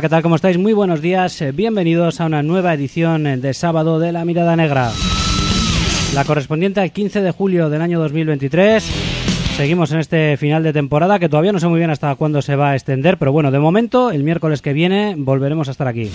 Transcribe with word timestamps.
¿qué 0.00 0.08
tal? 0.08 0.22
¿Cómo 0.22 0.36
estáis? 0.36 0.58
Muy 0.58 0.74
buenos 0.74 1.00
días. 1.00 1.40
Eh, 1.42 1.50
bienvenidos 1.50 2.20
a 2.20 2.26
una 2.26 2.42
nueva 2.42 2.72
edición 2.72 3.26
eh, 3.26 3.36
de 3.36 3.52
sábado 3.52 3.98
de 3.98 4.12
La 4.12 4.24
Mirada 4.24 4.54
Negra. 4.54 4.92
La 6.14 6.24
correspondiente 6.24 6.80
al 6.80 6.92
15 6.92 7.20
de 7.20 7.32
julio 7.32 7.68
del 7.68 7.82
año 7.82 7.98
2023. 7.98 8.84
Seguimos 9.56 9.90
en 9.90 9.98
este 9.98 10.36
final 10.36 10.62
de 10.62 10.72
temporada 10.72 11.18
que 11.18 11.28
todavía 11.28 11.50
no 11.50 11.58
sé 11.58 11.66
muy 11.66 11.78
bien 11.78 11.90
hasta 11.90 12.14
cuándo 12.14 12.42
se 12.42 12.54
va 12.54 12.70
a 12.70 12.74
extender, 12.74 13.18
pero 13.18 13.32
bueno, 13.32 13.50
de 13.50 13.58
momento, 13.58 14.12
el 14.12 14.22
miércoles 14.22 14.62
que 14.62 14.72
viene 14.72 15.14
volveremos 15.16 15.66
a 15.66 15.72
estar 15.72 15.88
aquí. 15.88 16.10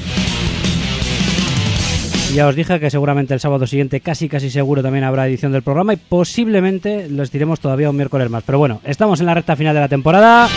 Ya 2.33 2.47
os 2.47 2.55
dije 2.55 2.79
que 2.79 2.89
seguramente 2.89 3.33
el 3.33 3.41
sábado 3.41 3.67
siguiente 3.67 3.99
casi 3.99 4.29
casi 4.29 4.49
seguro 4.49 4.81
también 4.81 5.03
habrá 5.03 5.27
edición 5.27 5.51
del 5.51 5.61
programa 5.61 5.93
y 5.93 5.97
posiblemente 5.97 7.09
lo 7.09 7.21
estiremos 7.23 7.59
todavía 7.59 7.89
un 7.89 7.97
miércoles 7.97 8.29
más. 8.29 8.43
Pero 8.45 8.59
bueno, 8.59 8.79
estamos 8.85 9.19
en 9.19 9.25
la 9.25 9.33
recta 9.33 9.57
final 9.57 9.73
de 9.73 9.81
la 9.81 9.89
temporada. 9.89 10.47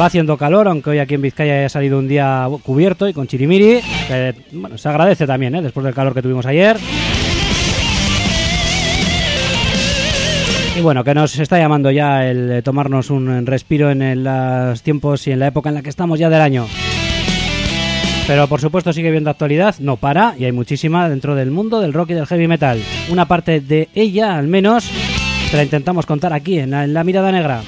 Va 0.00 0.06
haciendo 0.06 0.36
calor, 0.36 0.66
aunque 0.66 0.90
hoy 0.90 0.98
aquí 0.98 1.14
en 1.14 1.22
Vizcaya 1.22 1.54
haya 1.54 1.68
salido 1.68 2.00
un 2.00 2.08
día 2.08 2.48
cubierto 2.64 3.08
y 3.08 3.12
con 3.12 3.28
chirimiri. 3.28 3.80
Bueno, 4.50 4.76
se 4.76 4.88
agradece 4.88 5.24
también, 5.24 5.54
¿eh? 5.54 5.62
después 5.62 5.84
del 5.84 5.94
calor 5.94 6.12
que 6.14 6.22
tuvimos 6.22 6.44
ayer. 6.46 6.76
Y 10.76 10.80
bueno, 10.80 11.04
que 11.04 11.14
nos 11.14 11.38
está 11.38 11.58
llamando 11.58 11.92
ya 11.92 12.28
el 12.28 12.60
tomarnos 12.64 13.10
un 13.10 13.46
respiro 13.46 13.92
en 13.92 14.24
los 14.24 14.82
tiempos 14.82 15.28
y 15.28 15.30
en 15.30 15.38
la 15.38 15.46
época 15.46 15.68
en 15.68 15.76
la 15.76 15.82
que 15.82 15.90
estamos 15.90 16.18
ya 16.18 16.28
del 16.28 16.40
año. 16.40 16.66
Pero 18.26 18.48
por 18.48 18.60
supuesto 18.60 18.92
sigue 18.92 19.12
viendo 19.12 19.30
actualidad, 19.30 19.76
no 19.78 19.96
para, 19.96 20.34
y 20.36 20.44
hay 20.44 20.52
muchísima 20.52 21.08
dentro 21.08 21.36
del 21.36 21.52
mundo 21.52 21.80
del 21.80 21.92
rock 21.92 22.10
y 22.10 22.14
del 22.14 22.26
heavy 22.26 22.48
metal. 22.48 22.80
Una 23.10 23.26
parte 23.26 23.60
de 23.60 23.88
ella, 23.94 24.36
al 24.36 24.48
menos, 24.48 24.90
te 25.52 25.56
la 25.56 25.62
intentamos 25.62 26.04
contar 26.06 26.32
aquí, 26.32 26.58
en 26.58 26.74
en 26.74 26.92
la 26.94 27.04
Mirada 27.04 27.30
Negra. 27.30 27.60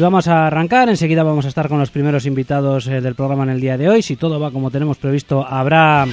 Vamos 0.00 0.28
a 0.28 0.46
arrancar, 0.46 0.88
enseguida 0.88 1.22
vamos 1.22 1.44
a 1.44 1.48
estar 1.48 1.68
con 1.68 1.78
los 1.78 1.90
primeros 1.90 2.24
invitados 2.24 2.86
eh, 2.86 3.02
del 3.02 3.14
programa 3.14 3.42
en 3.42 3.50
el 3.50 3.60
día 3.60 3.76
de 3.76 3.90
hoy. 3.90 4.00
Si 4.00 4.16
todo 4.16 4.40
va 4.40 4.50
como 4.50 4.70
tenemos 4.70 4.96
previsto, 4.96 5.46
habrá 5.46 6.06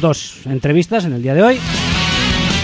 dos 0.00 0.46
entrevistas 0.46 1.04
en 1.04 1.12
el 1.12 1.22
día 1.22 1.34
de 1.34 1.42
hoy. 1.42 1.58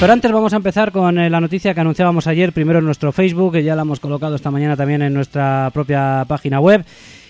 Pero 0.01 0.13
antes 0.13 0.33
vamos 0.33 0.55
a 0.55 0.57
empezar 0.57 0.91
con 0.91 1.19
eh, 1.19 1.29
la 1.29 1.41
noticia 1.41 1.75
que 1.75 1.81
anunciábamos 1.81 2.27
ayer, 2.27 2.53
primero 2.53 2.79
en 2.79 2.87
nuestro 2.87 3.13
Facebook, 3.13 3.53
que 3.53 3.63
ya 3.63 3.77
la 3.77 3.83
hemos 3.83 4.01
colocado 4.01 4.37
esta 4.37 4.51
mañana 4.51 4.75
también 4.75 5.03
en 5.03 5.13
nuestra 5.13 5.71
propia 5.75 6.25
página 6.27 6.61
web. 6.61 6.83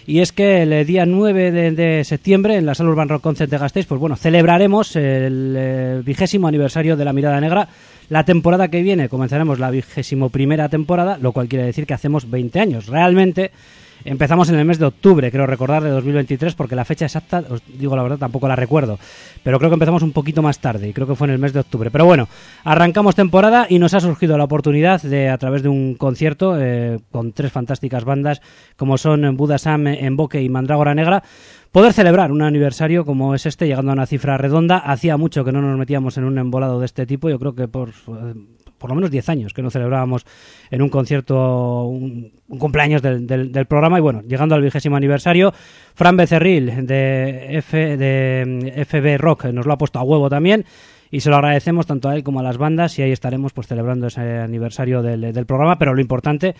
Y 0.06 0.20
es 0.20 0.32
que 0.32 0.62
el 0.62 0.86
día 0.86 1.06
9 1.06 1.50
de, 1.50 1.70
de 1.70 2.04
septiembre 2.04 2.56
en 2.56 2.66
la 2.66 2.74
Sala 2.74 2.90
Urban 2.90 3.08
Rock 3.08 3.22
Concert 3.22 3.50
de 3.50 3.58
Gasteiz, 3.58 3.86
pues 3.86 3.98
bueno, 3.98 4.16
celebraremos 4.16 4.96
el 4.96 5.54
eh, 5.56 6.02
vigésimo 6.04 6.46
aniversario 6.46 6.96
de 6.96 7.04
La 7.04 7.14
Mirada 7.14 7.40
Negra. 7.40 7.68
La 8.10 8.24
temporada 8.24 8.68
que 8.68 8.82
viene 8.82 9.08
comenzaremos 9.08 9.58
la 9.58 9.70
vigésimo 9.70 10.28
primera 10.28 10.68
temporada, 10.68 11.16
lo 11.18 11.32
cual 11.32 11.48
quiere 11.48 11.64
decir 11.64 11.86
que 11.86 11.94
hacemos 11.94 12.30
20 12.30 12.60
años. 12.60 12.86
Realmente 12.86 13.50
empezamos 14.04 14.48
en 14.48 14.56
el 14.56 14.64
mes 14.64 14.78
de 14.78 14.86
octubre, 14.86 15.30
creo 15.30 15.46
recordar, 15.46 15.82
de 15.82 15.90
2023, 15.90 16.54
porque 16.54 16.76
la 16.76 16.84
fecha 16.84 17.04
exacta, 17.06 17.42
os 17.48 17.62
digo 17.66 17.96
la 17.96 18.02
verdad, 18.02 18.18
tampoco 18.18 18.48
la 18.48 18.56
recuerdo. 18.56 18.98
Pero 19.42 19.58
creo 19.58 19.70
que 19.70 19.74
empezamos 19.74 20.02
un 20.02 20.12
poquito 20.12 20.42
más 20.42 20.58
tarde, 20.58 20.88
y 20.88 20.92
creo 20.92 21.06
que 21.06 21.14
fue 21.14 21.26
en 21.26 21.32
el 21.32 21.38
mes 21.38 21.52
de 21.52 21.60
octubre. 21.60 21.90
Pero 21.90 22.04
bueno, 22.04 22.28
arrancamos 22.64 23.14
temporada 23.14 23.66
y 23.68 23.78
nos 23.78 23.94
ha 23.94 24.00
surgido 24.00 24.38
la 24.38 24.44
oportunidad 24.44 25.02
de, 25.02 25.28
a 25.28 25.38
través 25.38 25.62
de 25.62 25.68
un 25.68 25.94
concierto 25.94 26.60
eh, 26.60 27.00
con 27.10 27.32
tres 27.32 27.52
fantásticas 27.52 28.04
bandas, 28.04 28.40
como 28.76 28.98
son 28.98 29.36
Buda 29.36 29.58
Sam, 29.58 29.86
Emboque 29.86 30.42
y 30.42 30.48
Mandrágora 30.48 30.94
Negra, 30.94 31.22
poder 31.72 31.92
celebrar 31.92 32.30
un 32.30 32.42
aniversario 32.42 33.04
como 33.04 33.34
es 33.34 33.46
este, 33.46 33.66
llegando 33.66 33.90
a 33.90 33.94
una 33.94 34.06
cifra 34.06 34.38
redonda. 34.38 34.78
Hacía 34.78 35.16
mucho 35.16 35.44
que 35.44 35.52
no 35.52 35.60
nos 35.60 35.78
metíamos 35.78 36.16
en 36.18 36.24
un 36.24 36.38
embolado 36.38 36.78
de 36.78 36.86
este 36.86 37.06
tipo, 37.06 37.28
yo 37.28 37.38
creo 37.38 37.54
que 37.54 37.68
por, 37.68 37.90
por 38.84 38.90
lo 38.90 38.96
menos 38.96 39.10
10 39.10 39.30
años 39.30 39.54
que 39.54 39.62
no 39.62 39.70
celebrábamos 39.70 40.26
en 40.70 40.82
un 40.82 40.90
concierto 40.90 41.84
un, 41.84 42.32
cumpleaños 42.58 43.00
del, 43.00 43.26
del, 43.26 43.64
programa. 43.64 43.96
Y 43.96 44.02
bueno, 44.02 44.20
llegando 44.20 44.54
al 44.54 44.60
vigésimo 44.60 44.94
aniversario, 44.94 45.54
Fran 45.94 46.18
Becerril 46.18 46.86
de, 46.86 47.56
F, 47.56 47.96
de 47.96 48.84
FB 48.86 49.16
Rock 49.16 49.46
nos 49.46 49.64
lo 49.64 49.72
ha 49.72 49.78
puesto 49.78 49.98
a 49.98 50.02
huevo 50.02 50.28
también 50.28 50.66
y 51.10 51.20
se 51.20 51.30
lo 51.30 51.36
agradecemos 51.36 51.86
tanto 51.86 52.10
a 52.10 52.14
él 52.14 52.22
como 52.22 52.40
a 52.40 52.42
las 52.42 52.58
bandas 52.58 52.98
y 52.98 53.02
ahí 53.02 53.10
estaremos 53.10 53.54
pues 53.54 53.68
celebrando 53.68 54.08
ese 54.08 54.20
aniversario 54.20 55.00
del, 55.00 55.32
del 55.32 55.46
programa, 55.46 55.78
pero 55.78 55.94
lo 55.94 56.02
importante 56.02 56.54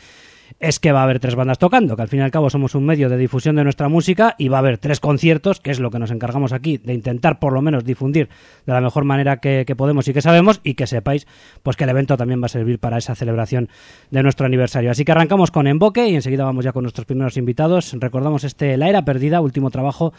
es 0.61 0.79
que 0.81 0.93
va 0.93 1.01
a 1.01 1.05
haber 1.05 1.21
tres 1.21 1.35
bandas 1.35 1.59
tocando, 1.59 1.97
que 1.97 2.03
al 2.03 2.09
fin 2.09 2.21
y 2.21 2.23
al 2.23 2.31
cabo 2.31 2.51
somos 2.51 2.75
un 2.75 2.85
medio 2.87 3.09
de 3.09 3.17
difusión 3.17 3.57
de 3.57 3.65
nuestra 3.65 3.89
música 3.89 4.35
y 4.39 4.49
va 4.49 4.59
a 4.59 4.61
haber 4.61 4.79
tres 4.79 5.01
conciertos, 5.01 5.61
que 5.61 5.71
es 5.71 5.81
lo 5.81 5.91
que 5.91 5.99
nos 5.99 6.11
encargamos 6.11 6.53
aquí, 6.53 6.79
de 6.79 6.95
intentar 6.95 7.39
por 7.39 7.53
lo 7.53 7.63
menos 7.63 7.85
difundir 7.85 8.29
de 8.67 8.73
la 8.73 8.81
mejor 8.81 9.05
manera 9.05 9.39
que, 9.39 9.65
podemos 9.77 10.07
y 10.09 10.13
que 10.13 10.23
sabemos 10.23 10.61
y 10.63 10.75
que 10.75 10.87
sepáis 10.87 11.27
pues 11.63 11.77
que 11.77 11.85
el 11.85 11.91
evento 11.91 12.17
también 12.17 12.41
va 12.41 12.47
a 12.47 12.49
servir 12.49 12.79
para 12.79 12.99
esa 12.99 13.15
celebración 13.15 13.69
de 14.11 14.23
nuestro 14.23 14.47
aniversario. 14.47 14.91
Así 14.91 15.05
que 15.05 15.13
arrancamos 15.13 15.51
con 15.51 15.67
Emboque 15.67 16.09
y 16.09 16.15
enseguida 16.15 16.45
vamos 16.45 16.65
ya 16.65 16.73
con 16.73 16.83
nuestros 16.83 17.07
primeros 17.07 17.37
invitados. 17.37 17.95
Recordamos 17.99 18.45
este 18.45 18.77
La 18.77 18.89
Era 18.89 19.05
Perdida, 19.05 19.41
último 19.41 19.71
trabajo 19.71 20.13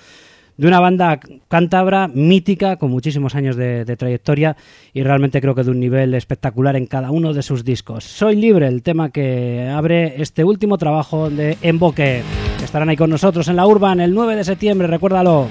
de 0.57 0.67
una 0.67 0.79
banda 0.79 1.19
cántabra 1.47 2.07
mítica 2.07 2.77
con 2.77 2.91
muchísimos 2.91 3.35
años 3.35 3.55
de, 3.55 3.85
trayectoria 3.95 4.55
y 4.93 5.03
realmente 5.03 5.41
creo 5.41 5.55
que 5.55 5.63
de 5.63 5.71
un 5.71 5.79
nivel 5.79 6.13
espectacular 6.13 6.75
en 6.75 6.85
cada 6.85 7.11
uno 7.11 7.33
de 7.33 7.43
sus 7.43 7.63
discos. 7.63 8.03
Soy 8.03 8.35
libre, 8.35 8.67
el 8.67 8.83
tema 8.83 9.09
que 9.09 9.69
abre 9.73 10.21
este 10.21 10.43
último 10.43 10.77
trabajo 10.77 11.29
de 11.29 11.57
Emboque. 11.61 12.21
Estarán 12.63 12.89
ahí 12.89 12.95
con 12.95 13.09
nosotros 13.09 13.47
en 13.47 13.55
la 13.55 13.67
Urban 13.67 13.99
el 13.99 14.13
9 14.13 14.35
de 14.35 14.43
septiembre, 14.43 14.87
recuérdalo. 14.87 15.47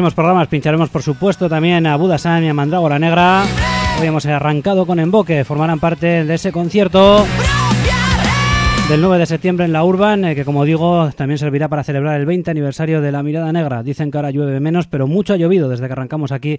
Próximos 0.00 0.14
programas 0.14 0.48
pincharemos, 0.48 0.88
por 0.88 1.02
supuesto, 1.02 1.46
también 1.46 1.86
a 1.86 1.94
Budasan 1.96 2.42
y 2.42 2.48
a 2.48 2.54
Mandrágora 2.54 2.98
Negra. 2.98 3.44
Hoy 4.00 4.06
hemos 4.06 4.24
arrancado 4.24 4.86
con 4.86 4.98
Emboque, 4.98 5.44
formarán 5.44 5.78
parte 5.78 6.24
de 6.24 6.34
ese 6.34 6.52
concierto 6.52 7.26
del 8.88 9.02
9 9.02 9.18
de 9.18 9.26
septiembre 9.26 9.66
en 9.66 9.74
la 9.74 9.84
Urban, 9.84 10.24
eh, 10.24 10.34
que 10.34 10.46
como 10.46 10.64
digo, 10.64 11.10
también 11.10 11.36
servirá 11.36 11.68
para 11.68 11.84
celebrar 11.84 12.18
el 12.18 12.24
20 12.24 12.50
aniversario 12.50 13.02
de 13.02 13.12
la 13.12 13.22
Mirada 13.22 13.52
Negra. 13.52 13.82
Dicen 13.82 14.10
que 14.10 14.16
ahora 14.16 14.30
llueve 14.30 14.58
menos, 14.58 14.86
pero 14.86 15.06
mucho 15.06 15.34
ha 15.34 15.36
llovido 15.36 15.68
desde 15.68 15.86
que 15.86 15.92
arrancamos 15.92 16.32
aquí 16.32 16.58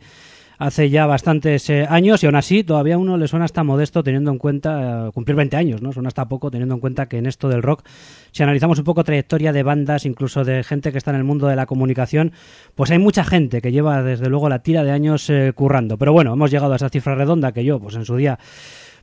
hace 0.58 0.90
ya 0.90 1.06
bastantes 1.06 1.70
eh, 1.70 1.86
años 1.90 2.24
y 2.24 2.26
aún 2.26 2.36
así 2.36 2.64
todavía 2.64 2.96
a 2.96 2.98
uno 2.98 3.18
le 3.18 3.28
suena 3.28 3.46
hasta 3.46 3.64
modesto 3.64 4.04
teniendo 4.04 4.32
en 4.32 4.38
cuenta 4.38 5.08
eh, 5.08 5.12
cumplir 5.12 5.36
20 5.36 5.58
años, 5.58 5.82
¿no? 5.82 5.92
Suena 5.92 6.08
hasta 6.08 6.28
poco 6.28 6.52
teniendo 6.52 6.76
en 6.76 6.82
cuenta 6.82 7.08
que 7.08 7.18
en 7.18 7.26
esto 7.26 7.50
del 7.50 7.62
rock, 7.62 7.84
si 8.32 8.44
analizamos 8.44 8.78
un 8.80 8.86
poco 8.86 9.04
trayectoria 9.04 9.54
de 9.54 9.64
bandas, 9.64 10.06
incluso 10.06 10.44
de 10.44 10.64
gente 10.64 10.92
que 10.92 10.98
está 10.98 11.12
en 11.12 11.18
el 11.18 11.24
mundo 11.24 11.48
de 11.48 11.56
la 11.56 11.66
comunicación, 11.66 12.32
pues 12.76 12.92
hay 12.92 13.00
mucha 13.00 13.24
gente 13.24 13.62
que 13.62 13.72
lleva 13.72 14.04
desde 14.04 14.30
luego 14.30 14.50
la 14.50 14.60
tira 14.60 14.84
de 14.84 14.92
años 14.92 15.30
eh, 15.30 15.52
currando. 15.56 15.98
Pero 15.98 16.14
bueno, 16.14 16.34
hemos 16.34 16.52
llegado 16.52 16.74
a 16.74 16.76
esa 16.76 16.90
cifra 16.90 17.16
redonda 17.16 17.52
que 17.52 17.64
yo, 17.64 17.80
pues 17.80 17.96
en 17.96 18.06
su 18.06 18.16
día 18.16 18.40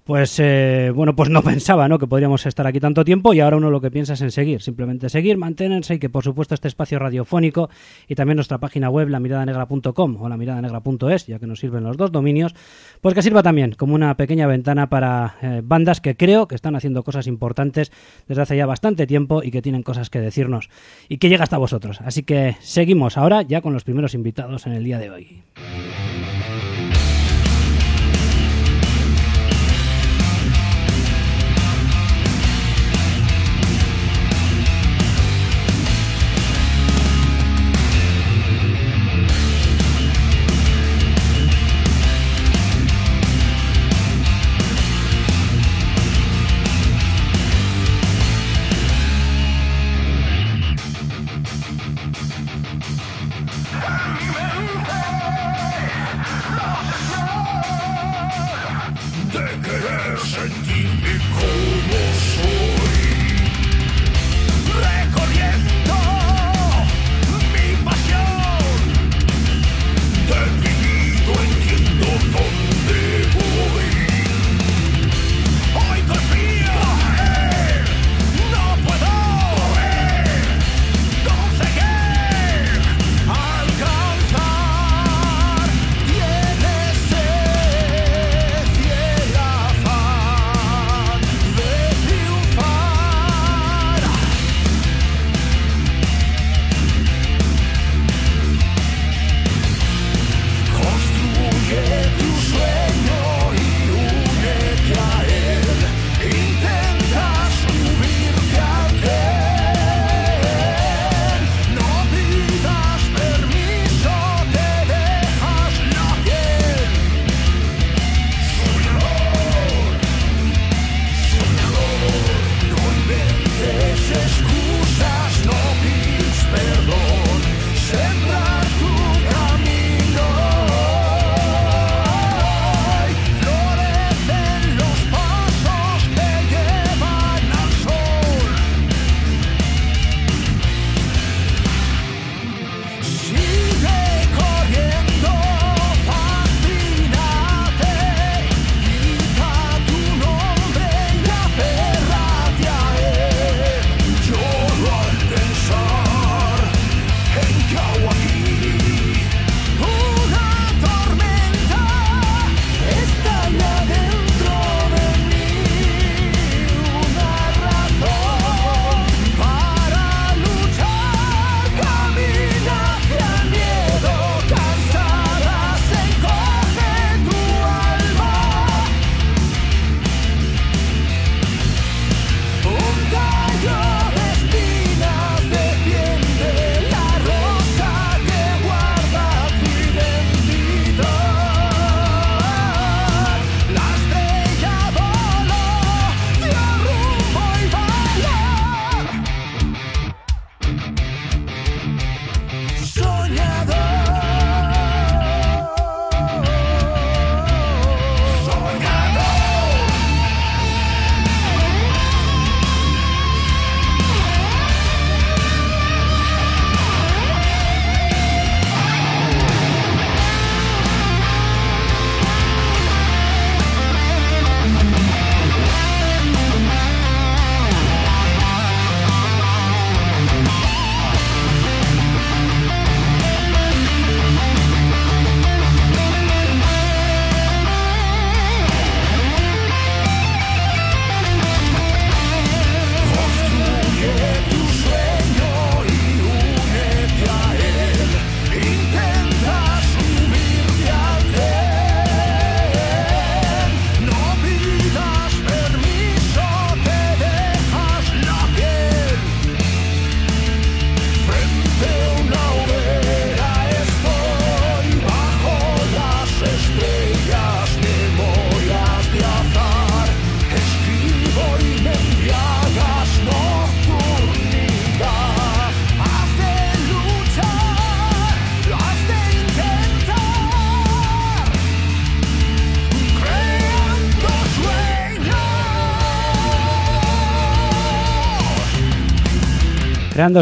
pues 0.08 0.40
eh, 0.40 0.90
bueno, 0.94 1.14
pues 1.14 1.28
no 1.28 1.42
pensaba 1.44 1.86
¿no? 1.86 1.98
que 1.98 2.06
podríamos 2.06 2.46
estar 2.46 2.66
aquí 2.66 2.80
tanto 2.80 3.04
tiempo 3.04 3.34
y 3.34 3.40
ahora 3.40 3.58
uno 3.58 3.70
lo 3.70 3.78
que 3.82 3.90
piensa 3.90 4.14
es 4.14 4.22
en 4.22 4.30
seguir, 4.30 4.62
simplemente 4.62 5.10
seguir, 5.10 5.36
mantenerse 5.36 5.96
y 5.96 5.98
que 5.98 6.08
por 6.08 6.24
supuesto 6.24 6.54
este 6.54 6.66
espacio 6.66 6.98
radiofónico 6.98 7.68
y 8.08 8.14
también 8.14 8.36
nuestra 8.36 8.56
página 8.56 8.88
web 8.88 9.10
lamiradanegra.com 9.10 10.16
o 10.18 10.28
lamiradanegra.es, 10.30 11.26
ya 11.26 11.38
que 11.38 11.46
nos 11.46 11.60
sirven 11.60 11.84
los 11.84 11.98
dos 11.98 12.10
dominios, 12.10 12.54
pues 13.02 13.14
que 13.14 13.20
sirva 13.20 13.42
también 13.42 13.72
como 13.72 13.94
una 13.94 14.16
pequeña 14.16 14.46
ventana 14.46 14.88
para 14.88 15.36
eh, 15.42 15.60
bandas 15.62 16.00
que 16.00 16.16
creo 16.16 16.48
que 16.48 16.54
están 16.54 16.74
haciendo 16.74 17.02
cosas 17.02 17.26
importantes 17.26 17.92
desde 18.26 18.40
hace 18.40 18.56
ya 18.56 18.64
bastante 18.64 19.06
tiempo 19.06 19.42
y 19.42 19.50
que 19.50 19.60
tienen 19.60 19.82
cosas 19.82 20.08
que 20.08 20.20
decirnos 20.20 20.70
y 21.10 21.18
que 21.18 21.28
llega 21.28 21.44
hasta 21.44 21.58
vosotros. 21.58 22.00
Así 22.00 22.22
que 22.22 22.56
seguimos 22.60 23.18
ahora 23.18 23.42
ya 23.42 23.60
con 23.60 23.74
los 23.74 23.84
primeros 23.84 24.14
invitados 24.14 24.66
en 24.66 24.72
el 24.72 24.84
día 24.84 24.98
de 24.98 25.10
hoy. 25.10 25.42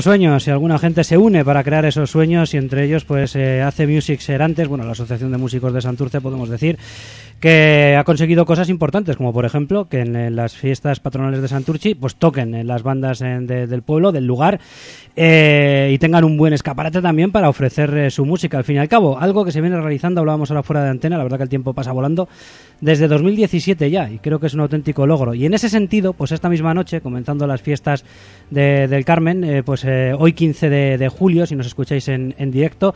Sueños 0.02 0.46
y 0.46 0.50
alguna 0.50 0.78
gente 0.78 1.04
se 1.04 1.16
une 1.16 1.44
para 1.44 1.62
crear 1.62 1.84
esos 1.84 2.10
sueños 2.10 2.52
y 2.54 2.56
entre 2.56 2.84
ellos 2.84 3.04
pues 3.04 3.36
eh, 3.36 3.62
hace 3.62 3.86
Music 3.86 4.20
Serantes, 4.20 4.68
bueno, 4.68 4.84
la 4.84 4.92
Asociación 4.92 5.32
de 5.32 5.38
Músicos 5.38 5.72
de 5.72 5.80
Santurce 5.80 6.20
podemos 6.20 6.48
decir 6.48 6.78
que 7.40 7.96
ha 7.98 8.04
conseguido 8.04 8.46
cosas 8.46 8.68
importantes, 8.68 9.16
como 9.16 9.32
por 9.32 9.44
ejemplo 9.44 9.88
que 9.88 10.00
en, 10.00 10.36
las 10.36 10.56
fiestas 10.56 11.00
patronales 11.00 11.42
de 11.42 11.48
Santurchi 11.48 11.94
pues 11.94 12.16
toquen 12.16 12.54
en 12.54 12.66
las 12.66 12.82
bandas 12.82 13.18
del 13.18 13.82
pueblo, 13.82 14.12
del 14.12 14.26
lugar, 14.26 14.58
eh, 15.16 15.90
y 15.92 15.98
tengan 15.98 16.24
un 16.24 16.36
buen 16.36 16.52
escaparate 16.52 17.02
también 17.02 17.32
para 17.32 17.48
ofrecer 17.48 17.96
eh, 17.96 18.10
su 18.10 18.24
música. 18.24 18.58
Al 18.58 18.64
fin 18.64 18.76
y 18.76 18.78
al 18.78 18.88
cabo, 18.88 19.18
algo 19.18 19.44
que 19.44 19.52
se 19.52 19.60
viene 19.60 19.78
realizando, 19.80 20.20
hablábamos 20.20 20.50
ahora 20.50 20.62
fuera 20.62 20.82
de 20.82 20.90
antena, 20.90 21.18
la 21.18 21.24
verdad 21.24 21.36
que 21.38 21.42
el 21.44 21.48
tiempo 21.48 21.74
pasa 21.74 21.92
volando, 21.92 22.28
desde 22.80 23.08
2017 23.08 23.90
ya, 23.90 24.10
y 24.10 24.18
creo 24.18 24.40
que 24.40 24.46
es 24.46 24.54
un 24.54 24.60
auténtico 24.60 25.06
logro. 25.06 25.34
Y 25.34 25.44
en 25.46 25.54
ese 25.54 25.68
sentido, 25.68 26.14
pues 26.14 26.32
esta 26.32 26.48
misma 26.48 26.74
noche, 26.74 27.00
comenzando 27.00 27.46
las 27.46 27.60
fiestas 27.60 28.04
del 28.50 29.04
Carmen, 29.04 29.44
eh, 29.44 29.62
pues 29.62 29.84
hoy 30.18 30.32
15 30.32 30.70
de, 30.70 31.08
julio, 31.08 31.46
si 31.46 31.54
nos 31.54 31.66
escucháis 31.66 32.08
en, 32.08 32.34
en 32.38 32.50
directo, 32.50 32.94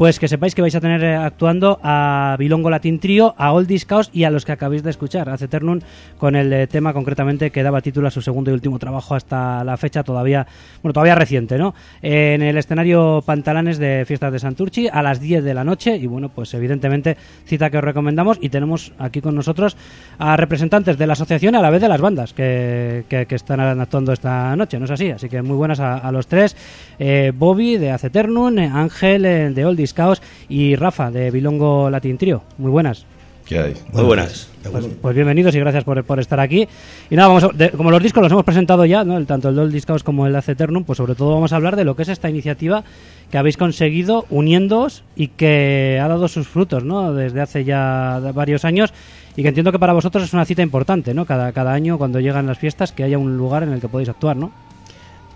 pues 0.00 0.18
que 0.18 0.28
sepáis 0.28 0.54
que 0.54 0.62
vais 0.62 0.74
a 0.74 0.80
tener 0.80 1.04
actuando 1.04 1.78
a 1.82 2.34
Bilongo 2.38 2.70
Latin 2.70 2.98
Trio, 3.00 3.34
a 3.36 3.52
Oldies 3.52 3.84
Chaos 3.86 4.08
y 4.14 4.24
a 4.24 4.30
los 4.30 4.46
que 4.46 4.52
acabáis 4.52 4.82
de 4.82 4.88
escuchar, 4.88 5.28
a 5.28 5.36
Ceternum, 5.36 5.80
con 6.16 6.36
el 6.36 6.66
tema 6.68 6.94
concretamente 6.94 7.50
que 7.50 7.62
daba 7.62 7.82
título 7.82 8.08
a 8.08 8.10
su 8.10 8.22
segundo 8.22 8.50
y 8.50 8.54
último 8.54 8.78
trabajo 8.78 9.14
hasta 9.14 9.62
la 9.62 9.76
fecha 9.76 10.02
todavía, 10.02 10.46
bueno, 10.82 10.94
todavía 10.94 11.16
reciente, 11.16 11.58
¿no? 11.58 11.74
En 12.00 12.40
el 12.40 12.56
escenario 12.56 13.22
Pantalanes 13.26 13.76
de 13.76 14.06
Fiestas 14.06 14.32
de 14.32 14.38
Santurchi 14.38 14.88
a 14.88 15.02
las 15.02 15.20
10 15.20 15.44
de 15.44 15.52
la 15.52 15.64
noche 15.64 15.98
y 15.98 16.06
bueno, 16.06 16.30
pues 16.30 16.54
evidentemente 16.54 17.18
cita 17.44 17.68
que 17.68 17.76
os 17.76 17.84
recomendamos 17.84 18.38
y 18.40 18.48
tenemos 18.48 18.94
aquí 18.98 19.20
con 19.20 19.34
nosotros 19.34 19.76
a 20.18 20.34
representantes 20.34 20.96
de 20.96 21.06
la 21.06 21.12
asociación 21.12 21.56
a 21.56 21.60
la 21.60 21.68
vez 21.68 21.82
de 21.82 21.88
las 21.88 22.00
bandas 22.00 22.32
que, 22.32 23.04
que, 23.06 23.26
están 23.34 23.60
actuando 23.60 24.14
esta 24.14 24.56
noche, 24.56 24.78
¿no 24.78 24.86
es 24.86 24.92
así? 24.92 25.10
Así 25.10 25.28
que 25.28 25.42
muy 25.42 25.56
buenas 25.56 25.78
a, 25.78 26.10
los 26.10 26.26
tres, 26.26 26.56
eh, 26.98 27.32
Bobby 27.36 27.76
de 27.76 27.90
Aceternum, 27.90 28.56
Ángel 28.60 29.26
eh, 29.26 29.50
de 29.50 29.66
Old 29.66 29.89
Caos 29.94 30.22
y 30.48 30.76
Rafa 30.76 31.10
de 31.10 31.30
Bilongo 31.30 31.90
Latin 31.90 32.18
Trio. 32.18 32.42
Muy 32.58 32.70
buenas. 32.70 33.06
¿Qué 33.50 33.58
hay? 33.58 33.74
Muy 33.92 34.04
buenas. 34.04 34.48
Pues, 34.70 34.86
pues, 35.02 35.14
bienvenidos 35.16 35.52
y 35.56 35.58
gracias 35.58 35.82
por, 35.82 36.04
por, 36.04 36.20
estar 36.20 36.38
aquí. 36.38 36.68
Y 37.10 37.16
nada, 37.16 37.28
vamos 37.28 37.48
como 37.76 37.90
los 37.90 38.00
discos 38.00 38.22
los 38.22 38.30
hemos 38.30 38.44
presentado 38.44 38.84
ya, 38.84 39.02
¿no? 39.02 39.20
tanto 39.26 39.48
el 39.48 39.58
Old 39.58 39.72
Discaos 39.72 40.04
como 40.04 40.26
el 40.28 40.36
Aceternum, 40.36 40.84
pues 40.84 40.98
sobre 40.98 41.16
todo 41.16 41.34
vamos 41.34 41.52
a 41.52 41.56
hablar 41.56 41.74
de 41.74 41.84
lo 41.84 41.96
que 41.96 42.02
es 42.02 42.08
esta 42.10 42.30
iniciativa 42.30 42.84
que 43.30 43.38
habéis 43.38 43.56
conseguido 43.56 44.24
uniéndoos 44.30 45.02
y 45.16 45.28
que 45.28 45.98
ha 46.00 46.06
dado 46.06 46.28
sus 46.28 46.46
frutos 46.46 46.84
¿no? 46.84 47.12
desde 47.12 47.40
hace 47.40 47.64
ya 47.64 48.20
varios 48.32 48.64
años 48.64 48.92
y 49.36 49.42
que 49.42 49.48
entiendo 49.48 49.72
que 49.72 49.80
para 49.80 49.94
vosotros 49.94 50.22
es 50.22 50.32
una 50.32 50.44
cita 50.44 50.62
importante, 50.62 51.14
¿no? 51.14 51.24
Cada, 51.24 51.50
cada 51.52 51.72
año 51.72 51.98
cuando 51.98 52.20
llegan 52.20 52.46
las 52.46 52.58
fiestas 52.58 52.92
que 52.92 53.02
haya 53.02 53.18
un 53.18 53.36
lugar 53.36 53.62
en 53.62 53.72
el 53.72 53.80
que 53.80 53.88
podéis 53.88 54.10
actuar, 54.10 54.36
¿no? 54.36 54.52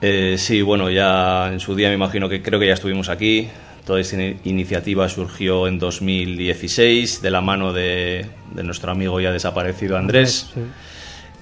Eh, 0.02 0.37
sí, 0.38 0.62
bueno, 0.62 0.90
ya 0.90 1.52
en 1.52 1.61
su 1.61 1.75
día 1.75 1.88
me 1.88 1.94
imagino 1.94 2.28
que 2.28 2.42
creo 2.42 2.61
que 2.61 2.66
ya 2.66 2.75
estuvimos 2.75 3.08
aquí 3.08 3.49
Toda 3.85 4.00
esta 4.00 4.17
iniciativa 4.45 5.09
surgió 5.11 5.69
en 5.69 5.79
2016 5.79 7.21
de 7.21 7.31
la 7.31 7.43
mano 7.43 7.73
de, 7.75 8.26
nuestro 8.55 8.91
amigo 8.91 9.21
ya 9.21 9.31
desaparecido 9.31 9.99
Andrés, 9.99 10.55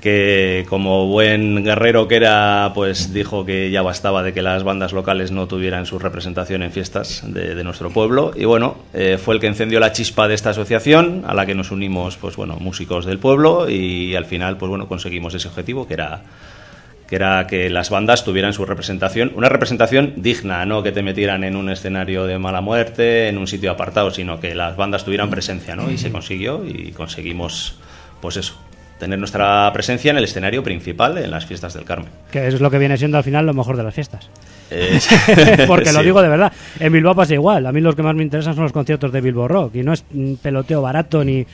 que 0.00 0.66
como 0.68 1.06
buen 1.06 1.62
guerrero 1.62 2.08
que 2.08 2.16
era, 2.16 2.72
pues 2.74 3.12
dijo 3.12 3.46
que 3.46 3.70
ya 3.70 3.82
bastaba 3.82 4.24
de 4.24 4.32
que 4.32 4.42
las 4.42 4.64
bandas 4.64 4.92
locales 4.92 5.30
no 5.30 5.46
tuvieran 5.46 5.86
su 5.86 6.00
representación 6.00 6.64
en 6.64 6.72
fiestas 6.72 7.22
de, 7.24 7.62
nuestro 7.62 7.90
pueblo. 7.90 8.32
Y 8.34 8.44
bueno, 8.44 8.76
eh, 8.92 9.18
fue 9.22 9.36
el 9.36 9.40
que 9.40 9.46
encendió 9.46 9.78
la 9.78 9.92
chispa 9.92 10.26
de 10.26 10.34
esta 10.34 10.50
asociación, 10.50 11.22
a 11.24 11.34
la 11.34 11.46
que 11.46 11.54
nos 11.54 11.70
unimos, 11.70 12.16
pues 12.16 12.34
bueno, 12.34 12.56
músicos 12.56 13.06
del 13.06 13.20
pueblo 13.20 13.70
y 13.70 14.16
al 14.16 14.24
final, 14.24 14.56
pues 14.56 14.68
bueno, 14.68 14.88
conseguimos 14.88 15.32
ese 15.34 15.46
objetivo 15.46 15.86
que 15.86 15.94
era 15.94 16.22
que 17.12 17.16
era 17.16 17.46
que 17.46 17.68
las 17.68 17.90
bandas 17.90 18.24
tuvieran 18.24 18.54
su 18.54 18.64
representación, 18.64 19.32
una 19.34 19.50
representación 19.50 20.14
digna, 20.16 20.64
no 20.64 20.82
que 20.82 20.92
te 20.92 21.02
metieran 21.02 21.44
en 21.44 21.56
un 21.56 21.68
escenario 21.68 22.24
de 22.24 22.38
mala 22.38 22.62
muerte, 22.62 23.28
en 23.28 23.36
un 23.36 23.46
sitio 23.46 23.70
apartado, 23.70 24.10
sino 24.10 24.40
que 24.40 24.54
las 24.54 24.78
bandas 24.78 25.04
tuvieran 25.04 25.28
presencia, 25.28 25.76
¿no? 25.76 25.90
Y 25.90 25.98
se 25.98 26.10
consiguió 26.10 26.64
y 26.64 26.90
conseguimos, 26.92 27.76
pues 28.22 28.38
eso, 28.38 28.54
tener 28.98 29.18
nuestra 29.18 29.70
presencia 29.74 30.10
en 30.10 30.16
el 30.16 30.24
escenario 30.24 30.62
principal 30.62 31.18
en 31.18 31.30
las 31.30 31.44
fiestas 31.44 31.74
del 31.74 31.84
Carmen. 31.84 32.08
Que 32.30 32.46
es 32.46 32.58
lo 32.62 32.70
que 32.70 32.78
viene 32.78 32.96
siendo 32.96 33.18
al 33.18 33.24
final 33.24 33.44
lo 33.44 33.52
mejor 33.52 33.76
de 33.76 33.82
las 33.82 33.94
fiestas. 33.94 34.30
Porque 35.66 35.92
lo 35.92 36.02
digo 36.02 36.22
de 36.22 36.30
verdad. 36.30 36.50
En 36.80 36.90
Bilbao 36.94 37.14
pasa 37.14 37.34
igual. 37.34 37.66
A 37.66 37.72
mí 37.72 37.82
los 37.82 37.94
que 37.94 38.02
más 38.02 38.14
me 38.14 38.22
interesan 38.22 38.54
son 38.54 38.62
los 38.62 38.72
conciertos 38.72 39.12
de 39.12 39.20
Bilbao 39.20 39.48
Rock. 39.48 39.74
Y 39.74 39.82
no 39.82 39.92
es 39.92 40.02
peloteo 40.40 40.80
barato 40.80 41.22
ni 41.22 41.44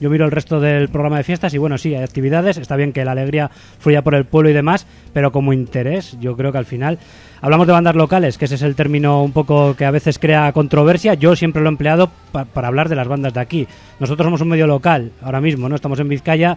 yo 0.00 0.10
miro 0.10 0.24
el 0.24 0.30
resto 0.30 0.60
del 0.60 0.88
programa 0.88 1.18
de 1.18 1.24
fiestas 1.24 1.54
y 1.54 1.58
bueno, 1.58 1.78
sí, 1.78 1.94
hay 1.94 2.02
actividades, 2.02 2.58
está 2.58 2.76
bien 2.76 2.92
que 2.92 3.04
la 3.04 3.12
alegría 3.12 3.50
fluya 3.78 4.02
por 4.02 4.14
el 4.14 4.24
pueblo 4.24 4.50
y 4.50 4.52
demás, 4.52 4.86
pero 5.12 5.32
como 5.32 5.52
interés, 5.52 6.16
yo 6.20 6.36
creo 6.36 6.52
que 6.52 6.58
al 6.58 6.66
final 6.66 6.98
hablamos 7.40 7.66
de 7.66 7.72
bandas 7.72 7.96
locales, 7.96 8.38
que 8.38 8.44
ese 8.44 8.56
es 8.56 8.62
el 8.62 8.74
término 8.74 9.22
un 9.22 9.32
poco 9.32 9.74
que 9.74 9.84
a 9.84 9.90
veces 9.90 10.18
crea 10.18 10.52
controversia, 10.52 11.14
yo 11.14 11.36
siempre 11.36 11.62
lo 11.62 11.68
he 11.68 11.72
empleado 11.72 12.10
para 12.32 12.68
hablar 12.68 12.88
de 12.88 12.96
las 12.96 13.08
bandas 13.08 13.34
de 13.34 13.40
aquí. 13.40 13.66
Nosotros 13.98 14.26
somos 14.26 14.40
un 14.40 14.48
medio 14.48 14.66
local 14.66 15.12
ahora 15.22 15.40
mismo, 15.40 15.68
¿no? 15.68 15.74
Estamos 15.74 15.98
en 16.00 16.08
Vizcaya 16.08 16.56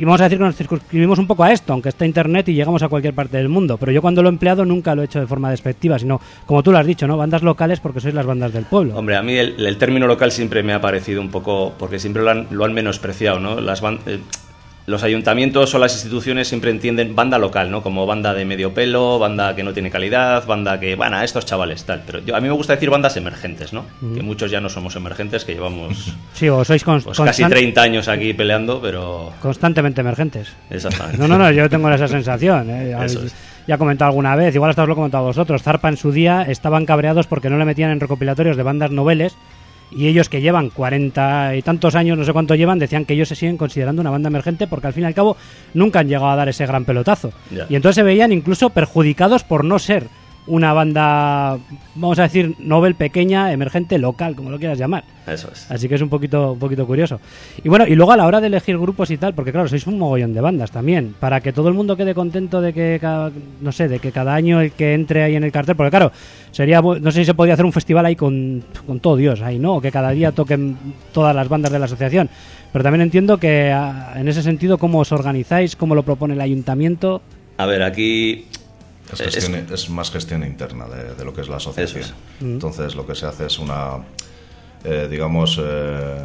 y 0.00 0.04
vamos 0.06 0.18
a 0.22 0.24
decir 0.24 0.38
que 0.38 0.44
nos 0.44 0.56
circunscribimos 0.56 1.18
un 1.18 1.26
poco 1.26 1.44
a 1.44 1.52
esto, 1.52 1.74
aunque 1.74 1.90
está 1.90 2.06
Internet 2.06 2.48
y 2.48 2.54
llegamos 2.54 2.82
a 2.82 2.88
cualquier 2.88 3.12
parte 3.12 3.36
del 3.36 3.50
mundo. 3.50 3.76
Pero 3.76 3.92
yo 3.92 4.00
cuando 4.00 4.22
lo 4.22 4.30
he 4.30 4.32
empleado 4.32 4.64
nunca 4.64 4.94
lo 4.94 5.02
he 5.02 5.04
hecho 5.04 5.20
de 5.20 5.26
forma 5.26 5.50
despectiva, 5.50 5.98
sino, 5.98 6.18
como 6.46 6.62
tú 6.62 6.72
lo 6.72 6.78
has 6.78 6.86
dicho, 6.86 7.06
¿no? 7.06 7.18
Bandas 7.18 7.42
locales 7.42 7.80
porque 7.80 8.00
sois 8.00 8.14
las 8.14 8.24
bandas 8.24 8.50
del 8.50 8.64
pueblo. 8.64 8.96
Hombre, 8.96 9.16
a 9.16 9.22
mí 9.22 9.36
el, 9.36 9.76
término 9.76 10.06
local 10.06 10.32
siempre 10.32 10.62
me 10.62 10.72
ha 10.72 10.80
parecido 10.80 11.20
un 11.20 11.28
poco, 11.28 11.74
porque 11.78 11.98
siempre 11.98 12.22
lo 12.22 12.30
han, 12.30 12.46
lo 12.50 12.64
han 12.64 12.72
menospreciado, 12.72 13.40
¿no? 13.40 13.60
Las 13.60 13.82
eh, 14.06 14.20
los 14.90 15.02
ayuntamientos 15.02 15.74
o 15.74 15.78
las 15.78 15.94
instituciones 15.94 16.48
siempre 16.48 16.70
entienden 16.70 17.14
banda 17.14 17.38
local, 17.38 17.70
¿no? 17.70 17.82
Como 17.82 18.06
banda 18.06 18.34
de 18.34 18.44
medio 18.44 18.74
pelo, 18.74 19.18
banda 19.18 19.54
que 19.54 19.62
no 19.62 19.72
tiene 19.72 19.90
calidad, 19.90 20.46
banda 20.46 20.78
que, 20.78 20.96
bueno, 20.96 21.20
estos 21.22 21.46
chavales, 21.46 21.84
tal. 21.84 22.02
Pero 22.04 22.18
yo, 22.20 22.36
a 22.36 22.40
mí 22.40 22.48
me 22.48 22.54
gusta 22.54 22.74
decir 22.74 22.90
bandas 22.90 23.16
emergentes, 23.16 23.72
¿no? 23.72 23.86
Que 24.14 24.22
muchos 24.22 24.50
ya 24.50 24.60
no 24.60 24.68
somos 24.68 24.96
emergentes, 24.96 25.44
que 25.44 25.54
llevamos 25.54 26.12
sí, 26.34 26.48
o 26.48 26.64
sois 26.64 26.84
pues 26.84 27.18
casi 27.18 27.44
30 27.44 27.80
años 27.80 28.08
aquí 28.08 28.34
peleando, 28.34 28.80
pero... 28.80 29.32
Constantemente 29.40 30.00
emergentes. 30.00 30.52
Exactamente. 30.68 31.18
No, 31.18 31.28
no, 31.28 31.38
no, 31.38 31.50
yo 31.50 31.70
tengo 31.70 31.90
esa 31.90 32.08
sensación. 32.08 32.68
¿eh? 32.70 32.96
Ya 33.66 33.74
he 33.76 33.78
comentado 33.78 34.08
alguna 34.08 34.34
vez, 34.34 34.54
igual 34.54 34.70
hasta 34.70 34.82
os 34.82 34.88
lo 34.88 34.94
he 34.94 34.96
comentado 34.96 35.24
a 35.24 35.26
vosotros. 35.28 35.62
Zarpa 35.62 35.88
en 35.88 35.96
su 35.96 36.10
día 36.10 36.42
estaban 36.42 36.86
cabreados 36.86 37.26
porque 37.28 37.50
no 37.50 37.58
le 37.58 37.64
metían 37.64 37.90
en 37.90 38.00
recopilatorios 38.00 38.56
de 38.56 38.62
bandas 38.64 38.90
noveles 38.90 39.36
y 39.90 40.06
ellos 40.06 40.28
que 40.28 40.40
llevan 40.40 40.70
cuarenta 40.70 41.54
y 41.56 41.62
tantos 41.62 41.94
años, 41.94 42.16
no 42.16 42.24
sé 42.24 42.32
cuánto 42.32 42.54
llevan, 42.54 42.78
decían 42.78 43.04
que 43.04 43.14
ellos 43.14 43.28
se 43.28 43.34
siguen 43.34 43.56
considerando 43.56 44.00
una 44.00 44.10
banda 44.10 44.28
emergente 44.28 44.66
porque 44.66 44.86
al 44.86 44.92
fin 44.92 45.04
y 45.04 45.06
al 45.06 45.14
cabo 45.14 45.36
nunca 45.74 46.00
han 46.00 46.08
llegado 46.08 46.30
a 46.30 46.36
dar 46.36 46.48
ese 46.48 46.66
gran 46.66 46.84
pelotazo. 46.84 47.32
Y 47.68 47.74
entonces 47.74 47.96
se 47.96 48.02
veían 48.02 48.32
incluso 48.32 48.70
perjudicados 48.70 49.44
por 49.44 49.64
no 49.64 49.78
ser 49.78 50.08
una 50.46 50.72
banda, 50.72 51.58
vamos 51.94 52.18
a 52.18 52.22
decir, 52.22 52.54
novel 52.58 52.94
pequeña, 52.94 53.52
emergente, 53.52 53.98
local, 53.98 54.34
como 54.34 54.50
lo 54.50 54.58
quieras 54.58 54.78
llamar. 54.78 55.04
Eso 55.26 55.50
es. 55.52 55.70
Así 55.70 55.88
que 55.88 55.94
es 55.94 56.02
un 56.02 56.08
poquito, 56.08 56.52
un 56.52 56.58
poquito 56.58 56.86
curioso. 56.86 57.20
Y 57.62 57.68
bueno, 57.68 57.86
y 57.86 57.94
luego 57.94 58.12
a 58.12 58.16
la 58.16 58.26
hora 58.26 58.40
de 58.40 58.48
elegir 58.48 58.78
grupos 58.78 59.10
y 59.10 59.16
tal, 59.16 59.34
porque 59.34 59.52
claro, 59.52 59.68
sois 59.68 59.86
un 59.86 59.98
mogollón 59.98 60.34
de 60.34 60.40
bandas 60.40 60.70
también, 60.70 61.14
para 61.20 61.40
que 61.40 61.52
todo 61.52 61.68
el 61.68 61.74
mundo 61.74 61.96
quede 61.96 62.14
contento 62.14 62.60
de 62.60 62.72
que, 62.72 62.98
cada, 63.00 63.30
no 63.60 63.72
sé, 63.72 63.88
de 63.88 63.98
que 63.98 64.12
cada 64.12 64.34
año 64.34 64.60
el 64.60 64.72
que 64.72 64.94
entre 64.94 65.22
ahí 65.22 65.36
en 65.36 65.44
el 65.44 65.52
cartel, 65.52 65.76
porque 65.76 65.90
claro, 65.90 66.10
sería, 66.50 66.80
no 66.80 67.10
sé 67.10 67.20
si 67.20 67.24
se 67.26 67.34
podría 67.34 67.54
hacer 67.54 67.66
un 67.66 67.72
festival 67.72 68.06
ahí 68.06 68.16
con, 68.16 68.64
con 68.86 69.00
todo 69.00 69.16
Dios 69.16 69.42
ahí, 69.42 69.58
¿no? 69.58 69.80
Que 69.80 69.92
cada 69.92 70.10
día 70.10 70.32
toquen 70.32 70.76
todas 71.12 71.34
las 71.34 71.48
bandas 71.48 71.70
de 71.70 71.78
la 71.78 71.84
asociación. 71.84 72.28
Pero 72.72 72.82
también 72.82 73.02
entiendo 73.02 73.38
que 73.38 73.72
ah, 73.72 74.14
en 74.16 74.28
ese 74.28 74.42
sentido, 74.42 74.78
¿cómo 74.78 75.00
os 75.00 75.12
organizáis? 75.12 75.76
¿Cómo 75.76 75.94
lo 75.94 76.02
propone 76.02 76.34
el 76.34 76.40
ayuntamiento? 76.40 77.20
A 77.56 77.66
ver, 77.66 77.82
aquí 77.82 78.46
es, 79.18 79.90
más 79.90 80.10
gestión 80.10 80.44
interna 80.44 80.86
de, 80.86 81.24
lo 81.24 81.32
que 81.32 81.40
es 81.40 81.48
la 81.48 81.56
asociación. 81.56 82.04
Mm. 82.40 82.44
Entonces 82.44 82.94
lo 82.94 83.06
que 83.06 83.14
se 83.14 83.26
hace 83.26 83.46
es 83.46 83.58
una, 83.58 83.98
eh, 84.84 85.08
digamos, 85.10 85.60
eh, 85.62 86.22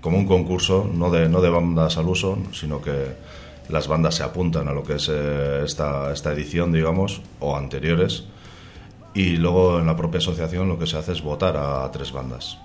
como 0.00 0.18
un 0.18 0.26
concurso, 0.26 0.90
no 0.92 1.10
de, 1.10 1.28
no 1.28 1.40
de 1.40 1.50
bandas 1.50 1.96
al 1.96 2.08
uso, 2.08 2.38
sino 2.52 2.80
que 2.82 3.14
las 3.68 3.88
bandas 3.88 4.16
se 4.16 4.22
apuntan 4.22 4.68
a 4.68 4.72
lo 4.72 4.82
que 4.82 4.96
es 4.96 5.08
eh, 5.10 5.62
esta, 5.64 6.12
esta 6.12 6.32
edición, 6.32 6.72
digamos, 6.72 7.22
o 7.40 7.56
anteriores. 7.56 8.24
Y 9.14 9.36
luego 9.36 9.78
en 9.78 9.86
la 9.86 9.96
propia 9.96 10.18
asociación 10.18 10.68
lo 10.68 10.78
que 10.78 10.86
se 10.86 10.98
hace 10.98 11.12
es 11.12 11.22
votar 11.22 11.56
a 11.56 11.90
tres 11.92 12.12
bandas. 12.12 12.58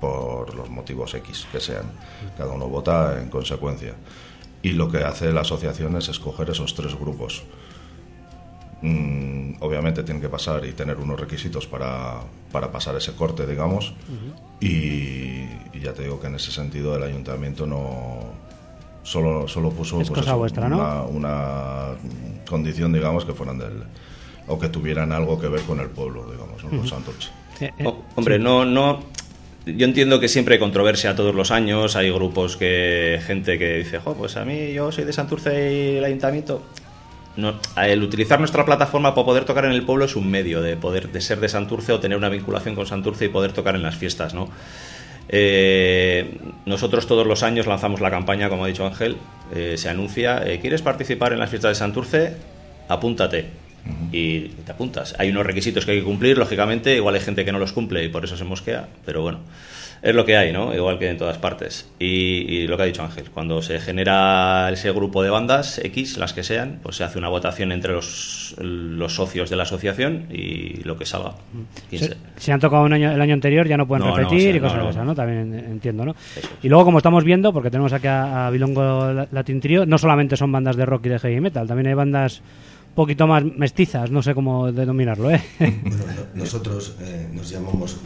Por 0.00 0.54
los 0.54 0.70
motivos 0.70 1.12
X 1.14 1.46
que 1.52 1.60
sean. 1.60 1.84
Cada 2.38 2.52
uno 2.52 2.68
vota 2.68 3.20
en 3.20 3.28
consecuencia. 3.28 3.94
Y 4.62 4.70
lo 4.72 4.90
que 4.90 4.98
hace 4.98 5.30
la 5.32 5.42
asociación 5.42 5.96
es 5.96 6.08
escoger 6.08 6.50
esos 6.50 6.74
tres 6.74 6.98
grupos. 6.98 7.44
Mm, 8.82 9.56
obviamente 9.60 10.02
tienen 10.02 10.22
que 10.22 10.28
pasar 10.28 10.64
y 10.64 10.72
tener 10.72 10.96
unos 10.96 11.20
requisitos 11.20 11.66
para, 11.66 12.20
para 12.50 12.72
pasar 12.72 12.96
ese 12.96 13.12
corte, 13.12 13.46
digamos. 13.46 13.94
y, 14.60 15.44
ya 15.80 15.94
te 15.94 16.02
digo 16.02 16.20
que 16.20 16.26
en 16.26 16.34
ese 16.34 16.50
sentido 16.52 16.94
el 16.96 17.02
ayuntamiento 17.02 17.66
no 17.66 18.20
solo, 19.02 19.48
solo 19.48 19.70
puso 19.70 19.96
pues 19.96 20.10
una, 20.10 21.86
condición, 22.48 22.92
digamos, 22.92 23.24
que 23.24 23.32
fueran 23.32 23.58
del 23.58 23.84
o 24.46 24.58
que 24.58 24.68
tuvieran 24.68 25.12
algo 25.12 25.40
que 25.40 25.48
ver 25.48 25.62
con 25.62 25.80
el 25.80 25.88
pueblo, 25.88 26.26
digamos, 26.30 26.62
con 26.62 26.86
Santos 26.86 27.30
eh, 27.60 27.70
eh, 27.78 27.94
hombre, 28.16 28.38
no, 28.38 28.64
no. 28.64 29.00
Yo 29.66 29.86
entiendo 29.86 30.18
que 30.18 30.28
siempre 30.28 30.54
hay 30.54 30.58
controversia 30.58 31.14
todos 31.14 31.34
los 31.34 31.50
años. 31.50 31.94
Hay 31.94 32.10
grupos 32.10 32.56
que 32.56 33.20
gente 33.26 33.58
que 33.58 33.78
dice, 33.78 34.00
pues 34.00 34.36
a 34.36 34.44
mí 34.44 34.72
yo 34.72 34.90
soy 34.90 35.04
de 35.04 35.12
Santurce 35.12 35.72
y 35.72 35.96
el 35.98 36.04
ayuntamiento 36.04 36.62
el 37.36 38.02
utilizar 38.02 38.38
nuestra 38.38 38.64
plataforma 38.64 39.14
para 39.14 39.24
poder 39.24 39.44
tocar 39.44 39.64
en 39.64 39.72
el 39.72 39.84
pueblo 39.84 40.04
es 40.04 40.16
un 40.16 40.30
medio 40.30 40.60
de 40.60 40.76
poder 40.76 41.10
de 41.10 41.20
ser 41.20 41.40
de 41.40 41.48
Santurce 41.48 41.92
o 41.92 42.00
tener 42.00 42.18
una 42.18 42.28
vinculación 42.28 42.74
con 42.74 42.86
Santurce 42.86 43.26
y 43.26 43.28
poder 43.28 43.52
tocar 43.52 43.74
en 43.74 43.82
las 43.82 43.96
fiestas, 43.96 44.34
¿no? 44.34 44.48
Eh, 45.28 46.38
nosotros 46.66 47.06
todos 47.06 47.24
los 47.26 47.44
años 47.44 47.66
lanzamos 47.66 48.00
la 48.00 48.10
campaña, 48.10 48.48
como 48.48 48.64
ha 48.64 48.68
dicho 48.68 48.84
Ángel, 48.84 49.16
eh, 49.54 49.76
se 49.76 49.88
anuncia, 49.88 50.42
eh, 50.44 50.58
¿quieres 50.60 50.82
participar 50.82 51.32
en 51.32 51.38
las 51.38 51.50
fiestas 51.50 51.70
de 51.70 51.74
Santurce? 51.76 52.36
Apúntate. 52.88 53.46
Y 54.12 54.40
te 54.48 54.72
apuntas. 54.72 55.14
Hay 55.18 55.30
unos 55.30 55.46
requisitos 55.46 55.86
que 55.86 55.92
hay 55.92 55.98
que 56.00 56.04
cumplir, 56.04 56.36
lógicamente, 56.36 56.96
igual 56.96 57.14
hay 57.14 57.20
gente 57.22 57.46
que 57.46 57.52
no 57.52 57.58
los 57.58 57.72
cumple 57.72 58.04
y 58.04 58.08
por 58.08 58.24
eso 58.24 58.36
se 58.36 58.44
mosquea, 58.44 58.88
pero 59.06 59.22
bueno 59.22 59.38
es 60.02 60.14
lo 60.14 60.24
que 60.24 60.36
hay, 60.36 60.52
¿no? 60.52 60.74
Igual 60.74 60.98
que 60.98 61.10
en 61.10 61.18
todas 61.18 61.38
partes. 61.38 61.90
Y, 61.98 62.66
lo 62.66 62.76
que 62.76 62.82
ha 62.84 62.86
dicho 62.86 63.02
Ángel, 63.02 63.30
cuando 63.30 63.60
se 63.60 63.80
genera 63.80 64.70
ese 64.72 64.90
grupo 64.92 65.22
de 65.22 65.30
bandas 65.30 65.78
X, 65.78 66.16
las 66.16 66.32
que 66.32 66.42
sean, 66.42 66.78
pues 66.82 66.96
se 66.96 67.04
hace 67.04 67.18
una 67.18 67.28
votación 67.28 67.72
entre 67.72 67.92
los, 67.92 68.54
los 68.58 69.14
socios 69.14 69.50
de 69.50 69.56
la 69.56 69.64
asociación 69.64 70.26
y 70.30 70.82
lo 70.84 70.96
que 70.96 71.04
salga. 71.04 71.34
Si, 72.36 72.50
han 72.50 72.60
tocado 72.60 72.84
un 72.84 72.92
año, 72.92 73.12
el 73.12 73.20
año 73.20 73.34
anterior 73.34 73.68
ya 73.68 73.76
no 73.76 73.86
pueden 73.86 74.14
repetir 74.14 74.56
y 74.56 74.60
cosas 74.60 74.86
así, 74.86 74.98
¿no? 75.04 75.14
También 75.14 75.52
entiendo, 75.54 76.04
¿no? 76.04 76.14
Y 76.62 76.68
luego, 76.68 76.84
como 76.84 76.98
estamos 76.98 77.24
viendo, 77.24 77.52
porque 77.52 77.70
tenemos 77.70 77.92
aquí 77.92 78.06
a, 78.06 78.46
a 78.46 78.50
Bilongo 78.50 79.26
Latin 79.30 79.60
Trio, 79.60 79.86
no 79.86 79.98
solamente 79.98 80.36
son 80.36 80.50
bandas 80.50 80.76
de 80.76 80.86
rock 80.86 81.06
y 81.06 81.08
de 81.10 81.18
heavy 81.18 81.40
metal, 81.40 81.66
también 81.66 81.88
hay 81.88 81.94
bandas 81.94 82.42
poquito 82.94 83.26
más 83.26 83.44
mestizas, 83.44 84.10
no 84.10 84.22
sé 84.22 84.34
cómo 84.34 84.70
denominarlo, 84.72 85.30
¿eh? 85.30 85.42
Bueno, 85.58 86.04
nosotros 86.34 86.96
eh, 87.00 87.28
nos 87.32 87.50
llamamos 87.50 87.98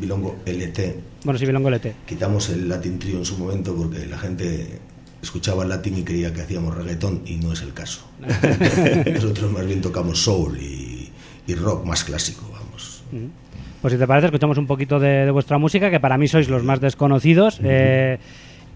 Bilongo 0.00 0.36
LT. 0.46 0.78
Bueno, 1.24 1.38
sí, 1.38 1.46
Bilongo 1.46 1.70
LT. 1.70 1.86
Quitamos 2.06 2.50
el 2.50 2.68
Latin 2.68 2.98
Trio 2.98 3.18
en 3.18 3.24
su 3.24 3.36
momento 3.38 3.74
porque 3.74 4.06
la 4.06 4.18
gente 4.18 4.80
escuchaba 5.22 5.64
el 5.64 5.68
latín 5.68 5.98
y 5.98 6.02
creía 6.02 6.32
que 6.32 6.42
hacíamos 6.42 6.74
reggaetón 6.76 7.22
y 7.26 7.36
no 7.36 7.52
es 7.52 7.62
el 7.62 7.72
caso. 7.72 8.06
nosotros 9.12 9.52
más 9.52 9.66
bien 9.66 9.80
tocamos 9.80 10.22
soul 10.22 10.58
y, 10.58 11.10
rock 11.54 11.84
más 11.86 12.04
clásico, 12.04 12.48
vamos. 12.52 13.02
Pues 13.80 13.92
si 13.92 13.98
te 13.98 14.06
parece, 14.06 14.26
escuchamos 14.26 14.58
un 14.58 14.66
poquito 14.66 14.98
de, 14.98 15.30
vuestra 15.30 15.56
música, 15.56 15.90
que 15.90 15.98
para 15.98 16.18
mí 16.18 16.28
sois 16.28 16.48
los 16.48 16.62
más 16.62 16.80
desconocidos. 16.80 17.58
eh, 17.62 18.18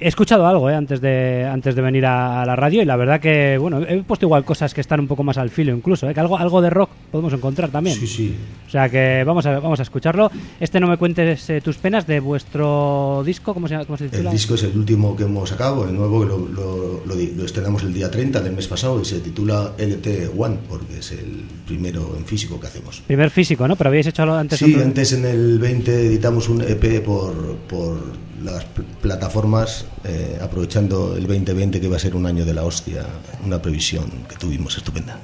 he 0.03 0.09
escuchado 0.09 0.47
algo 0.47 0.69
eh, 0.69 0.75
antes 0.75 1.01
de 1.01 1.49
antes 1.51 1.75
de 1.75 1.83
venir 1.83 2.05
a, 2.07 2.45
la 2.45 2.57
radio 2.57 2.83
y 2.83 2.85
la 2.85 2.97
verdad 2.97 3.21
que 3.21 3.57
bueno 3.59 3.83
he 3.83 4.03
puesto 4.03 4.27
igual 4.27 4.45
cosas 4.45 4.75
que 4.75 4.81
están 4.81 5.01
un 5.01 5.07
poco 5.07 5.23
más 5.23 5.39
al 5.39 5.51
filo 5.51 5.75
incluso 5.75 6.09
eh, 6.09 6.15
que 6.15 6.21
algo 6.21 6.37
algo 6.37 6.61
de 6.61 6.71
rock 6.71 6.91
podemos 7.11 7.33
encontrar 7.33 7.71
también. 7.71 7.97
Sí 7.97 8.07
sí. 8.07 8.35
O 8.67 8.71
sea 8.71 8.89
que 8.89 9.23
vamos 9.25 9.47
a 9.47 9.61
vamos 9.61 9.79
a 9.81 9.83
escucharlo. 9.83 10.31
Este 10.59 10.81
no 10.81 10.89
me 10.89 10.97
cuentes 10.97 11.49
eh, 11.51 11.61
tus 11.61 11.77
penas 11.77 12.07
de 12.07 12.21
vuestro 12.21 13.23
disco 13.25 13.55
cómo 13.55 13.69
se, 13.69 13.85
cómo 13.87 13.97
se 13.97 14.09
titula 14.09 14.31
el 14.31 14.37
disco 14.37 14.55
es 14.55 14.65
el 14.65 14.77
último 14.77 15.17
que 15.17 15.25
hemos 15.25 15.49
sacado 15.49 15.89
el 15.89 15.95
nuevo 15.95 16.25
lo, 16.25 16.39
lo, 16.39 17.03
lo, 17.07 17.45
estrenamos 17.45 17.83
el 17.83 17.93
día 17.93 18.11
30 18.11 18.41
del 18.41 18.53
mes 18.53 18.67
pasado 18.67 19.01
y 19.01 19.05
se 19.05 19.21
titula 19.21 19.73
LT 19.79 20.31
One 20.37 20.59
porque 20.69 20.99
es 20.99 21.13
el 21.13 21.45
primero 21.67 22.15
en 22.17 22.25
físico 22.25 22.59
que 22.59 22.67
hacemos. 22.67 23.03
Primer 23.07 23.31
físico 23.31 23.69
no 23.69 23.77
pero 23.77 23.89
habéis 23.89 24.07
hecho 24.07 24.23
antes 24.23 24.59
sí 24.59 24.75
antes 24.75 25.13
en 25.13 25.25
el 25.25 25.59
20 25.59 26.07
editamos 26.07 26.49
un 26.49 26.63
EP 26.63 27.03
por 27.05 27.57
por 27.69 28.32
las 28.45 28.65
plataformas, 29.01 29.87
eh, 30.05 30.39
aprovechando 30.41 31.17
el 31.17 31.27
2020 31.27 31.81
que 31.81 31.89
va 31.89 31.97
a 31.97 31.99
ser 31.99 32.17
un 32.17 32.27
año 32.27 32.45
de 32.45 32.55
la 32.55 32.65
hostia, 32.65 33.05
una 33.45 33.61
previsión 33.61 34.11
que 34.29 34.37
tuvimos 34.37 34.77
estupenda. 34.77 35.19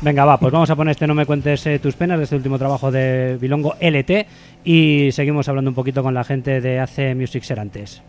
Venga, 0.00 0.24
va, 0.24 0.38
pues 0.38 0.52
vamos 0.52 0.70
a 0.70 0.76
poner 0.76 0.92
este 0.92 1.06
No 1.06 1.14
me 1.14 1.26
cuentes 1.26 1.66
eh, 1.66 1.78
tus 1.78 1.94
penas 1.94 2.18
de 2.18 2.24
este 2.24 2.36
último 2.36 2.58
trabajo 2.58 2.90
de 2.90 3.38
Bilongo 3.40 3.74
LT 3.80 4.26
y 4.64 5.10
seguimos 5.12 5.48
hablando 5.48 5.70
un 5.70 5.74
poquito 5.74 6.02
con 6.02 6.14
la 6.14 6.24
gente 6.24 6.60
de 6.60 6.80
AC 6.80 7.14
Music 7.14 7.42
Serantes. 7.42 8.02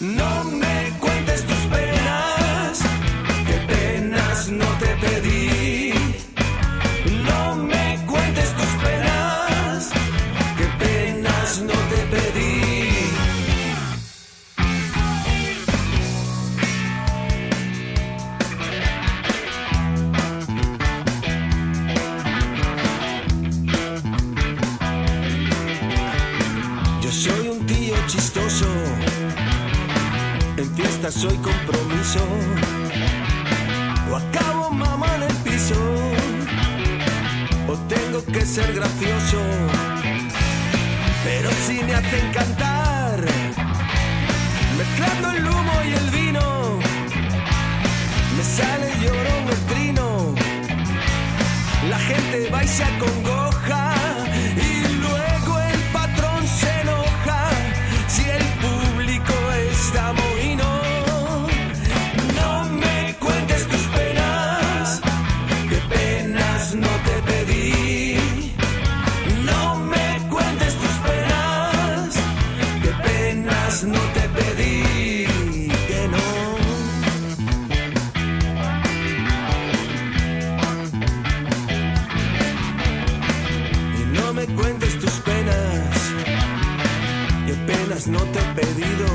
No 0.00 0.55
soy 31.10 31.36
compromiso. 31.36 32.20
O 34.10 34.16
acabo 34.16 34.70
mamá 34.70 35.06
el 35.16 35.34
piso. 35.44 35.74
O 37.68 37.74
tengo 37.88 38.24
que 38.24 38.40
ser 38.44 38.72
gracioso. 38.74 39.40
Pero 41.24 41.50
si 41.66 41.82
me 41.84 41.94
hacen 41.94 42.32
cantar, 42.32 43.20
mezclando 44.78 45.30
el 45.30 45.48
humo 45.48 45.72
y 45.84 45.92
el 45.92 46.10
vino, 46.10 46.78
me 48.36 48.42
sale 48.42 48.88
llorón 49.02 49.48
el 49.48 49.60
trino. 49.72 50.34
La 51.88 51.98
gente 51.98 52.50
va 52.50 52.64
y 52.64 52.68
se 52.68 52.84
acongoja. 52.84 54.05
No 88.04 88.20
te 88.24 88.38
he 88.38 88.54
pedido. 88.54 89.06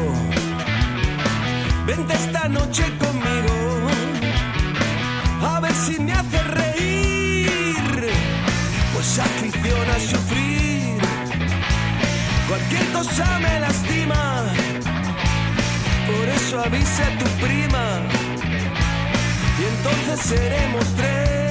Vente 1.85 2.13
esta 2.15 2.47
noche 2.47 2.83
conmigo, 2.97 3.53
a 5.41 5.59
ver 5.59 5.73
si 5.73 5.99
me 5.99 6.13
hace 6.13 6.41
reír. 6.43 8.09
Pues 8.93 9.19
afición 9.19 9.87
a 9.95 9.99
sufrir, 9.99 10.99
cualquier 12.49 12.85
cosa 12.91 13.39
me 13.39 13.59
lastima. 13.59 14.45
Por 16.07 16.29
eso 16.29 16.59
avise 16.59 17.03
a 17.03 17.17
tu 17.19 17.25
prima, 17.45 17.85
y 19.59 19.63
entonces 19.73 20.19
seremos 20.25 20.85
tres 20.95 21.50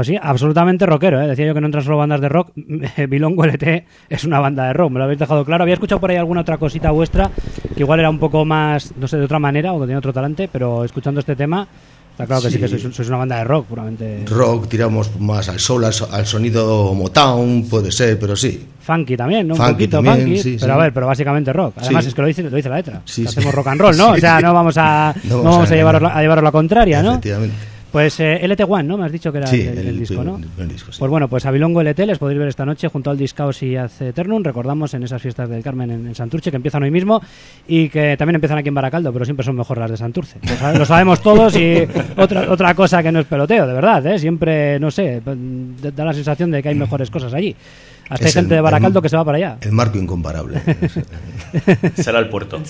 Pues 0.00 0.06
sí, 0.08 0.16
absolutamente 0.18 0.86
rockero, 0.86 1.20
¿eh? 1.20 1.26
Decía 1.26 1.44
yo 1.44 1.52
que 1.52 1.60
no 1.60 1.66
entran 1.66 1.84
solo 1.84 1.98
bandas 1.98 2.22
de 2.22 2.30
rock. 2.30 2.52
Bilongo 3.10 3.44
LT 3.44 3.84
es 4.08 4.24
una 4.24 4.40
banda 4.40 4.64
de 4.68 4.72
rock, 4.72 4.92
me 4.92 4.98
lo 4.98 5.04
habéis 5.04 5.18
dejado 5.18 5.44
claro. 5.44 5.62
Había 5.64 5.74
escuchado 5.74 6.00
por 6.00 6.10
ahí 6.10 6.16
alguna 6.16 6.40
otra 6.40 6.56
cosita 6.56 6.90
vuestra 6.90 7.30
que 7.74 7.80
igual 7.80 8.00
era 8.00 8.08
un 8.08 8.18
poco 8.18 8.46
más, 8.46 8.94
no 8.98 9.06
sé, 9.06 9.18
de 9.18 9.24
otra 9.26 9.38
manera 9.38 9.74
o 9.74 9.78
que 9.78 9.84
tenía 9.84 9.98
otro 9.98 10.14
talante, 10.14 10.48
pero 10.50 10.86
escuchando 10.86 11.20
este 11.20 11.36
tema, 11.36 11.68
está 12.12 12.24
claro 12.24 12.40
que 12.40 12.48
sí, 12.48 12.54
Sí. 12.54 12.60
que 12.62 12.68
sois, 12.68 12.96
sois 12.96 13.08
una 13.10 13.18
banda 13.18 13.36
de 13.36 13.44
rock, 13.44 13.66
puramente 13.66 14.24
Rock, 14.26 14.68
tiramos 14.68 15.10
más 15.20 15.50
al 15.50 15.58
sol, 15.60 15.84
al, 15.84 15.92
so- 15.92 16.08
al 16.10 16.24
sonido 16.24 16.94
Motown, 16.94 17.66
puede 17.68 17.92
ser, 17.92 18.18
pero 18.18 18.34
sí. 18.36 18.68
funky 18.80 19.18
también, 19.18 19.48
¿no? 19.48 19.52
Un 19.52 19.58
Funky 19.60 19.72
poquito 19.72 19.96
también, 19.98 20.16
funky, 20.28 20.38
sí, 20.38 20.56
pero 20.58 20.72
sí. 20.72 20.78
a 20.80 20.82
ver, 20.82 20.94
pero 20.94 21.06
básicamente 21.08 21.52
rock. 21.52 21.74
Además 21.76 22.06
es 22.06 22.14
que 22.14 22.22
lo 22.22 22.26
dice, 22.28 22.42
lo 22.44 22.56
dice 22.56 22.70
la 22.70 22.76
letra. 22.76 23.02
Que 23.04 23.24
hacemos 23.28 23.54
rock 23.54 23.66
and 23.66 23.80
roll, 23.82 23.96
¿no? 23.98 24.12
O 24.12 24.16
sea, 24.16 24.40
no 24.40 24.54
vamos 24.54 24.78
a, 24.78 25.14
no 25.24 25.36
No 25.36 25.36
vamos 25.42 25.52
vamos 25.56 25.70
a, 25.70 25.74
a 25.74 25.76
llevarlo, 25.76 25.98
engañar. 26.00 26.18
a 26.18 26.22
llevarlo 26.22 26.40
a 26.40 26.44
la 26.48 26.52
contraria, 26.52 27.02
¿no? 27.02 27.10
Efectivamente. 27.10 27.54
Pues 27.92 28.20
eh, 28.20 28.40
LT1, 28.44 28.84
¿no? 28.84 28.96
Me 28.96 29.06
has 29.06 29.12
dicho 29.12 29.32
que 29.32 29.38
era 29.38 29.46
Sí, 29.48 29.62
el, 29.62 29.78
el 29.78 29.86
el 29.88 29.98
disco, 29.98 30.22
¿no? 30.22 30.40
el 30.58 30.68
disco, 30.68 30.92
sí. 30.92 30.98
Pues 31.00 31.10
bueno, 31.10 31.28
pues 31.28 31.44
a 31.46 31.50
Bilongo 31.50 31.82
LT 31.82 31.98
les 32.06 32.18
podéis 32.18 32.38
ver 32.38 32.48
esta 32.48 32.64
noche 32.64 32.86
junto 32.88 33.10
al 33.10 33.18
Discaos 33.18 33.62
y 33.64 33.76
Ad 33.76 33.90
Eternum. 34.00 34.42
Recordamos 34.44 34.94
en 34.94 35.02
esas 35.02 35.20
fiestas 35.20 35.48
del 35.50 35.62
Carmen 35.62 35.90
en, 35.90 36.06
en 36.06 36.14
Santurce 36.14 36.50
que 36.50 36.56
empiezan 36.56 36.82
hoy 36.84 36.90
mismo 36.90 37.20
y 37.66 37.88
que 37.88 38.16
también 38.16 38.36
empiezan 38.36 38.58
aquí 38.58 38.68
en 38.68 38.74
Baracaldo, 38.74 39.12
pero 39.12 39.24
siempre 39.24 39.44
son 39.44 39.56
mejor 39.56 39.78
las 39.78 39.90
de 39.90 39.96
Santurce. 39.96 40.38
Lo, 40.42 40.56
sabe- 40.56 40.78
lo 40.78 40.84
sabemos 40.84 41.20
todos 41.20 41.56
y 41.56 41.78
otra, 42.16 42.50
otra 42.52 42.74
cosa 42.74 43.02
que 43.02 43.10
no 43.10 43.18
es 43.20 43.26
peloteo, 43.26 43.66
de 43.66 43.72
verdad, 43.74 44.06
¿eh? 44.06 44.18
Siempre, 44.18 44.78
no 44.78 44.90
sé, 44.90 45.20
da 45.24 46.04
la 46.04 46.12
sensación 46.14 46.50
de 46.52 46.62
que 46.62 46.68
hay 46.68 46.74
mejores 46.76 47.10
cosas 47.10 47.34
allí. 47.34 47.56
Hasta 48.10 48.26
hay 48.26 48.32
gente 48.32 48.54
el- 48.54 48.58
de 48.58 48.60
Baracaldo 48.60 48.98
el- 48.98 49.02
que 49.02 49.08
se 49.08 49.16
va 49.16 49.24
para 49.24 49.36
allá. 49.38 49.56
El 49.60 49.72
marco 49.72 49.96
incomparable. 49.98 50.60
Será 51.96 52.18
el 52.18 52.28
puerto. 52.28 52.60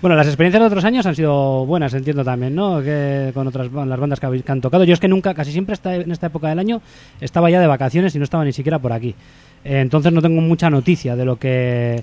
Bueno, 0.00 0.16
las 0.16 0.26
experiencias 0.26 0.60
de 0.60 0.66
otros 0.66 0.84
años 0.84 1.06
han 1.06 1.14
sido 1.14 1.64
buenas, 1.66 1.92
entiendo 1.94 2.24
también, 2.24 2.54
¿no? 2.54 2.82
Que 2.82 3.30
con 3.34 3.46
otras 3.46 3.70
las 3.72 3.98
bandas 4.00 4.20
que, 4.20 4.26
habéis- 4.26 4.42
que 4.44 4.52
han 4.52 4.60
tocado. 4.60 4.84
Yo 4.84 4.94
es 4.94 5.00
que 5.00 5.08
nunca, 5.08 5.34
casi 5.34 5.52
siempre 5.52 5.74
esta- 5.74 5.94
en 5.94 6.10
esta 6.10 6.26
época 6.26 6.48
del 6.48 6.58
año 6.58 6.80
estaba 7.20 7.50
ya 7.50 7.60
de 7.60 7.66
vacaciones 7.66 8.14
y 8.14 8.18
no 8.18 8.24
estaba 8.24 8.44
ni 8.44 8.52
siquiera 8.52 8.78
por 8.78 8.92
aquí. 8.92 9.14
Eh, 9.64 9.80
entonces 9.80 10.12
no 10.12 10.22
tengo 10.22 10.40
mucha 10.40 10.70
noticia 10.70 11.16
de 11.16 11.24
lo 11.24 11.36
que 11.36 12.02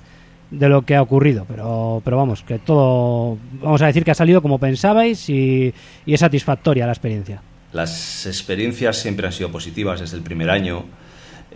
de 0.52 0.70
lo 0.70 0.84
que 0.84 0.96
ha 0.96 1.02
ocurrido, 1.02 1.44
pero 1.48 2.02
pero 2.06 2.18
vamos, 2.18 2.44
que 2.44 2.60
todo 2.60 3.38
vamos 3.62 3.82
a 3.82 3.88
decir 3.88 4.04
que 4.06 4.12
ha 4.12 4.16
salido 4.16 4.42
como 4.42 4.60
pensabais 4.60 5.28
y, 5.30 5.74
y 6.06 6.14
es 6.14 6.20
satisfactoria 6.20 6.86
la 6.86 6.92
experiencia. 6.92 7.42
Las 7.74 8.26
experiencias 8.26 8.98
siempre 8.98 9.26
han 9.26 9.34
sido 9.34 9.52
positivas 9.52 10.00
desde 10.02 10.18
el 10.18 10.24
primer 10.24 10.50
año. 10.50 10.86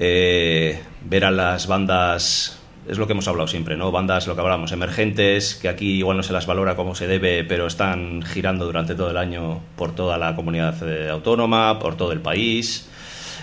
Eh, 0.01 0.79
ver 1.03 1.25
a 1.25 1.31
las 1.31 1.67
bandas, 1.67 2.57
es 2.87 2.97
lo 2.97 3.05
que 3.05 3.11
hemos 3.13 3.27
hablado 3.27 3.47
siempre, 3.47 3.75
¿no? 3.75 3.91
Bandas, 3.91 4.27
lo 4.27 4.35
que 4.35 4.41
hablamos, 4.41 4.71
emergentes, 4.71 5.55
que 5.55 5.67
aquí 5.67 5.97
igual 5.97 6.15
no 6.17 6.23
se 6.23 6.31
las 6.31 6.45
valora 6.45 6.75
como 6.75 6.95
se 6.95 7.05
debe, 7.07 7.43
pero 7.43 7.67
están 7.67 8.21
girando 8.23 8.65
durante 8.65 8.95
todo 8.95 9.11
el 9.11 9.17
año 9.17 9.59
por 9.75 9.93
toda 9.93 10.17
la 10.17 10.35
comunidad 10.35 10.75
eh, 10.87 11.09
autónoma, 11.09 11.79
por 11.79 11.95
todo 11.97 12.11
el 12.13 12.21
país. 12.21 12.85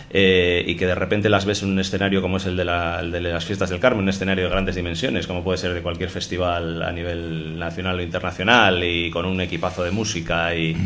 eh, 0.08 0.64
y 0.66 0.76
que 0.76 0.86
de 0.86 0.94
repente 0.94 1.28
las 1.28 1.44
ves 1.44 1.62
en 1.64 1.70
un 1.70 1.80
escenario 1.80 2.22
como 2.22 2.36
es 2.38 2.46
el 2.46 2.56
de, 2.56 2.64
la- 2.64 3.00
el 3.00 3.10
de 3.10 3.20
las 3.20 3.44
fiestas 3.44 3.68
del 3.70 3.80
Carmen, 3.80 4.04
un 4.04 4.08
escenario 4.08 4.44
de 4.44 4.50
grandes 4.50 4.76
dimensiones, 4.76 5.26
como 5.26 5.42
puede 5.42 5.58
ser 5.58 5.74
de 5.74 5.82
cualquier 5.82 6.10
festival 6.10 6.80
a 6.82 6.92
nivel 6.92 7.58
nacional 7.58 7.98
o 7.98 8.02
internacional, 8.02 8.82
y 8.84 9.10
con 9.10 9.26
un 9.26 9.40
equipazo 9.40 9.82
de 9.82 9.90
música 9.90 10.54
y, 10.54 10.76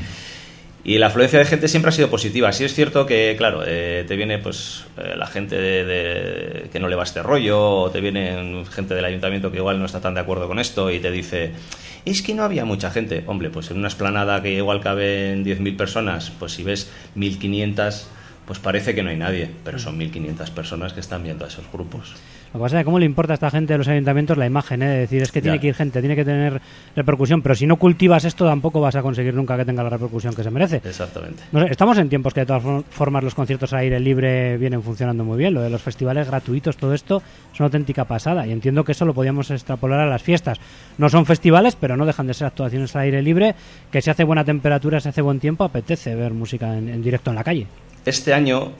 y 0.82 0.98
la 0.98 1.08
afluencia 1.08 1.38
de 1.38 1.44
gente 1.44 1.68
siempre 1.68 1.90
ha 1.90 1.92
sido 1.92 2.08
positiva. 2.08 2.52
Sí 2.52 2.64
es 2.64 2.74
cierto 2.74 3.04
que, 3.04 3.34
claro, 3.36 3.62
eh, 3.66 4.04
te 4.08 4.16
viene 4.16 4.38
pues 4.38 4.86
eh, 4.96 5.14
la 5.16 5.26
gente 5.26 5.56
de, 5.56 6.68
que 6.72 6.80
no 6.80 6.88
le 6.88 6.96
va 6.96 7.02
este 7.02 7.22
rollo, 7.22 7.60
o 7.60 7.90
te 7.90 8.00
viene 8.00 8.64
gente 8.70 8.94
del 8.94 9.04
ayuntamiento 9.04 9.50
que 9.50 9.58
igual 9.58 9.78
no 9.78 9.84
está 9.84 10.00
tan 10.00 10.14
de 10.14 10.20
acuerdo 10.20 10.48
con 10.48 10.58
esto 10.58 10.90
y 10.90 10.98
te 10.98 11.10
dice, 11.10 11.52
es 12.06 12.22
que 12.22 12.34
no 12.34 12.44
había 12.44 12.64
mucha 12.64 12.90
gente. 12.90 13.24
Hombre, 13.26 13.50
pues 13.50 13.70
en 13.70 13.78
una 13.78 13.88
esplanada 13.88 14.42
que 14.42 14.52
igual 14.52 14.80
caben 14.80 15.44
10.000 15.44 15.76
personas, 15.76 16.32
pues 16.38 16.52
si 16.52 16.62
ves 16.62 16.90
1.500, 17.14 18.04
pues 18.46 18.58
parece 18.58 18.94
que 18.94 19.02
no 19.02 19.10
hay 19.10 19.16
nadie, 19.16 19.50
pero 19.64 19.78
son 19.78 19.98
1.500 19.98 20.50
personas 20.50 20.94
que 20.94 21.00
están 21.00 21.22
viendo 21.22 21.44
a 21.44 21.48
esos 21.48 21.70
grupos. 21.70 22.14
Lo 22.52 22.58
que 22.58 22.62
pasa 22.64 22.76
es 22.78 22.80
que 22.80 22.84
cómo 22.84 22.98
le 22.98 23.06
importa 23.06 23.32
a 23.32 23.34
esta 23.34 23.48
gente 23.50 23.74
de 23.74 23.78
los 23.78 23.86
ayuntamientos 23.86 24.36
la 24.36 24.44
imagen, 24.44 24.82
¿eh? 24.82 24.88
De 24.88 24.98
decir, 25.00 25.22
es 25.22 25.30
que 25.30 25.40
tiene 25.40 25.58
Ya. 25.58 25.60
que 25.60 25.66
ir 25.68 25.74
gente, 25.76 26.00
tiene 26.00 26.16
que 26.16 26.24
tener 26.24 26.60
repercusión, 26.96 27.42
pero 27.42 27.54
si 27.54 27.64
no 27.66 27.76
cultivas 27.76 28.24
esto 28.24 28.44
tampoco 28.44 28.80
vas 28.80 28.96
a 28.96 29.02
conseguir 29.02 29.34
nunca 29.34 29.56
que 29.56 29.64
tenga 29.64 29.84
la 29.84 29.90
repercusión 29.90 30.34
que 30.34 30.42
se 30.42 30.50
merece. 30.50 30.80
Exactamente. 30.84 31.44
No 31.52 31.60
sé, 31.60 31.70
estamos 31.70 31.96
en 31.98 32.08
tiempos 32.08 32.34
que 32.34 32.40
de 32.40 32.46
todas 32.46 32.62
for- 32.62 32.84
formas 32.90 33.22
los 33.22 33.36
conciertos 33.36 33.72
al 33.72 33.80
aire 33.80 34.00
libre 34.00 34.56
vienen 34.58 34.82
funcionando 34.82 35.24
muy 35.24 35.38
bien. 35.38 35.54
Lo 35.54 35.62
de 35.62 35.70
los 35.70 35.80
festivales 35.80 36.26
gratuitos, 36.26 36.76
todo 36.76 36.92
esto 36.92 37.22
es 37.54 37.60
una 37.60 37.66
auténtica 37.66 38.04
pasada. 38.04 38.44
Y 38.48 38.52
entiendo 38.52 38.82
que 38.84 38.92
eso 38.92 39.04
lo 39.04 39.14
podíamos 39.14 39.50
extrapolar 39.52 40.00
a 40.00 40.06
las 40.06 40.22
fiestas. 40.22 40.58
No 40.98 41.08
son 41.08 41.26
festivales, 41.26 41.76
pero 41.76 41.96
no 41.96 42.04
dejan 42.04 42.26
de 42.26 42.34
ser 42.34 42.48
actuaciones 42.48 42.96
al 42.96 43.02
aire 43.02 43.22
libre. 43.22 43.54
Que 43.92 44.02
si 44.02 44.10
hace 44.10 44.24
buena 44.24 44.44
temperatura, 44.44 44.98
se 44.98 45.10
hace 45.10 45.22
buen 45.22 45.38
tiempo, 45.38 45.62
apetece 45.62 46.16
ver 46.16 46.32
música 46.32 46.76
en, 46.76 46.88
en 46.88 47.00
directo 47.00 47.30
en 47.30 47.36
la 47.36 47.44
calle. 47.44 47.68
Este 48.04 48.34
año 48.34 48.72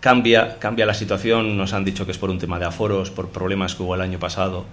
cambia, 0.00 0.58
cambia 0.58 0.86
la 0.86 0.94
situación, 0.94 1.56
nos 1.56 1.72
han 1.72 1.84
dicho 1.84 2.04
que 2.06 2.12
es 2.12 2.18
por 2.18 2.30
un 2.30 2.38
tema 2.38 2.58
de 2.58 2.66
aforos, 2.66 3.10
por 3.10 3.28
problemas 3.28 3.74
que 3.74 3.82
hubo 3.82 3.94
el 3.94 4.00
año 4.00 4.18
pasado. 4.18 4.64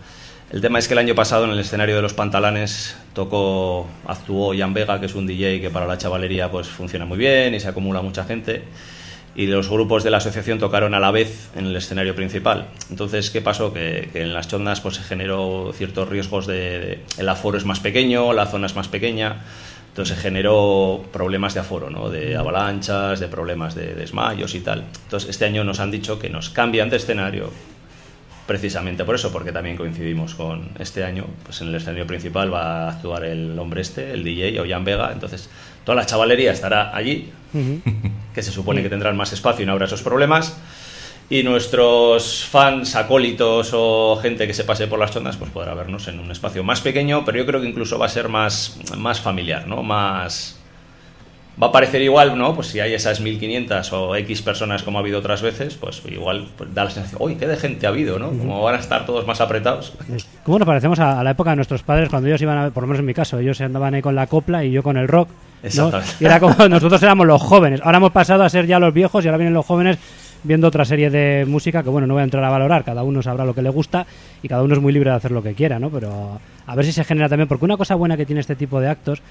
El 0.51 0.61
tema 0.61 0.79
es 0.79 0.87
que 0.87 0.93
el 0.93 0.99
año 0.99 1.13
pasado 1.13 1.43
en 1.43 1.51
el 1.51 1.59
escenario 1.59 1.95
de 1.97 2.01
los 2.01 2.13
pantalanes 2.13 2.95
tocó, 3.13 3.85
actuó 4.05 4.53
Jan 4.57 4.73
Vega, 4.73 4.99
que 4.99 5.07
es 5.07 5.15
un 5.15 5.27
DJ 5.27 5.59
que 5.59 5.69
para 5.69 5.85
la 5.85 5.97
chavalería 5.97 6.49
pues 6.49 6.67
funciona 6.67 7.05
muy 7.05 7.17
bien 7.17 7.53
y 7.53 7.59
se 7.59 7.67
acumula 7.67 8.01
mucha 8.01 8.23
gente. 8.23 8.63
Y 9.35 9.45
los 9.47 9.69
grupos 9.69 10.03
de 10.03 10.09
la 10.09 10.17
asociación 10.17 10.57
tocaron 10.57 10.95
a 10.95 10.99
la 10.99 11.11
vez 11.11 11.49
en 11.55 11.65
el 11.67 11.75
escenario 11.75 12.15
principal. 12.15 12.69
Entonces, 12.89 13.29
¿qué 13.29 13.39
pasó? 13.41 13.71
Que, 13.71 14.09
en 14.15 14.33
las 14.33 14.47
chondas 14.47 14.81
pues, 14.81 14.95
se 14.95 15.03
generó 15.03 15.71
ciertos 15.75 16.09
riesgos 16.09 16.47
de- 16.47 17.01
El 17.19 17.29
aforo 17.29 17.57
es 17.57 17.65
más 17.65 17.79
pequeño, 17.79 18.33
la 18.33 18.47
zona 18.47 18.65
es 18.65 18.75
más 18.75 18.87
pequeña. 18.87 19.41
Entonces 19.97 20.15
se 20.15 20.21
generó 20.21 21.03
problemas 21.11 21.55
de 21.55 21.61
aforo, 21.61 21.89
¿no? 21.89 22.11
de 22.11 22.37
avalanchas, 22.37 23.19
de 23.19 23.27
problemas 23.27 23.73
de 23.73 23.95
desmayos 23.95 24.53
y 24.53 24.59
tal. 24.59 24.85
Entonces 25.05 25.27
este 25.27 25.45
año 25.45 25.63
nos 25.63 25.79
han 25.79 25.89
dicho 25.89 26.19
que 26.19 26.29
nos 26.29 26.51
cambian 26.51 26.91
de 26.91 26.97
escenario 26.97 27.49
precisamente 28.45 29.03
por 29.05 29.15
eso, 29.15 29.31
porque 29.31 29.51
también 29.51 29.75
coincidimos 29.75 30.35
con 30.35 30.69
este 30.77 31.03
año, 31.03 31.25
pues 31.43 31.61
en 31.61 31.69
el 31.69 31.75
escenario 31.75 32.05
principal 32.05 32.53
va 32.53 32.83
a 32.83 32.91
actuar 32.91 33.23
el 33.23 33.57
hombre 33.57 33.81
este, 33.81 34.11
el 34.13 34.23
DJ, 34.23 34.59
Ollán 34.59 34.85
Vega, 34.85 35.09
entonces 35.11 35.49
toda 35.83 35.95
la 35.95 36.05
chavalería 36.05 36.51
estará 36.51 36.95
allí, 36.95 37.31
que 38.35 38.43
se 38.43 38.51
supone 38.51 38.83
que 38.83 38.89
tendrán 38.89 39.17
más 39.17 39.33
espacio 39.33 39.63
y 39.63 39.65
no 39.65 39.71
habrá 39.71 39.87
esos 39.87 40.03
problemas. 40.03 40.59
Y 41.29 41.43
nuestros 41.43 42.45
fans, 42.45 42.95
acólitos 42.95 43.71
o 43.73 44.17
gente 44.21 44.47
que 44.47 44.53
se 44.53 44.63
pase 44.63 44.87
por 44.87 44.97
las 44.97 45.11
chondas, 45.11 45.35
pues 45.35 45.51
podrá 45.51 45.73
vernos 45.73 46.07
en 46.07 46.19
un 46.19 46.31
espacio 46.31 46.63
más 46.63 46.79
pequeño, 46.79 47.25
pero 47.25 47.37
yo 47.37 47.45
creo 47.45 47.59
que 47.59 47.67
incluso 47.67 47.99
va 47.99 48.05
a 48.05 48.09
ser 48.09 48.29
más, 48.29 48.79
más 48.97 49.19
familiar, 49.19 49.67
¿no? 49.67 49.83
Más... 49.83 50.57
Va 51.61 51.67
a 51.67 51.71
parecer 51.71 52.03
igual, 52.03 52.37
¿no? 52.37 52.53
Pues 52.53 52.67
si 52.67 52.79
hay 52.79 52.93
esas 52.93 53.19
1500 53.19 53.91
o 53.91 54.15
X 54.15 54.43
personas 54.43 54.83
como 54.83 54.99
ha 54.99 55.01
habido 55.01 55.17
otras 55.17 55.41
veces, 55.41 55.73
pues 55.73 56.03
igual 56.07 56.47
pues 56.55 56.71
da 56.73 56.83
la 56.83 56.91
sensación, 56.91 57.19
uy, 57.19 57.35
qué 57.35 57.47
de 57.47 57.57
gente 57.57 57.87
ha 57.87 57.89
habido, 57.89 58.19
¿no? 58.19 58.29
Como 58.29 58.61
van 58.61 58.75
a 58.75 58.77
estar 58.77 59.07
todos 59.07 59.25
más 59.25 59.41
apretados. 59.41 59.91
¿Cómo 60.43 60.59
nos 60.59 60.67
parecemos 60.67 60.99
a, 60.99 61.23
la 61.23 61.31
época 61.31 61.49
de 61.49 61.55
nuestros 61.55 61.81
padres 61.81 62.09
cuando 62.09 62.27
ellos 62.27 62.41
iban 62.43 62.57
a, 62.59 62.69
por 62.69 62.83
lo 62.83 62.87
menos 62.87 62.99
en 62.99 63.07
mi 63.07 63.15
caso, 63.15 63.39
ellos 63.39 63.59
andaban 63.59 63.95
ahí 63.95 64.03
con 64.03 64.13
la 64.13 64.27
copla 64.27 64.63
y 64.63 64.71
yo 64.71 64.83
con 64.83 64.97
el 64.97 65.07
rock? 65.07 65.29
¿no? 65.29 65.67
Exactamente. 65.67 66.13
Y 66.19 66.25
era 66.25 66.39
como 66.39 66.55
nosotros 66.69 67.01
éramos 67.01 67.25
los 67.25 67.41
jóvenes. 67.41 67.81
Ahora 67.83 67.97
hemos 67.97 68.11
pasado 68.11 68.43
a 68.43 68.49
ser 68.49 68.67
ya 68.67 68.77
los 68.77 68.93
viejos 68.93 69.25
y 69.25 69.27
ahora 69.27 69.39
vienen 69.39 69.55
los 69.55 69.65
jóvenes 69.65 69.97
viendo 70.43 70.67
otra 70.67 70.85
serie 70.85 71.09
de 71.09 71.45
música 71.47 71.83
que, 71.83 71.89
bueno, 71.89 72.07
no 72.07 72.13
voy 72.13 72.21
a 72.21 72.23
entrar 72.25 72.43
a 72.43 72.49
valorar. 72.49 72.83
Cada 72.83 73.03
uno 73.03 73.21
sabrá 73.21 73.45
lo 73.45 73.53
que 73.53 73.61
le 73.61 73.69
gusta 73.69 74.05
y 74.41 74.47
cada 74.47 74.63
uno 74.63 74.73
es 74.75 74.81
muy 74.81 74.93
libre 74.93 75.09
de 75.09 75.15
hacer 75.17 75.31
lo 75.31 75.41
que 75.43 75.53
quiera, 75.53 75.79
¿no? 75.79 75.89
Pero 75.89 76.39
a 76.65 76.75
ver 76.75 76.85
si 76.85 76.91
se 76.91 77.03
genera 77.03 77.29
también. 77.29 77.47
Porque 77.47 77.65
una 77.65 77.77
cosa 77.77 77.95
buena 77.95 78.15
que 78.17 78.25
tiene 78.25 78.41
este 78.41 78.55
tipo 78.55 78.79
de 78.79 78.89
actos 78.89 79.21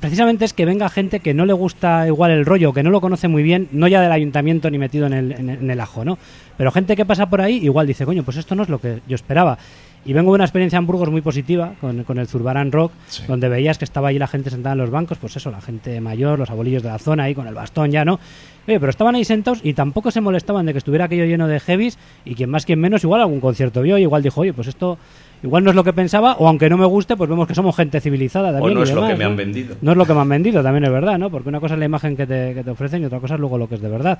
precisamente 0.00 0.44
es 0.44 0.52
que 0.52 0.66
venga 0.66 0.88
gente 0.90 1.20
que 1.20 1.32
no 1.32 1.46
le 1.46 1.54
gusta 1.54 2.06
igual 2.06 2.30
el 2.30 2.44
rollo, 2.44 2.72
que 2.72 2.82
no 2.82 2.90
lo 2.90 3.00
conoce 3.00 3.28
muy 3.28 3.42
bien, 3.42 3.68
no 3.72 3.88
ya 3.88 4.00
del 4.02 4.12
ayuntamiento 4.12 4.70
ni 4.70 4.78
metido 4.78 5.06
en 5.06 5.12
el, 5.14 5.32
en 5.32 5.70
el- 5.70 5.80
ajo, 5.80 6.04
¿no? 6.04 6.18
Pero 6.58 6.70
gente 6.70 6.96
que 6.96 7.06
pasa 7.06 7.26
por 7.30 7.40
ahí 7.40 7.56
igual 7.64 7.86
dice, 7.86 8.04
coño, 8.04 8.22
pues 8.22 8.36
esto 8.36 8.54
no 8.54 8.62
es 8.64 8.68
lo 8.68 8.78
que 8.78 9.00
yo 9.08 9.14
esperaba. 9.14 9.56
Y 10.04 10.12
vengo 10.12 10.30
de 10.30 10.36
una 10.36 10.44
experiencia 10.44 10.78
en 10.78 10.86
Burgos 10.86 11.10
muy 11.10 11.20
positiva 11.20 11.72
con, 11.80 12.04
con 12.04 12.18
el 12.18 12.28
Zurbarán 12.28 12.70
Rock, 12.70 12.92
Sí. 13.08 13.24
donde 13.26 13.48
veías 13.48 13.76
que 13.76 13.84
estaba 13.84 14.08
ahí 14.08 14.18
la 14.20 14.28
gente 14.28 14.50
sentada 14.50 14.74
en 14.74 14.78
los 14.78 14.90
bancos, 14.90 15.18
pues 15.18 15.34
eso, 15.36 15.50
la 15.50 15.60
gente 15.60 16.00
mayor, 16.00 16.38
los 16.38 16.48
abuelillos 16.50 16.82
de 16.84 16.90
la 16.90 16.98
zona 16.98 17.24
ahí 17.24 17.34
con 17.34 17.48
el 17.48 17.54
bastón 17.54 17.90
ya, 17.90 18.04
¿no? 18.04 18.20
Oye, 18.68 18.78
pero 18.80 18.90
estaban 18.90 19.14
ahí 19.16 19.24
sentados 19.24 19.60
y 19.64 19.74
tampoco 19.74 20.10
se 20.12 20.20
molestaban 20.20 20.64
de 20.66 20.72
que 20.72 20.78
estuviera 20.78 21.06
aquello 21.06 21.24
lleno 21.24 21.48
de 21.48 21.58
heavies 21.60 21.98
y 22.24 22.34
quien 22.36 22.50
más, 22.50 22.64
quien 22.66 22.78
menos, 22.80 23.02
igual 23.02 23.20
algún 23.20 23.40
concierto 23.40 23.82
vio 23.82 23.98
y 23.98 24.02
igual 24.02 24.22
dijo, 24.22 24.40
oye, 24.42 24.52
pues 24.52 24.68
esto 24.68 24.96
igual 25.42 25.62
no 25.64 25.70
es 25.70 25.76
lo 25.76 25.84
que 25.84 25.92
pensaba, 25.92 26.34
o 26.38 26.48
aunque 26.48 26.68
no 26.70 26.76
me 26.76 26.86
guste, 26.86 27.16
pues 27.16 27.28
vemos 27.28 27.46
que 27.46 27.54
somos 27.54 27.74
gente 27.76 28.00
civilizada 28.00 28.52
también. 28.52 28.74
no 28.74 28.80
y 28.80 28.82
es 28.84 28.92
lo 28.94 29.06
que 29.06 29.14
me 29.14 29.24
¿no? 29.24 29.30
han 29.30 29.36
vendido. 29.36 29.76
No 29.82 29.90
es 29.92 29.96
lo 29.96 30.04
que 30.06 30.14
me 30.14 30.20
han 30.20 30.28
vendido, 30.28 30.62
también 30.62 30.84
es 30.84 30.90
verdad, 30.90 31.18
¿no? 31.18 31.30
Porque 31.30 31.48
una 31.48 31.60
cosa 31.60 31.74
es 31.74 31.80
la 31.80 31.86
imagen 31.86 32.16
que 32.16 32.26
te, 32.26 32.54
que 32.54 32.64
te 32.64 32.70
ofrecen 32.70 33.02
y 33.02 33.06
otra 33.06 33.20
cosa 33.20 33.34
es 33.34 33.40
luego 33.40 33.58
lo 33.58 33.68
que 33.68 33.74
es 33.76 33.80
de 33.80 33.88
verdad. 33.88 34.18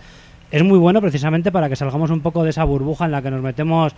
Es 0.50 0.62
muy 0.62 0.78
bueno 0.78 1.00
precisamente 1.00 1.50
para 1.50 1.68
que 1.68 1.74
salgamos 1.76 2.10
un 2.10 2.20
poco 2.20 2.44
de 2.44 2.50
esa 2.50 2.62
burbuja 2.64 3.06
en 3.06 3.12
la 3.12 3.22
que 3.22 3.30
nos 3.32 3.42
metemos, 3.42 3.94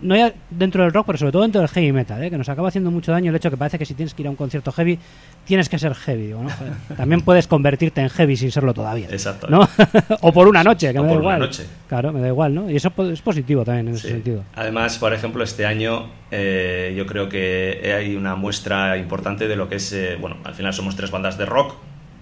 no 0.00 0.16
ya 0.16 0.32
dentro 0.50 0.82
del 0.82 0.92
rock, 0.92 1.06
pero 1.06 1.18
sobre 1.18 1.32
todo 1.32 1.42
dentro 1.42 1.60
del 1.60 1.68
heavy 1.68 1.92
metal, 1.92 2.22
¿eh? 2.22 2.30
que 2.30 2.38
nos 2.38 2.48
acaba 2.48 2.68
haciendo 2.68 2.90
mucho 2.90 3.12
daño 3.12 3.30
el 3.30 3.36
hecho 3.36 3.50
que 3.50 3.56
parece 3.56 3.78
que 3.78 3.84
si 3.84 3.94
tienes 3.94 4.14
que 4.14 4.22
ir 4.22 4.28
a 4.28 4.30
un 4.30 4.36
concierto 4.36 4.72
heavy, 4.72 4.98
tienes 5.44 5.68
que 5.68 5.78
ser 5.78 5.94
heavy. 5.94 6.26
Digo, 6.26 6.42
¿no? 6.42 6.50
También 6.96 7.20
puedes 7.20 7.46
convertirte 7.46 8.00
en 8.00 8.08
heavy 8.08 8.36
sin 8.36 8.50
serlo 8.50 8.72
todavía. 8.72 9.08
Exacto. 9.10 9.46
¿no? 9.48 9.68
o 10.22 10.32
por 10.32 10.48
una 10.48 10.64
noche, 10.64 10.92
que 10.92 10.98
O 10.98 11.02
me 11.02 11.08
da 11.08 11.14
por 11.14 11.22
una 11.22 11.34
igual. 11.34 11.40
noche. 11.40 11.66
Claro, 11.88 12.12
me 12.12 12.20
da 12.20 12.28
igual, 12.28 12.54
¿no? 12.54 12.70
Y 12.70 12.76
eso 12.76 12.92
es 13.12 13.20
positivo 13.20 13.64
también 13.64 13.88
en 13.88 13.94
ese 13.94 14.08
sentido. 14.08 14.44
Además, 14.54 14.98
por 14.98 15.12
ejemplo, 15.12 15.44
este 15.44 15.66
año 15.66 16.06
eh, 16.30 16.94
yo 16.96 17.06
creo 17.06 17.28
que 17.28 17.94
hay 17.96 18.16
una 18.16 18.36
muestra 18.36 18.96
importante 18.96 19.48
de 19.48 19.56
lo 19.56 19.68
que 19.68 19.76
es, 19.76 19.92
eh, 19.92 20.16
bueno, 20.20 20.36
al 20.44 20.54
final 20.54 20.72
somos 20.72 20.96
tres 20.96 21.10
bandas 21.10 21.36
de 21.36 21.46
rock 21.46 21.74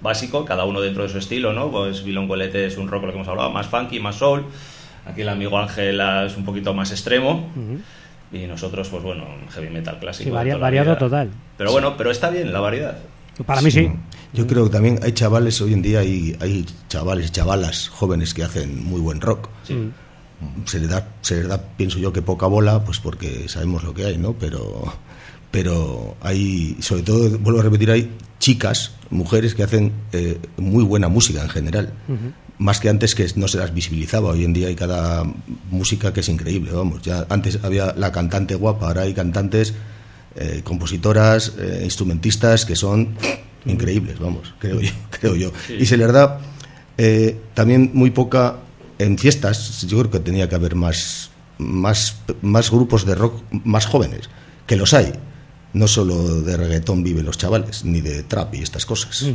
básico, 0.02 0.44
cada 0.44 0.64
uno 0.64 0.80
dentro 0.80 1.04
de 1.04 1.08
su 1.08 1.18
estilo, 1.18 1.52
¿no? 1.52 1.70
Pues 1.70 2.02
Bilongolete 2.02 2.66
es 2.66 2.76
un 2.76 2.88
rock, 2.88 3.04
lo 3.04 3.08
que 3.10 3.14
hemos 3.14 3.28
hablado, 3.28 3.50
más 3.50 3.68
funky, 3.68 4.00
más 4.00 4.16
soul. 4.16 4.44
Aquí 5.06 5.22
el 5.22 5.28
amigo 5.28 5.58
Ángela 5.58 6.24
es 6.26 6.36
un 6.36 6.44
poquito 6.44 6.74
más 6.74 6.90
extremo. 6.90 7.48
Y 8.32 8.46
nosotros, 8.46 8.88
pues 8.88 9.02
bueno, 9.02 9.24
heavy 9.50 9.68
metal 9.68 9.98
clásico. 9.98 10.24
Sí, 10.24 10.30
varia- 10.30 10.56
variado 10.56 10.96
total. 10.96 11.30
Pero 11.58 11.72
bueno, 11.72 11.96
pero 11.96 12.10
está 12.10 12.30
bien 12.30 12.52
la 12.52 12.60
variedad. 12.60 12.96
Para 13.46 13.60
mí 13.60 13.70
sí. 13.70 13.90
Yo 14.32 14.46
creo 14.46 14.64
que 14.64 14.70
también 14.70 14.98
hay 15.02 15.12
chavales, 15.12 15.60
hoy 15.60 15.74
en 15.74 15.82
día 15.82 16.00
hay, 16.00 16.36
hay 16.40 16.64
chavales, 16.88 17.30
chavalas 17.32 17.88
jóvenes 17.88 18.32
que 18.32 18.42
hacen 18.42 18.82
muy 18.84 19.00
buen 19.00 19.20
rock. 19.20 19.48
Se 20.66 20.80
les 20.80 20.88
da, 20.88 21.08
se 21.20 21.36
les 21.36 21.48
da, 21.48 21.60
pienso 21.76 21.98
yo, 21.98 22.12
que 22.12 22.22
poca 22.22 22.46
bola, 22.46 22.82
pues 22.84 22.98
porque 22.98 23.48
sabemos 23.48 23.84
lo 23.84 23.92
que 23.94 24.06
hay, 24.06 24.18
¿no? 24.18 24.32
Pero, 24.34 24.92
pero 25.50 26.16
hay, 26.22 26.76
sobre 26.80 27.02
todo, 27.02 27.38
vuelvo 27.38 27.60
a 27.60 27.62
repetir, 27.64 27.90
hay 27.90 28.10
chicas, 28.38 28.92
mujeres 29.10 29.54
que 29.54 29.62
hacen 29.62 29.92
eh, 30.12 30.38
muy 30.56 30.82
buena 30.84 31.08
música 31.08 31.42
en 31.42 31.48
general. 31.50 31.92
Más 32.62 32.78
que 32.78 32.88
antes 32.88 33.16
que 33.16 33.26
no 33.34 33.48
se 33.48 33.58
las 33.58 33.74
visibilizaba, 33.74 34.28
hoy 34.30 34.44
en 34.44 34.52
día 34.52 34.68
hay 34.68 34.76
cada 34.76 35.24
música 35.72 36.12
que 36.12 36.20
es 36.20 36.28
increíble, 36.28 36.70
vamos. 36.70 37.02
Ya 37.02 37.26
antes 37.28 37.58
había 37.64 37.92
la 37.96 38.12
cantante 38.12 38.54
guapa, 38.54 38.86
ahora 38.86 39.02
hay 39.02 39.14
cantantes, 39.14 39.74
eh, 40.36 40.60
compositoras, 40.62 41.54
eh, 41.58 41.80
instrumentistas 41.82 42.64
que 42.64 42.76
son 42.76 43.16
increíbles, 43.66 44.20
vamos, 44.20 44.54
creo 44.60 44.80
yo, 44.80 44.92
creo 45.10 45.34
yo. 45.34 45.52
Y 45.76 45.86
se 45.86 45.96
les 45.96 46.12
da 46.12 46.38
eh, 46.98 47.36
también 47.52 47.90
muy 47.94 48.12
poca 48.12 48.58
en 49.00 49.18
fiestas. 49.18 49.84
Yo 49.88 49.98
creo 49.98 50.12
que 50.12 50.20
tenía 50.20 50.48
que 50.48 50.54
haber 50.54 50.76
más, 50.76 51.32
más, 51.58 52.14
más 52.42 52.70
grupos 52.70 53.04
de 53.04 53.16
rock 53.16 53.42
más 53.50 53.86
jóvenes, 53.86 54.30
que 54.68 54.76
los 54.76 54.94
hay. 54.94 55.12
No 55.72 55.88
solo 55.88 56.42
de 56.42 56.56
reggaetón 56.56 57.02
viven 57.02 57.24
los 57.24 57.38
chavales, 57.38 57.84
ni 57.84 58.00
de 58.02 58.22
trap 58.22 58.54
y 58.54 58.62
estas 58.62 58.86
cosas. 58.86 59.26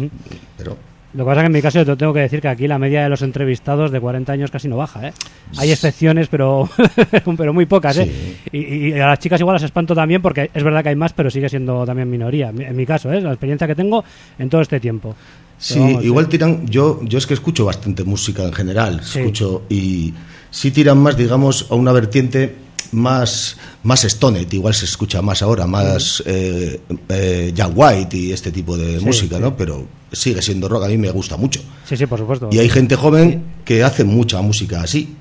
Pero 0.58 0.78
Lo 1.13 1.24
que 1.24 1.30
pasa 1.30 1.39
es 1.39 1.43
que 1.43 1.48
en 1.48 1.54
mi 1.54 1.62
caso 1.62 1.80
yo 1.80 1.86
te 1.86 1.96
tengo 1.96 2.13
que 2.13 2.20
decir 2.20 2.41
que 2.41 2.48
aquí 2.50 2.67
la 2.67 2.78
media 2.78 3.04
de 3.04 3.10
los 3.10 3.22
entrevistados 3.22 3.91
de 3.91 4.00
40 4.00 4.32
años 4.34 4.52
casi 4.52 4.67
no 4.67 4.78
baja, 4.78 5.08
¿eh? 5.08 5.13
Hay 5.58 5.72
excepciones, 5.72 6.28
pero 6.28 6.70
pero 7.38 7.54
muy 7.54 7.65
pocas, 7.65 7.98
¿eh? 7.98 8.38
Y, 8.52 8.89
y 8.89 8.93
a 8.93 9.08
las 9.08 9.20
chicas 9.20 9.39
igual 9.39 9.56
las 9.56 9.63
espanto 9.63 9.96
también 9.96 10.22
porque 10.22 10.52
es 10.54 10.63
verdad 10.63 10.84
que 10.84 10.89
hay 10.89 10.96
más, 10.96 11.13
pero 11.13 11.32
sigue 11.32 11.50
siendo 11.50 11.86
también 11.86 12.10
minoría. 12.10 12.50
En 12.50 12.76
mi 12.76 12.86
caso, 12.86 13.12
¿eh? 13.12 13.22
La 13.22 13.32
experiencia 13.32 13.67
que 13.67 13.76
tengo 13.76 14.04
en 14.38 14.50
todo 14.50 14.62
este 14.62 14.80
tiempo. 14.80 15.15
Sí, 15.58 15.80
vamos, 15.80 16.04
igual 16.04 16.26
¿eh? 16.26 16.30
tiran. 16.30 16.67
Yo, 16.67 17.00
yo 17.04 17.17
es 17.17 17.26
que 17.26 17.34
escucho 17.34 17.65
bastante 17.65 18.04
música 18.04 18.43
en 18.43 18.54
general. 18.54 19.02
Sí. 19.04 19.20
Escucho 19.20 19.63
y 19.70 20.13
sí 20.52 20.72
tiran 20.72 20.98
más, 21.00 21.17
digamos, 21.17 21.67
a 21.72 21.76
una 21.76 21.91
vertiente 21.91 22.66
más, 22.91 23.58
más 23.84 24.02
Stonet. 24.04 24.54
Igual 24.54 24.73
se 24.73 24.86
escucha 24.86 25.21
más 25.21 25.41
ahora, 25.41 25.67
más 25.67 26.23
eh, 26.26 26.80
eh, 27.10 27.52
Jack 27.56 27.71
White 27.76 28.17
y 28.17 28.32
este 28.32 28.52
tipo 28.52 28.78
de 28.78 29.00
Sí, 29.00 29.06
música, 29.06 29.36
sí. 29.38 29.41
¿no? 29.41 29.56
Pero 29.58 29.88
sigue 30.12 30.41
siendo 30.41 30.67
rock. 30.67 30.84
A 30.86 30.88
mí 30.88 30.97
me 30.97 31.12
gusta 31.12 31.38
mucho. 31.38 31.62
Sí, 31.86 31.97
sí, 31.97 32.06
por 32.06 32.19
supuesto. 32.19 32.50
Y 32.52 32.60
hay 32.60 32.69
gente 32.69 32.95
joven 32.95 33.43
que 33.65 33.84
hace 33.84 34.04
mucha 34.04 34.41
música 34.41 34.82
así. 34.82 35.15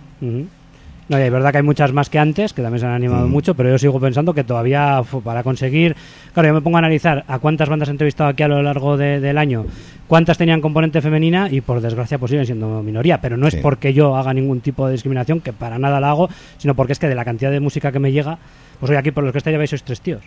No, 1.09 1.19
y 1.21 1.23
es 1.23 1.31
verdad 1.31 1.53
que 1.53 1.59
hay 1.59 1.62
muchas 1.62 1.92
más 1.92 2.11
que 2.11 2.19
antes, 2.19 2.53
que 2.53 2.62
también 2.62 2.81
se 2.81 2.87
han 2.87 2.92
animado 2.92 3.29
mucho, 3.29 3.55
pero 3.55 3.71
yo 3.71 3.79
sigo 3.79 4.01
pensando 4.01 4.35
que 4.35 4.42
todavía 4.42 5.03
para 5.23 5.45
conseguir... 5.45 5.95
Claro, 6.35 6.49
yo 6.49 6.55
me 6.55 6.61
pongo 6.62 6.79
a 6.79 6.81
analizar 6.81 7.25
a 7.29 7.38
cuántas 7.38 7.69
bandas 7.69 7.88
he 7.88 7.92
entrevistado 7.92 8.29
aquí 8.31 8.42
a 8.42 8.49
lo 8.49 8.61
largo 8.61 8.97
de- 8.97 9.21
del 9.21 9.38
año, 9.38 9.66
cuántas 10.09 10.37
tenían 10.37 10.61
componente 10.61 11.01
femenina 11.01 11.49
y 11.49 11.61
por 11.61 11.81
desgracia 11.81 12.19
pues 12.19 12.31
siguen 12.31 12.45
siendo 12.47 12.83
minoría, 12.83 13.21
pero 13.21 13.37
no 13.37 13.47
es 13.47 13.55
porque 13.62 13.95
yo 13.95 14.16
haga 14.16 14.35
ningún 14.35 14.61
tipo 14.61 14.87
de 14.87 14.95
discriminación, 14.95 15.40
que 15.40 15.53
para 15.53 15.79
nada 15.79 16.01
la 16.01 16.11
hago, 16.11 16.29
sino 16.59 16.75
porque 16.75 16.92
es 16.95 16.99
que 16.99 17.07
de 17.09 17.14
la 17.14 17.25
cantidad 17.25 17.53
de 17.53 17.61
música 17.61 17.92
que 17.92 18.01
me 18.01 18.11
llega, 18.11 18.38
pues 18.81 18.90
hoy 18.90 18.97
aquí 18.97 19.12
por 19.12 19.23
los 19.23 19.31
que 19.33 19.38
estáis 19.38 19.55
ya 19.55 19.59
veis 19.59 19.71
sois 19.71 19.85
tres 19.85 20.01
tíos. 20.01 20.23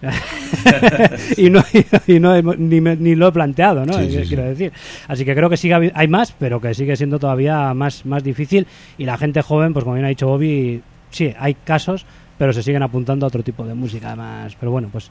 Y 1.36 1.50
no, 1.50 1.62
y 2.06 2.20
no 2.20 2.40
ni, 2.40 2.80
ni 2.80 3.14
lo 3.14 3.28
he 3.28 3.32
planteado, 3.32 3.84
¿no? 3.86 3.94
Sí, 3.94 4.10
sí, 4.10 4.22
Quiero 4.28 4.42
sí. 4.44 4.48
decir. 4.48 4.72
Así 5.08 5.24
que 5.24 5.34
creo 5.34 5.48
que 5.50 5.56
sigue 5.56 5.92
hay 5.94 6.08
más, 6.08 6.32
pero 6.38 6.60
que 6.60 6.74
sigue 6.74 6.96
siendo 6.96 7.18
todavía 7.18 7.72
más, 7.74 8.04
más 8.06 8.22
difícil. 8.22 8.66
Y 8.98 9.04
la 9.04 9.16
gente 9.18 9.42
joven, 9.42 9.72
pues 9.72 9.84
como 9.84 9.94
bien 9.94 10.04
ha 10.06 10.08
dicho 10.08 10.26
Bobby, 10.26 10.82
sí, 11.10 11.32
hay 11.38 11.54
casos, 11.54 12.06
pero 12.42 12.52
se 12.52 12.64
siguen 12.64 12.82
apuntando 12.82 13.24
a 13.24 13.28
otro 13.28 13.40
tipo 13.44 13.64
de 13.64 13.72
música 13.72 14.16
más. 14.16 14.56
Pero 14.56 14.72
bueno, 14.72 14.88
pues 14.90 15.08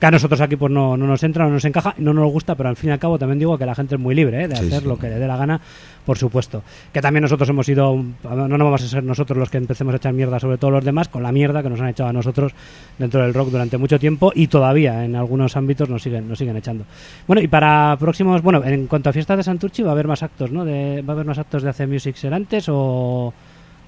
que 0.00 0.04
a 0.06 0.10
nosotros 0.10 0.40
aquí 0.40 0.56
pues 0.56 0.72
no, 0.72 0.96
no 0.96 1.06
nos 1.06 1.22
entra, 1.22 1.44
no 1.44 1.52
nos 1.52 1.64
encaja, 1.64 1.94
no 1.98 2.12
nos 2.12 2.28
gusta, 2.32 2.56
pero 2.56 2.70
al 2.70 2.74
fin 2.74 2.90
y 2.90 2.92
al 2.92 2.98
cabo 2.98 3.20
también 3.20 3.38
digo 3.38 3.56
que 3.56 3.64
la 3.64 3.76
gente 3.76 3.94
es 3.94 4.00
muy 4.00 4.16
libre 4.16 4.42
¿eh? 4.42 4.48
de 4.48 4.56
Sí, 4.56 4.66
hacer 4.66 4.82
sí. 4.82 4.88
lo 4.88 4.98
que 4.98 5.08
le 5.08 5.20
dé 5.20 5.28
la 5.28 5.36
gana, 5.36 5.60
por 6.04 6.18
supuesto. 6.18 6.64
Que 6.92 7.00
también 7.00 7.22
nosotros 7.22 7.48
hemos 7.48 7.68
ido, 7.68 7.94
no 8.24 8.48
nos 8.48 8.58
vamos 8.58 8.82
a 8.82 8.88
ser 8.88 9.04
nosotros 9.04 9.38
los 9.38 9.48
que 9.48 9.58
empecemos 9.58 9.94
a 9.94 9.98
echar 9.98 10.12
mierda 10.12 10.40
sobre 10.40 10.58
todos 10.58 10.72
los 10.74 10.84
demás, 10.84 11.06
con 11.08 11.22
la 11.22 11.30
mierda 11.30 11.62
que 11.62 11.70
nos 11.70 11.80
han 11.80 11.86
echado 11.90 12.10
a 12.10 12.12
nosotros 12.12 12.50
dentro 12.98 13.22
del 13.22 13.32
rock 13.32 13.50
durante 13.50 13.78
mucho 13.78 14.00
tiempo 14.00 14.32
y 14.34 14.48
todavía 14.48 15.04
en 15.04 15.14
algunos 15.14 15.56
ámbitos 15.56 15.88
nos 15.88 16.02
siguen, 16.02 16.28
nos 16.28 16.36
siguen 16.36 16.56
echando. 16.56 16.84
Bueno, 17.28 17.42
y 17.42 17.46
para 17.46 17.96
próximos, 18.00 18.42
bueno, 18.42 18.60
en 18.64 18.88
cuanto 18.88 19.08
a 19.08 19.12
fiestas 19.12 19.36
de 19.36 19.44
Santurchi 19.44 19.84
va 19.84 19.90
a 19.90 19.92
haber 19.92 20.08
más 20.08 20.24
actos, 20.24 20.50
¿no? 20.50 20.64
De, 20.64 21.00
¿Va 21.02 21.12
a 21.12 21.14
haber 21.14 21.26
más 21.26 21.38
actos 21.38 21.62
de 21.62 21.68
AC 21.70 21.86
Music 21.86 22.16
Ser 22.16 22.34
antes 22.34 22.64
o...? 22.68 23.32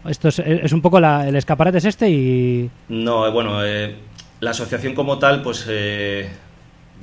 Esto 0.08 0.28
es, 0.28 0.38
es 0.38 0.72
un 0.72 0.82
poco 0.82 1.00
la- 1.00 1.26
el 1.28 1.36
escaparate 1.36 1.78
es 1.78 1.84
este 1.84 2.10
y... 2.10 2.70
No, 2.88 3.26
eh, 3.26 3.30
bueno, 3.30 3.64
eh, 3.64 3.96
la 4.40 4.50
asociación 4.50 4.94
como 4.94 5.18
tal, 5.18 5.42
pues 5.42 5.66
eh, 5.68 6.28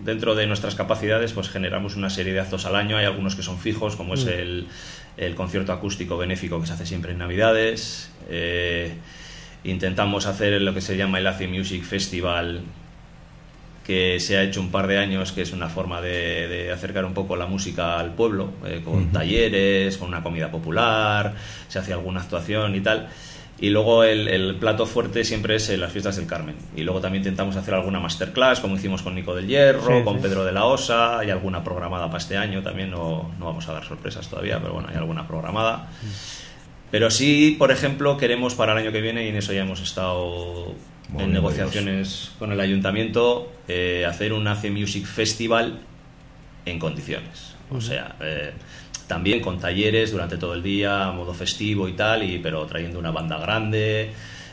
dentro 0.03 0.35
de 0.35 0.45
nuestras 0.47 0.75
capacidades, 0.75 1.33
pues 1.33 1.49
generamos 1.49 1.95
una 1.95 2.09
serie 2.09 2.33
de 2.33 2.39
actos 2.39 2.65
al 2.65 2.75
año. 2.75 2.97
Hay 2.97 3.05
algunos 3.05 3.35
que 3.35 3.41
son 3.43 3.57
fijos, 3.57 3.95
como 3.95 4.13
es 4.13 4.25
el, 4.27 4.67
el 5.17 5.35
concierto 5.35 5.73
acústico 5.73 6.17
benéfico 6.17 6.59
que 6.61 6.67
se 6.67 6.73
hace 6.73 6.85
siempre 6.85 7.11
en 7.13 7.17
Navidades. 7.17 8.11
Eh, 8.29 8.93
intentamos 9.63 10.25
hacer 10.27 10.61
lo 10.61 10.73
que 10.73 10.81
se 10.81 10.97
llama 10.97 11.19
el 11.19 11.27
ACE 11.27 11.47
Music 11.47 11.83
Festival, 11.83 12.61
que 13.85 14.19
se 14.19 14.37
ha 14.37 14.43
hecho 14.43 14.61
un 14.61 14.69
par 14.69 14.87
de 14.87 14.99
años, 14.99 15.31
que 15.31 15.41
es 15.41 15.53
una 15.53 15.67
forma 15.69 16.01
de, 16.01 16.47
de 16.47 16.71
acercar 16.71 17.03
un 17.05 17.13
poco 17.13 17.35
la 17.35 17.47
música 17.47 17.99
al 17.99 18.13
pueblo, 18.13 18.51
eh, 18.65 18.81
con 18.83 19.11
talleres, 19.11 19.97
con 19.97 20.07
una 20.09 20.21
comida 20.21 20.51
popular, 20.51 21.33
se 21.67 21.79
hace 21.79 21.93
alguna 21.93 22.21
actuación 22.21 22.75
y 22.75 22.81
tal. 22.81 23.09
Y 23.59 23.69
luego 23.69 24.03
el, 24.03 24.27
el 24.27 24.55
plato 24.55 24.87
fuerte 24.87 25.23
siempre 25.23 25.55
es 25.57 25.69
eh, 25.69 25.77
las 25.77 25.91
fiestas 25.91 26.15
del 26.15 26.25
Carmen. 26.25 26.55
Y 26.75 26.81
luego 26.81 26.99
también 26.99 27.21
intentamos 27.21 27.55
hacer 27.55 27.73
alguna 27.75 27.99
masterclass, 27.99 28.59
como 28.59 28.75
hicimos 28.75 29.03
con 29.03 29.13
Nico 29.13 29.35
del 29.35 29.47
Hierro, 29.47 29.99
Sí, 29.99 30.03
con 30.03 30.15
sí. 30.15 30.21
Pedro 30.23 30.43
de 30.45 30.51
la 30.51 30.65
Osa, 30.65 31.19
hay 31.19 31.29
alguna 31.29 31.63
programada 31.63 32.07
para 32.07 32.17
este 32.17 32.37
año 32.37 32.63
también, 32.63 32.89
no, 32.89 33.31
no 33.37 33.45
vamos 33.45 33.67
a 33.69 33.73
dar 33.73 33.83
sorpresas 33.83 34.27
todavía, 34.27 34.59
pero 34.59 34.73
bueno, 34.73 34.89
hay 34.89 34.95
alguna 34.97 35.27
programada. 35.27 35.89
Pero 36.89 37.11
sí, 37.11 37.55
por 37.57 37.71
ejemplo, 37.71 38.17
queremos 38.17 38.55
para 38.55 38.71
el 38.73 38.79
año 38.79 38.91
que 38.91 39.01
viene, 39.01 39.25
y 39.25 39.29
en 39.29 39.35
eso 39.35 39.53
ya 39.53 39.61
hemos 39.61 39.79
estado 39.81 40.73
en 41.17 41.31
negociaciones 41.33 42.31
con 42.39 42.51
el 42.51 42.59
ayuntamiento, 42.59 43.51
eh, 43.67 44.05
hacer 44.07 44.33
un 44.33 44.47
ACE 44.47 44.71
Music 44.71 45.05
Festival 45.05 45.79
en 46.65 46.79
condiciones. 46.79 47.55
O 47.69 47.81
sea, 47.81 48.15
eh, 48.21 48.51
también 49.07 49.41
con 49.41 49.59
talleres 49.59 50.11
durante 50.11 50.37
todo 50.37 50.53
el 50.53 50.63
día, 50.63 51.07
a 51.07 51.11
modo 51.11 51.33
festivo 51.33 51.87
y 51.87 51.93
tal, 51.93 52.23
y, 52.23 52.39
pero 52.39 52.65
trayendo 52.65 52.99
una 52.99 53.11
banda 53.11 53.37
grande, 53.39 54.11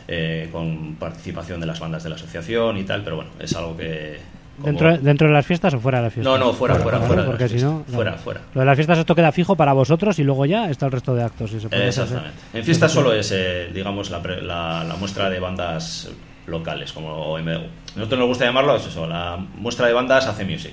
eh, 0.09 0.49
con 0.51 0.97
participación 0.97 1.61
de 1.61 1.67
las 1.67 1.79
bandas 1.81 2.03
de 2.03 2.11
la 2.11 2.17
asociación 2.17 2.77
y 2.79 2.85
tal, 2.85 3.03
pero 3.05 3.17
bueno, 3.17 3.31
es 3.39 3.55
algo 3.55 3.77
que... 3.77 4.19
como- 4.57 4.67
¿Dentro, 4.67 4.99
¿Dentro 4.99 5.27
de 5.29 5.33
las 5.35 5.47
fiestas 5.47 5.75
o 5.75 5.81
fuera 5.81 5.99
de 5.99 6.05
las 6.05 6.13
fiestas? 6.15 6.33
No, 6.39 6.45
no, 6.45 6.53
fuera, 6.53 6.75
fuera, 6.77 6.99
Claro, 6.99 7.07
fuera. 7.07 7.23
de 7.23 7.29
Porque 7.29 7.45
las 7.45 7.53
si 7.53 7.59
no... 7.59 7.73
fiestas. 7.77 7.95
Fuera, 7.95 8.13
fuera. 8.15 8.41
Lo 8.55 8.61
de 8.61 8.67
las 8.67 8.77
fiestas 8.77 8.99
esto 8.99 9.15
queda 9.15 9.31
fijo 9.33 9.55
para 9.55 9.73
vosotros 9.75 10.19
y 10.19 10.25
luego 10.25 10.47
ya 10.47 10.71
está 10.71 10.87
el 10.87 10.93
resto 10.93 11.15
de 11.15 11.23
actos. 11.23 11.51
si 11.51 11.61
se 11.61 11.69
puede 11.69 11.89
hacer. 11.89 12.05
Exactamente. 12.05 12.39
En 12.55 12.65
fiestas 12.65 12.91
solo 12.91 13.13
es, 13.13 13.31
eh, 13.33 13.71
digamos, 13.73 14.11
la, 14.11 14.23
pre- 14.23 14.43
la- 14.43 14.83
la 14.85 14.97
muestra 14.97 15.29
de 15.31 15.39
bandas 15.41 16.09
locales, 16.49 16.93
como. 16.93 17.37
Nosotros 17.39 18.19
nos 18.19 18.29
gusta 18.29 18.45
llamarlo 18.45 18.77
es 18.77 18.87
eso, 18.87 19.07
la 19.07 19.37
muestra 19.57 19.87
de 19.87 19.93
bandas 19.93 20.27
hace 20.27 20.45
music. 20.45 20.73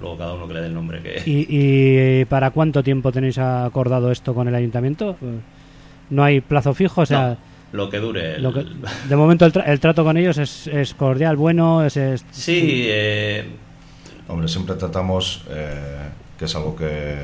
Luego 0.00 0.16
cada 0.18 0.34
uno 0.34 0.46
que 0.46 0.54
le 0.54 0.60
dé 0.60 0.66
el 0.66 0.74
nombre 0.74 1.00
que... 1.00 1.22
¿Y, 1.24 1.46
¿Y 2.20 2.24
para 2.26 2.50
cuánto 2.50 2.82
tiempo 2.82 3.10
tenéis 3.10 3.38
acordado 3.38 4.12
esto 4.12 4.34
con 4.34 4.46
el 4.46 4.54
ayuntamiento? 4.54 5.16
Eh, 5.22 5.38
¿No 6.10 6.22
hay 6.22 6.40
plazo 6.40 6.74
fijo? 6.74 7.00
O 7.00 7.06
sea, 7.06 7.36
Lo 7.72 7.88
que 7.90 7.98
dure. 7.98 8.36
el- 8.36 8.42
Lo 8.42 8.52
que- 8.52 8.64
de 9.08 9.16
momento 9.16 9.46
el, 9.46 9.52
tra- 9.52 9.64
el 9.66 9.80
trato 9.80 10.04
con 10.04 10.16
ellos 10.16 10.36
es, 10.38 10.66
es 10.68 10.94
cordial, 10.94 11.36
bueno, 11.36 11.84
es, 11.84 11.96
es- 11.96 12.24
Sí, 12.30 12.84
eh, 12.88 13.46
Hombre, 14.28 14.46
siempre 14.48 14.74
tratamos, 14.76 15.42
eh, 15.50 16.08
que 16.38 16.44
es 16.44 16.54
algo 16.54 16.76
que 16.76 17.16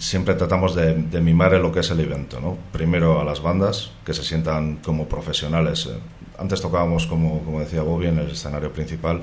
siempre 0.00 0.34
tratamos 0.34 0.74
de, 0.74 0.94
de 0.94 1.20
mimar 1.20 1.52
en 1.54 1.62
lo 1.62 1.70
que 1.70 1.80
es 1.80 1.90
el 1.90 2.00
evento, 2.00 2.40
¿no? 2.40 2.56
Primero 2.72 3.20
a 3.20 3.24
las 3.24 3.42
bandas, 3.42 3.92
que 4.04 4.14
se 4.14 4.24
sientan 4.24 4.76
como 4.78 5.06
profesionales. 5.06 5.86
eh. 5.86 5.98
Antes 6.38 6.62
tocábamos, 6.62 7.06
como, 7.06 7.40
como 7.44 7.60
decía 7.60 7.82
Bobby, 7.82 8.06
en 8.06 8.18
el 8.18 8.30
escenario 8.30 8.72
principal, 8.72 9.20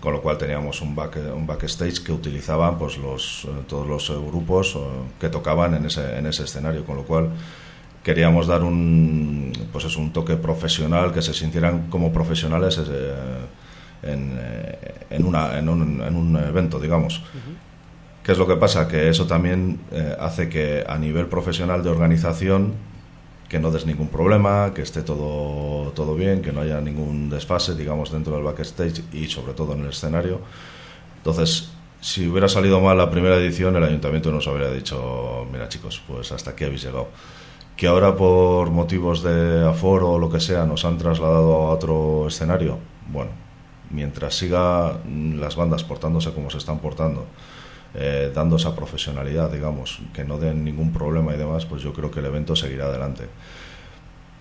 con 0.00 0.12
lo 0.12 0.20
cual 0.20 0.36
teníamos 0.38 0.82
un, 0.82 0.96
back, 0.96 1.16
un 1.32 1.46
backstage 1.46 2.02
que 2.02 2.10
utilizaban 2.10 2.76
pues, 2.78 2.98
los, 2.98 3.44
eh, 3.44 3.62
todos 3.68 3.86
los 3.86 4.10
eh, 4.10 4.14
grupos 4.14 4.76
que 5.20 5.28
tocaban 5.28 5.74
en 5.74 5.86
ese, 5.86 6.18
en 6.18 6.26
ese 6.26 6.42
escenario, 6.42 6.84
con 6.84 6.96
lo 6.96 7.04
cual 7.04 7.28
queríamos 8.02 8.48
dar 8.48 8.64
un, 8.64 9.52
pues 9.70 9.84
es 9.84 9.96
un 9.96 10.12
toque 10.12 10.34
profesional, 10.36 11.12
que 11.12 11.22
se 11.22 11.32
sintieran 11.32 11.86
como 11.90 12.12
profesionales 12.12 12.80
en, 14.02 14.38
en, 15.10 15.24
una, 15.24 15.58
en, 15.60 15.68
un, 15.68 16.02
en 16.02 16.16
un 16.16 16.36
evento, 16.38 16.80
digamos. 16.80 17.22
¿Qué 18.28 18.32
es 18.32 18.38
lo 18.38 18.46
que 18.46 18.56
pasa? 18.56 18.88
Que 18.88 19.08
eso 19.08 19.26
también 19.26 19.80
eh, 19.90 20.14
hace 20.20 20.50
que 20.50 20.84
a 20.86 20.98
nivel 20.98 21.28
profesional 21.28 21.82
de 21.82 21.88
organización 21.88 22.74
que 23.48 23.58
no 23.58 23.70
des 23.70 23.86
ningún 23.86 24.08
problema, 24.08 24.74
que 24.74 24.82
esté 24.82 25.00
todo, 25.00 25.92
todo 25.92 26.14
bien, 26.14 26.42
que 26.42 26.52
no 26.52 26.60
haya 26.60 26.78
ningún 26.82 27.30
desfase, 27.30 27.74
digamos, 27.74 28.12
dentro 28.12 28.34
del 28.34 28.44
backstage 28.44 29.02
y 29.14 29.28
sobre 29.28 29.54
todo 29.54 29.72
en 29.72 29.80
el 29.80 29.88
escenario. 29.88 30.42
Entonces, 31.16 31.70
si 32.02 32.28
hubiera 32.28 32.50
salido 32.50 32.82
mal 32.82 32.98
la 32.98 33.10
primera 33.10 33.36
edición, 33.36 33.76
el 33.76 33.84
ayuntamiento 33.84 34.30
nos 34.30 34.46
habría 34.46 34.70
dicho, 34.72 35.46
mira 35.50 35.66
chicos, 35.70 36.02
pues 36.06 36.30
hasta 36.30 36.50
aquí 36.50 36.64
habéis 36.64 36.82
llegado. 36.82 37.08
Que 37.78 37.86
ahora 37.86 38.14
por 38.14 38.68
motivos 38.68 39.22
de 39.22 39.66
aforo 39.66 40.10
o 40.10 40.18
lo 40.18 40.28
que 40.28 40.40
sea 40.40 40.66
nos 40.66 40.84
han 40.84 40.98
trasladado 40.98 41.54
a 41.54 41.70
otro 41.70 42.28
escenario, 42.28 42.78
bueno, 43.10 43.30
mientras 43.88 44.34
siga 44.34 44.98
las 45.08 45.56
bandas 45.56 45.82
portándose 45.82 46.34
como 46.34 46.50
se 46.50 46.58
están 46.58 46.80
portando, 46.80 47.24
eh, 47.94 48.30
dando 48.34 48.56
esa 48.56 48.74
profesionalidad, 48.76 49.50
digamos, 49.50 50.00
que 50.12 50.24
no 50.24 50.38
den 50.38 50.64
ningún 50.64 50.92
problema 50.92 51.34
y 51.34 51.38
demás, 51.38 51.64
pues 51.66 51.82
yo 51.82 51.92
creo 51.92 52.10
que 52.10 52.20
el 52.20 52.26
evento 52.26 52.54
seguirá 52.56 52.86
adelante. 52.86 53.24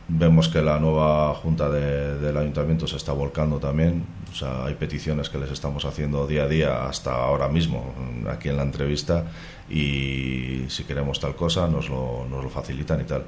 Vemos 0.10 0.48
que 0.48 0.62
la 0.62 0.80
nueva 0.80 1.34
junta 1.34 1.70
de- 1.70 2.18
del 2.18 2.38
ayuntamiento 2.38 2.88
se 2.88 2.96
está 2.96 3.12
volcando 3.12 3.58
también, 3.60 4.06
o 4.32 4.36
sea, 4.36 4.64
hay 4.66 4.76
peticiones 4.76 5.30
que 5.30 5.38
les 5.38 5.52
estamos 5.52 5.84
haciendo 5.84 6.26
día 6.28 6.44
a 6.44 6.48
día 6.48 6.86
hasta 6.88 7.12
ahora 7.14 7.50
mismo, 7.50 7.94
aquí 8.30 8.48
en 8.48 8.56
la 8.56 8.64
entrevista, 8.64 9.26
y 9.70 10.64
si 10.70 10.86
queremos 10.86 11.20
tal 11.20 11.36
cosa 11.36 11.68
nos 11.68 11.90
lo, 11.90 12.26
nos 12.30 12.42
lo 12.42 12.50
facilitan 12.50 13.02
y 13.02 13.04
tal. 13.04 13.24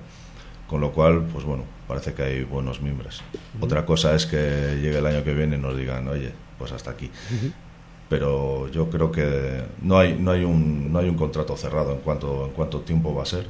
Con 0.67 0.79
lo 0.81 0.91
cual, 0.93 1.23
pues 1.33 1.43
bueno, 1.43 1.63
parece 1.87 2.13
que 2.13 2.21
hay 2.23 2.43
buenos 2.43 2.79
mimbres. 2.81 3.21
Otra 3.59 3.85
cosa 3.85 4.13
es 4.15 4.25
que 4.27 4.77
llegue 4.81 4.99
el 4.99 5.05
año 5.05 5.23
que 5.23 5.33
viene 5.33 5.57
y 5.57 5.59
nos 5.59 5.75
digan, 5.75 6.07
oye, 6.07 6.31
pues 6.57 6.71
hasta 6.71 6.91
aquí 6.91 7.09
pero 8.09 8.67
yo 8.69 8.89
creo 8.89 9.11
que 9.11 9.63
no 9.81 9.97
hay 9.99 10.17
no 10.19 10.31
hay 10.31 10.43
un 10.43 10.91
no 10.91 10.99
hay 10.99 11.07
un 11.09 11.15
contrato 11.15 11.55
cerrado 11.55 11.91
en 11.93 11.99
cuanto 11.99 12.45
en 12.45 12.51
cuánto 12.51 12.79
tiempo 12.81 13.13
va 13.13 13.23
a 13.23 13.25
ser 13.25 13.45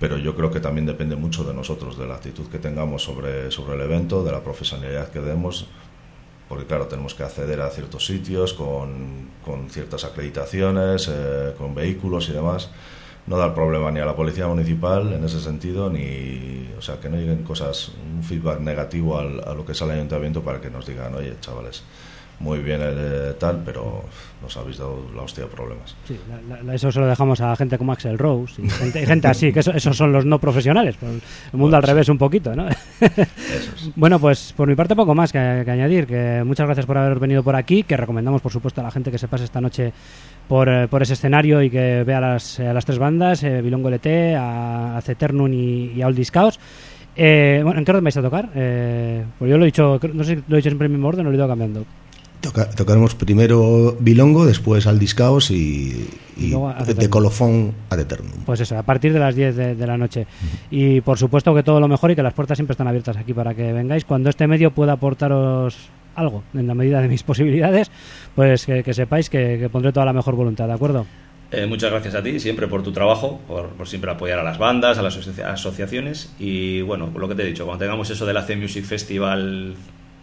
pero 0.00 0.16
yo 0.16 0.34
creo 0.36 0.50
que 0.50 0.60
también 0.60 0.86
depende 0.86 1.16
mucho 1.16 1.42
de 1.44 1.52
nosotros 1.52 1.98
de 1.98 2.06
la 2.06 2.14
actitud 2.14 2.46
que 2.48 2.58
tengamos 2.58 3.02
sobre 3.02 3.50
sobre 3.50 3.74
el 3.74 3.80
evento 3.82 4.22
de 4.24 4.32
la 4.32 4.40
profesionalidad 4.40 5.10
que 5.10 5.20
demos 5.20 5.66
porque 6.48 6.64
claro 6.64 6.86
tenemos 6.86 7.14
que 7.14 7.24
acceder 7.24 7.60
a 7.60 7.68
ciertos 7.68 8.06
sitios 8.06 8.54
con, 8.54 9.28
con 9.44 9.68
ciertas 9.68 10.04
acreditaciones 10.04 11.06
eh, 11.12 11.52
con 11.58 11.74
vehículos 11.74 12.30
y 12.30 12.32
demás. 12.32 12.70
No 13.26 13.36
dar 13.36 13.52
problema 13.54 13.90
ni 13.90 14.00
a 14.00 14.06
la 14.06 14.16
policía 14.16 14.46
municipal 14.46 15.12
en 15.12 15.22
ese 15.24 15.40
sentido 15.42 15.90
ni 15.90 16.70
o 16.78 16.80
sea 16.80 16.98
que 17.00 17.10
no 17.10 17.18
lleguen 17.18 17.42
cosas 17.44 17.90
un 18.16 18.22
feedback 18.24 18.60
negativo 18.60 19.18
al- 19.18 19.44
a 19.46 19.52
lo 19.52 19.66
que 19.66 19.72
es 19.72 19.82
el 19.82 19.90
ayuntamiento 19.90 20.40
para 20.42 20.58
que 20.62 20.70
nos 20.70 20.86
digan 20.86 21.14
oye 21.14 21.34
chavales 21.42 21.82
muy 22.40 22.60
bien 22.60 22.80
el 22.80 22.94
eh, 22.96 23.34
tal, 23.38 23.62
pero 23.64 24.04
nos 24.40 24.56
habéis 24.56 24.78
dado 24.78 25.00
la 25.16 25.22
hostia 25.22 25.44
de 25.44 25.50
problemas. 25.50 25.96
sí, 26.06 26.16
la- 26.30 26.56
la- 26.56 26.62
la- 26.62 26.74
eso 26.74 26.92
se 26.92 27.00
lo 27.00 27.06
dejamos 27.06 27.40
a 27.40 27.56
gente 27.56 27.76
como 27.76 27.90
Axel 27.92 28.16
Rose 28.16 28.62
y 28.62 28.68
gente, 28.70 29.26
así, 29.26 29.52
que 29.52 29.60
eso- 29.60 29.72
esos 29.72 29.96
son 29.96 30.12
los 30.12 30.24
no 30.24 30.38
profesionales. 30.38 30.96
pues, 31.00 31.10
el 31.12 31.18
mundo 31.52 31.58
Bueno, 31.58 31.76
al 31.78 31.82
sí. 31.82 31.90
revés 31.90 32.08
un 32.08 32.18
poquito, 32.18 32.54
¿no? 32.54 32.66
Bueno, 33.96 34.18
pues 34.20 34.52
por 34.56 34.68
mi 34.68 34.74
parte 34.74 34.94
poco 34.94 35.14
más 35.14 35.32
que, 35.32 35.62
que 35.64 35.70
añadir. 35.70 36.06
Que 36.06 36.42
muchas 36.44 36.66
gracias 36.66 36.86
por 36.86 36.96
haber 36.98 37.18
venido 37.18 37.42
por 37.42 37.56
aquí. 37.56 37.82
Que 37.82 37.96
recomendamos, 37.96 38.40
por 38.40 38.52
supuesto, 38.52 38.80
a 38.80 38.84
la 38.84 38.90
gente 38.90 39.10
que 39.10 39.18
se 39.18 39.28
pase 39.28 39.44
esta 39.44 39.60
noche 39.60 39.92
por, 40.46 40.68
eh, 40.68 40.88
por 40.88 41.02
ese 41.02 41.14
escenario 41.14 41.60
y 41.62 41.70
que 41.70 42.04
vea 42.04 42.20
las, 42.20 42.60
eh, 42.60 42.68
a 42.68 42.72
las 42.72 42.84
tres 42.84 42.98
bandas, 42.98 43.42
eh, 43.42 43.60
Bilongo 43.62 43.88
LT, 43.90 44.36
a, 44.36 44.96
a 44.96 45.00
Ceternum 45.02 45.52
y, 45.52 45.92
y 45.96 46.02
a 46.02 46.06
Oldies 46.06 46.30
Chaos. 46.30 46.58
Eh, 47.16 47.60
bueno, 47.64 47.80
¿En 47.80 47.84
qué 47.84 47.90
orden 47.90 48.04
vais 48.04 48.16
a 48.16 48.22
tocar? 48.22 48.48
Eh, 48.54 49.24
pues 49.38 49.50
yo 49.50 49.58
lo 49.58 49.64
he 49.64 49.66
dicho, 49.66 49.98
no 50.14 50.22
sé 50.24 50.36
si 50.36 50.42
lo 50.46 50.54
he 50.56 50.58
dicho 50.58 50.70
siempre 50.70 50.86
en 50.86 50.92
el 50.92 50.98
mismo 50.98 51.08
orden 51.08 51.26
o 51.26 51.30
lo 51.30 51.34
he 51.34 51.36
ido 51.36 51.48
cambiando. 51.48 51.84
Toca- 52.40 52.70
tocaremos 52.70 53.14
primero 53.16 53.96
Bilongo, 53.98 54.46
después 54.46 54.86
al 54.86 54.98
Discaos 54.98 55.50
y, 55.50 56.08
y 56.36 56.44
Y 56.46 56.50
luego 56.50 56.68
a 56.68 56.84
de 56.84 57.10
colofón 57.10 57.74
ad 57.90 57.98
eternum. 57.98 58.44
Pues 58.46 58.60
eso, 58.60 58.78
a 58.78 58.82
partir 58.84 59.12
de 59.12 59.18
las 59.18 59.34
10 59.34 59.56
de, 59.56 59.74
de 59.74 59.86
la 59.86 59.96
noche. 59.98 60.26
Y 60.70 61.00
por 61.00 61.18
supuesto 61.18 61.52
que 61.54 61.64
todo 61.64 61.80
lo 61.80 61.88
mejor 61.88 62.12
y 62.12 62.16
que 62.16 62.22
las 62.22 62.34
puertas 62.34 62.56
siempre 62.56 62.72
están 62.74 62.86
abiertas 62.86 63.16
aquí 63.16 63.34
para 63.34 63.54
que 63.54 63.72
vengáis. 63.72 64.04
Cuando 64.04 64.30
este 64.30 64.46
medio 64.46 64.70
pueda 64.70 64.92
aportaros 64.92 65.76
algo, 66.14 66.44
en 66.54 66.66
la 66.68 66.74
medida 66.74 67.00
de 67.00 67.08
mis 67.08 67.22
posibilidades, 67.24 67.90
pues 68.36 68.64
que, 68.66 68.82
que 68.84 68.94
sepáis 68.94 69.28
que, 69.28 69.58
que 69.58 69.68
pondré 69.68 69.92
toda 69.92 70.06
la 70.06 70.12
mejor 70.12 70.36
voluntad, 70.36 70.68
¿de 70.68 70.74
acuerdo? 70.74 71.06
Eh, 71.50 71.66
muchas 71.66 71.90
gracias 71.90 72.14
a 72.14 72.22
ti 72.22 72.38
siempre 72.38 72.68
por 72.68 72.82
tu 72.82 72.92
trabajo, 72.92 73.40
por, 73.48 73.68
por 73.70 73.88
siempre 73.88 74.10
apoyar 74.10 74.38
a 74.38 74.42
las 74.44 74.58
bandas, 74.58 74.98
a 74.98 75.02
las 75.02 75.16
asocia- 75.16 75.50
asociaciones 75.50 76.32
y 76.38 76.82
bueno, 76.82 77.10
lo 77.16 77.26
que 77.28 77.34
te 77.34 77.42
he 77.42 77.46
dicho, 77.46 77.64
cuando 77.64 77.82
tengamos 77.84 78.10
eso 78.10 78.26
del 78.26 78.36
AC 78.36 78.54
Music 78.56 78.84
Festival 78.84 79.74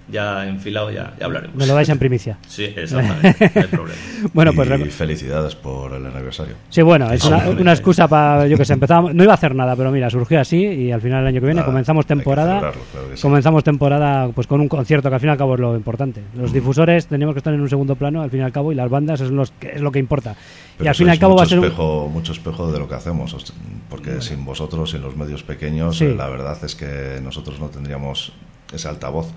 ya 0.08 0.48
enfilado 0.48 0.92
ya, 0.92 1.14
ya 1.20 1.26
hablaremos. 1.26 1.56
Me 1.56 1.66
lo 1.66 1.74
dais 1.74 1.90
en 1.90 1.98
primicia. 2.00 2.38
Sí, 2.48 2.66
exactamente, 2.76 3.52
no 3.56 3.62
hay 3.62 3.68
problema. 3.68 4.00
Bueno, 4.34 4.52
y 4.52 4.56
pues 4.56 4.68
re- 4.68 4.86
felicidades 4.92 5.56
por 5.56 5.94
el 5.94 6.06
aniversario. 6.06 6.56
sí, 6.70 6.82
bueno, 6.82 7.12
es 7.12 7.24
una, 7.26 7.50
una 7.50 7.72
excusa 7.74 8.08
para, 8.08 8.48
yo 8.48 8.58
que 8.58 8.66
sé, 8.66 8.74
empezábamos, 8.80 9.14
no 9.14 9.24
iba 9.24 9.34
a 9.34 9.36
hacer 9.36 9.54
nada, 9.56 9.76
pero 9.76 9.92
mira, 9.92 10.10
surgió 10.10 10.40
así 10.40 10.58
y 10.64 10.92
al 10.92 11.02
final 11.02 11.20
del 11.20 11.28
año 11.28 11.40
que 11.42 11.46
viene 11.48 11.62
Nada, 11.62 11.66
comenzamos 11.66 12.04
hay 12.06 12.08
que 12.08 12.16
temporada. 12.16 12.60
claro 12.60 12.74
que 13.10 13.16
sí. 13.18 13.22
Comenzamos 13.22 13.64
temporada 13.64 14.30
pues 14.30 14.48
con 14.48 14.62
un 14.62 14.68
concierto 14.68 15.10
que 15.10 15.16
al 15.16 15.22
fin 15.22 15.30
y 15.30 15.32
al 15.32 15.38
cabo 15.38 15.54
es 15.56 15.60
lo 15.60 15.76
importante. 15.76 16.22
Los 16.36 16.52
difusores 16.54 17.08
tenemos 17.08 17.34
que 17.34 17.40
estar 17.40 17.54
en 17.54 17.62
un 17.62 17.70
segundo 17.70 17.96
plano 17.96 18.22
al 18.22 18.30
fin 18.30 18.40
y 18.42 18.44
al 18.44 18.52
cabo 18.52 18.72
y 18.72 18.76
las 18.76 18.90
bandas 18.90 19.22
es, 19.22 19.30
los 19.32 19.52
que, 19.52 19.72
es 19.74 19.82
lo 19.82 19.92
que 19.92 20.00
importa. 20.00 20.36
Pero 20.78 20.86
y 20.86 20.88
al 20.88 20.96
fin 20.96 21.08
y 21.08 21.10
sois 21.10 21.18
al 21.18 21.20
cabo 21.20 21.36
va 21.36 21.44
a 21.44 21.46
ser 21.46 21.60
un- 21.60 21.66
espejo, 21.66 22.10
mucho 22.12 22.32
espejo 22.32 22.72
de 22.72 22.80
lo 22.80 22.88
que 22.88 22.96
hacemos, 22.96 23.34
os- 23.34 23.54
porque 23.90 24.22
sin 24.22 24.44
vosotros, 24.46 24.92
sin 24.92 25.02
los 25.02 25.16
medios 25.16 25.44
pequeños, 25.44 25.98
Sí. 25.98 26.06
eh, 26.06 26.16
la 26.16 26.28
verdad 26.28 26.58
es 26.64 26.76
que 26.76 27.20
nosotros 27.24 27.60
no 27.60 27.68
tendríamos 27.70 28.34
ese 28.74 28.88
altavoz 28.88 29.28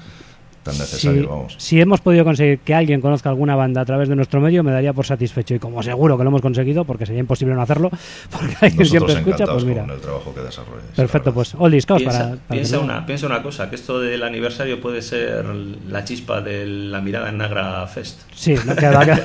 tan 0.62 0.76
necesario, 0.78 1.20
si, 1.22 1.26
vamos. 1.26 1.54
si 1.59 1.80
hemos 1.80 2.00
podido 2.00 2.24
conseguir 2.24 2.59
que 2.61 2.74
alguien 2.74 3.00
conozca 3.00 3.28
alguna 3.28 3.56
banda 3.56 3.80
a 3.80 3.84
través 3.84 4.09
de 4.09 4.16
nuestro 4.16 4.40
medio, 4.40 4.62
me 4.62 4.72
daría 4.72 4.92
por 4.92 5.06
satisfecho. 5.06 5.54
Y 5.54 5.59
como 5.59 5.82
seguro 5.82 6.16
que 6.18 6.24
lo 6.24 6.30
hemos 6.30 6.42
conseguido, 6.42 6.84
porque 6.84 7.06
sería 7.06 7.20
imposible 7.20 7.54
no 7.54 7.62
hacerlo, 7.62 7.90
porque 8.30 8.54
alguien 8.61 8.78
Nosotros 8.80 9.12
siempre 9.12 9.32
escucha, 9.32 9.52
pues 9.52 9.64
mira. 9.64 9.82
con 9.82 9.90
el 9.90 10.00
trabajo 10.00 10.34
que 10.34 10.40
Perfecto, 10.96 11.32
pues 11.32 11.54
Oldies 11.56 11.86
Chaos 11.86 12.02
Piensa, 12.02 12.18
para, 12.18 12.30
para 12.36 12.48
piensa 12.48 12.78
una, 12.80 13.06
piensa 13.06 13.26
una 13.26 13.42
cosa, 13.42 13.68
que 13.70 13.76
esto 13.76 14.00
del 14.00 14.22
aniversario 14.22 14.80
puede 14.80 15.02
ser 15.02 15.44
la 15.44 16.04
chispa 16.04 16.40
de 16.40 16.66
la 16.66 17.00
mirada 17.00 17.28
en 17.28 17.38
Nagra 17.38 17.86
Fest. 17.86 18.22
Sí, 18.34 18.54
no, 18.66 18.74
que 18.74 18.88
va, 18.88 19.04
que- 19.06 19.18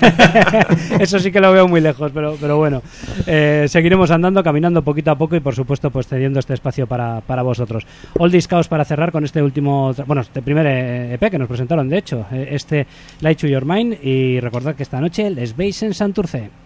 eso 1.03 1.19
sí 1.19 1.31
que 1.31 1.39
lo 1.39 1.51
veo 1.51 1.67
muy 1.67 1.81
lejos, 1.81 2.11
pero, 2.13 2.37
pero 2.39 2.57
bueno, 2.57 2.81
eh, 3.27 3.65
seguiremos 3.67 4.11
andando, 4.11 4.43
caminando 4.43 4.81
poquito 4.83 5.11
a 5.11 5.17
poco 5.17 5.35
y 5.35 5.39
por 5.39 5.55
supuesto 5.55 5.89
pues 5.91 6.07
cediendo 6.07 6.39
este 6.39 6.53
espacio 6.53 6.87
para, 6.87 7.21
para 7.21 7.41
vosotros. 7.41 7.85
Oldies 8.17 8.47
Chaos 8.47 8.67
para 8.67 8.85
cerrar 8.85 9.11
con 9.11 9.23
este 9.23 9.41
último, 9.41 9.93
bueno, 10.05 10.21
este 10.21 10.41
primer 10.41 10.65
eh, 10.67 11.13
Que 11.29 11.39
nos 11.39 11.47
presentaron 11.47 11.89
de 11.89 11.97
hecho, 11.97 12.25
eh, 12.31 12.49
este 12.51 12.85
Light 13.21 13.39
to 13.39 13.47
Your 13.47 13.65
Mind 13.65 13.97
y 14.03 14.39
recordad 14.39 14.75
que 14.75 14.83
esta 14.83 14.99
noche 14.99 15.29
les 15.29 15.55
veis 15.55 15.81
en 15.83 15.93
Santurce. 15.93 16.62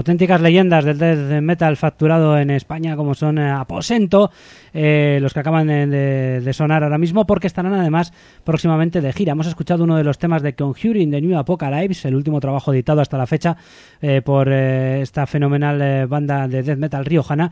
Auténticas 0.00 0.40
leyendas 0.40 0.82
del 0.86 0.96
death 0.96 1.42
metal 1.42 1.76
facturado 1.76 2.38
en 2.38 2.48
España 2.48 2.96
como 2.96 3.14
son 3.14 3.36
eh, 3.36 3.50
Aposento, 3.50 4.30
eh, 4.72 5.18
los 5.20 5.34
que 5.34 5.40
acaban 5.40 5.66
de, 5.66 6.50
sonar 6.54 6.82
ahora 6.82 6.96
mismo 6.96 7.26
porque 7.26 7.46
estarán 7.46 7.74
además 7.74 8.14
próximamente 8.42 9.02
de 9.02 9.12
gira. 9.12 9.32
Hemos 9.32 9.46
escuchado 9.46 9.84
uno 9.84 9.98
de 9.98 10.04
los 10.04 10.18
temas 10.18 10.42
de 10.42 10.54
Conjuring 10.54 11.10
de 11.10 11.20
New 11.20 11.38
Apocalypse, 11.38 12.08
el 12.08 12.14
último 12.14 12.40
trabajo 12.40 12.72
editado 12.72 13.02
hasta 13.02 13.18
la 13.18 13.26
fecha 13.26 13.56
por 14.24 14.50
esta 14.50 15.26
fenomenal 15.26 16.06
banda 16.06 16.48
de 16.48 16.62
death 16.62 16.78
metal 16.78 17.04
riojana 17.04 17.50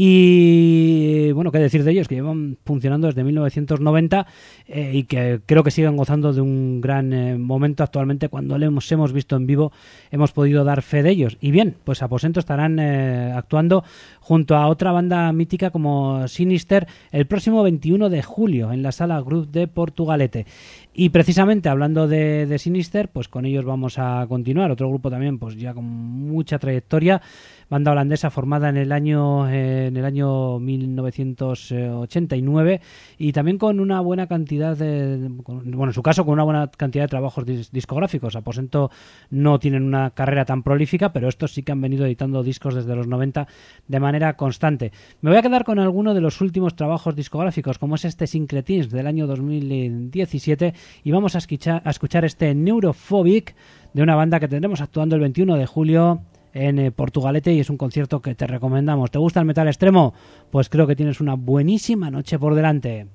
y 0.00 1.32
bueno, 1.32 1.50
qué 1.50 1.58
decir 1.58 1.82
de 1.82 1.90
ellos, 1.90 2.06
que 2.06 2.14
llevan 2.14 2.56
funcionando 2.64 3.08
desde 3.08 3.24
1990 3.24 4.28
eh, 4.68 4.92
y 4.94 5.02
que 5.02 5.40
creo 5.44 5.64
que 5.64 5.72
siguen 5.72 5.96
gozando 5.96 6.32
de 6.32 6.40
un 6.40 6.80
gran 6.80 7.12
eh, 7.12 7.36
momento 7.36 7.82
actualmente. 7.82 8.28
Cuando 8.28 8.54
hemos, 8.54 8.92
hemos 8.92 9.12
visto 9.12 9.34
en 9.34 9.48
vivo, 9.48 9.72
hemos 10.12 10.30
podido 10.30 10.62
dar 10.62 10.82
fe 10.82 11.02
de 11.02 11.10
ellos. 11.10 11.36
Y 11.40 11.50
bien, 11.50 11.74
pues 11.88 12.02
Aposento 12.02 12.38
estarán 12.38 12.78
eh, 12.78 13.32
actuando 13.34 13.82
junto 14.20 14.56
a 14.56 14.66
otra 14.66 14.92
banda 14.92 15.32
mítica 15.32 15.70
como 15.70 16.28
Sinister 16.28 16.86
el 17.12 17.26
próximo 17.26 17.62
21 17.62 18.10
de 18.10 18.22
julio 18.22 18.72
en 18.72 18.82
la 18.82 18.92
sala 18.92 19.18
Group 19.22 19.50
de 19.50 19.68
Portugalete. 19.68 20.44
Y 20.92 21.08
precisamente 21.08 21.70
hablando 21.70 22.06
de, 22.06 22.44
de 22.44 22.58
Sinister, 22.58 23.08
pues 23.08 23.28
con 23.28 23.46
ellos 23.46 23.64
vamos 23.64 23.98
a 23.98 24.26
continuar. 24.28 24.70
Otro 24.70 24.90
grupo 24.90 25.08
también, 25.08 25.38
pues 25.38 25.56
ya 25.56 25.72
con 25.72 25.86
mucha 25.86 26.58
trayectoria 26.58 27.22
banda 27.70 27.92
holandesa 27.92 28.30
formada 28.30 28.68
en 28.68 28.76
el 28.76 28.92
año 28.92 29.48
en 29.48 29.96
el 29.96 30.04
año 30.04 30.58
1989 30.58 32.80
y 33.18 33.32
también 33.32 33.58
con 33.58 33.80
una 33.80 34.00
buena 34.00 34.26
cantidad 34.26 34.76
de 34.76 35.28
bueno 35.28 35.90
en 35.90 35.92
su 35.92 36.02
caso 36.02 36.24
con 36.24 36.34
una 36.34 36.44
buena 36.44 36.68
cantidad 36.68 37.04
de 37.04 37.08
trabajos 37.08 37.44
discográficos. 37.70 38.36
Aposento 38.36 38.90
no 39.30 39.58
tienen 39.58 39.82
una 39.82 40.10
carrera 40.10 40.44
tan 40.44 40.62
prolífica 40.62 41.12
pero 41.12 41.28
estos 41.28 41.52
sí 41.52 41.62
que 41.62 41.72
han 41.72 41.80
venido 41.80 42.06
editando 42.06 42.42
discos 42.42 42.74
desde 42.74 42.94
los 42.94 43.06
90 43.06 43.46
de 43.86 44.00
manera 44.00 44.36
constante. 44.36 44.92
Me 45.20 45.30
voy 45.30 45.38
a 45.38 45.42
quedar 45.42 45.64
con 45.64 45.78
alguno 45.78 46.14
de 46.14 46.20
los 46.20 46.40
últimos 46.40 46.76
trabajos 46.76 47.14
discográficos 47.14 47.78
como 47.78 47.96
es 47.96 48.04
este 48.04 48.26
Syncretins 48.26 48.90
del 48.90 49.06
año 49.06 49.26
2017 49.26 50.74
y 51.04 51.10
vamos 51.10 51.34
a 51.34 51.38
escuchar, 51.38 51.82
a 51.84 51.90
escuchar 51.90 52.24
este 52.24 52.54
Neurophobic 52.54 53.54
de 53.92 54.02
una 54.02 54.14
banda 54.14 54.40
que 54.40 54.48
tendremos 54.48 54.80
actuando 54.80 55.16
el 55.16 55.22
21 55.22 55.56
de 55.56 55.66
julio 55.66 56.22
en 56.52 56.78
eh, 56.78 56.90
Portugalete 56.90 57.52
y 57.52 57.60
es 57.60 57.70
un 57.70 57.76
concierto 57.76 58.20
que 58.20 58.34
te 58.34 58.46
recomendamos. 58.46 59.10
¿Te 59.10 59.18
gusta 59.18 59.40
el 59.40 59.46
metal 59.46 59.68
extremo? 59.68 60.14
Pues 60.50 60.68
creo 60.68 60.86
que 60.86 60.96
tienes 60.96 61.20
una 61.20 61.34
buenísima 61.34 62.10
noche 62.10 62.38
por 62.38 62.54
delante. 62.54 63.06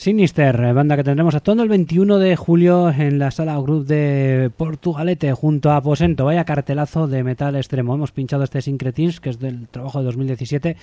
Sinister, 0.00 0.58
eh, 0.58 0.72
banda 0.72 0.96
que 0.96 1.04
tendremos 1.04 1.34
actuando 1.34 1.62
el 1.62 1.68
21 1.68 2.18
de 2.18 2.34
julio 2.34 2.88
en 2.88 3.18
la 3.18 3.30
sala 3.30 3.58
Group 3.58 3.84
de 3.84 4.50
Portugalete 4.56 5.34
junto 5.34 5.70
a 5.70 5.76
Aposento. 5.76 6.24
Vaya 6.24 6.46
cartelazo 6.46 7.06
de 7.06 7.22
metal 7.22 7.54
extremo. 7.54 7.96
Hemos 7.96 8.10
pinchado 8.10 8.42
este 8.42 8.62
Syncretins, 8.62 9.20
que 9.20 9.28
es 9.28 9.38
del 9.38 9.68
trabajo 9.68 9.98
de 9.98 10.06
2017 10.06 10.76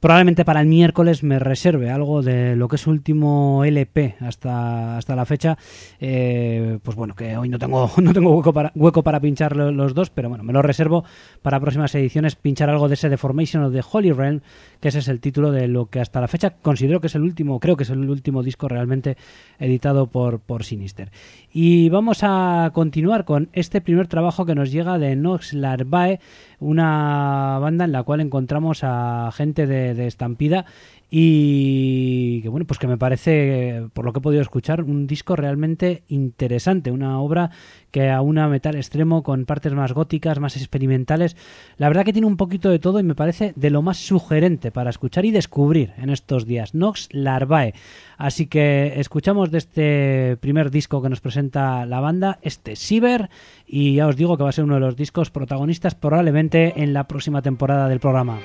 Probablemente 0.00 0.44
para 0.44 0.60
el 0.60 0.66
miércoles 0.66 1.22
me 1.22 1.38
reserve 1.38 1.90
algo 1.90 2.20
de 2.22 2.54
lo 2.54 2.68
que 2.68 2.76
es 2.76 2.86
último 2.86 3.64
LP 3.64 4.16
hasta, 4.20 4.98
hasta 4.98 5.16
la 5.16 5.24
fecha. 5.24 5.56
Eh, 6.00 6.78
pues 6.82 6.96
bueno, 6.96 7.14
que 7.14 7.36
hoy 7.36 7.48
no 7.48 7.58
tengo, 7.58 7.90
no 8.02 8.12
tengo 8.12 8.36
hueco 8.36 8.52
para, 8.52 8.72
hueco 8.74 9.02
para 9.02 9.20
pinchar 9.20 9.56
los 9.56 9.94
dos, 9.94 10.10
pero 10.10 10.28
bueno, 10.28 10.44
me 10.44 10.52
lo 10.52 10.60
reservo 10.60 11.04
para 11.40 11.60
próximas 11.60 11.94
ediciones 11.94 12.36
pinchar 12.36 12.68
algo 12.68 12.88
de 12.88 12.94
ese 12.94 13.08
Deformation 13.08 13.64
of 13.64 13.72
the 13.72 13.82
Holy 13.90 14.12
Realm, 14.12 14.42
que 14.80 14.88
ese 14.88 14.98
es 15.00 15.08
el 15.08 15.20
título 15.20 15.52
de 15.52 15.68
lo 15.68 15.86
que 15.86 16.00
hasta 16.00 16.20
la 16.20 16.28
fecha 16.28 16.50
considero 16.50 17.00
que 17.00 17.06
es 17.06 17.14
el 17.14 17.22
último, 17.22 17.60
creo 17.60 17.76
que 17.76 17.84
es 17.84 17.90
el 17.90 18.08
último 18.08 18.42
disco 18.42 18.68
realmente 18.68 19.16
editado 19.58 20.06
por, 20.06 20.40
por 20.40 20.64
Sinister. 20.64 21.10
Y 21.52 21.88
vamos 21.88 22.18
a 22.22 22.70
continuar 22.74 23.24
con 23.24 23.48
este 23.52 23.80
primer 23.80 24.08
trabajo 24.08 24.44
que 24.44 24.54
nos 24.54 24.70
llega 24.70 24.98
de 24.98 25.16
Nox 25.16 25.52
Larvae, 25.52 26.20
una 26.58 27.58
banda 27.60 27.84
en 27.84 27.92
la 27.92 28.02
cual 28.02 28.20
encontramos 28.20 28.80
a 28.82 29.30
gente 29.32 29.66
de, 29.66 30.06
Estampida 30.06 30.64
y 31.08 32.42
que 32.42 32.48
bueno 32.48 32.66
pues 32.66 32.78
que 32.78 32.88
me 32.88 32.98
parece 32.98 33.86
por 33.92 34.04
lo 34.04 34.12
que 34.12 34.18
he 34.18 34.22
podido 34.22 34.42
escuchar 34.42 34.82
un 34.82 35.06
disco 35.06 35.36
realmente 35.36 36.02
interesante 36.08 36.90
una 36.90 37.20
obra 37.20 37.50
que 37.92 38.10
aúna 38.10 38.48
metal 38.48 38.74
extremo 38.74 39.22
con 39.22 39.44
partes 39.44 39.72
más 39.72 39.92
góticas 39.92 40.40
más 40.40 40.56
experimentales 40.56 41.36
la 41.76 41.88
verdad 41.88 42.04
que 42.04 42.12
tiene 42.12 42.26
un 42.26 42.36
poquito 42.36 42.70
de 42.70 42.80
todo 42.80 42.98
y 42.98 43.04
me 43.04 43.14
parece 43.14 43.52
de 43.54 43.70
lo 43.70 43.82
más 43.82 43.98
sugerente 43.98 44.65
para 44.70 44.90
escuchar 44.90 45.24
y 45.24 45.30
descubrir 45.30 45.92
en 45.98 46.10
estos 46.10 46.46
días 46.46 46.74
Nox 46.74 47.08
Larvae 47.12 47.74
así 48.18 48.46
que 48.46 48.94
escuchamos 49.00 49.50
de 49.50 49.58
este 49.58 50.36
primer 50.38 50.70
disco 50.70 51.02
que 51.02 51.08
nos 51.08 51.20
presenta 51.20 51.86
la 51.86 52.00
banda 52.00 52.38
este 52.42 52.76
Ciber 52.76 53.30
y 53.66 53.94
ya 53.94 54.06
os 54.06 54.16
digo 54.16 54.36
que 54.36 54.42
va 54.42 54.50
a 54.50 54.52
ser 54.52 54.64
uno 54.64 54.74
de 54.74 54.80
los 54.80 54.96
discos 54.96 55.30
protagonistas 55.30 55.94
probablemente 55.94 56.82
en 56.82 56.92
la 56.92 57.08
próxima 57.08 57.42
temporada 57.42 57.88
del 57.88 58.00
programa. 58.00 58.38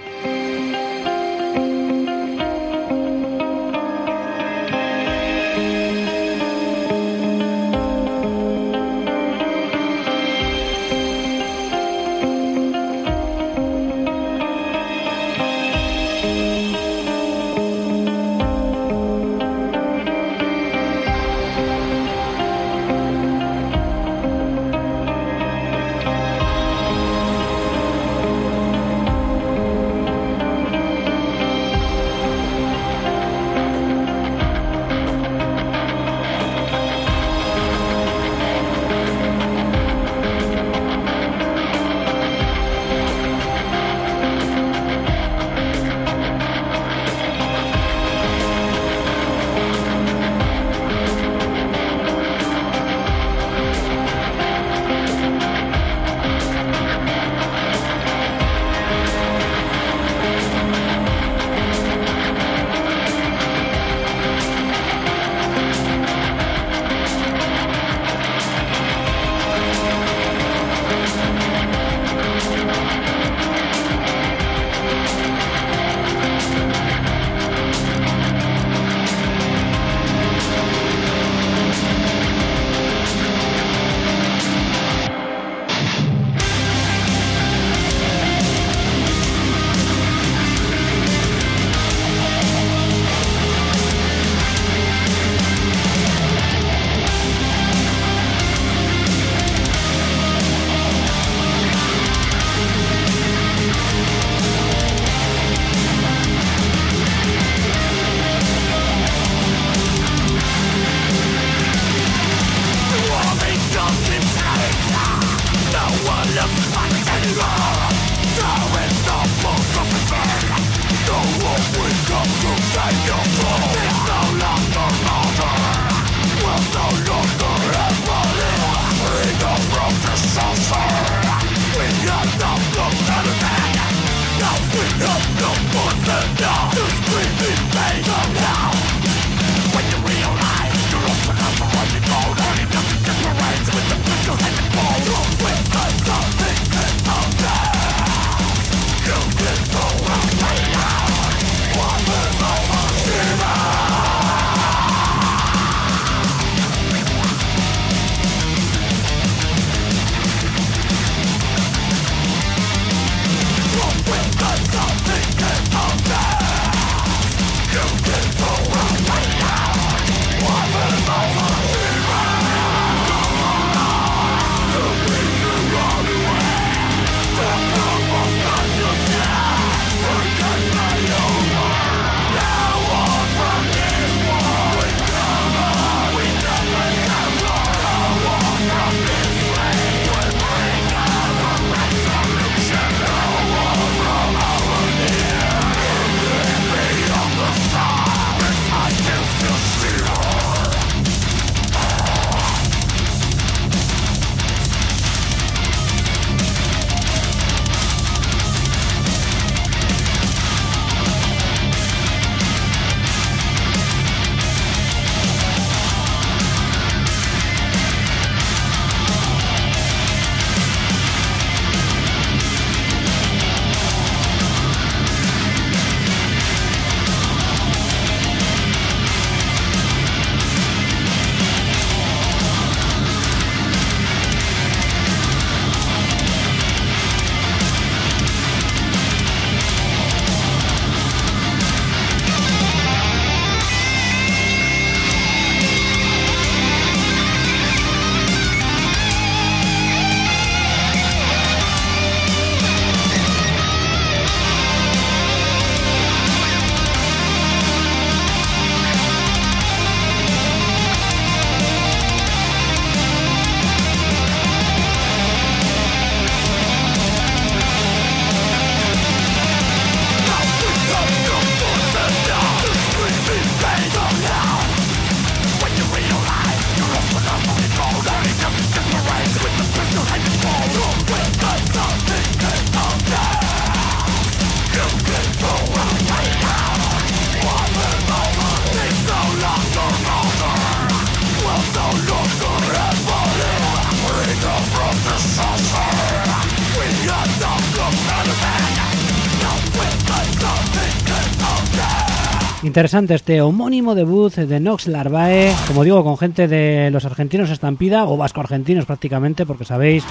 Interesante 302.72 303.16
este 303.16 303.42
homónimo 303.42 303.96
debut 303.96 304.34
de 304.34 304.62
Nox 304.62 304.88
Larvae, 304.88 305.54
como 305.68 305.84
digo, 305.84 306.06
con 306.06 306.18
gente 306.18 306.48
de 306.48 306.90
los 306.90 307.04
argentinos 307.04 307.50
Estampida 307.50 308.06
o 308.06 308.16
vasco-argentinos 308.16 308.86
prácticamente, 308.86 309.46
porque 309.46 309.66
sabéis 309.66 310.06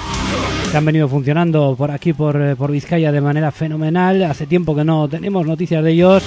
que 0.71 0.77
han 0.77 0.85
venido 0.85 1.09
funcionando 1.09 1.75
por 1.75 1.91
aquí, 1.91 2.13
por, 2.13 2.37
eh, 2.39 2.57
por 2.57 2.71
Vizcaya, 2.71 3.13
de 3.13 3.23
manera 3.23 3.51
fenomenal. 3.51 4.25
Hace 4.25 4.47
tiempo 4.47 4.77
que 4.77 4.85
no 4.85 5.09
tenemos 5.09 5.47
noticias 5.47 5.83
de 5.83 5.93
ellos, 5.93 6.23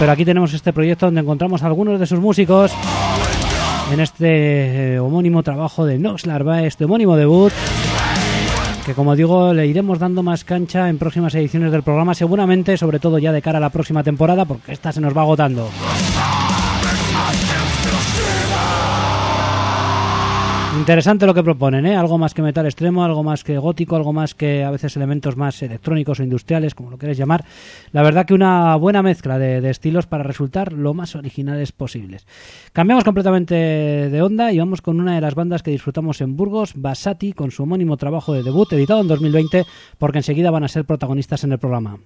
pero 0.00 0.10
aquí 0.10 0.24
tenemos 0.24 0.52
este 0.52 0.72
proyecto 0.72 1.06
donde 1.06 1.20
encontramos 1.20 1.62
a 1.62 1.66
algunos 1.66 2.00
de 2.00 2.06
sus 2.06 2.18
músicos 2.18 2.72
en 3.92 4.00
este 4.00 4.94
eh, 4.94 4.98
homónimo 4.98 5.44
trabajo 5.44 5.86
de 5.86 5.96
Nox 5.96 6.26
Larvae, 6.26 6.66
este 6.66 6.86
homónimo 6.86 7.14
debut 7.14 7.52
que 8.86 8.94
como 8.94 9.16
digo 9.16 9.52
le 9.52 9.66
iremos 9.66 9.98
dando 9.98 10.22
más 10.22 10.44
cancha 10.44 10.88
en 10.88 10.96
próximas 10.96 11.34
ediciones 11.34 11.72
del 11.72 11.82
programa, 11.82 12.14
seguramente, 12.14 12.76
sobre 12.76 13.00
todo 13.00 13.18
ya 13.18 13.32
de 13.32 13.42
cara 13.42 13.58
a 13.58 13.60
la 13.60 13.70
próxima 13.70 14.04
temporada, 14.04 14.44
porque 14.44 14.70
esta 14.70 14.92
se 14.92 15.00
nos 15.00 15.16
va 15.16 15.22
agotando. 15.22 15.68
Interesante 20.78 21.26
lo 21.26 21.32
que 21.32 21.42
proponen, 21.42 21.86
¿eh? 21.86 21.96
Algo 21.96 22.18
más 22.18 22.34
que 22.34 22.42
metal 22.42 22.66
extremo, 22.66 23.02
algo 23.02 23.24
más 23.24 23.42
que 23.42 23.56
gótico, 23.56 23.96
algo 23.96 24.12
más 24.12 24.34
que 24.34 24.62
a 24.62 24.70
veces 24.70 24.94
elementos 24.96 25.34
más 25.34 25.60
electrónicos 25.62 26.20
o 26.20 26.22
industriales, 26.22 26.74
como 26.74 26.90
lo 26.90 26.98
queréis 26.98 27.16
llamar. 27.16 27.44
La 27.92 28.02
verdad 28.02 28.26
que 28.26 28.34
una 28.34 28.76
buena 28.76 29.02
mezcla 29.02 29.38
de, 29.38 29.68
estilos 29.70 30.06
para 30.06 30.22
resultar 30.22 30.74
lo 30.74 30.92
más 30.92 31.16
originales 31.16 31.72
posibles. 31.72 32.26
Cambiamos 32.74 33.04
completamente 33.04 33.54
de 33.54 34.22
onda 34.22 34.52
y 34.52 34.58
vamos 34.58 34.82
con 34.82 35.00
una 35.00 35.14
de 35.14 35.22
las 35.22 35.34
bandas 35.34 35.62
que 35.62 35.70
disfrutamos 35.70 36.20
en 36.20 36.36
Burgos, 36.36 36.72
Basati, 36.76 37.32
con 37.32 37.50
su 37.50 37.62
homónimo 37.62 37.96
trabajo 37.96 38.34
de 38.34 38.42
debut, 38.42 38.70
editado 38.72 39.00
en 39.00 39.08
2020, 39.08 39.64
porque 39.98 40.18
enseguida 40.18 40.50
van 40.50 40.64
a 40.64 40.68
ser 40.68 40.84
protagonistas 40.84 41.42
en 41.42 41.52
el 41.52 41.58
programa. 41.58 41.98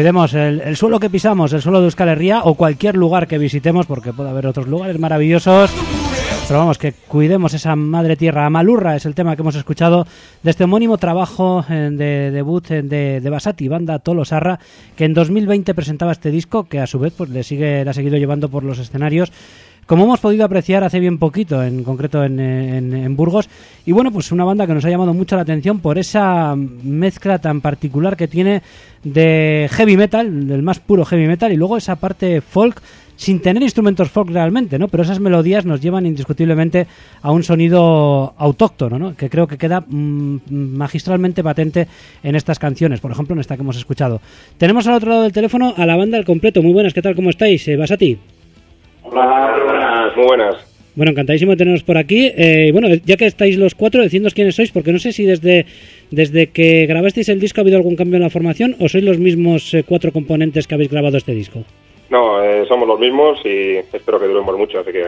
Cuidemos 0.00 0.32
el, 0.32 0.78
suelo 0.78 0.98
que 0.98 1.10
pisamos, 1.10 1.52
el 1.52 1.60
suelo 1.60 1.80
de 1.80 1.84
Euskal 1.84 2.08
Herria 2.08 2.40
o 2.44 2.54
cualquier 2.54 2.96
lugar 2.96 3.28
que 3.28 3.36
visitemos, 3.36 3.84
porque 3.84 4.14
puede 4.14 4.30
haber 4.30 4.46
otros 4.46 4.66
lugares 4.66 4.98
maravillosos. 4.98 5.70
Pero 6.48 6.58
vamos, 6.58 6.78
que 6.78 6.94
cuidemos 7.06 7.52
esa 7.52 7.76
madre 7.76 8.16
tierra. 8.16 8.46
Amalurra 8.46 8.96
es 8.96 9.04
el 9.04 9.14
tema 9.14 9.36
que 9.36 9.42
hemos 9.42 9.56
escuchado 9.56 10.06
de 10.42 10.52
este 10.52 10.64
homónimo 10.64 10.96
trabajo 10.96 11.66
eh, 11.68 11.90
de 11.92 12.30
debut 12.30 12.70
eh, 12.70 12.80
de, 12.80 13.20
de 13.20 13.30
Basati, 13.30 13.68
banda 13.68 13.98
Tolosarra, 13.98 14.58
que 14.96 15.04
en 15.04 15.12
2020 15.12 15.74
presentaba 15.74 16.12
este 16.12 16.30
disco, 16.30 16.64
que 16.64 16.80
a 16.80 16.86
su 16.86 16.98
vez 16.98 17.12
pues 17.14 17.28
le 17.28 17.42
sigue, 17.42 17.84
le 17.84 17.90
ha 17.90 17.92
seguido 17.92 18.16
llevando 18.16 18.48
por 18.48 18.64
los 18.64 18.78
escenarios 18.78 19.30
como 19.90 20.04
hemos 20.04 20.20
podido 20.20 20.44
apreciar 20.44 20.84
hace 20.84 21.00
bien 21.00 21.18
poquito, 21.18 21.64
en 21.64 21.82
concreto 21.82 22.22
en, 22.22 23.16
Burgos. 23.16 23.48
Y 23.84 23.90
bueno, 23.90 24.12
pues 24.12 24.30
una 24.30 24.44
banda 24.44 24.64
que 24.64 24.72
nos 24.72 24.84
ha 24.84 24.88
llamado 24.88 25.12
mucho 25.12 25.34
la 25.34 25.42
atención 25.42 25.80
por 25.80 25.98
esa 25.98 26.54
mezcla 26.54 27.40
tan 27.40 27.60
particular 27.60 28.16
que 28.16 28.28
tiene 28.28 28.62
de 29.02 29.68
heavy 29.72 29.96
metal, 29.96 30.46
del 30.46 30.62
más 30.62 30.78
puro 30.78 31.04
heavy 31.04 31.26
metal, 31.26 31.50
y 31.50 31.56
luego 31.56 31.76
esa 31.76 31.96
parte 31.96 32.40
folk 32.40 32.80
sin 33.16 33.40
tener 33.40 33.64
instrumentos 33.64 34.08
folk 34.10 34.30
realmente, 34.30 34.78
¿no? 34.78 34.86
Pero 34.86 35.02
esas 35.02 35.18
melodías 35.18 35.66
nos 35.66 35.80
llevan 35.80 36.06
indiscutiblemente 36.06 36.86
a 37.20 37.32
un 37.32 37.42
sonido 37.42 38.32
autóctono, 38.38 38.96
¿no? 38.96 39.16
Que 39.16 39.28
creo 39.28 39.48
que 39.48 39.58
queda 39.58 39.80
mm, 39.80 40.38
magistralmente 40.50 41.42
patente 41.42 41.88
en 42.22 42.36
estas 42.36 42.60
canciones, 42.60 43.00
por 43.00 43.10
ejemplo 43.10 43.34
en 43.34 43.40
esta 43.40 43.56
que 43.56 43.62
hemos 43.62 43.76
escuchado. 43.76 44.20
Tenemos 44.56 44.86
al 44.86 44.94
otro 44.94 45.10
lado 45.10 45.22
del 45.24 45.32
teléfono 45.32 45.74
a 45.76 45.84
la 45.84 45.96
banda 45.96 46.16
al 46.16 46.24
completo. 46.24 46.62
Muy 46.62 46.72
buenas, 46.72 46.94
¿qué 46.94 47.02
tal? 47.02 47.16
¿Cómo 47.16 47.30
estáis? 47.30 47.66
Eh, 47.66 47.76
ti? 47.98 48.20
Hola, 49.10 49.52
muy 49.56 49.64
buenas, 49.64 50.16
muy 50.16 50.24
buenas. 50.26 50.54
Bueno, 50.94 51.12
encantadísimo 51.12 51.52
de 51.52 51.56
teneros 51.56 51.82
por 51.82 51.96
aquí. 51.98 52.30
Eh, 52.36 52.70
bueno, 52.72 52.88
ya 53.04 53.16
que 53.16 53.26
estáis 53.26 53.56
los 53.56 53.74
cuatro, 53.74 54.02
decidnos 54.02 54.34
quiénes 54.34 54.54
sois, 54.56 54.70
porque 54.72 54.92
no 54.92 54.98
sé 54.98 55.12
si 55.12 55.24
desde, 55.24 55.66
desde 56.10 56.48
que 56.48 56.86
grabasteis 56.86 57.28
el 57.28 57.40
disco 57.40 57.60
ha 57.60 57.62
habido 57.62 57.76
algún 57.76 57.96
cambio 57.96 58.16
en 58.16 58.22
la 58.22 58.30
formación 58.30 58.76
o 58.80 58.88
sois 58.88 59.04
los 59.04 59.18
mismos 59.18 59.72
eh, 59.74 59.84
cuatro 59.86 60.12
componentes 60.12 60.66
que 60.66 60.74
habéis 60.74 60.90
grabado 60.90 61.16
este 61.16 61.32
disco. 61.32 61.64
No, 62.10 62.42
eh, 62.42 62.64
somos 62.66 62.88
los 62.88 62.98
mismos 62.98 63.38
y 63.44 63.76
espero 63.76 64.18
que 64.18 64.26
duremos 64.26 64.58
mucho, 64.58 64.80
así 64.80 64.90
que... 64.90 65.04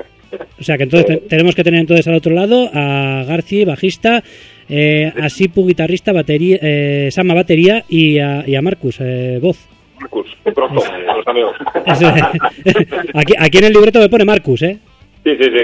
O 0.60 0.62
sea 0.62 0.76
que 0.78 0.84
entonces 0.84 1.06
te- 1.06 1.16
tenemos 1.28 1.54
que 1.56 1.64
tener 1.64 1.80
entonces 1.80 2.06
al 2.06 2.14
otro 2.14 2.32
lado 2.32 2.70
a 2.72 3.24
Garci, 3.26 3.64
bajista, 3.64 4.22
eh, 4.68 5.12
a 5.20 5.28
Sipu, 5.28 5.66
guitarrista, 5.66 6.12
batería, 6.12 6.58
eh, 6.62 7.08
Sama, 7.10 7.34
batería 7.34 7.84
y 7.88 8.18
a, 8.20 8.44
y 8.46 8.54
a 8.54 8.62
Marcus, 8.62 8.98
eh, 9.00 9.40
voz. 9.42 9.58
Marcus, 10.12 10.36
pronto, 10.54 10.82
a 11.08 11.16
los 11.16 11.26
amigos. 11.26 11.56
Ese- 11.86 12.06
aquí, 13.14 13.34
aquí 13.38 13.58
en 13.58 13.64
el 13.64 13.72
libreto 13.72 13.98
me 14.00 14.08
pone 14.08 14.24
Marcus, 14.24 14.62
¿eh? 14.62 14.78
Sí, 15.24 15.30
sí, 15.40 15.44
sí. 15.44 15.60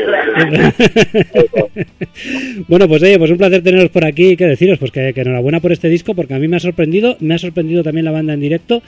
bueno, 2.68 2.86
pues 2.88 3.02
oye, 3.02 3.18
pues 3.18 3.30
un 3.30 3.38
placer 3.38 3.62
teneros 3.62 3.90
por 3.90 4.04
aquí. 4.04 4.36
¿Qué 4.36 4.46
deciros? 4.46 4.78
Pues 4.78 4.90
que, 4.92 5.12
que 5.12 5.20
enhorabuena 5.22 5.60
por 5.60 5.72
este 5.72 5.88
disco, 5.88 6.14
porque 6.14 6.34
a 6.34 6.38
mí 6.38 6.46
me 6.48 6.56
ha 6.56 6.60
sorprendido, 6.60 7.16
me 7.20 7.34
ha 7.34 7.38
sorprendido 7.38 7.82
también 7.82 8.04
la 8.04 8.12
banda 8.12 8.34
en 8.34 8.40
directo. 8.40 8.82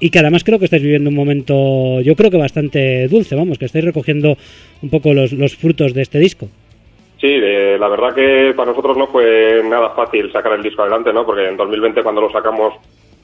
Y 0.00 0.10
que 0.10 0.18
además 0.18 0.44
creo 0.44 0.58
que 0.58 0.64
estáis 0.66 0.82
viviendo 0.82 1.08
un 1.10 1.16
momento, 1.16 2.00
yo 2.00 2.16
creo 2.16 2.30
que 2.30 2.36
bastante 2.36 3.08
dulce, 3.08 3.34
vamos, 3.34 3.58
que 3.58 3.64
estáis 3.66 3.84
recogiendo 3.84 4.36
un 4.82 4.90
poco 4.90 5.14
los, 5.14 5.32
los 5.32 5.56
frutos 5.56 5.94
de 5.94 6.02
este 6.02 6.18
disco. 6.18 6.48
Sí, 7.18 7.28
eh, 7.30 7.76
la 7.80 7.88
verdad 7.88 8.14
que 8.14 8.52
para 8.54 8.70
nosotros 8.70 8.96
no 8.98 9.06
fue 9.06 9.62
nada 9.64 9.90
fácil 9.90 10.30
sacar 10.32 10.52
el 10.52 10.62
disco 10.62 10.82
adelante, 10.82 11.12
¿no? 11.14 11.24
Porque 11.24 11.48
en 11.48 11.56
2020 11.56 12.02
cuando 12.02 12.20
lo 12.20 12.30
sacamos 12.30 12.74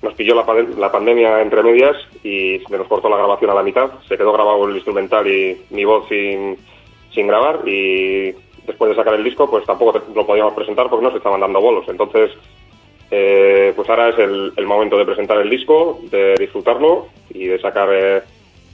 nos 0.02 0.14
pilló 0.14 0.34
la, 0.34 0.44
la 0.78 0.92
pandemia 0.92 1.40
entre 1.40 1.62
medias 1.62 1.96
y 2.24 2.58
se 2.58 2.76
nos 2.76 2.88
cortó 2.88 3.08
la 3.08 3.16
grabación 3.16 3.50
a 3.50 3.54
la 3.54 3.62
mitad. 3.62 3.90
Se 4.08 4.16
quedó 4.16 4.32
grabado 4.32 4.68
el 4.68 4.74
instrumental 4.74 5.26
y 5.28 5.62
mi 5.70 5.84
voz 5.84 6.08
sin, 6.08 6.56
sin 7.14 7.28
grabar 7.28 7.60
y 7.66 8.34
después 8.66 8.90
de 8.90 8.96
sacar 8.96 9.14
el 9.14 9.24
disco 9.24 9.48
pues 9.50 9.64
tampoco 9.64 10.00
lo 10.14 10.26
podíamos 10.26 10.54
presentar 10.54 10.88
porque 10.88 11.04
no 11.04 11.10
se 11.12 11.18
estaban 11.18 11.40
dando 11.40 11.60
bolos. 11.60 11.84
Entonces, 11.88 12.32
eh, 13.10 13.72
pues 13.76 13.88
ahora 13.88 14.08
es 14.08 14.18
el, 14.18 14.66
momento 14.66 14.98
de 14.98 15.04
presentar 15.04 15.38
el 15.38 15.50
disco, 15.50 16.00
de 16.10 16.34
disfrutarlo 16.34 17.06
y 17.32 17.46
de 17.46 17.60
sacar 17.60 17.88
eh, 17.92 18.22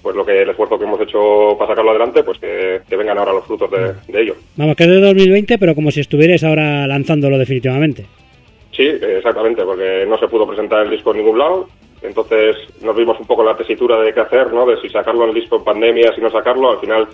pues 0.01 0.17
lo 0.17 0.25
que 0.25 0.43
el 0.43 0.49
esfuerzo 0.49 0.79
que 0.79 0.85
hemos 0.85 1.01
hecho 1.01 1.57
para 1.59 1.73
sacarlo 1.73 1.91
adelante, 1.91 2.23
pues 2.23 2.39
que, 2.39 2.81
vengan 2.97 3.19
ahora 3.19 3.35
los 3.35 3.45
frutos 3.45 3.71
de, 3.71 4.13
de 4.13 4.23
ello. 4.23 4.35
Vamos, 4.57 4.77
que 4.77 4.85
es 4.85 4.89
de 4.89 5.01
2020, 5.01 5.59
pero 5.59 5.75
como 5.75 5.91
si 5.91 6.01
estuvierais 6.01 6.43
ahora 6.43 6.87
lanzándolo 6.87 7.37
definitivamente. 7.37 8.07
Sí, 8.79 8.87
exactamente, 8.87 9.65
porque 9.65 10.07
no 10.07 10.17
se 10.19 10.29
pudo 10.29 10.47
presentar 10.47 10.85
el 10.85 10.91
disco 10.91 11.11
en 11.11 11.17
ningún 11.17 11.37
lado. 11.37 11.69
Entonces 12.01 12.55
nos 12.81 12.95
vimos 12.95 13.19
un 13.19 13.27
poco 13.27 13.43
en 13.43 13.49
la 13.49 13.57
tesitura 13.57 13.99
de 13.99 14.15
qué 14.15 14.21
hacer, 14.21 14.53
¿no? 14.53 14.65
De 14.65 14.81
si 14.81 14.89
sacarlo 14.89 15.25
el 15.25 15.35
disco 15.35 15.57
en 15.57 15.65
pandemia, 15.65 16.15
si 16.15 16.21
no 16.21 16.31
sacarlo. 16.31 16.71
Al 16.71 16.79
final 16.79 17.09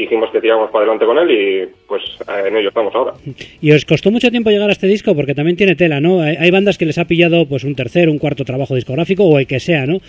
dijimos 0.00 0.30
que 0.32 0.40
tiramos 0.40 0.70
para 0.70 0.84
adelante 0.84 1.04
con 1.06 1.18
él 1.18 1.30
y 1.30 1.68
pues 1.86 2.02
eh, 2.28 2.48
en 2.48 2.56
ello 2.56 2.68
estamos 2.68 2.94
ahora. 2.94 3.12
¿Y 3.60 3.70
os 3.72 3.84
costó 3.84 4.10
mucho 4.10 4.30
tiempo 4.30 4.50
llegar 4.50 4.68
a 4.68 4.72
este 4.72 4.86
disco? 4.86 5.14
Porque 5.14 5.34
también 5.34 5.56
tiene 5.56 5.76
tela, 5.76 6.00
¿no? 6.00 6.20
Hay, 6.20 6.50
bandas 6.50 6.78
que 6.78 6.86
les 6.86 6.98
ha 6.98 7.04
pillado 7.06 7.46
pues 7.46 7.64
un 7.64 7.74
tercer, 7.74 8.08
un 8.08 8.18
cuarto 8.18 8.44
trabajo 8.44 8.74
discográfico 8.74 9.24
o 9.24 9.38
el 9.38 9.46
que 9.46 9.60
sea, 9.60 9.86
¿no? 9.86 10.00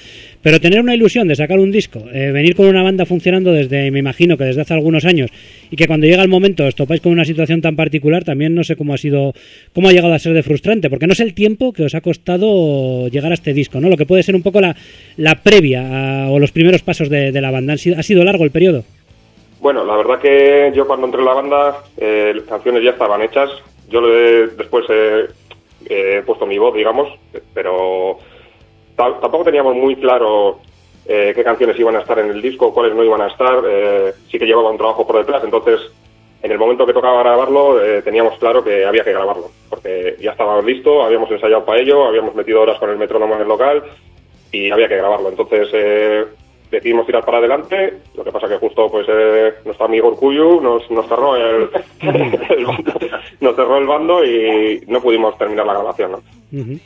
Pero 0.42 0.60
tener 0.60 0.80
una 0.80 0.96
ilusión 0.96 1.28
de 1.28 1.36
sacar 1.36 1.60
un 1.60 1.72
disco, 1.72 2.04
eh, 2.14 2.32
venir 2.32 2.56
con 2.56 2.68
una 2.68 2.84
banda 2.84 3.06
funcionando 3.06 3.52
desde, 3.52 3.92
me 3.92 4.00
imagino 4.00 4.38
que 4.38 4.44
desde 4.46 4.62
hace 4.62 4.74
algunos 4.74 5.06
años, 5.06 5.30
y 5.70 5.76
que 5.76 5.88
cuando 5.88 6.08
llega 6.08 6.22
el 6.24 6.30
momento 6.30 6.66
os 6.66 6.76
topáis 6.76 7.02
con 7.02 7.12
una 7.12 7.26
situación 7.26 7.62
tan 7.62 7.76
particular, 7.76 8.24
también 8.24 8.56
no 8.56 8.64
sé 8.64 8.76
cómo 8.76 8.94
ha 8.94 8.98
sido, 8.98 9.34
cómo 9.74 9.90
ha 9.90 9.92
llegado 9.92 10.14
a 10.14 10.20
ser 10.20 10.34
de 10.34 10.44
frustrante, 10.44 10.90
porque 10.90 11.08
no 11.08 11.16
sé 11.16 11.24
el 11.24 11.34
tiempo 11.34 11.74
que 11.74 11.84
os 11.84 11.96
ha 11.96 12.02
costado 12.02 13.08
llegar 13.10 13.32
a 13.32 13.36
este 13.36 13.54
disco, 13.54 13.80
¿no? 13.80 13.90
Lo 13.90 13.98
que 13.98 14.06
puede 14.06 14.24
ser 14.24 14.36
un 14.36 14.42
poco 14.42 14.62
la, 14.62 14.76
la 15.18 15.36
previa 15.44 16.26
a- 16.26 16.30
o 16.32 16.40
los 16.40 16.52
primeros 16.52 16.82
pasos 16.82 17.10
de, 17.10 17.32
de 17.32 17.42
la 17.42 17.52
banda. 17.52 17.74
¿Han 17.74 17.80
sido- 17.80 17.98
¿Ha 18.00 18.04
sido 18.04 18.24
largo 18.24 18.44
el 18.44 18.52
periodo? 18.52 18.84
Bueno, 19.62 19.84
la 19.86 19.96
verdad 19.96 20.20
que 20.20 20.72
yo 20.74 20.88
cuando 20.88 21.06
entré 21.06 21.22
en 21.22 21.26
la 21.28 21.34
banda, 21.34 21.84
eh, 21.98 22.34
las 22.36 22.46
canciones 22.46 22.84
ya 22.84 22.92
estaban 22.92 23.22
hechas. 23.22 23.50
Yo 23.90 24.02
le- 24.02 24.48
después 24.48 24.86
eh, 24.90 25.28
he 25.88 26.22
puesto 26.24 26.46
mi 26.48 26.58
voz, 26.58 26.74
digamos, 26.74 27.08
pero 27.54 28.18
ta- 28.96 29.20
tampoco 29.20 29.44
teníamos 29.44 29.76
muy 29.76 29.96
claro 29.98 30.60
eh, 31.06 31.34
qué 31.36 31.44
canciones 31.44 31.80
iban 31.80 31.96
a 31.96 32.00
estar 32.00 32.18
en 32.20 32.30
el 32.32 32.42
disco, 32.42 32.74
cuáles 32.74 32.96
no 32.96 33.04
iban 33.04 33.22
a 33.22 33.28
estar. 33.28 33.62
Eh, 33.68 34.14
sí 34.32 34.40
que 34.40 34.46
llevaba 34.48 34.72
un 34.72 34.78
trabajo 34.78 35.06
por 35.06 35.18
detrás, 35.18 35.44
entonces 35.44 35.80
en 36.42 36.52
el 36.52 36.58
momento 36.58 36.88
que 36.88 36.94
tocaba 36.94 37.22
grabarlo 37.22 37.84
eh, 37.84 38.02
teníamos 38.02 38.40
claro 38.40 38.64
que 38.64 38.84
había 38.84 39.04
que 39.04 39.14
grabarlo, 39.14 39.52
porque 39.70 40.16
ya 40.20 40.32
estaba 40.32 40.60
listo, 40.64 41.04
habíamos 41.04 41.30
ensayado 41.30 41.64
para 41.66 41.80
ello, 41.82 42.06
habíamos 42.08 42.34
metido 42.34 42.62
horas 42.62 42.80
con 42.80 42.90
el 42.90 42.98
metrónomo 42.98 43.36
en 43.36 43.42
el 43.42 43.48
local 43.48 43.84
y 44.52 44.72
había 44.72 44.88
que 44.88 44.98
grabarlo. 44.98 45.30
Entonces 45.30 45.70
eh, 45.74 46.26
decidimos 46.72 47.06
tirar 47.06 47.24
para 47.26 47.40
adelante, 47.40 47.96
lo 48.16 48.24
que 48.24 48.32
pasa 48.32 48.48
que 48.48 48.56
justo 48.58 48.90
pues 48.90 49.06
eh, 49.10 49.54
nuestro 49.66 49.86
amigo 49.86 50.08
Urcuyu 50.08 50.62
nos, 50.62 50.90
nos 50.90 51.06
cerró 51.08 51.36
el, 51.36 51.70
el 52.02 52.66
bando, 52.66 52.94
nos 53.42 53.56
cerró 53.56 53.78
el 53.78 53.86
bando 53.88 54.26
y 54.26 54.82
no 54.88 55.02
pudimos 55.02 55.38
terminar 55.38 55.66
la 55.66 55.74
grabación, 55.74 56.12
¿no? 56.14 56.22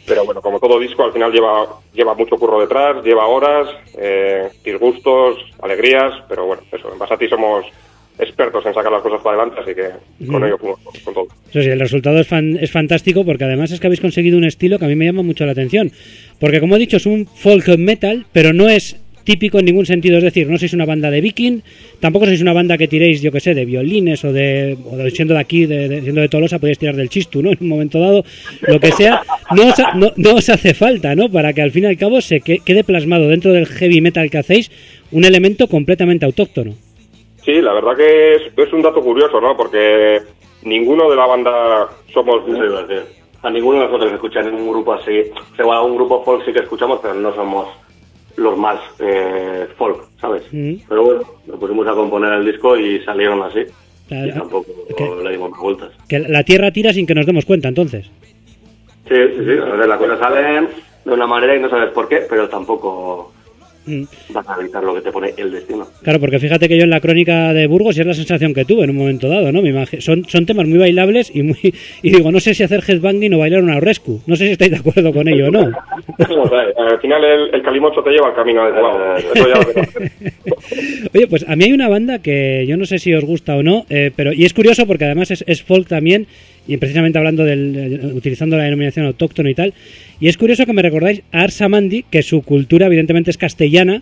Pero 0.05 0.25
bueno, 0.25 0.41
como 0.41 0.59
todo 0.59 0.79
disco, 0.79 1.03
al 1.03 1.13
final 1.13 1.31
lleva, 1.31 1.65
lleva 1.93 2.13
mucho 2.13 2.35
curro 2.37 2.59
detrás, 2.61 3.03
lleva 3.03 3.25
horas, 3.25 3.67
eh, 3.97 4.49
disgustos, 4.63 5.37
alegrías, 5.61 6.13
pero 6.29 6.45
bueno, 6.45 6.61
eso, 6.71 6.91
en 6.91 6.99
Basati 6.99 7.27
somos 7.27 7.65
expertos 8.17 8.65
en 8.65 8.73
sacar 8.73 8.91
las 8.91 9.01
cosas 9.01 9.21
para 9.21 9.37
adelante, 9.41 9.61
así 9.61 9.75
que 9.75 10.27
con 10.31 10.43
ello 10.45 10.57
fuimos 10.57 10.79
con 11.03 11.13
todo. 11.13 11.27
Eso 11.49 11.61
sí, 11.61 11.69
el 11.69 11.79
resultado 11.79 12.19
es, 12.19 12.27
fan- 12.27 12.57
es 12.61 12.71
fantástico 12.71 13.25
porque 13.25 13.43
además 13.43 13.71
es 13.71 13.79
que 13.79 13.87
habéis 13.87 13.99
conseguido 14.01 14.37
un 14.37 14.45
estilo 14.45 14.79
que 14.79 14.85
a 14.85 14.87
mí 14.87 14.95
me 14.95 15.05
llama 15.05 15.21
mucho 15.23 15.45
la 15.45 15.51
atención. 15.51 15.91
Porque 16.39 16.59
como 16.61 16.75
he 16.75 16.79
dicho, 16.79 16.97
es 16.97 17.05
un 17.07 17.25
folk 17.25 17.67
metal, 17.77 18.25
pero 18.31 18.53
no 18.53 18.69
es 18.69 19.01
típico 19.25 19.59
en 19.59 19.65
ningún 19.65 19.85
sentido. 19.85 20.17
Es 20.17 20.23
decir, 20.23 20.47
no 20.47 20.57
sois 20.57 20.71
una 20.73 20.85
banda 20.85 21.11
de 21.11 21.19
viking, 21.19 21.61
tampoco 21.99 22.25
sois 22.25 22.41
una 22.41 22.53
banda 22.53 22.77
que 22.77 22.87
tiréis, 22.87 23.21
yo 23.21 23.31
que 23.31 23.41
sé, 23.41 23.53
de 23.53 23.65
violines 23.65 24.23
o 24.23 24.31
de, 24.31 24.77
o 24.89 24.95
de- 24.95 25.11
siendo 25.11 25.33
de 25.33 25.41
aquí, 25.41 25.65
de, 25.65 25.89
de- 25.89 26.01
siendo 26.01 26.21
de 26.21 26.29
Tolosa, 26.29 26.59
podéis 26.59 26.79
tirar 26.79 26.95
del 26.95 27.09
chistu, 27.09 27.41
¿no? 27.41 27.49
En 27.51 27.57
un 27.59 27.67
momento 27.67 27.99
dado, 27.99 28.23
lo 28.67 28.79
que 28.79 28.91
sea, 28.93 29.21
no 29.53 29.67
os, 29.67 29.79
ha- 29.79 29.93
no, 29.95 30.11
no 30.15 30.35
os 30.35 30.47
hace 30.49 30.73
falta, 30.73 31.13
¿no? 31.15 31.29
Para 31.29 31.51
que 31.51 31.61
al 31.61 31.71
fin 31.71 31.83
y 31.83 31.87
al 31.87 31.97
cabo 31.97 32.21
se 32.21 32.39
que- 32.39 32.59
quede 32.59 32.83
plasmado 32.85 33.27
dentro 33.27 33.51
del 33.51 33.65
heavy 33.65 33.99
metal 33.99 34.29
que 34.29 34.37
hacéis 34.37 34.71
un 35.11 35.25
elemento 35.25 35.67
completamente 35.67 36.25
autóctono. 36.25 36.73
Sí, 37.43 37.53
la 37.61 37.73
verdad 37.73 37.95
que 37.97 38.35
es, 38.35 38.41
es 38.57 38.73
un 38.73 38.81
dato 38.81 39.01
curioso, 39.01 39.41
¿no? 39.41 39.55
Porque 39.57 40.19
ninguno 40.63 41.09
de 41.09 41.15
la 41.15 41.25
banda 41.27 41.87
somos... 42.13 42.41
A 43.43 43.49
ninguno 43.51 43.79
de 43.81 43.85
nosotros 43.85 44.11
escucha 44.11 44.39
en 44.39 44.55
un 44.55 44.67
grupo 44.67 44.93
así. 44.93 45.11
O 45.53 45.55
sea, 45.55 45.81
un 45.81 45.95
grupo 45.95 46.23
folk 46.23 46.43
sí 46.45 46.51
que 46.51 46.61
escuchamos, 46.63 46.99
pero 47.01 47.13
no 47.13 47.33
somos 47.35 47.67
los 48.37 48.57
más 48.57 48.79
eh, 48.99 49.67
folk, 49.77 50.03
¿sabes? 50.19 50.43
Mm. 50.51 50.75
Pero 50.87 51.03
bueno, 51.03 51.21
nos 51.47 51.59
pusimos 51.59 51.87
a 51.87 51.91
componer 51.93 52.33
el 52.33 52.45
disco 52.45 52.77
y 52.77 52.99
salieron 53.03 53.41
así. 53.43 53.61
Claro, 54.07 54.27
Y 54.27 54.31
tampoco 54.31 54.65
que- 54.97 55.23
le 55.23 55.31
dimos 55.31 55.51
más 55.51 55.59
vueltas. 55.59 55.91
Que 56.07 56.19
la 56.19 56.43
tierra 56.43 56.71
tira 56.71 56.93
sin 56.93 57.07
que 57.07 57.15
nos 57.15 57.25
demos 57.25 57.45
cuenta, 57.45 57.67
entonces. 57.69 58.05
Sí, 59.07 59.15
sí, 59.15 59.45
sí. 59.45 59.51
A 59.61 59.65
veces 59.71 59.87
las 59.87 59.97
cosas 59.99 60.19
salen 60.19 60.67
de 61.05 61.13
una 61.13 61.27
manera 61.27 61.55
y 61.55 61.59
no 61.59 61.69
sabes 61.69 61.91
por 61.91 62.07
qué, 62.07 62.25
pero 62.29 62.47
tampoco. 62.49 63.31
Vas 64.29 64.49
a 64.49 64.59
evitar 64.59 64.83
lo 64.83 64.95
que 64.95 65.01
te 65.01 65.11
pone 65.11 65.33
el 65.37 65.51
destino. 65.51 65.87
Claro, 66.01 66.19
porque 66.19 66.39
fíjate 66.39 66.67
que 66.67 66.77
yo 66.77 66.83
en 66.83 66.89
la 66.89 66.99
crónica 66.99 67.53
de 67.53 67.67
Burgos 67.67 67.97
y 67.97 68.01
es 68.01 68.07
la 68.07 68.13
sensación 68.13 68.53
que 68.53 68.65
tuve 68.65 68.83
en 68.83 68.91
un 68.91 68.97
momento 68.97 69.27
dado, 69.27 69.51
¿no? 69.51 69.61
Me 69.61 69.85
son, 69.99 70.25
son 70.25 70.45
temas 70.45 70.67
muy 70.67 70.79
bailables 70.79 71.31
y 71.33 71.43
muy 71.43 71.73
y 72.01 72.09
digo, 72.09 72.31
no 72.31 72.39
sé 72.39 72.53
si 72.53 72.63
hacer 72.63 72.83
headbanging 72.87 73.33
o 73.33 73.39
bailar 73.39 73.61
una 73.61 73.79
rescue. 73.79 74.19
No 74.27 74.35
sé 74.35 74.45
si 74.45 74.51
estáis 74.53 74.71
de 74.71 74.77
acuerdo 74.77 75.13
con 75.13 75.27
ello 75.27 75.47
o 75.47 75.51
no. 75.51 75.71
Al 76.17 76.99
final 77.01 77.23
el, 77.23 77.55
el 77.55 77.61
calimocho 77.61 78.01
te 78.01 78.11
lleva 78.11 78.29
al 78.29 78.35
camino 78.35 78.61
adecuado. 78.61 79.15
Eso 79.17 79.33
ya 79.35 79.59
lo 79.59 79.67
verás. 79.67 79.89
Oye, 81.13 81.27
pues 81.27 81.45
a 81.47 81.55
mí 81.55 81.65
hay 81.65 81.73
una 81.73 81.89
banda 81.89 82.19
que 82.19 82.65
yo 82.67 82.77
no 82.77 82.85
sé 82.85 82.99
si 82.99 83.13
os 83.13 83.23
gusta 83.23 83.55
o 83.55 83.63
no, 83.63 83.85
eh, 83.89 84.11
pero 84.15 84.33
y 84.33 84.45
es 84.45 84.53
curioso 84.53 84.85
porque 84.85 85.05
además 85.05 85.31
es, 85.31 85.43
es 85.47 85.63
folk 85.63 85.87
también 85.87 86.27
y 86.67 86.77
precisamente 86.77 87.17
hablando 87.17 87.43
del 87.43 87.75
eh, 87.75 88.13
utilizando 88.13 88.57
la 88.57 88.63
denominación 88.63 89.05
autóctono 89.05 89.49
y 89.49 89.55
tal. 89.55 89.73
Y 90.19 90.27
es 90.27 90.37
curioso 90.37 90.65
que 90.65 90.73
me 90.73 90.81
recordáis 90.81 91.23
a 91.31 91.41
Arsamandi, 91.41 92.03
que 92.09 92.23
su 92.23 92.41
cultura 92.41 92.85
evidentemente 92.87 93.31
es 93.31 93.37
castellana. 93.37 94.01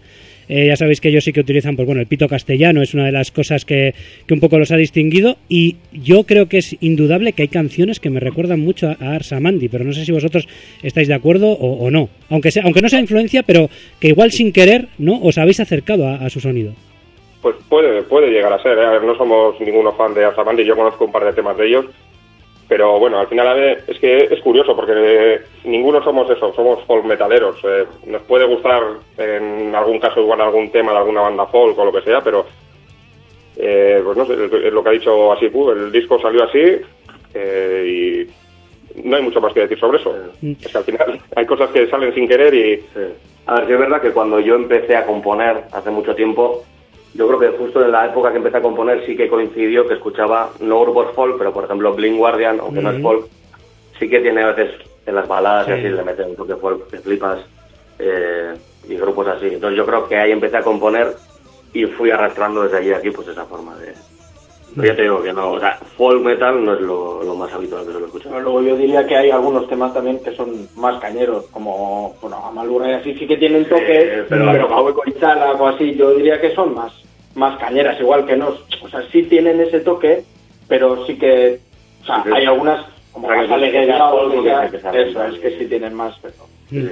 Eh, 0.50 0.68
ya 0.68 0.76
sabéis 0.76 1.00
que 1.00 1.08
ellos 1.08 1.24
sí 1.24 1.32
que 1.32 1.40
utilizan, 1.40 1.76
pues 1.78 1.86
bueno, 1.86 2.02
el 2.02 2.08
pito 2.08 2.28
castellano 2.28 2.82
es 2.82 2.94
una 2.94 3.06
de 3.06 3.14
las 3.14 3.32
cosas 3.32 3.64
que, 3.64 3.94
que 4.28 4.34
un 4.34 4.42
poco 4.42 4.60
los 4.60 4.72
ha 4.72 4.78
distinguido. 4.78 5.38
Y 5.48 5.78
yo 5.94 6.26
creo 6.26 6.48
que 6.50 6.58
es 6.58 6.76
indudable 6.82 7.32
que 7.32 7.44
hay 7.44 7.48
canciones 7.48 8.00
que 8.02 8.10
me 8.10 8.20
recuerdan 8.20 8.60
mucho 8.60 8.90
a, 8.90 8.98
a 9.00 9.16
Arsamandi, 9.16 9.70
pero 9.70 9.86
no 9.86 9.94
sé 9.94 10.06
si 10.06 10.12
vosotros 10.12 10.48
estáis 10.84 11.08
de 11.08 11.14
acuerdo 11.14 11.52
o, 11.54 11.90
no. 11.90 12.10
Aunque, 12.30 12.52
sea, 12.52 12.64
aunque 12.64 12.82
no 12.82 12.90
sea 12.90 13.00
influencia, 13.00 13.44
pero 13.44 13.70
que 14.02 14.10
igual 14.10 14.32
sin 14.32 14.52
querer, 14.52 14.90
¿no? 14.98 15.20
Os 15.22 15.38
habéis 15.38 15.60
acercado 15.62 16.08
a- 16.08 16.30
su 16.30 16.40
sonido. 16.42 16.74
Pues 17.42 17.56
puede, 17.70 18.04
puede 18.04 18.30
llegar 18.32 18.52
a 18.54 18.62
ser. 18.62 18.78
¿eh? 18.78 18.86
A 18.86 18.92
ver, 18.92 19.04
no 19.04 19.16
somos 19.18 19.60
ninguno 19.62 19.94
fan 19.94 20.14
de 20.14 20.26
Asamandi, 20.26 20.66
yo 20.66 20.76
conozco 20.76 21.06
un 21.06 21.12
par 21.12 21.24
de 21.26 21.34
temas 21.34 21.58
de 21.58 21.68
ellos. 21.68 21.86
Pero 22.68 22.98
bueno, 22.98 23.20
al 23.20 23.28
final 23.28 23.60
es 23.88 24.00
que 24.00 24.30
es 24.32 24.42
curioso 24.42 24.76
porque 24.76 24.94
eh, 24.96 25.42
ninguno 25.66 26.04
somos 26.04 26.30
eso, 26.30 26.54
somos 26.54 26.84
folk 26.86 27.06
metaleros. 27.06 27.58
Eh, 27.64 27.86
nos 28.08 28.22
puede 28.24 28.46
gustar 28.46 28.82
en 29.18 29.76
algún 29.76 30.00
caso 30.00 30.22
igual 30.22 30.42
algún 30.42 30.72
tema 30.72 30.92
de 30.92 31.00
alguna 31.00 31.22
banda 31.22 31.46
folk 31.48 31.78
o 31.78 31.86
lo 31.86 31.92
que 31.92 32.02
sea, 32.02 32.22
pero 32.22 32.46
eh, 33.58 34.02
pues 34.04 34.18
no 34.18 34.26
sé, 34.26 34.34
es 34.34 34.74
lo 34.74 34.84
que 34.84 34.90
ha 34.90 34.94
dicho 34.94 35.32
Asipu, 35.34 35.72
el 35.72 35.92
disco 35.92 36.20
salió 36.20 36.44
así 36.44 36.82
eh, 37.34 38.26
y 38.96 39.08
no 39.08 39.18
hay 39.18 39.24
mucho 39.24 39.42
más 39.42 39.54
que 39.54 39.62
decir 39.62 39.80
sobre 39.80 40.00
eso. 40.00 40.16
Es 40.42 40.72
que 40.72 40.78
al 40.78 40.84
final 40.84 41.20
hay 41.36 41.46
cosas 41.46 41.70
que 41.72 41.88
salen 41.88 42.14
sin 42.14 42.28
querer 42.28 42.54
y 42.54 42.78
Sí. 42.78 43.14
A 43.46 43.56
ver, 43.56 43.68
sí 43.68 43.74
es 43.74 43.80
verdad 43.80 44.02
que 44.02 44.12
cuando 44.12 44.40
yo 44.40 44.56
empecé 44.56 44.96
a 44.96 45.06
componer 45.06 45.64
hace 45.74 45.90
mucho 45.90 46.16
tiempo, 46.16 46.64
yo 47.14 47.28
creo 47.28 47.40
que 47.40 47.58
justo 47.58 47.84
en 47.84 47.92
la 47.92 48.08
época 48.08 48.32
que 48.32 48.38
empecé 48.38 48.58
a 48.58 48.62
componer 48.62 49.06
sí 49.06 49.16
que 49.16 49.28
coincidió 49.30 49.88
que 49.88 49.94
escuchaba 49.96 50.50
no 50.60 50.82
grupos 50.82 51.14
folk, 51.16 51.38
pero 51.38 51.54
por 51.54 51.66
ejemplo 51.66 51.94
Blind 51.94 52.18
Guardian, 52.18 52.60
aunque 52.60 52.82
no 52.82 52.92
es 52.92 53.02
folk, 53.02 53.28
sí 54.00 54.10
que 54.10 54.20
tiene 54.20 54.42
a 54.44 54.52
veces 54.54 54.72
en 55.06 55.16
las 55.16 55.28
baladas 55.28 55.68
y 55.68 55.72
Sí. 55.72 55.78
así 55.80 55.90
le 55.90 56.04
meten 56.04 56.30
un 56.30 56.36
toque 56.36 56.56
folk, 56.56 56.88
te 56.90 57.00
flipas. 57.00 57.40
Eh, 58.00 58.54
y 58.90 58.96
grupos 58.98 59.28
así. 59.28 59.46
Entonces 59.48 59.78
yo 59.78 59.86
creo 59.86 60.08
que 60.10 60.18
ahí 60.18 60.32
empecé 60.32 60.58
a 60.58 60.62
componer 60.62 61.14
y 61.74 61.86
fui 61.86 62.12
arrastrando 62.12 62.64
desde 62.64 62.78
allí 62.78 62.92
a 62.92 62.98
aquí 62.98 63.12
pues 63.12 63.28
esa 63.28 63.46
forma 63.46 63.76
de... 63.78 63.94
Pero 64.76 64.88
ya 64.88 64.96
te 64.96 65.02
digo 65.04 65.22
que 65.22 65.34
no, 65.34 65.52
o 65.52 65.60
sea, 65.60 65.78
folk 65.98 66.22
metal 66.24 66.64
no 66.64 66.74
es 66.74 66.82
lo, 66.82 67.24
lo 67.24 67.36
más 67.36 67.52
habitual 67.54 67.86
que 67.86 67.92
suelo 67.92 68.08
escuchar. 68.08 68.32
Pero 68.32 68.44
luego 68.44 68.62
yo 68.62 68.76
diría 68.76 69.06
que 69.06 69.16
hay 69.16 69.30
algunos 69.32 69.68
temas 69.68 69.94
también 69.94 70.20
que 70.24 70.36
son 70.36 70.68
más 70.76 71.00
cañeros, 71.00 71.46
como, 71.52 72.16
bueno, 72.22 72.38
Amalurra 72.46 72.90
y 72.90 72.94
así 72.94 73.14
sí 73.16 73.28
que 73.28 73.38
tienen 73.38 73.66
toque, 73.66 74.26
pero- 74.30 74.52
pero, 74.52 74.68
pero 74.68 74.94
y 75.06 75.14
Chala 75.20 75.52
o 75.54 75.68
así, 75.68 75.96
yo 75.96 76.12
diría 76.16 76.42
que 76.42 76.56
son 76.56 76.74
más, 76.74 76.92
más 77.36 77.58
cañeras, 77.60 78.00
igual 78.00 78.26
que 78.26 78.36
nos, 78.36 78.64
o 78.82 78.90
sea, 78.90 79.04
sí 79.12 79.24
tienen 79.24 79.62
ese 79.62 79.80
toque, 79.82 80.24
pero 80.68 81.06
sí 81.06 81.18
que, 81.18 81.60
o 82.02 82.06
sea, 82.06 82.24
Sí, 82.24 82.30
hay 82.34 82.46
algunas, 82.46 82.86
como 83.12 83.28
O 83.28 83.32
sea, 83.32 83.42
más 83.42 83.50
lo 83.50 83.58
que 83.58 83.72
que 83.72 85.02
eso 85.04 85.24
es 85.26 85.40
que 85.40 85.60
sí 85.60 85.66
tienen 85.68 85.94
más, 85.94 86.18
pero... 86.22 86.34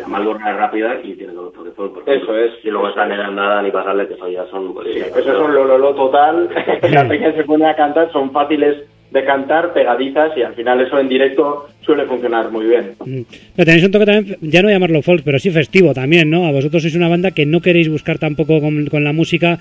Amalurra 0.06 0.52
es 0.52 0.58
rápida 0.58 0.96
y 1.04 1.14
tiene 1.14 1.34
todo 1.34 1.50
toque 1.52 1.72
folk. 1.72 1.94
por 1.94 2.04
Eso 2.04 2.12
ejemplo. 2.12 2.38
es. 2.38 2.52
Y 2.64 2.70
luego 2.70 2.90
están 2.90 3.12
en 3.12 3.20
andada 3.20 3.62
ni 3.62 3.72
pasarle 3.72 4.08
que 4.08 4.14
eso 4.16 4.30
ya 4.30 4.46
son... 4.48 4.74
pues, 4.74 4.88
Sí, 4.94 5.00
ya, 5.00 5.06
eso 5.08 5.20
es 5.34 5.40
un 5.40 5.54
lololo 5.54 5.94
total, 5.96 6.50
la 6.92 7.08
peña 7.08 7.34
se 7.34 7.44
pone 7.44 7.66
a 7.66 7.76
cantar, 7.76 8.12
son 8.12 8.32
fáciles 8.32 8.78
de 9.12 9.26
cantar, 9.26 9.74
pegadizas, 9.74 10.32
y 10.38 10.42
al 10.42 10.54
final 10.56 10.80
eso 10.80 10.98
en 10.98 11.10
directo 11.10 11.68
suele 11.82 12.06
funcionar 12.06 12.50
muy 12.50 12.66
bien. 12.66 12.94
Mm. 13.06 13.22
Pero 13.56 13.66
tenéis 13.66 13.84
un 13.84 13.92
toque 13.92 14.06
también, 14.06 14.38
ya 14.42 14.62
no 14.62 14.70
llamarlo 14.70 15.02
folk, 15.02 15.22
pero 15.26 15.38
sí 15.38 15.52
festivo 15.52 15.94
también, 15.94 16.30
¿no? 16.30 16.46
A 16.48 16.52
vosotros 16.54 16.82
sois 16.82 16.96
una 16.96 17.10
banda 17.10 17.32
que 17.32 17.46
no 17.46 17.60
queréis 17.60 17.90
buscar 17.90 18.20
tampoco 18.20 18.62
con, 18.62 18.86
con 18.88 19.04
la 19.04 19.12
música 19.12 19.60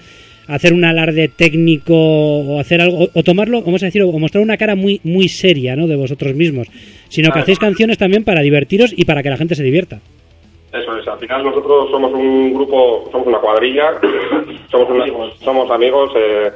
hacer 0.54 0.72
un 0.72 0.84
alarde 0.84 1.28
técnico 1.28 1.94
o 1.94 2.60
hacer 2.60 2.80
algo, 2.80 3.04
o, 3.04 3.08
o 3.14 3.22
tomarlo, 3.22 3.62
vamos 3.62 3.82
a 3.82 3.86
decir, 3.86 4.02
o 4.02 4.12
mostrar 4.18 4.42
una 4.42 4.56
cara 4.56 4.74
muy 4.74 5.00
muy 5.04 5.28
seria, 5.28 5.76
¿no? 5.76 5.86
De 5.86 5.96
vosotros 5.96 6.34
mismos, 6.34 6.68
sino 7.08 7.30
que 7.32 7.38
hacéis 7.40 7.58
canciones 7.58 7.98
también 7.98 8.24
para 8.24 8.40
divertiros 8.42 8.92
y 8.96 9.04
para 9.04 9.22
que 9.22 9.30
la 9.30 9.36
gente 9.36 9.54
se 9.54 9.62
divierta. 9.62 10.00
Eso 10.72 10.96
es, 10.98 11.08
al 11.08 11.18
final 11.18 11.42
nosotros 11.44 11.90
somos 11.90 12.12
un 12.12 12.54
grupo, 12.54 13.08
somos 13.10 13.26
una 13.26 13.38
cuadrilla, 13.38 13.92
somos, 14.70 14.88
una- 14.90 15.06
somos 15.44 15.70
amigos, 15.70 16.12
eh, 16.16 16.50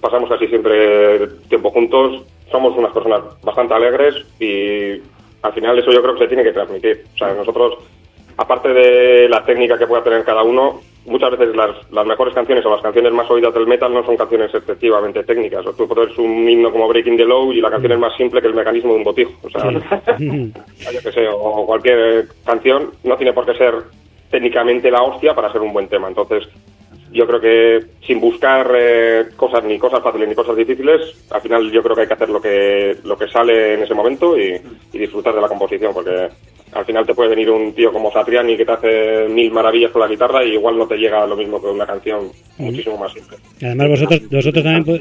pasamos 0.00 0.30
casi 0.30 0.46
siempre 0.46 1.26
tiempo 1.48 1.70
juntos, 1.70 2.22
somos 2.50 2.76
unas 2.76 2.92
personas 2.92 3.20
bastante 3.42 3.74
alegres 3.74 4.14
y 4.40 5.00
al 5.42 5.52
final 5.52 5.78
eso 5.78 5.92
yo 5.92 6.00
creo 6.02 6.14
que 6.14 6.20
se 6.24 6.28
tiene 6.28 6.42
que 6.44 6.52
transmitir. 6.52 7.02
O 7.14 7.18
sea, 7.18 7.34
nosotros, 7.34 7.74
aparte 8.36 8.68
de 8.68 9.28
la 9.28 9.44
técnica 9.44 9.78
que 9.78 9.86
pueda 9.86 10.02
tener 10.02 10.24
cada 10.24 10.42
uno, 10.42 10.80
muchas 11.06 11.30
veces 11.32 11.54
las, 11.54 11.90
las 11.92 12.06
mejores 12.06 12.34
canciones 12.34 12.64
o 12.64 12.70
las 12.70 12.82
canciones 12.82 13.12
más 13.12 13.30
oídas 13.30 13.54
del 13.54 13.66
metal 13.66 13.92
no 13.92 14.04
son 14.04 14.16
canciones 14.16 14.54
excesivamente 14.54 15.22
técnicas. 15.24 15.66
O 15.66 15.72
tú 15.72 15.86
pones 15.86 16.16
un 16.18 16.48
himno 16.48 16.72
como 16.72 16.88
Breaking 16.88 17.16
the 17.16 17.24
Law 17.24 17.52
y 17.52 17.60
la 17.60 17.70
canción 17.70 17.92
es 17.92 17.98
más 17.98 18.16
simple 18.16 18.40
que 18.40 18.48
el 18.48 18.54
mecanismo 18.54 18.92
de 18.92 18.98
un 18.98 19.04
botijo. 19.04 19.32
O 19.42 19.50
sea, 19.50 19.70
yo 20.18 21.00
que 21.02 21.12
sé, 21.12 21.28
o 21.28 21.66
cualquier 21.66 22.28
canción 22.44 22.90
no 23.04 23.16
tiene 23.16 23.32
por 23.32 23.46
qué 23.46 23.54
ser 23.54 23.74
técnicamente 24.30 24.90
la 24.90 25.02
hostia 25.02 25.34
para 25.34 25.52
ser 25.52 25.60
un 25.60 25.72
buen 25.72 25.88
tema. 25.88 26.08
Entonces, 26.08 26.48
yo 27.12 27.26
creo 27.26 27.40
que 27.40 27.84
sin 28.04 28.20
buscar 28.20 28.72
eh, 28.76 29.26
cosas 29.36 29.62
ni 29.62 29.78
cosas 29.78 30.02
fáciles 30.02 30.28
ni 30.28 30.34
cosas 30.34 30.56
difíciles, 30.56 31.00
al 31.30 31.40
final 31.40 31.70
yo 31.70 31.80
creo 31.80 31.94
que 31.94 32.02
hay 32.02 32.08
que 32.08 32.14
hacer 32.14 32.28
lo 32.28 32.42
que 32.42 32.96
lo 33.04 33.16
que 33.16 33.28
sale 33.28 33.74
en 33.74 33.84
ese 33.84 33.94
momento 33.94 34.36
y, 34.36 34.60
y 34.92 34.98
disfrutar 34.98 35.32
de 35.32 35.40
la 35.40 35.46
composición, 35.48 35.94
porque 35.94 36.28
al 36.74 36.84
final 36.84 37.06
te 37.06 37.14
puede 37.14 37.30
venir 37.30 37.50
un 37.50 37.72
tío 37.72 37.92
como 37.92 38.10
Satriani 38.12 38.56
que 38.56 38.64
te 38.66 38.72
hace 38.72 39.28
mil 39.28 39.50
maravillas 39.52 39.90
con 39.92 40.00
la 40.02 40.08
guitarra 40.08 40.44
y 40.44 40.52
igual 40.54 40.76
no 40.76 40.86
te 40.86 40.96
llega 40.96 41.26
lo 41.26 41.36
mismo 41.36 41.60
que 41.60 41.68
una 41.68 41.86
canción 41.86 42.30
muchísimo 42.58 42.98
más 42.98 43.12
simple. 43.12 43.36
Y 43.60 43.64
Además 43.66 43.88
vosotros 43.90 44.20
vosotros 44.30 44.64
también 44.64 45.00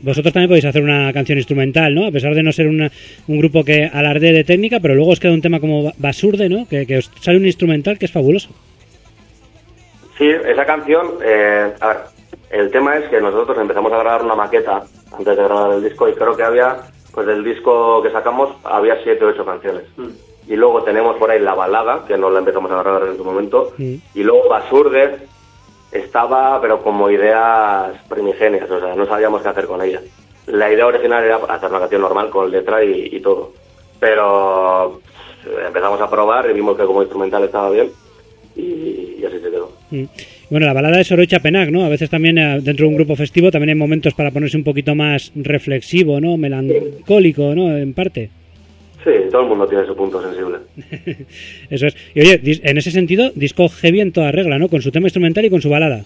vosotros 0.00 0.32
también 0.32 0.48
podéis 0.48 0.64
hacer 0.66 0.82
una 0.82 1.12
canción 1.12 1.38
instrumental, 1.38 1.94
¿no? 1.94 2.06
A 2.06 2.12
pesar 2.12 2.34
de 2.34 2.42
no 2.42 2.52
ser 2.52 2.68
una- 2.68 2.90
un 3.26 3.38
grupo 3.38 3.64
que 3.64 3.84
alardee 3.92 4.32
de 4.32 4.44
técnica, 4.44 4.80
pero 4.80 4.94
luego 4.94 5.12
os 5.12 5.20
queda 5.20 5.32
un 5.32 5.40
tema 5.42 5.60
como 5.60 5.84
Ba- 5.84 5.92
Basurde, 5.96 6.48
¿no? 6.48 6.68
Que, 6.68 6.86
que 6.86 6.98
os 6.98 7.10
sale 7.20 7.38
un 7.38 7.46
instrumental 7.46 7.98
que 7.98 8.04
es 8.04 8.12
fabuloso. 8.12 8.50
Sí, 10.18 10.28
esa 10.28 10.64
canción, 10.64 11.14
eh, 11.24 11.72
a 11.80 11.88
ver, 11.88 11.96
el 12.50 12.70
tema 12.70 12.96
es 12.98 13.08
que 13.08 13.20
nosotros 13.20 13.58
empezamos 13.58 13.92
a 13.92 13.98
grabar 13.98 14.22
una 14.22 14.36
maqueta 14.36 14.82
antes 15.10 15.36
de 15.36 15.42
grabar 15.42 15.72
el 15.72 15.82
disco 15.82 16.08
y 16.08 16.12
creo 16.12 16.36
que 16.36 16.42
había, 16.44 16.76
pues 17.12 17.26
del 17.26 17.42
disco 17.42 18.00
que 18.02 18.10
sacamos, 18.10 18.50
había 18.64 18.96
siete 19.02 19.24
o 19.24 19.28
ocho 19.28 19.44
canciones. 19.44 19.84
Y 20.46 20.56
luego 20.56 20.82
tenemos 20.82 21.16
por 21.16 21.30
ahí 21.30 21.40
la 21.40 21.54
balada, 21.54 22.04
que 22.06 22.18
no 22.18 22.30
la 22.30 22.40
empezamos 22.40 22.70
a 22.70 22.82
grabar 22.82 23.08
en 23.08 23.16
su 23.16 23.24
momento, 23.24 23.72
y 23.78 24.22
luego 24.22 24.48
Basurde 24.48 25.16
estaba, 25.90 26.60
pero 26.60 26.82
como 26.82 27.08
ideas 27.10 27.92
primigenias, 28.08 28.70
o 28.70 28.80
sea, 28.80 28.94
no 28.94 29.06
sabíamos 29.06 29.42
qué 29.42 29.48
hacer 29.48 29.66
con 29.66 29.80
ella. 29.80 30.00
La 30.46 30.70
idea 30.70 30.86
original 30.86 31.24
era 31.24 31.36
hacer 31.36 31.70
una 31.70 31.80
canción 31.80 32.02
normal 32.02 32.28
con 32.28 32.50
letra 32.50 32.84
y, 32.84 33.08
y 33.12 33.20
todo. 33.20 33.52
Pero 33.98 35.00
empezamos 35.66 36.00
a 36.00 36.10
probar 36.10 36.50
y 36.50 36.52
vimos 36.52 36.76
que 36.76 36.84
como 36.84 37.00
instrumental 37.00 37.44
estaba 37.44 37.70
bien 37.70 37.90
y, 38.56 39.16
y 39.18 39.24
así 39.26 39.38
se 39.38 39.50
quedó. 39.50 39.72
Mm. 39.90 40.04
Bueno, 40.50 40.66
la 40.66 40.72
balada 40.72 41.00
es 41.00 41.10
Orocha 41.10 41.40
Penac, 41.40 41.70
¿no? 41.70 41.84
A 41.84 41.88
veces 41.88 42.10
también 42.10 42.38
eh, 42.38 42.60
dentro 42.60 42.84
de 42.84 42.90
un 42.90 42.96
grupo 42.96 43.16
festivo 43.16 43.50
también 43.50 43.70
hay 43.70 43.74
momentos 43.74 44.14
para 44.14 44.30
ponerse 44.30 44.56
un 44.56 44.64
poquito 44.64 44.94
más 44.94 45.32
reflexivo, 45.34 46.20
¿no? 46.20 46.36
Melancólico, 46.36 47.54
¿no? 47.54 47.76
En 47.76 47.94
parte. 47.94 48.30
Sí, 49.04 49.10
todo 49.30 49.42
el 49.42 49.48
mundo 49.48 49.66
tiene 49.68 49.86
su 49.86 49.94
punto 49.94 50.20
sensible. 50.22 50.58
Eso 51.70 51.86
es. 51.86 51.96
Y 52.14 52.20
oye, 52.20 52.40
en 52.62 52.78
ese 52.78 52.90
sentido, 52.90 53.30
disco 53.34 53.68
heavy 53.68 54.00
en 54.00 54.12
toda 54.12 54.32
regla, 54.32 54.58
¿no? 54.58 54.68
Con 54.68 54.80
su 54.82 54.90
tema 54.90 55.06
instrumental 55.06 55.44
y 55.44 55.50
con 55.50 55.60
su 55.60 55.68
balada. 55.68 56.04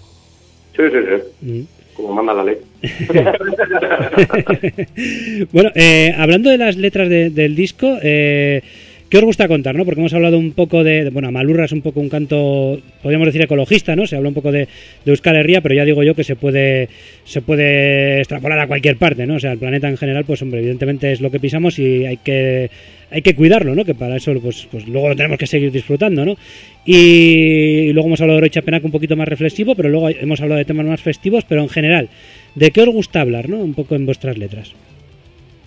Sí, 0.77 0.83
sí, 0.91 0.99
sí. 1.09 1.47
Mm. 1.47 1.62
Como 1.95 2.12
manda 2.15 2.35
la 2.35 2.45
ley. 2.45 2.57
bueno, 5.53 5.70
eh, 5.75 6.12
hablando 6.16 6.51
de 6.51 6.59
las 6.59 6.77
letras 6.77 7.09
de- 7.09 7.31
del 7.31 7.55
disco, 7.55 7.99
eh, 8.03 8.62
¿qué 9.09 9.19
os 9.19 9.25
gusta 9.25 9.49
contar, 9.49 9.75
no? 9.75 9.85
Porque 9.85 10.01
hemos 10.01 10.13
hablado 10.13 10.39
un 10.39 10.53
poco 10.53 10.85
de, 10.85 11.11
bueno, 11.11 11.31
Malurra 11.31 11.65
es 11.65 11.73
un 11.73 11.83
poco 11.83 12.01
un 12.01 12.09
canto, 12.09 12.79
podríamos 13.03 13.27
decir 13.27 13.43
ecologista, 13.43 13.97
¿no? 13.97 14.07
Se 14.07 14.17
habla 14.17 14.29
un 14.29 14.35
poco 14.35 14.53
de, 14.53 14.69
de 15.05 15.11
Euskal 15.11 15.37
Herria, 15.37 15.61
pero 15.61 15.75
ya 15.75 15.85
digo 15.85 16.03
yo 16.03 16.15
que 16.15 16.25
se 16.25 16.37
puede, 16.37 16.89
se 17.25 17.41
puede 17.41 18.19
extrapolar 18.21 18.59
a 18.59 18.67
cualquier 18.67 18.97
parte, 18.97 19.27
¿no? 19.27 19.37
O 19.37 19.39
sea, 19.39 19.53
el 19.53 19.59
planeta 19.59 19.89
en 19.89 19.97
general, 19.97 20.25
pues 20.25 20.43
hombre, 20.43 20.61
evidentemente 20.61 21.13
es 21.13 21.21
lo 21.21 21.31
que 21.31 21.41
pisamos 21.41 21.79
y 21.79 22.05
hay 22.05 22.19
que, 22.19 22.71
hay 23.11 23.23
que 23.23 23.35
cuidarlo, 23.35 23.75
¿no? 23.75 23.85
Que 23.85 23.95
para 23.95 24.17
eso, 24.17 24.35
pues, 24.41 24.69
pues 24.71 24.87
luego 24.87 25.09
lo 25.09 25.17
tenemos 25.17 25.39
que 25.39 25.47
seguir 25.47 25.73
disfrutando, 25.73 26.25
¿no? 26.25 26.37
Y, 26.85 27.93
luego 27.93 28.09
hemos 28.09 28.21
hablado 28.21 28.39
de 28.39 28.45
Orocha 28.45 28.63
Penac 28.63 28.85
un 28.85 28.93
poquito 28.93 29.17
más 29.17 29.29
reflexivo, 29.29 29.75
pero 29.75 29.89
luego 29.89 30.09
hemos 30.09 30.41
hablado 30.41 30.59
de 30.59 30.65
temas 30.65 30.87
más 30.87 31.01
festivos, 31.01 31.45
pero 31.49 31.63
en 31.63 31.69
general, 31.69 32.09
¿de 32.55 32.71
qué 32.71 32.83
os 32.83 32.89
gusta 32.89 33.21
hablar, 33.21 33.49
no? 33.49 33.59
Un 33.59 33.75
poco 33.75 33.95
en 33.95 34.07
vuestras 34.07 34.37
letras. 34.37 34.75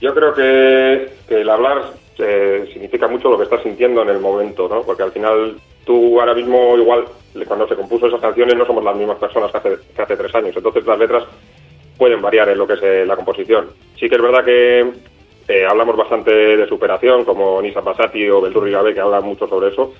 Yo 0.02 0.16
creo 0.16 0.34
que 0.34 1.40
el 1.40 1.50
hablar 1.50 2.01
eh, 2.22 2.70
significa 2.72 3.08
mucho 3.08 3.30
lo 3.30 3.38
que 3.38 3.44
estás 3.44 3.64
sintiendo 3.64 4.02
en 4.02 4.10
el 4.10 4.20
momento, 4.20 4.68
¿no? 4.70 4.82
Porque 4.84 5.04
al 5.04 5.12
final 5.12 5.58
tú 5.86 6.20
ahora 6.20 6.34
mismo 6.34 6.78
igual 6.78 7.06
cuando 7.48 7.68
se 7.68 7.76
compuso 7.76 8.08
esas 8.08 8.22
canciones 8.22 8.56
no 8.56 8.66
somos 8.66 8.84
las 8.84 8.96
mismas 8.96 9.18
personas 9.18 9.52
que 9.52 9.58
hace, 9.58 9.78
que 9.96 10.02
hace 10.02 10.18
tres 10.18 10.36
años, 10.36 10.56
entonces 10.56 10.86
las 10.86 11.00
letras 11.00 11.24
pueden 11.98 12.22
variar 12.22 12.50
en 12.50 12.58
lo 12.58 12.68
que 12.68 12.74
es 12.74 12.84
eh, 12.84 13.06
la 13.06 13.16
composición. 13.16 13.70
Sí 14.00 14.10
que 14.10 14.16
es 14.16 14.22
verdad 14.22 14.44
que 14.44 14.92
eh, 15.48 15.66
hablamos 15.70 15.96
bastante 15.96 16.32
de 16.32 16.68
superación, 16.68 17.26
como 17.26 17.62
Nisa 17.62 17.82
Passati 17.82 18.30
o 18.30 18.42
Belturri 18.42 18.72
Gabe, 18.72 18.94
que 18.94 19.00
hablan 19.00 19.24
mucho 19.24 19.48
sobre 19.48 19.70
eso. 19.70 19.94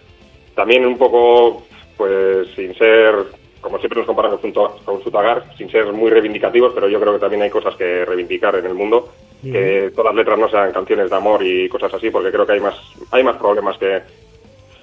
También 0.56 0.86
un 0.86 0.98
poco, 0.98 1.64
pues 1.98 2.48
sin 2.56 2.74
ser, 2.76 3.14
como 3.62 3.78
siempre 3.78 4.00
nos 4.00 4.08
comparan 4.08 4.38
con, 4.38 4.52
con 4.52 5.04
Sutagar, 5.04 5.56
sin 5.58 5.70
ser 5.70 5.92
muy 5.94 6.10
reivindicativos, 6.10 6.74
pero 6.74 6.88
yo 6.88 7.00
creo 7.00 7.14
que 7.14 7.20
también 7.20 7.44
hay 7.44 7.50
cosas 7.50 7.76
que 7.76 8.06
reivindicar 8.06 8.56
en 8.56 8.66
el 8.66 8.74
mundo, 8.74 9.10
que 9.42 9.92
todas 9.96 10.14
las 10.14 10.16
letras 10.16 10.40
no 10.40 10.50
sean 10.50 10.72
canciones 10.72 11.10
de 11.10 11.16
amor 11.16 11.46
y 11.46 11.68
cosas 11.70 11.94
así, 11.94 12.10
porque 12.10 12.32
creo 12.32 12.46
que 12.46 12.54
hay 12.54 12.60
más, 12.60 12.76
hay 13.12 13.24
más 13.24 13.38
problemas 13.38 13.78
que, 13.78 14.02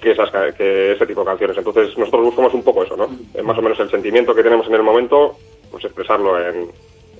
que, 0.01 0.11
esas, 0.11 0.29
que 0.55 0.93
ese 0.93 1.05
tipo 1.05 1.21
de 1.21 1.27
canciones. 1.27 1.57
Entonces 1.57 1.97
nosotros 1.97 2.25
buscamos 2.25 2.53
un 2.53 2.63
poco 2.63 2.83
eso, 2.83 2.97
¿no? 2.97 3.09
Es 3.33 3.43
más 3.43 3.57
o 3.57 3.61
menos 3.61 3.79
el 3.79 3.89
sentimiento 3.89 4.35
que 4.35 4.43
tenemos 4.43 4.67
en 4.67 4.75
el 4.75 4.83
momento, 4.83 5.37
pues 5.71 5.85
expresarlo 5.85 6.39
en, 6.39 6.69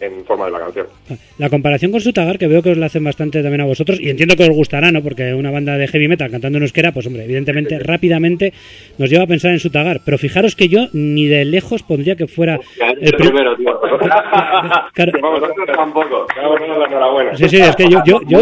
en 0.01 0.23
forma 0.25 0.45
de 0.45 0.51
la 0.51 0.59
canción. 0.59 0.87
La 1.37 1.49
comparación 1.49 1.91
con 1.91 1.99
Sutagar, 2.01 2.37
que 2.37 2.47
veo 2.47 2.61
que 2.61 2.71
os 2.71 2.77
la 2.77 2.85
hacen 2.85 3.03
bastante 3.03 3.41
también 3.41 3.61
a 3.61 3.65
vosotros, 3.65 3.99
y 3.99 4.09
entiendo 4.09 4.35
que 4.35 4.43
os 4.43 4.49
gustará, 4.49 4.91
¿no? 4.91 5.01
Porque 5.03 5.33
una 5.33 5.51
banda 5.51 5.77
de 5.77 5.87
heavy 5.87 6.07
metal 6.07 6.31
cantando 6.31 6.57
en 6.57 6.63
euskera, 6.63 6.91
pues 6.91 7.05
hombre, 7.07 7.25
evidentemente, 7.25 7.79
rápidamente 7.79 8.53
nos 8.97 9.09
lleva 9.09 9.23
a 9.23 9.27
pensar 9.27 9.51
en 9.51 9.59
Sutagar. 9.59 10.01
Pero 10.05 10.17
fijaros 10.17 10.55
que 10.55 10.69
yo 10.69 10.87
ni 10.93 11.25
de 11.27 11.45
lejos 11.45 11.83
pondría 11.83 12.15
que 12.15 12.27
fuera 12.27 12.59
el 13.01 13.11
pri- 13.13 13.27
primero, 13.27 13.55
tío. 13.55 13.79
Claro. 14.93 15.11
Vamos, 15.21 15.41
nosotros 15.41 15.67
tampoco. 15.75 16.27
Enhorabuena. 16.89 17.35
Sí, 17.37 17.47
sí, 17.49 17.57
es 17.57 17.75
que 17.75 17.89
yo, 17.89 17.99
yo, 18.05 18.19
yo, 18.27 18.41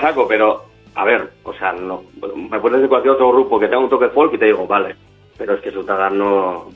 saco, 0.00 0.26
pero, 0.28 0.64
a 0.94 1.04
ver, 1.04 1.22
o 1.44 1.52
sea, 1.54 1.72
no. 1.72 2.02
Me 2.50 2.58
puedes 2.60 2.78
decir 2.78 2.88
cualquier 2.88 3.14
otro 3.14 3.32
grupo 3.32 3.58
que 3.58 3.66
tenga 3.66 3.78
un 3.80 3.88
toque 3.88 4.08
folk 4.08 4.34
y 4.34 4.38
te 4.38 4.46
digo, 4.46 4.66
vale. 4.66 4.94
Pero 5.36 5.54
es 5.54 5.60
que 5.60 5.70
Sutagar 5.70 6.12
no. 6.12 6.70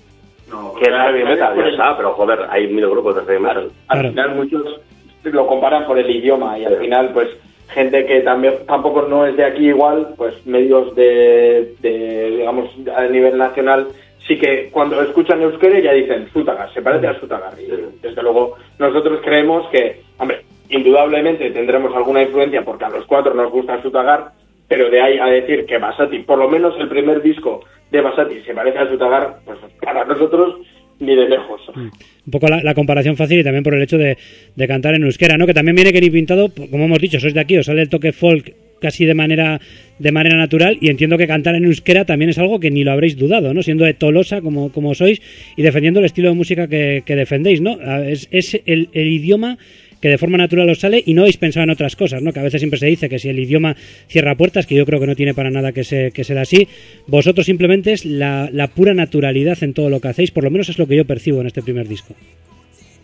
No, 0.53 0.75
Que 0.75 0.85
es 0.85 0.91
heavy 0.91 1.25
metal, 1.25 1.57
ya 1.57 1.67
está, 1.67 1.97
pero 1.97 2.13
joder, 2.13 2.47
hay 2.51 2.69
mil 2.69 2.89
grupos 2.89 3.17
de 3.17 3.23
heavy 3.23 3.43
metal. 3.43 3.71
Al 3.89 4.09
final 4.09 4.35
muchos 4.37 4.81
lo 5.25 5.47
comparan 5.47 5.87
por 5.87 5.99
el 5.99 6.11
idioma 6.11 6.59
y 6.59 6.65
al 6.65 6.77
final 6.77 7.11
pues 7.13 7.29
gente 7.69 8.05
que 8.05 8.21
también 8.21 8.55
tampoco 8.67 9.03
no 9.03 9.25
es 9.27 9.37
de 9.37 9.45
aquí 9.45 9.69
igual, 9.69 10.15
pues 10.17 10.47
medios 10.47 10.95
de, 10.95 11.75
de, 11.81 12.31
digamos 12.39 12.71
a 12.95 13.05
nivel 13.05 13.39
nacional 13.39 13.89
sí 14.27 14.39
que 14.39 14.69
cuando 14.71 15.01
escuchan 15.03 15.43
euskera 15.43 15.81
ya 15.81 15.93
dicen 15.93 16.29
Sutagar, 16.33 16.73
se 16.73 16.83
parece 16.83 17.07
a 17.07 17.19
Sutagar 17.19 17.55
y 17.59 17.67
desde 18.01 18.23
luego 18.23 18.57
nosotros 18.79 19.21
creemos 19.25 19.69
que, 19.71 20.03
hombre, 20.19 20.45
indudablemente 20.69 21.51
tendremos 21.51 21.95
alguna 21.95 22.23
influencia 22.23 22.63
porque 22.65 22.85
a 22.85 22.91
los 22.91 23.05
cuatro 23.07 23.35
nos 23.35 23.51
gusta 23.51 23.81
Sutagar, 23.83 24.33
pero 24.69 24.91
de 24.91 25.01
ahí 25.01 25.19
a 25.19 25.27
decir 25.27 25.67
que 25.67 25.79
Basati, 25.79 26.21
por 26.21 26.39
lo 26.39 26.49
menos 26.49 26.75
el 26.79 26.89
primer 26.89 27.23
disco 27.23 27.65
de 27.91 28.01
Basati 28.01 28.41
se 28.43 28.55
parece 28.55 28.79
a 28.79 28.89
Sutagar, 28.89 29.39
pues 29.45 29.59
para 29.81 30.05
nosotros 30.05 30.61
ni 30.99 31.15
de 31.17 31.29
lejos. 31.29 31.61
Mm. 31.75 31.81
Un 32.27 32.31
poco 32.31 32.47
la, 32.49 32.75
comparación 32.75 33.17
fácil 33.17 33.41
y 33.41 33.45
también 33.45 33.65
por 33.65 33.75
el 33.75 33.83
hecho 33.83 33.99
de, 33.99 34.17
de, 34.55 34.69
cantar 34.69 34.95
en 34.95 35.03
euskera, 35.03 35.37
¿no? 35.37 35.47
Que 35.47 35.55
también 35.55 35.75
viene 35.75 35.93
que 35.93 36.01
ni 36.01 36.11
pintado, 36.11 36.51
como 36.71 36.85
hemos 36.85 37.01
dicho, 37.01 37.19
sois 37.19 37.35
de 37.35 37.41
aquí, 37.41 37.59
os 37.59 37.67
sale 37.67 37.83
el 37.83 37.89
toque 37.89 38.13
folk 38.13 38.55
casi 38.81 39.05
de 39.05 39.15
manera 39.15 39.61
de 39.99 40.13
manera 40.13 40.37
natural 40.37 40.77
y 40.81 40.91
entiendo 40.91 41.17
que 41.17 41.29
cantar 41.29 41.55
en 41.55 41.65
euskera 41.65 42.05
también 42.05 42.31
es 42.31 42.39
algo 42.39 42.59
que 42.59 42.71
ni 42.71 42.83
lo 42.83 42.91
habréis 42.91 43.17
dudado, 43.17 43.55
¿no? 43.55 43.63
Siendo 43.63 43.85
de 43.85 43.95
Tolosa 43.95 44.41
como, 44.41 44.73
como 44.73 44.95
sois 44.95 45.23
y 45.57 45.63
defendiendo 45.63 46.01
el 46.01 46.07
estilo 46.07 46.31
de 46.31 46.35
música 46.35 46.67
que, 46.67 47.03
defendéis, 47.07 47.61
¿no? 47.61 47.79
Es, 48.03 48.29
es 48.33 48.61
el, 48.67 48.89
el 48.93 49.09
idioma 49.09 49.59
que 50.03 50.09
de 50.09 50.19
forma 50.19 50.37
natural 50.37 50.69
os 50.69 50.81
sale 50.81 51.03
y 51.07 51.15
no 51.15 51.23
habéis 51.23 51.39
pensado 51.39 51.63
en 51.63 51.71
otras 51.71 51.95
cosas, 51.95 52.21
¿no? 52.21 52.33
Que 52.33 52.41
a 52.41 52.43
veces 52.43 52.61
siempre 52.61 52.79
se 52.79 52.87
dice 52.87 53.09
que 53.09 53.21
si 53.21 53.29
el 53.29 53.39
idioma 53.39 53.77
cierra 54.09 54.35
puertas, 54.35 54.67
que 54.67 54.75
yo 54.75 54.85
creo 54.85 54.99
que 54.99 55.07
no 55.07 55.15
tiene 55.15 55.33
para 55.33 55.49
nada 55.49 55.71
que, 55.71 55.85
ser, 55.85 56.13
que 56.13 56.25
ser 56.25 56.39
así, 56.39 56.69
vosotros 57.07 57.47
simplemente 57.47 57.93
es 57.93 58.05
la, 58.05 58.51
pura 58.75 58.95
naturalidad 58.95 59.63
en 59.63 59.75
todo 59.75 59.89
lo 59.89 60.01
que 60.01 60.09
hacéis, 60.09 60.33
por 60.33 60.43
lo 60.43 60.51
menos 60.51 60.69
es 60.69 60.79
lo 60.79 60.87
que 60.87 60.97
yo 60.97 61.05
percibo 61.05 61.41
en 61.41 61.47
este 61.47 61.63
primer 61.63 61.87
disco. 61.87 62.15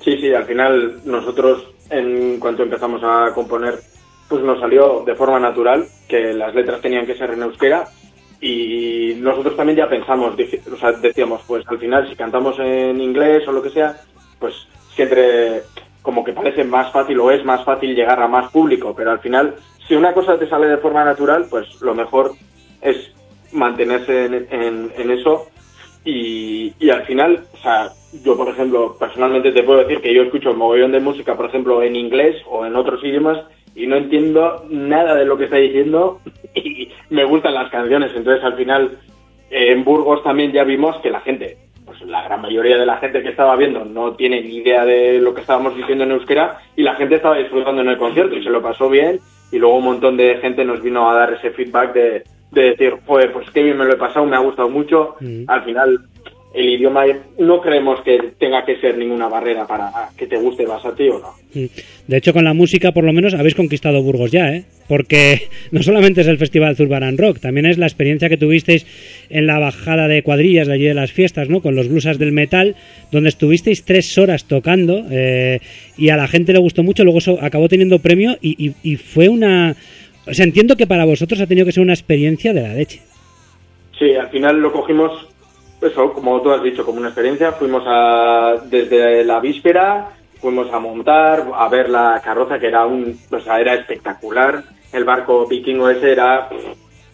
Sí, 0.00 0.18
sí, 0.20 0.32
al 0.34 0.44
final 0.44 1.00
nosotros 1.04 1.68
en 1.90 2.40
cuanto 2.40 2.64
empezamos 2.64 3.00
a 3.04 3.32
componer, 3.32 3.74
pues 4.28 4.42
nos 4.42 4.58
salió 4.58 5.04
de 5.06 5.14
forma 5.14 5.38
natural 5.38 5.86
que 6.08 6.34
las 6.34 6.52
letras 6.54 6.80
tenían 6.80 7.06
que 7.06 7.14
ser 7.14 7.30
en 7.30 7.42
euskera 7.42 7.84
y 8.40 9.14
nosotros 9.18 9.56
también 9.56 9.78
ya 9.78 9.88
pensamos, 9.88 10.34
o 10.34 10.76
sea, 10.76 10.92
decíamos, 10.92 11.42
pues 11.46 11.64
al 11.68 11.78
final 11.78 12.08
si 12.08 12.16
cantamos 12.16 12.58
en 12.58 13.00
inglés 13.00 13.46
o 13.46 13.52
lo 13.52 13.62
que 13.62 13.70
sea, 13.70 13.96
pues 14.40 14.54
siempre 14.94 15.62
como 16.08 16.24
que 16.24 16.32
parece 16.32 16.64
más 16.64 16.90
fácil 16.90 17.20
o 17.20 17.30
es 17.30 17.44
más 17.44 17.62
fácil 17.66 17.94
llegar 17.94 18.18
a 18.18 18.26
más 18.26 18.50
público, 18.50 18.94
pero 18.96 19.10
al 19.10 19.18
final, 19.18 19.56
si 19.86 19.94
una 19.94 20.14
cosa 20.14 20.38
te 20.38 20.48
sale 20.48 20.66
de 20.66 20.78
forma 20.78 21.04
natural, 21.04 21.44
pues 21.50 21.82
lo 21.82 21.94
mejor 21.94 22.32
es 22.80 23.12
mantenerse 23.52 24.24
en, 24.24 24.90
en, 24.96 25.10
eso 25.10 25.48
y, 26.06 26.72
y, 26.80 26.88
al 26.88 27.04
final, 27.04 27.44
o 27.52 27.56
sea, 27.58 27.90
yo 28.24 28.38
por 28.38 28.48
ejemplo, 28.48 28.96
personalmente 28.98 29.52
te 29.52 29.62
puedo 29.62 29.80
decir 29.80 30.00
que 30.00 30.14
yo 30.14 30.22
escucho 30.22 30.52
un 30.52 30.56
mogollón 30.56 30.92
de 30.92 31.00
música, 31.00 31.36
por 31.36 31.44
ejemplo, 31.44 31.82
en 31.82 31.94
inglés 31.94 32.36
o 32.48 32.64
en 32.64 32.74
otros 32.74 33.04
idiomas 33.04 33.44
y 33.74 33.86
no 33.86 33.96
entiendo 33.96 34.64
nada 34.70 35.14
de 35.14 35.26
lo 35.26 35.36
que 35.36 35.44
está 35.44 35.56
diciendo 35.56 36.22
y 36.54 36.88
me 37.10 37.24
gustan 37.24 37.52
las 37.52 37.70
canciones, 37.70 38.12
entonces 38.16 38.42
al 38.42 38.56
final 38.56 38.98
en 39.50 39.84
Burgos 39.84 40.22
también 40.22 40.52
ya 40.52 40.64
vimos 40.64 40.96
que 41.02 41.10
la 41.10 41.20
gente 41.20 41.58
pues 41.98 42.10
la 42.10 42.22
gran 42.22 42.40
mayoría 42.40 42.76
de 42.76 42.86
la 42.86 42.98
gente 42.98 43.22
que 43.22 43.30
estaba 43.30 43.56
viendo 43.56 43.84
no 43.84 44.12
tiene 44.12 44.42
ni 44.42 44.56
idea 44.56 44.84
de 44.84 45.18
lo 45.18 45.34
que 45.34 45.40
estábamos 45.40 45.76
diciendo 45.76 46.04
en 46.04 46.12
euskera 46.12 46.58
y 46.76 46.82
la 46.82 46.94
gente 46.94 47.16
estaba 47.16 47.36
disfrutando 47.36 47.82
en 47.82 47.88
el 47.88 47.98
concierto 47.98 48.36
y 48.36 48.42
se 48.42 48.50
lo 48.50 48.62
pasó 48.62 48.88
bien 48.88 49.20
y 49.50 49.58
luego 49.58 49.76
un 49.76 49.84
montón 49.84 50.16
de 50.16 50.36
gente 50.36 50.64
nos 50.64 50.82
vino 50.82 51.10
a 51.10 51.14
dar 51.14 51.32
ese 51.32 51.50
feedback 51.50 51.92
de, 51.92 52.24
decir, 52.50 52.96
pues 53.06 53.50
qué 53.52 53.62
bien 53.62 53.76
me 53.76 53.84
lo 53.84 53.94
he 53.94 53.96
pasado, 53.96 54.26
me 54.26 54.36
ha 54.36 54.40
gustado 54.40 54.68
mucho. 54.68 55.16
Mm. 55.20 55.44
Al 55.46 55.64
final 55.64 55.98
el 56.54 56.68
idioma 56.70 57.04
no 57.38 57.60
creemos 57.60 58.00
que 58.02 58.18
tenga 58.38 58.64
que 58.64 58.80
ser 58.80 58.96
ninguna 58.96 59.28
barrera 59.28 59.66
para 59.66 60.08
que 60.16 60.26
te 60.26 60.38
guste 60.38 60.66
más 60.66 60.84
a 60.84 60.94
ti 60.94 61.08
o 61.08 61.18
no. 61.18 61.34
Mm. 61.54 61.66
De 62.06 62.16
hecho, 62.16 62.32
con 62.32 62.44
la 62.44 62.54
música, 62.54 62.92
por 62.92 63.04
lo 63.04 63.12
menos, 63.12 63.34
habéis 63.34 63.54
conquistado 63.54 64.02
Burgos 64.02 64.30
ya, 64.30 64.54
¿eh? 64.54 64.64
Porque 64.88 65.48
no 65.72 65.82
solamente 65.82 66.22
es 66.22 66.26
el 66.26 66.38
Festival 66.38 66.74
Zurbaran 66.74 67.18
Rock, 67.18 67.40
también 67.40 67.66
es 67.66 67.76
la 67.76 67.86
experiencia 67.86 68.30
que 68.30 68.38
tuvisteis 68.38 68.86
en 69.28 69.46
la 69.46 69.58
bajada 69.58 70.08
de 70.08 70.22
cuadrillas 70.22 70.68
de 70.68 70.74
allí 70.74 70.84
de 70.84 70.94
las 70.94 71.12
fiestas, 71.12 71.50
¿no? 71.50 71.60
Con 71.60 71.76
los 71.76 71.88
blusas 71.88 72.18
del 72.18 72.32
metal, 72.32 72.76
donde 73.12 73.28
estuvisteis 73.28 73.84
tres 73.84 74.16
horas 74.16 74.46
tocando 74.46 75.04
eh, 75.10 75.60
y 75.98 76.08
a 76.08 76.16
la 76.16 76.28
gente 76.28 76.54
le 76.54 76.60
gustó 76.60 76.82
mucho, 76.82 77.04
luego 77.04 77.18
eso 77.18 77.38
acabó 77.42 77.68
teniendo 77.68 77.98
premio 77.98 78.36
y, 78.40 78.72
y 78.82 78.96
fue 78.96 79.28
una... 79.28 79.76
O 80.26 80.34
sea, 80.34 80.44
entiendo 80.44 80.76
que 80.76 80.86
para 80.86 81.04
vosotros 81.04 81.40
ha 81.40 81.46
tenido 81.46 81.66
que 81.66 81.72
ser 81.72 81.82
una 81.82 81.94
experiencia 81.94 82.52
de 82.52 82.62
la 82.62 82.74
leche. 82.74 83.00
Sí, 83.98 84.14
al 84.14 84.28
final 84.28 84.60
lo 84.60 84.72
cogimos 84.72 85.26
eso, 85.80 86.12
como 86.12 86.40
tú 86.42 86.50
has 86.50 86.62
dicho, 86.62 86.84
como 86.84 86.98
una 86.98 87.08
experiencia, 87.08 87.52
fuimos 87.52 87.82
a, 87.86 88.56
desde 88.66 89.24
la 89.24 89.40
víspera, 89.40 90.10
fuimos 90.40 90.72
a 90.72 90.78
montar, 90.78 91.46
a 91.54 91.68
ver 91.68 91.88
la 91.88 92.20
carroza, 92.24 92.58
que 92.58 92.68
era 92.68 92.86
un, 92.86 93.18
o 93.30 93.40
sea, 93.40 93.60
era 93.60 93.74
espectacular, 93.74 94.62
el 94.92 95.04
barco 95.04 95.46
vikingo 95.46 95.88
ese 95.88 96.12
era 96.12 96.48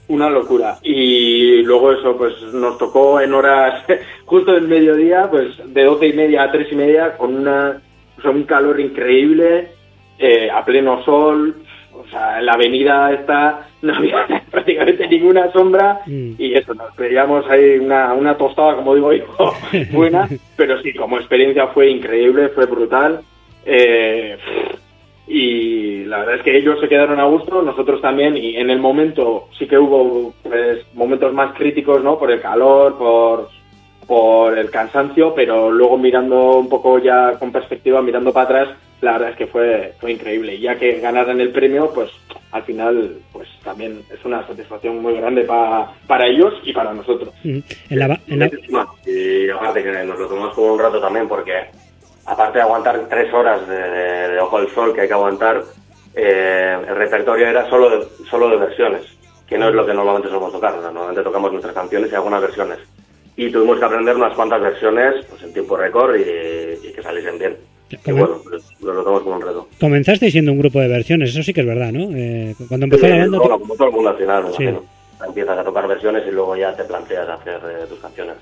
una 0.09 0.31
locura. 0.31 0.78
Y 0.82 1.62
luego 1.62 1.93
eso, 1.93 2.16
pues 2.16 2.41
nos 2.53 2.78
tocó 2.78 3.20
en 3.20 3.35
horas, 3.35 3.85
justo 4.24 4.53
del 4.53 4.69
mediodía, 4.69 5.28
pues 5.31 5.57
de 5.73 5.85
doce 5.85 6.09
y 6.09 6.12
media 6.12 6.45
a 6.45 6.53
tres 6.53 6.73
y 6.73 6.77
media, 6.77 7.16
con 7.16 7.35
una, 7.35 7.82
un 8.24 8.43
calor 8.45 8.81
increíble, 8.81 9.73
eh, 10.19 10.51
a 10.51 10.65
pleno 10.65 11.05
sol, 11.05 11.64
sea, 12.15 12.39
en 12.39 12.47
la 12.47 12.53
avenida 12.53 13.12
está 13.12 13.66
no 13.85 13.95
había 13.95 14.27
prácticamente 14.51 15.07
ninguna 15.09 15.53
sombra 15.53 16.01
mm. 16.07 16.32
y 16.39 16.55
eso, 16.55 16.74
nos 16.74 16.93
pedíamos 16.95 17.49
ahí 17.49 17.78
una, 17.78 18.12
una 18.15 18.36
tostada, 18.36 18.77
como 18.77 18.95
digo 18.95 19.12
yo, 19.12 19.27
buena, 19.93 20.28
pero 20.57 20.81
sí, 20.82 20.93
como 20.95 21.19
experiencia 21.19 21.69
fue 21.69 21.91
increíble, 21.91 22.49
fue 22.49 22.66
brutal. 22.66 23.20
Eh, 23.66 24.36
y 25.27 26.05
la 26.05 26.19
verdad 26.19 26.35
es 26.36 26.43
que 26.43 26.57
ellos 26.57 26.78
se 26.81 26.89
quedaron 26.89 27.19
a 27.19 27.24
gusto, 27.24 27.62
nosotros 27.62 28.01
también, 28.01 28.36
y 28.36 28.57
en 28.57 28.69
el 28.69 28.78
momento 28.78 29.49
sí 29.59 29.66
que 29.66 29.78
hubo 29.78 30.35
pues, 30.43 30.85
momentos 30.95 31.32
más 31.32 31.55
críticos, 31.55 32.03
¿no? 32.05 32.19
Por 32.19 32.31
el 32.31 32.41
calor, 32.41 32.99
por, 32.99 33.49
por 34.07 34.59
el 34.59 34.70
cansancio, 34.70 35.35
pero 35.35 35.70
luego 35.70 35.97
mirando 35.97 36.57
un 36.59 36.69
poco 36.69 36.99
ya 36.99 37.39
con 37.39 37.53
perspectiva, 37.53 38.03
mirando 38.03 38.32
para 38.32 38.45
atrás, 38.45 38.78
la 39.01 39.12
verdad 39.12 39.31
es 39.31 39.37
que 39.37 39.47
fue, 39.47 39.95
fue 40.01 40.12
increíble. 40.12 40.59
Ya 40.59 40.77
que 40.77 41.01
ganaran 41.01 41.41
el 41.41 41.53
premio, 41.53 41.93
pues 41.93 42.11
al 42.53 42.62
final, 42.62 43.19
pues 43.33 43.49
también 43.62 44.03
es 44.12 44.25
una 44.25 44.47
satisfacción 44.47 45.03
muy 45.03 45.15
grande 45.16 45.43
para, 45.43 45.93
para 46.07 46.27
ellos 46.27 46.55
y 46.65 46.73
para 46.73 46.93
nosotros. 46.93 47.35
Y 49.07 49.51
aparte 49.51 49.83
que 49.83 49.93
nos 50.05 50.19
lo 50.19 50.29
tomamos 50.29 50.55
como 50.55 50.75
un 50.75 50.79
rato 50.79 51.01
también, 51.01 51.29
porque 51.29 51.53
aparte 52.27 52.59
de 52.59 52.62
aguantar 52.62 53.09
tres 53.09 53.33
horas 53.33 53.66
de, 53.69 54.39
Ojo 54.41 54.61
del 54.61 54.71
Sol 54.71 54.95
que 54.95 55.03
hay 55.03 55.09
que 55.09 55.15
aguantar, 55.15 55.62
eh, 56.15 56.77
el 56.89 56.97
repertorio 56.97 57.47
era 57.49 57.69
solo 57.69 57.91
de, 57.91 58.07
solo 58.31 58.49
de 58.49 58.57
versiones, 58.57 59.03
que 59.47 59.59
no 59.59 59.69
es 59.69 59.75
lo 59.75 59.85
que 59.85 59.95
normalmente 59.95 60.29
solemos 60.29 60.53
tocar. 60.53 60.77
Normalmente 60.77 61.23
tocamos 61.23 61.51
nuestras 61.51 61.75
canciones 61.75 62.11
y 62.11 62.15
algunas 62.15 62.41
versiones 62.41 62.79
y 63.37 63.51
tuvimos 63.51 63.79
que 63.79 63.85
aprender 63.85 64.16
unas 64.16 64.35
cuantas 64.35 64.61
versiones 64.61 65.25
pues 65.29 65.43
en 65.43 65.53
tiempo 65.53 65.77
récord 65.77 66.15
y, 66.16 66.93
que 66.93 67.03
saliesen 67.03 67.39
bien. 67.39 67.57
Y 67.90 68.11
bueno, 68.11 68.40
pues, 68.43 68.62
lo 68.81 68.94
notamos 68.94 69.23
como 69.23 69.36
un 69.36 69.43
reto. 69.43 69.69
Comenzaste 69.78 70.31
siendo 70.31 70.52
un 70.52 70.59
grupo 70.59 70.81
de 70.81 70.89
versiones, 70.89 71.31
eso 71.31 71.43
sí 71.43 71.52
que 71.52 71.61
es 71.61 71.66
verdad, 71.66 71.93
¿no? 71.93 72.09
Eh, 72.15 72.55
cuando 72.69 72.85
empezó 72.85 73.06
la 73.06 73.19
banda... 73.19 73.39
Bueno, 73.39 73.59
como 73.59 73.74
todo 73.74 73.89
el 73.89 73.94
mundo 73.94 74.11
al 74.11 74.16
final, 74.16 74.44
sí 74.56 74.69
empiezas 75.27 75.59
a 75.59 75.65
tocar 75.65 75.86
versiones 75.86 76.23
y 76.28 76.31
luego 76.31 76.56
ya 76.56 76.74
te 76.74 76.85
planteas 76.85 77.28
hacer 77.28 77.55
eh, 77.55 77.86
tus 77.89 77.98
canciones. 77.98 78.35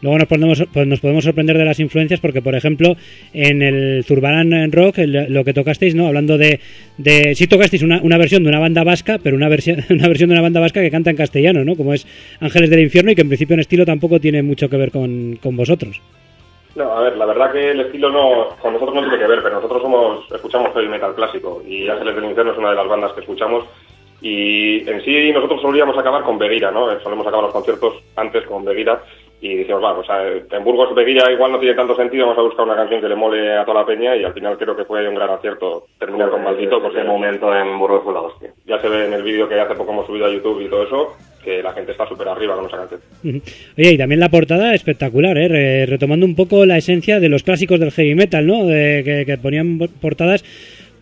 Luego 0.00 0.18
nos 0.18 0.28
podemos, 0.28 0.64
pues 0.72 0.86
nos 0.86 1.00
podemos 1.00 1.24
sorprender 1.24 1.56
de 1.56 1.64
las 1.64 1.78
influencias 1.80 2.20
porque, 2.20 2.42
por 2.42 2.54
ejemplo, 2.54 2.96
en 3.32 3.62
el 3.62 4.04
Zurbarán 4.04 4.72
Rock, 4.72 4.98
lo 4.98 5.44
que 5.44 5.52
tocasteis, 5.52 5.94
¿no? 5.94 6.06
Hablando 6.06 6.38
de... 6.38 6.60
de 6.98 7.34
sí 7.34 7.46
tocasteis 7.46 7.82
una, 7.82 8.00
una 8.02 8.18
versión 8.18 8.42
de 8.42 8.48
una 8.48 8.58
banda 8.58 8.84
vasca, 8.84 9.18
pero 9.22 9.36
una 9.36 9.48
versión, 9.48 9.84
una 9.90 10.08
versión 10.08 10.30
de 10.30 10.34
una 10.34 10.42
banda 10.42 10.60
vasca 10.60 10.80
que 10.80 10.90
canta 10.90 11.10
en 11.10 11.16
castellano, 11.16 11.64
¿no? 11.64 11.76
Como 11.76 11.94
es 11.94 12.06
Ángeles 12.40 12.70
del 12.70 12.80
Infierno 12.80 13.12
y 13.12 13.14
que 13.14 13.22
en 13.22 13.28
principio 13.28 13.54
en 13.54 13.60
estilo 13.60 13.86
tampoco 13.86 14.20
tiene 14.20 14.42
mucho 14.42 14.68
que 14.68 14.76
ver 14.76 14.90
con, 14.90 15.38
con 15.42 15.56
vosotros. 15.56 16.00
No, 16.74 16.90
a 16.90 17.00
ver, 17.00 17.16
la 17.16 17.26
verdad 17.26 17.52
que 17.52 17.70
el 17.70 17.80
estilo 17.80 18.10
no, 18.10 18.48
con 18.60 18.72
nosotros 18.72 18.94
no 18.94 19.02
tiene 19.02 19.18
que 19.18 19.26
ver, 19.26 19.42
pero 19.42 19.56
nosotros 19.56 19.82
somos, 19.82 20.32
escuchamos 20.32 20.72
heavy 20.72 20.88
metal 20.88 21.14
clásico 21.14 21.62
y 21.66 21.88
Ángeles 21.88 22.14
del 22.14 22.24
Infierno 22.24 22.52
es 22.52 22.58
una 22.58 22.70
de 22.70 22.76
las 22.76 22.88
bandas 22.88 23.12
que 23.12 23.20
escuchamos 23.20 23.64
y 24.22 24.88
en 24.88 25.02
sí 25.04 25.32
nosotros 25.32 25.60
solíamos 25.60 25.98
acabar 25.98 26.22
con 26.22 26.38
Beguira, 26.38 26.70
¿no? 26.70 26.98
Solemos 27.00 27.26
acabar 27.26 27.44
los 27.44 27.52
conciertos 27.52 28.02
antes 28.16 28.46
con 28.46 28.64
Beguira 28.64 29.02
y 29.42 29.56
decíamos, 29.56 29.82
va, 29.82 29.92
o 29.98 30.04
sea, 30.04 30.24
en 30.28 30.64
Burgos 30.64 30.94
Beguira 30.94 31.30
igual 31.32 31.50
no 31.50 31.58
tiene 31.58 31.74
tanto 31.74 31.96
sentido, 31.96 32.26
vamos 32.26 32.38
a 32.38 32.42
buscar 32.42 32.64
una 32.64 32.76
canción 32.76 33.00
que 33.00 33.08
le 33.08 33.16
mole 33.16 33.58
a 33.58 33.64
toda 33.64 33.80
la 33.80 33.86
peña 33.86 34.14
y 34.14 34.22
al 34.22 34.32
final 34.32 34.56
creo 34.56 34.76
que 34.76 34.84
fue 34.84 35.06
un 35.08 35.16
gran 35.16 35.30
acierto 35.30 35.86
terminar 35.98 36.30
con 36.30 36.44
Maldito. 36.44 36.80
Porque 36.80 37.00
ese 37.00 37.08
momento 37.08 37.52
en 37.52 37.76
Burgos 37.76 38.04
fue 38.04 38.14
la 38.14 38.20
hostia. 38.20 38.54
Ya 38.64 38.80
se 38.80 38.88
ve 38.88 39.06
en 39.06 39.12
el 39.14 39.24
vídeo 39.24 39.48
que 39.48 39.60
hace 39.60 39.74
poco 39.74 39.90
hemos 39.90 40.06
subido 40.06 40.26
a 40.26 40.30
YouTube 40.30 40.60
y 40.60 40.68
todo 40.68 40.84
eso, 40.84 41.16
que 41.42 41.62
la 41.62 41.72
gente 41.72 41.92
está 41.92 42.06
súper 42.08 42.28
arriba 42.28 42.54
con 42.56 42.66
esa 42.66 42.76
canción. 42.76 43.00
Oye, 43.76 43.92
y 43.92 43.98
también 43.98 44.20
la 44.20 44.28
portada 44.28 44.74
espectacular, 44.74 45.36
¿eh? 45.36 45.86
retomando 45.86 46.24
un 46.24 46.34
poco 46.34 46.64
la 46.64 46.78
esencia 46.78 47.20
de 47.20 47.28
los 47.28 47.42
clásicos 47.42 47.80
del 47.80 47.92
heavy 47.92 48.14
metal, 48.14 48.46
¿no? 48.46 48.64
De, 48.64 49.24
que 49.26 49.38
ponían 49.38 49.78
portadas 50.00 50.44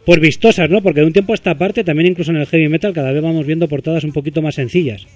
por 0.05 0.21
vistosas, 0.21 0.71
¿no? 0.71 0.81
Porque 0.81 1.01
de 1.01 1.07
un 1.07 1.13
tiempo 1.13 1.33
a 1.33 1.35
esta 1.35 1.55
parte, 1.57 1.85
también 1.85 2.11
incluso 2.11 2.31
en 2.31 2.39
el 2.39 2.47
heavy 2.47 2.69
metal, 2.69 2.93
cada 2.93 3.13
vez 3.13 3.23
vamos 3.23 3.47
viendo 3.47 3.69
portadas 3.69 4.05
un 4.05 4.13
poquito 4.13 4.43
más 4.43 4.55
sencillas. 4.55 5.07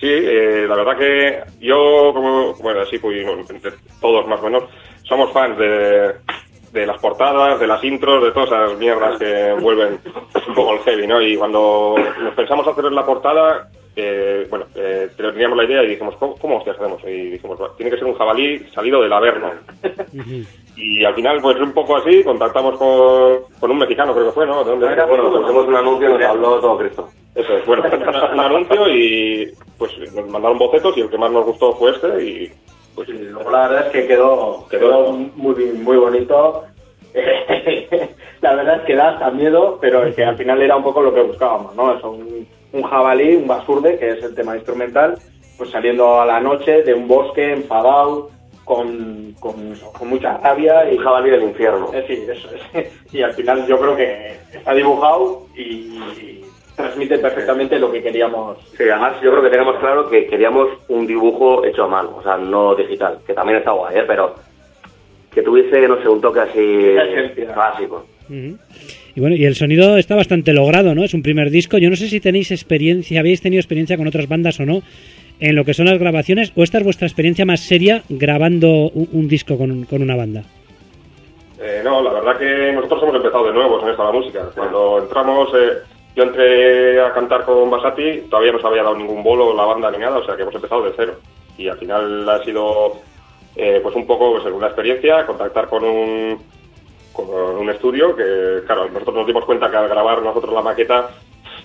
Sí, 0.00 0.10
eh, 0.10 0.66
la 0.68 0.76
verdad 0.76 0.98
que 0.98 1.64
yo, 1.64 2.12
como, 2.12 2.54
bueno, 2.54 2.80
así 2.80 2.98
pues, 2.98 3.26
todos 4.00 4.26
más 4.26 4.40
o 4.40 4.44
menos, 4.44 4.64
somos 5.04 5.32
fans 5.32 5.56
de, 5.56 6.12
de 6.72 6.86
las 6.86 6.98
portadas, 6.98 7.58
de 7.58 7.66
las 7.66 7.82
intros, 7.84 8.22
de 8.22 8.32
todas 8.32 8.48
esas 8.48 8.78
mierdas 8.78 9.18
que 9.18 9.52
vuelven 9.60 9.98
un 10.48 10.54
poco 10.54 10.74
el 10.74 10.80
heavy, 10.80 11.06
¿no? 11.06 11.22
Y 11.22 11.36
cuando 11.36 11.94
nos 12.20 12.34
pensamos 12.34 12.66
hacer 12.66 12.84
la 12.92 13.06
portada, 13.06 13.70
eh, 13.96 14.46
bueno, 14.50 14.66
eh, 14.74 15.08
teníamos 15.16 15.56
la 15.56 15.64
idea 15.64 15.82
y 15.82 15.88
dijimos, 15.88 16.16
¿cómo, 16.16 16.36
cómo 16.36 16.56
hostias 16.56 16.76
hacemos? 16.76 17.02
Y 17.04 17.30
dijimos, 17.30 17.58
tiene 17.76 17.90
que 17.90 17.98
ser 17.98 18.06
un 18.06 18.14
jabalí 18.14 18.58
salido 18.74 19.00
del 19.00 19.12
Averno. 19.12 19.52
y 20.76 21.04
al 21.04 21.14
final, 21.14 21.40
pues 21.40 21.60
un 21.60 21.72
poco 21.72 21.96
así, 21.96 22.24
contactamos 22.24 22.76
con, 22.76 23.58
con 23.60 23.70
un 23.70 23.78
mexicano, 23.78 24.12
creo 24.12 24.26
que 24.26 24.32
fue, 24.32 24.46
¿no? 24.46 24.64
¿De 24.64 24.70
dónde 24.70 24.86
era? 24.92 25.06
Bueno, 25.06 25.30
pusimos 25.30 25.66
un 25.66 25.76
anuncio 25.76 26.10
y 26.10 26.12
nos 26.12 26.22
habló 26.22 26.60
todo 26.60 26.78
Cristo. 26.78 27.08
Eso 27.34 27.56
es, 27.56 27.66
bueno, 27.66 27.84
un, 27.84 28.40
anuncio 28.40 28.88
y 28.88 29.52
pues 29.76 29.90
nos 30.12 30.28
mandaron 30.28 30.58
bocetos 30.58 30.96
y 30.96 31.00
el 31.00 31.10
que 31.10 31.18
más 31.18 31.32
nos 31.32 31.44
gustó 31.44 31.72
fue 31.72 31.90
este 31.90 32.24
y 32.24 32.52
Pues 32.94 33.08
sí, 33.08 33.18
luego 33.18 33.50
la 33.50 33.68
verdad 33.68 33.86
es 33.86 33.92
que 33.92 34.06
quedó, 34.06 34.68
quedó 34.68 35.12
muy, 35.12 35.54
muy 35.54 35.96
bonito. 35.96 36.64
la 38.40 38.54
verdad 38.54 38.76
es 38.76 38.82
que 38.82 38.94
da 38.94 39.10
hasta 39.10 39.30
miedo, 39.30 39.78
pero 39.80 40.04
es 40.04 40.14
que 40.14 40.24
al 40.24 40.36
final 40.36 40.62
era 40.62 40.76
un 40.76 40.84
poco 40.84 41.00
lo 41.00 41.12
que 41.12 41.22
buscábamos, 41.22 41.74
¿no? 41.74 41.96
Es 41.96 42.04
un, 42.04 42.46
un 42.74 42.82
jabalí, 42.82 43.36
un 43.36 43.46
basurde, 43.46 43.98
que 43.98 44.10
es 44.10 44.22
el 44.22 44.34
tema 44.34 44.56
instrumental, 44.56 45.16
pues 45.56 45.70
saliendo 45.70 46.20
a 46.20 46.26
la 46.26 46.40
noche 46.40 46.82
de 46.82 46.92
un 46.92 47.06
bosque 47.06 47.52
enfadado, 47.52 48.30
con, 48.64 49.34
con, 49.38 49.54
con 49.96 50.08
mucha 50.08 50.38
rabia. 50.38 50.90
Y, 50.90 50.96
un 50.96 51.04
jabalí 51.04 51.30
del 51.30 51.44
infierno. 51.44 51.90
Eh, 51.92 52.04
sí, 52.06 52.26
eso 52.28 52.48
es. 52.72 52.92
Y 53.12 53.22
al 53.22 53.32
final 53.34 53.66
yo 53.66 53.78
creo 53.78 53.96
que 53.96 54.36
está 54.52 54.74
dibujado 54.74 55.46
y, 55.56 56.42
transmite 56.74 57.18
perfectamente 57.18 57.78
lo 57.78 57.92
que 57.92 58.02
queríamos. 58.02 58.58
Sí, 58.76 58.82
además 58.82 59.20
yo 59.22 59.30
creo 59.30 59.44
que 59.44 59.50
tenemos 59.50 59.78
claro 59.78 60.10
que 60.10 60.26
queríamos 60.26 60.68
un 60.88 61.06
dibujo 61.06 61.64
hecho 61.64 61.84
a 61.84 61.88
mano, 61.88 62.16
o 62.16 62.22
sea, 62.24 62.36
no 62.36 62.74
digital, 62.74 63.20
que 63.24 63.32
también 63.32 63.58
está 63.58 63.70
guay, 63.70 63.98
¿eh? 63.98 64.04
pero 64.04 64.34
que 65.30 65.42
tuviese, 65.42 65.86
no 65.86 66.02
sé, 66.02 66.08
un 66.08 66.20
toque 66.20 66.40
así 66.40 66.96
básico. 67.54 68.06
Y 69.14 69.20
bueno, 69.20 69.36
y 69.36 69.44
el 69.44 69.54
sonido 69.54 69.96
está 69.96 70.16
bastante 70.16 70.52
logrado, 70.52 70.94
¿no? 70.94 71.04
Es 71.04 71.14
un 71.14 71.22
primer 71.22 71.50
disco. 71.50 71.78
Yo 71.78 71.88
no 71.88 71.96
sé 71.96 72.08
si 72.08 72.20
tenéis 72.20 72.50
experiencia, 72.50 73.20
habéis 73.20 73.40
tenido 73.40 73.60
experiencia 73.60 73.96
con 73.96 74.08
otras 74.08 74.28
bandas 74.28 74.58
o 74.60 74.66
no 74.66 74.82
en 75.40 75.56
lo 75.56 75.64
que 75.64 75.74
son 75.74 75.86
las 75.86 75.98
grabaciones, 75.98 76.52
o 76.56 76.62
esta 76.62 76.78
es 76.78 76.84
vuestra 76.84 77.06
experiencia 77.06 77.44
más 77.44 77.60
seria 77.60 78.02
grabando 78.08 78.90
un, 78.90 79.28
disco 79.28 79.58
con, 79.58 79.84
con, 79.84 80.02
una 80.02 80.16
banda. 80.16 80.42
Eh, 81.60 81.80
no, 81.82 82.02
la 82.02 82.12
verdad 82.12 82.38
que 82.38 82.72
nosotros 82.72 83.02
hemos 83.02 83.16
empezado 83.16 83.46
de 83.46 83.52
nuevo 83.52 83.82
en 83.82 83.88
esta 83.88 84.04
la 84.04 84.12
música. 84.12 84.50
Cuando 84.54 84.98
entramos, 85.02 85.48
eh, 85.54 85.78
yo 86.14 86.22
entré 86.22 87.00
a 87.00 87.12
cantar 87.12 87.44
con 87.44 87.70
Basati, 87.70 88.22
todavía 88.30 88.52
no 88.52 88.60
se 88.60 88.66
había 88.66 88.82
dado 88.84 88.96
ningún 88.96 89.22
bolo 89.22 89.54
la 89.54 89.64
banda 89.64 89.90
ni 89.90 89.98
nada, 89.98 90.18
o 90.18 90.24
sea 90.24 90.36
que 90.36 90.42
hemos 90.42 90.54
empezado 90.54 90.84
de 90.84 90.92
cero. 90.96 91.14
Y 91.58 91.68
al 91.68 91.78
final 91.78 92.28
ha 92.28 92.44
sido 92.44 93.00
eh, 93.56 93.80
pues 93.82 93.94
un 93.96 94.06
poco 94.06 94.32
pues, 94.32 94.44
una 94.52 94.66
experiencia, 94.66 95.26
contactar 95.26 95.68
con 95.68 95.84
un, 95.84 96.38
con 97.14 97.28
un 97.30 97.70
estudio 97.70 98.14
que, 98.14 98.62
claro, 98.66 98.88
nosotros 98.90 99.14
nos 99.14 99.26
dimos 99.26 99.44
cuenta 99.44 99.70
que 99.70 99.76
al 99.76 99.88
grabar 99.88 100.20
nosotros 100.20 100.52
la 100.52 100.62
maqueta 100.62 101.10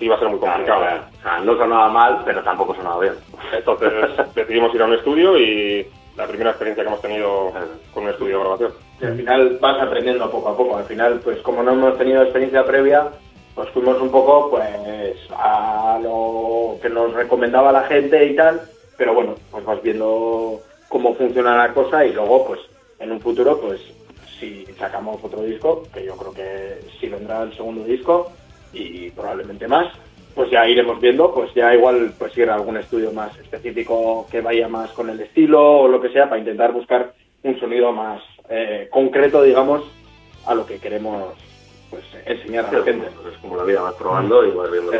iba 0.00 0.16
a 0.16 0.18
ser 0.18 0.28
muy 0.28 0.38
complicado. 0.38 0.80
O 0.80 1.22
sea, 1.22 1.40
no 1.40 1.56
sonaba 1.56 1.88
mal, 1.88 2.22
pero 2.24 2.42
tampoco 2.42 2.74
sonaba 2.74 3.00
bien. 3.00 3.14
Entonces 3.52 3.92
decidimos 4.34 4.74
ir 4.74 4.82
a 4.82 4.86
un 4.86 4.94
estudio 4.94 5.36
y 5.36 5.86
la 6.16 6.26
primera 6.26 6.50
experiencia 6.50 6.84
que 6.84 6.88
hemos 6.88 7.02
tenido 7.02 7.52
con 7.92 8.04
un 8.04 8.10
estudio 8.10 8.38
de 8.38 8.40
grabación. 8.44 8.72
Y 9.00 9.04
al 9.04 9.16
final 9.16 9.58
vas 9.60 9.80
aprendiendo 9.80 10.30
poco 10.30 10.48
a 10.48 10.56
poco. 10.56 10.76
Al 10.76 10.84
final, 10.84 11.20
pues 11.22 11.38
como 11.40 11.62
no 11.62 11.72
hemos 11.72 11.98
tenido 11.98 12.22
experiencia 12.22 12.64
previa, 12.64 13.08
pues 13.54 13.68
fuimos 13.70 14.00
un 14.00 14.10
poco 14.10 14.50
pues 14.50 15.16
a 15.36 15.98
lo 16.02 16.76
que 16.80 16.88
nos 16.88 17.12
recomendaba 17.12 17.72
la 17.72 17.82
gente 17.82 18.24
y 18.24 18.36
tal. 18.36 18.60
Pero 18.96 19.14
bueno, 19.14 19.34
pues 19.50 19.64
vas 19.64 19.82
viendo 19.82 20.60
cómo 20.88 21.14
funciona 21.14 21.56
la 21.56 21.72
cosa 21.72 22.04
y 22.04 22.12
luego 22.12 22.46
pues 22.46 22.60
en 22.98 23.12
un 23.12 23.20
futuro 23.20 23.58
pues 23.60 23.80
si 24.40 24.66
sacamos 24.78 25.22
otro 25.22 25.42
disco, 25.42 25.84
que 25.92 26.04
yo 26.04 26.16
creo 26.16 26.32
que 26.32 26.80
sí 26.98 27.08
vendrá 27.08 27.42
el 27.42 27.54
segundo 27.54 27.84
disco 27.84 28.32
y 28.72 29.10
probablemente 29.10 29.68
más, 29.68 29.92
pues 30.34 30.50
ya 30.50 30.66
iremos 30.66 31.00
viendo, 31.00 31.32
pues 31.32 31.52
ya 31.54 31.74
igual 31.74 32.14
pues 32.18 32.36
ir 32.38 32.48
a 32.50 32.54
algún 32.54 32.76
estudio 32.76 33.12
más 33.12 33.36
específico 33.38 34.26
que 34.30 34.40
vaya 34.40 34.68
más 34.68 34.90
con 34.92 35.10
el 35.10 35.20
estilo 35.20 35.80
o 35.80 35.88
lo 35.88 36.00
que 36.00 36.08
sea 36.08 36.28
para 36.28 36.38
intentar 36.38 36.72
buscar 36.72 37.12
un 37.42 37.58
sonido 37.60 37.92
más 37.92 38.22
eh, 38.48 38.88
concreto, 38.90 39.42
digamos, 39.42 39.82
a 40.46 40.54
lo 40.54 40.66
que 40.66 40.78
queremos 40.78 41.34
pues 41.90 42.04
enseñar 42.24 42.66
a 42.66 42.72
la 42.72 42.84
gente. 42.84 43.06
Es 43.06 43.38
como 43.38 43.56
la 43.56 43.64
vida, 43.64 43.82
vas 43.82 43.94
probando 43.94 44.46
y 44.46 44.50
vas 44.52 44.70
viendo 44.70 44.92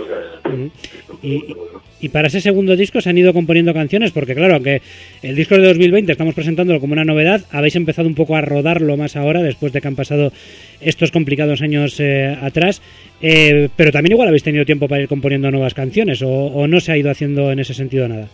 y, 1.23 2.09
para 2.09 2.29
ese 2.29 2.41
segundo 2.41 2.77
disco 2.77 3.01
se 3.01 3.11
han 3.11 3.19
ido 3.19 3.33
componiendo 3.33 3.75
canciones, 3.75 4.11
porque 4.11 4.35
claro, 4.35 4.55
aunque 4.55 4.81
el 5.23 5.37
disco 5.37 5.55
de 5.55 5.67
2020 5.67 6.11
estamos 6.11 6.35
presentándolo 6.35 6.81
como 6.81 6.95
una 6.95 7.05
novedad, 7.05 7.43
habéis 7.53 7.77
empezado 7.77 8.09
un 8.09 8.15
poco 8.15 8.37
a 8.37 8.41
rodarlo 8.41 8.97
más 8.97 9.17
ahora, 9.17 9.43
después 9.43 9.73
de 9.73 9.81
que 9.81 9.89
han 9.89 9.97
pasado 9.97 10.33
estos 10.81 11.13
complicados 11.13 11.61
años 11.61 12.01
eh, 12.01 12.37
atrás, 12.41 12.81
eh, 13.21 13.69
pero 13.77 13.93
también 13.93 14.13
igual 14.13 14.29
habéis 14.29 14.43
tenido 14.43 14.65
tiempo 14.65 14.89
para 14.89 15.03
ir 15.03 15.09
componiendo 15.09 15.51
nuevas 15.51 15.75
canciones, 15.75 16.23
o, 16.23 16.67
no 16.67 16.81
se 16.81 16.93
ha 16.93 16.97
ido 16.97 17.11
haciendo 17.11 17.53
en 17.53 17.59
ese 17.59 17.75
sentido 17.75 18.09
nada. 18.09 18.27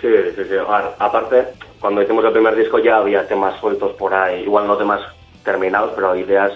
Sí, 0.00 0.08
sí, 0.36 0.42
sí. 0.46 0.54
Aparte, 0.98 1.44
cuando 1.80 2.02
hicimos 2.02 2.24
el 2.26 2.32
primer 2.32 2.54
disco 2.54 2.78
ya 2.78 2.98
había 2.98 3.26
temas 3.26 3.58
sueltos 3.60 3.92
por 3.92 4.12
ahí, 4.12 4.42
igual 4.42 4.66
no 4.66 4.76
temas 4.76 5.00
terminados, 5.42 5.92
pero 5.94 6.14
ideas 6.16 6.52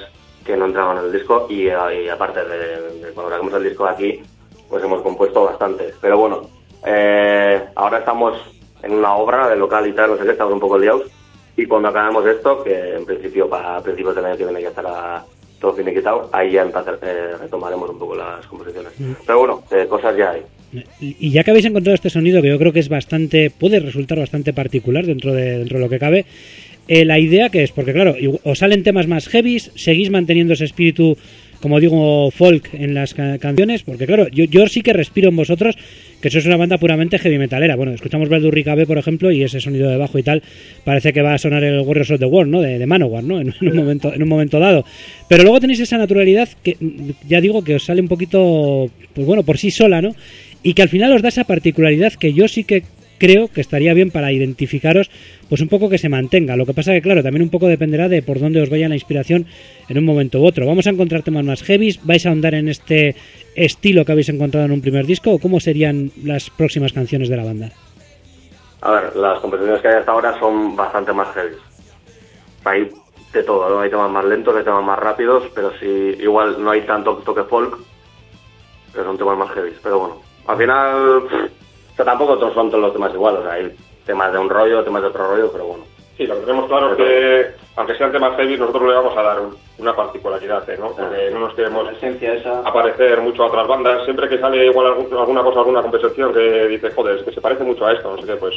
que 0.48 0.56
no 0.56 0.64
entraban 0.64 0.96
en 0.96 1.04
el 1.04 1.12
disco 1.12 1.46
y, 1.50 1.68
aparte 1.68 2.40
de, 2.42 3.12
cuando 3.12 3.28
grabamos 3.28 3.52
el 3.52 3.64
disco 3.64 3.84
de 3.84 3.90
aquí, 3.90 4.22
pues 4.66 4.82
hemos 4.82 5.02
compuesto 5.02 5.44
bastante. 5.44 5.92
Pero 6.00 6.16
bueno, 6.16 6.48
eh, 6.86 7.62
ahora 7.74 7.98
estamos 7.98 8.34
en 8.82 8.94
una 8.94 9.14
obra 9.14 9.46
de 9.50 9.56
local 9.56 9.86
y 9.86 9.92
tal, 9.92 10.12
no 10.12 10.16
sé 10.16 10.24
qué, 10.24 10.30
estamos 10.30 10.54
un 10.54 10.60
poco 10.60 10.78
liados 10.78 11.02
y 11.54 11.66
cuando 11.66 11.88
acabemos 11.88 12.24
esto, 12.26 12.64
que 12.64 12.94
en 12.94 13.04
principio 13.04 13.46
para 13.46 13.82
principios 13.82 14.16
del 14.16 14.24
año 14.24 14.38
que 14.38 14.44
viene 14.44 14.62
ya 14.62 14.68
estará 14.70 15.22
todo 15.60 15.74
finiquitado, 15.74 16.30
ahí 16.32 16.52
ya 16.52 16.62
eh, 16.62 17.36
retomaremos 17.38 17.90
un 17.90 17.98
poco 17.98 18.16
las 18.16 18.46
composiciones. 18.46 18.92
Mm. 18.98 19.12
Pero 19.26 19.38
bueno, 19.40 19.62
eh, 19.70 19.86
cosas 19.86 20.16
ya 20.16 20.30
hay. 20.30 20.42
Y 21.00 21.30
ya 21.30 21.44
que 21.44 21.50
habéis 21.50 21.66
encontrado 21.66 21.94
este 21.94 22.10
sonido, 22.10 22.40
que 22.40 22.48
yo 22.48 22.58
creo 22.58 22.72
que 22.72 22.80
es 22.80 22.88
bastante, 22.88 23.50
puede 23.50 23.80
resultar 23.80 24.18
bastante 24.18 24.52
particular 24.54 25.04
dentro 25.04 25.34
de, 25.34 25.58
dentro 25.58 25.78
de 25.78 25.84
lo 25.84 25.90
que 25.90 25.98
cabe, 25.98 26.26
eh, 26.88 27.04
la 27.04 27.18
idea 27.18 27.50
que 27.50 27.62
es, 27.62 27.70
porque 27.70 27.92
claro, 27.92 28.16
os 28.44 28.58
salen 28.58 28.82
temas 28.82 29.06
más 29.06 29.28
heavies, 29.28 29.70
seguís 29.74 30.10
manteniendo 30.10 30.54
ese 30.54 30.64
espíritu, 30.64 31.16
como 31.60 31.80
digo, 31.80 32.30
folk 32.30 32.72
en 32.72 32.94
las 32.94 33.14
canciones, 33.14 33.82
porque 33.82 34.06
claro, 34.06 34.28
yo, 34.28 34.44
yo 34.44 34.66
sí 34.68 34.80
que 34.80 34.92
respiro 34.92 35.28
en 35.28 35.36
vosotros 35.36 35.76
que 36.20 36.30
sois 36.30 36.46
una 36.46 36.56
banda 36.56 36.78
puramente 36.78 37.18
heavy 37.18 37.38
metalera. 37.38 37.76
Bueno, 37.76 37.92
escuchamos 37.92 38.28
Baldurric 38.28 38.66
B, 38.74 38.86
por 38.86 38.98
ejemplo, 38.98 39.30
y 39.30 39.42
ese 39.42 39.60
sonido 39.60 39.88
de 39.88 39.96
bajo 39.96 40.18
y 40.18 40.22
tal, 40.22 40.42
parece 40.84 41.12
que 41.12 41.22
va 41.22 41.34
a 41.34 41.38
sonar 41.38 41.62
el 41.62 41.80
Warriors 41.80 42.10
of 42.10 42.20
the 42.20 42.26
World, 42.26 42.50
¿no? 42.50 42.60
De, 42.60 42.78
de 42.78 42.86
Manowar, 42.86 43.22
¿no? 43.22 43.40
En, 43.40 43.54
un 43.60 43.76
momento, 43.76 44.12
en 44.12 44.22
un 44.22 44.28
momento 44.28 44.58
dado. 44.58 44.84
Pero 45.28 45.42
luego 45.42 45.60
tenéis 45.60 45.80
esa 45.80 45.98
naturalidad 45.98 46.48
que, 46.62 46.76
ya 47.28 47.40
digo, 47.40 47.62
que 47.62 47.76
os 47.76 47.84
sale 47.84 48.00
un 48.00 48.08
poquito, 48.08 48.90
pues 49.14 49.26
bueno, 49.26 49.42
por 49.42 49.58
sí 49.58 49.70
sola, 49.70 50.02
¿no? 50.02 50.14
Y 50.62 50.74
que 50.74 50.82
al 50.82 50.88
final 50.88 51.12
os 51.12 51.22
da 51.22 51.28
esa 51.28 51.44
particularidad 51.44 52.14
que 52.14 52.32
yo 52.32 52.48
sí 52.48 52.64
que 52.64 52.82
creo 53.18 53.48
que 53.48 53.60
estaría 53.60 53.94
bien 53.94 54.10
para 54.10 54.32
identificaros, 54.32 55.10
pues 55.48 55.60
un 55.60 55.68
poco 55.68 55.88
que 55.88 55.98
se 55.98 56.08
mantenga. 56.08 56.56
Lo 56.56 56.66
que 56.66 56.74
pasa 56.74 56.92
que, 56.92 57.02
claro, 57.02 57.22
también 57.22 57.42
un 57.42 57.50
poco 57.50 57.66
dependerá 57.66 58.08
de 58.08 58.22
por 58.22 58.40
dónde 58.40 58.62
os 58.62 58.70
vaya 58.70 58.88
la 58.88 58.94
inspiración 58.94 59.46
en 59.88 59.98
un 59.98 60.04
momento 60.04 60.40
u 60.40 60.46
otro. 60.46 60.66
¿Vamos 60.66 60.86
a 60.86 60.90
encontrar 60.90 61.22
temas 61.22 61.44
más 61.44 61.62
heavy? 61.62 61.98
¿Vais 62.04 62.24
a 62.24 62.30
ahondar 62.30 62.54
en 62.54 62.68
este 62.68 63.16
estilo 63.54 64.04
que 64.04 64.12
habéis 64.12 64.28
encontrado 64.28 64.66
en 64.66 64.72
un 64.72 64.80
primer 64.80 65.06
disco? 65.06 65.32
¿O 65.32 65.38
cómo 65.38 65.60
serían 65.60 66.10
las 66.24 66.50
próximas 66.50 66.92
canciones 66.92 67.28
de 67.28 67.36
la 67.36 67.44
banda? 67.44 67.70
A 68.80 68.92
ver, 68.92 69.16
las 69.16 69.40
composiciones 69.40 69.82
que 69.82 69.88
hay 69.88 69.94
hasta 69.96 70.12
ahora 70.12 70.38
son 70.38 70.76
bastante 70.76 71.12
más 71.12 71.34
heavy. 71.34 71.56
Hay 72.64 72.88
de 73.32 73.42
todo. 73.42 73.80
Hay 73.80 73.90
temas 73.90 74.10
más 74.10 74.24
lentos, 74.24 74.54
hay 74.56 74.64
temas 74.64 74.84
más 74.84 74.98
rápidos, 74.98 75.44
pero 75.54 75.72
si 75.78 75.86
igual 75.86 76.62
no 76.62 76.70
hay 76.70 76.82
tanto 76.82 77.16
toque 77.18 77.44
folk, 77.44 77.78
pero 78.92 79.04
son 79.04 79.18
temas 79.18 79.38
más 79.38 79.50
heavy. 79.52 79.72
Pero 79.82 79.98
bueno, 79.98 80.22
al 80.46 80.56
final 80.56 81.50
tampoco 82.04 82.38
todos 82.38 82.54
son 82.54 82.70
todos 82.70 82.82
los 82.82 82.92
temas 82.92 83.12
iguales, 83.12 83.44
hay 83.46 83.76
temas 84.04 84.32
de 84.32 84.38
un 84.38 84.48
rollo, 84.48 84.84
temas 84.84 85.02
de 85.02 85.08
otro 85.08 85.28
rollo, 85.28 85.52
pero 85.52 85.64
bueno. 85.66 85.84
Sí, 86.16 86.26
lo 86.26 86.34
que 86.34 86.40
tenemos 86.40 86.66
claro 86.66 86.90
es 86.90 86.96
que, 86.96 87.46
aunque 87.76 87.94
sean 87.94 88.10
temas 88.10 88.36
heavy, 88.36 88.58
nosotros 88.58 88.88
le 88.88 88.94
vamos 88.94 89.16
a 89.16 89.22
dar 89.22 89.38
una 89.78 89.94
particularidad, 89.94 90.66
¿no? 90.76 90.90
Porque 90.90 91.30
no 91.32 91.38
nos 91.38 91.54
queremos 91.54 91.86
esa... 92.02 92.58
aparecer 92.60 93.20
mucho 93.20 93.44
a 93.44 93.46
otras 93.46 93.68
bandas. 93.68 94.04
Siempre 94.04 94.28
que 94.28 94.40
sale 94.40 94.66
igual 94.66 94.88
alguna 94.88 95.44
cosa, 95.44 95.60
alguna 95.60 95.82
compensación 95.82 96.34
que 96.34 96.66
dice, 96.66 96.90
joder, 96.90 97.18
es 97.18 97.22
que 97.22 97.30
se 97.30 97.40
parece 97.40 97.62
mucho 97.62 97.86
a 97.86 97.92
esto, 97.92 98.10
no 98.10 98.20
sé 98.20 98.26
qué, 98.26 98.34
pues 98.34 98.56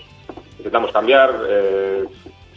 intentamos 0.58 0.92
cambiar. 0.92 1.36
Eh, 1.48 2.06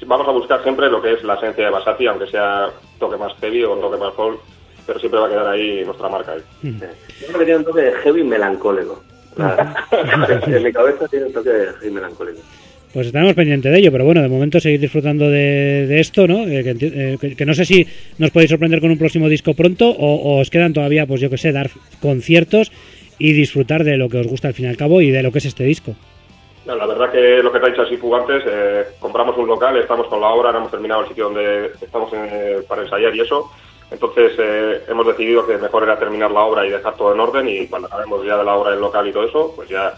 vamos 0.07 0.27
a 0.27 0.31
buscar 0.31 0.63
siempre 0.63 0.89
lo 0.89 1.03
que 1.03 1.13
es 1.13 1.23
la 1.23 1.35
esencia 1.35 1.67
de 1.67 1.71
Basati, 1.71 2.07
aunque 2.07 2.27
sea 2.27 2.71
toque 2.99 3.19
más 3.19 3.35
heavy 3.41 3.63
o 3.65 3.77
toque 3.77 3.99
más 3.99 4.15
folk, 4.15 4.41
pero 4.87 4.99
siempre 4.99 5.21
va 5.21 5.27
a 5.27 5.31
quedar 5.31 5.49
ahí 5.49 5.85
nuestra 5.85 6.09
marca. 6.09 6.33
Ahí. 6.33 6.43
Yo 6.63 7.27
creo 7.27 7.39
que 7.39 7.45
tiene 7.45 7.59
un 7.59 7.65
toque 7.65 7.83
de 7.83 7.93
heavy 7.93 8.25
melancólico. 8.25 9.03
en 10.47 10.63
mi 10.63 10.73
cabeza 10.73 11.09
tiene 11.09 11.27
un 11.27 11.33
toque 11.33 11.51
de 11.51 11.91
melancólico. 11.91 12.41
Pues 12.95 13.09
estaremos 13.09 13.35
pendientes 13.35 13.73
de 13.73 13.79
ello, 13.81 13.91
pero 13.91 14.05
bueno, 14.05 14.23
de 14.23 14.29
momento 14.29 14.61
seguir 14.61 14.79
disfrutando 14.79 15.29
de, 15.29 15.99
esto, 15.99 16.29
¿no? 16.29 16.47
Eh, 16.47 16.63
eh, 16.65 17.35
que, 17.37 17.45
no 17.45 17.53
sé 17.53 17.65
si 17.65 17.85
nos 18.19 18.31
podéis 18.31 18.51
sorprender 18.51 18.81
con 18.81 18.93
un 18.93 18.99
próximo 18.99 19.29
disco 19.29 19.53
pronto 19.53 19.91
o, 19.91 20.39
os 20.39 20.49
quedan 20.49 20.73
todavía, 20.73 21.05
pues 21.05 21.21
yo 21.21 21.29
que 21.29 21.37
sé, 21.37 21.51
dar 21.51 21.71
conciertos 22.01 22.71
y 23.19 23.33
disfrutar 23.33 23.83
de 23.83 23.97
lo 23.97 24.09
que 24.09 24.19
os 24.19 24.29
gusta 24.29 24.47
al 24.47 24.55
fin 24.55 24.67
y 24.67 24.69
al 24.69 24.77
cabo 24.77 25.01
y 25.01 25.11
de 25.11 25.25
lo 25.25 25.33
que 25.33 25.39
es 25.39 25.47
este 25.47 25.65
disco. 25.65 25.97
la 26.67 26.87
verdad 26.87 27.11
que 27.11 27.43
lo 27.43 27.51
que 27.51 27.59
te 27.59 27.67
ha 27.67 27.71
dicho 27.71 27.83
así 27.83 27.97
Fugantes, 27.97 28.45
eh, 28.47 28.85
compramos 29.01 29.37
un 29.39 29.49
local, 29.49 29.77
estamos 29.77 30.07
con 30.07 30.21
la 30.21 30.29
obra, 30.29 30.53
no 30.53 30.59
hemos 30.59 30.71
terminado 30.71 31.03
el 31.03 31.09
sitio 31.09 31.25
donde 31.25 31.73
estamos 31.83 32.13
para 32.69 32.83
ensayar 32.83 33.13
y 33.17 33.21
eso, 33.23 33.51
entonces 33.95 34.33
eh, 34.39 34.83
hemos 34.89 35.07
decidido 35.07 35.47
que 35.47 35.57
mejor 35.57 35.85
era 35.85 35.97
terminar 35.97 36.29
la 36.33 36.41
obra 36.41 36.67
y 36.67 36.71
dejar 36.71 36.97
todo 36.97 37.15
en 37.15 37.21
orden 37.21 37.49
y 37.49 37.69
cuando 37.69 37.87
acabemos 37.87 38.27
ya 38.27 38.37
de 38.37 38.45
la 38.45 38.57
obra 38.57 38.73
del 38.73 38.81
local 38.81 39.07
y 39.07 39.13
todo 39.13 39.25
eso, 39.25 39.53
pues 39.55 39.69
ya 39.69 39.95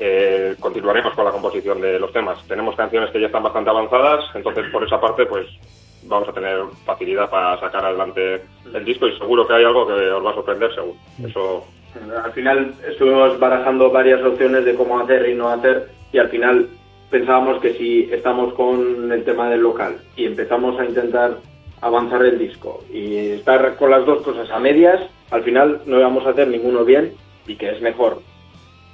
eh, 0.00 0.54
continuaremos 0.58 1.12
con 1.12 1.26
la 1.26 1.32
composición 1.32 1.82
de 1.82 1.98
los 1.98 2.12
temas. 2.14 2.42
Tenemos 2.48 2.74
canciones 2.74 3.10
que 3.10 3.20
ya 3.20 3.26
están 3.26 3.42
bastante 3.42 3.68
avanzadas, 3.68 4.24
entonces 4.34 4.64
por 4.72 4.84
esa 4.84 4.98
parte 4.98 5.26
pues 5.26 5.46
vamos 6.04 6.26
a 6.30 6.32
tener 6.32 6.60
facilidad 6.86 7.28
para 7.28 7.60
sacar 7.60 7.84
adelante 7.84 8.40
el 8.72 8.84
disco 8.86 9.06
y 9.06 9.18
seguro 9.18 9.46
que 9.46 9.52
hay 9.52 9.64
algo 9.64 9.86
que 9.86 9.92
os 9.92 10.24
va 10.24 10.30
a 10.30 10.34
sorprender, 10.34 10.74
seguro. 10.74 10.96
Eso... 11.22 11.66
Al 12.24 12.32
final 12.32 12.74
estuvimos 12.88 13.38
barajando 13.38 13.90
varias 13.90 14.24
opciones 14.24 14.64
de 14.64 14.74
cómo 14.74 14.98
hacer 14.98 15.28
y 15.28 15.34
no 15.34 15.50
hacer 15.50 15.90
y 16.10 16.18
al 16.18 16.30
final 16.30 16.68
pensábamos 17.10 17.60
que 17.60 17.74
si 17.74 18.08
estamos 18.10 18.54
con 18.54 19.12
el 19.12 19.24
tema 19.24 19.50
del 19.50 19.60
local 19.60 19.98
y 20.16 20.24
empezamos 20.24 20.80
a 20.80 20.86
intentar 20.86 21.36
avanzar 21.80 22.24
el 22.24 22.38
disco 22.38 22.84
y 22.92 23.16
estar 23.16 23.76
con 23.76 23.90
las 23.90 24.04
dos 24.06 24.22
cosas 24.22 24.50
a 24.50 24.58
medias, 24.58 25.00
al 25.30 25.42
final 25.42 25.82
no 25.86 25.98
íbamos 25.98 26.26
a 26.26 26.30
hacer 26.30 26.48
ninguno 26.48 26.84
bien 26.84 27.12
y 27.46 27.56
que 27.56 27.70
es 27.70 27.80
mejor 27.80 28.22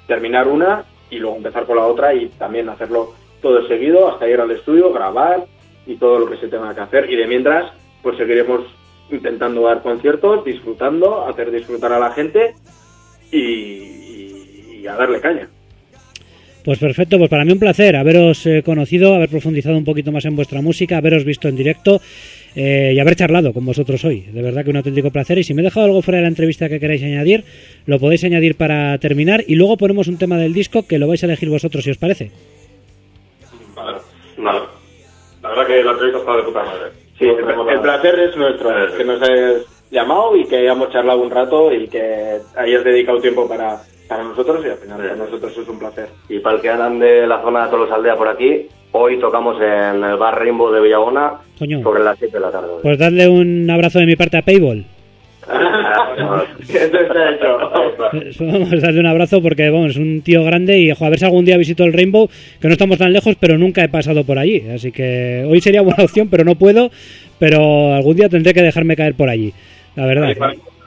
terminar 0.07 0.47
una 0.47 0.85
y 1.09 1.17
luego 1.17 1.37
empezar 1.37 1.65
con 1.65 1.77
la 1.77 1.85
otra 1.85 2.13
y 2.13 2.27
también 2.29 2.69
hacerlo 2.69 3.13
todo 3.41 3.67
seguido 3.67 4.09
hasta 4.09 4.27
ir 4.27 4.39
al 4.39 4.51
estudio, 4.51 4.91
grabar 4.91 5.45
y 5.85 5.95
todo 5.95 6.19
lo 6.19 6.29
que 6.29 6.37
se 6.37 6.47
tenga 6.47 6.73
que 6.73 6.81
hacer. 6.81 7.11
Y 7.11 7.15
de 7.15 7.27
mientras, 7.27 7.71
pues 8.01 8.17
seguiremos 8.17 8.61
intentando 9.11 9.63
dar 9.63 9.81
conciertos, 9.81 10.43
disfrutando, 10.45 11.27
hacer 11.27 11.51
disfrutar 11.51 11.91
a 11.91 11.99
la 11.99 12.11
gente 12.11 12.55
y, 13.31 14.87
a 14.87 14.95
darle 14.95 15.21
caña. 15.21 15.47
Pues 16.63 16.79
perfecto, 16.79 17.17
pues 17.17 17.29
para 17.29 17.43
mí 17.43 17.51
un 17.51 17.59
placer 17.59 17.95
haberos 17.95 18.45
eh, 18.45 18.63
conocido, 18.63 19.15
haber 19.15 19.29
profundizado 19.29 19.77
un 19.77 19.83
poquito 19.83 20.11
más 20.11 20.25
en 20.25 20.35
vuestra 20.35 20.61
música, 20.61 20.97
haberos 20.97 21.25
visto 21.25 21.49
en 21.49 21.57
directo 21.57 22.01
eh, 22.55 22.93
y 22.95 22.99
haber 22.99 23.15
charlado 23.15 23.53
con 23.53 23.65
vosotros 23.65 24.03
hoy. 24.05 24.21
De 24.21 24.41
verdad 24.41 24.63
que 24.63 24.69
un 24.69 24.77
auténtico 24.77 25.11
placer. 25.11 25.37
Y 25.37 25.43
si 25.43 25.53
me 25.53 25.61
he 25.61 25.65
dejado 25.65 25.85
algo 25.85 26.01
fuera 26.01 26.17
de 26.17 26.23
la 26.23 26.29
entrevista 26.29 26.69
que 26.69 26.79
queráis 26.79 27.03
añadir, 27.03 27.43
lo 27.85 27.99
podéis 27.99 28.23
añadir 28.23 28.55
para 28.55 28.97
terminar 28.99 29.43
y 29.47 29.55
luego 29.55 29.77
ponemos 29.77 30.07
un 30.07 30.17
tema 30.17 30.37
del 30.37 30.53
disco 30.53 30.87
que 30.87 30.99
lo 30.99 31.07
vais 31.07 31.23
a 31.23 31.25
elegir 31.25 31.49
vosotros 31.49 31.83
si 31.83 31.91
os 31.91 31.97
parece. 31.97 32.31
Vale, 33.75 33.97
vale. 34.37 34.59
La 35.41 35.49
verdad 35.49 35.67
que 35.67 35.83
la 35.83 35.91
entrevista 35.91 36.19
está 36.19 36.37
de 36.37 36.43
puta 36.43 36.63
madre. 36.63 36.91
Sí, 37.19 37.25
el, 37.25 37.81
placer 37.81 38.19
es 38.19 38.35
nuestro, 38.35 38.97
que 38.97 39.03
nos 39.03 39.21
hayas 39.21 39.61
llamado 39.91 40.35
y 40.35 40.45
que 40.45 40.57
hayamos 40.57 40.91
charlado 40.91 41.21
un 41.21 41.29
rato 41.29 41.71
y 41.71 41.87
que 41.87 42.39
hayas 42.55 42.83
dedicado 42.83 43.21
tiempo 43.21 43.47
para, 43.47 43.81
para 44.07 44.23
nosotros 44.23 44.63
y 44.65 44.69
al 44.69 44.77
final 44.77 44.97
para 44.97 45.15
nosotros 45.15 45.57
es 45.57 45.67
un 45.67 45.79
placer. 45.79 46.09
Y 46.29 46.39
para 46.39 46.55
el 46.55 46.61
que 46.61 46.69
andan 46.69 46.99
de 46.99 47.27
la 47.27 47.41
zona 47.41 47.65
de 47.65 47.71
Tolos 47.71 47.91
Aldea 47.91 48.15
por 48.15 48.27
aquí, 48.27 48.67
hoy 48.91 49.19
tocamos 49.19 49.59
en 49.61 50.03
el 50.03 50.17
bar 50.17 50.39
Rainbow 50.39 50.71
de 50.71 50.81
Villabona 50.81 51.33
sobre 51.57 52.03
las 52.03 52.17
7 52.17 52.33
de 52.33 52.39
la 52.39 52.51
tarde. 52.51 52.67
Pues 52.81 52.97
darle 52.97 53.27
un 53.27 53.69
abrazo 53.69 53.99
de 53.99 54.05
mi 54.05 54.15
parte 54.15 54.37
a 54.37 54.41
Payball. 54.41 54.85
Eso 55.47 56.99
está 56.99 57.31
hecho. 57.31 57.57
Vamos 58.45 58.73
a 58.73 58.77
darle 58.77 58.99
un 58.99 59.07
abrazo 59.07 59.41
porque 59.41 59.69
vamos, 59.69 59.91
es 59.91 59.97
un 59.97 60.21
tío 60.21 60.43
grande 60.43 60.79
y 60.79 60.89
a 60.89 60.95
ver 61.09 61.19
si 61.19 61.25
algún 61.25 61.45
día 61.45 61.57
visito 61.57 61.83
el 61.83 61.93
Rainbow, 61.93 62.29
que 62.61 62.67
no 62.67 62.73
estamos 62.73 62.97
tan 62.97 63.11
lejos, 63.11 63.35
pero 63.39 63.57
nunca 63.57 63.83
he 63.83 63.89
pasado 63.89 64.23
por 64.23 64.39
allí. 64.39 64.63
Así 64.73 64.91
que 64.91 65.45
hoy 65.47 65.59
sería 65.61 65.81
buena 65.81 66.03
opción, 66.03 66.29
pero 66.29 66.43
no 66.43 66.55
puedo. 66.55 66.91
Pero 67.39 67.93
algún 67.93 68.15
día 68.15 68.29
tendré 68.29 68.53
que 68.53 68.61
dejarme 68.61 68.95
caer 68.95 69.15
por 69.15 69.29
allí, 69.29 69.53
la 69.95 70.05
verdad. 70.05 70.33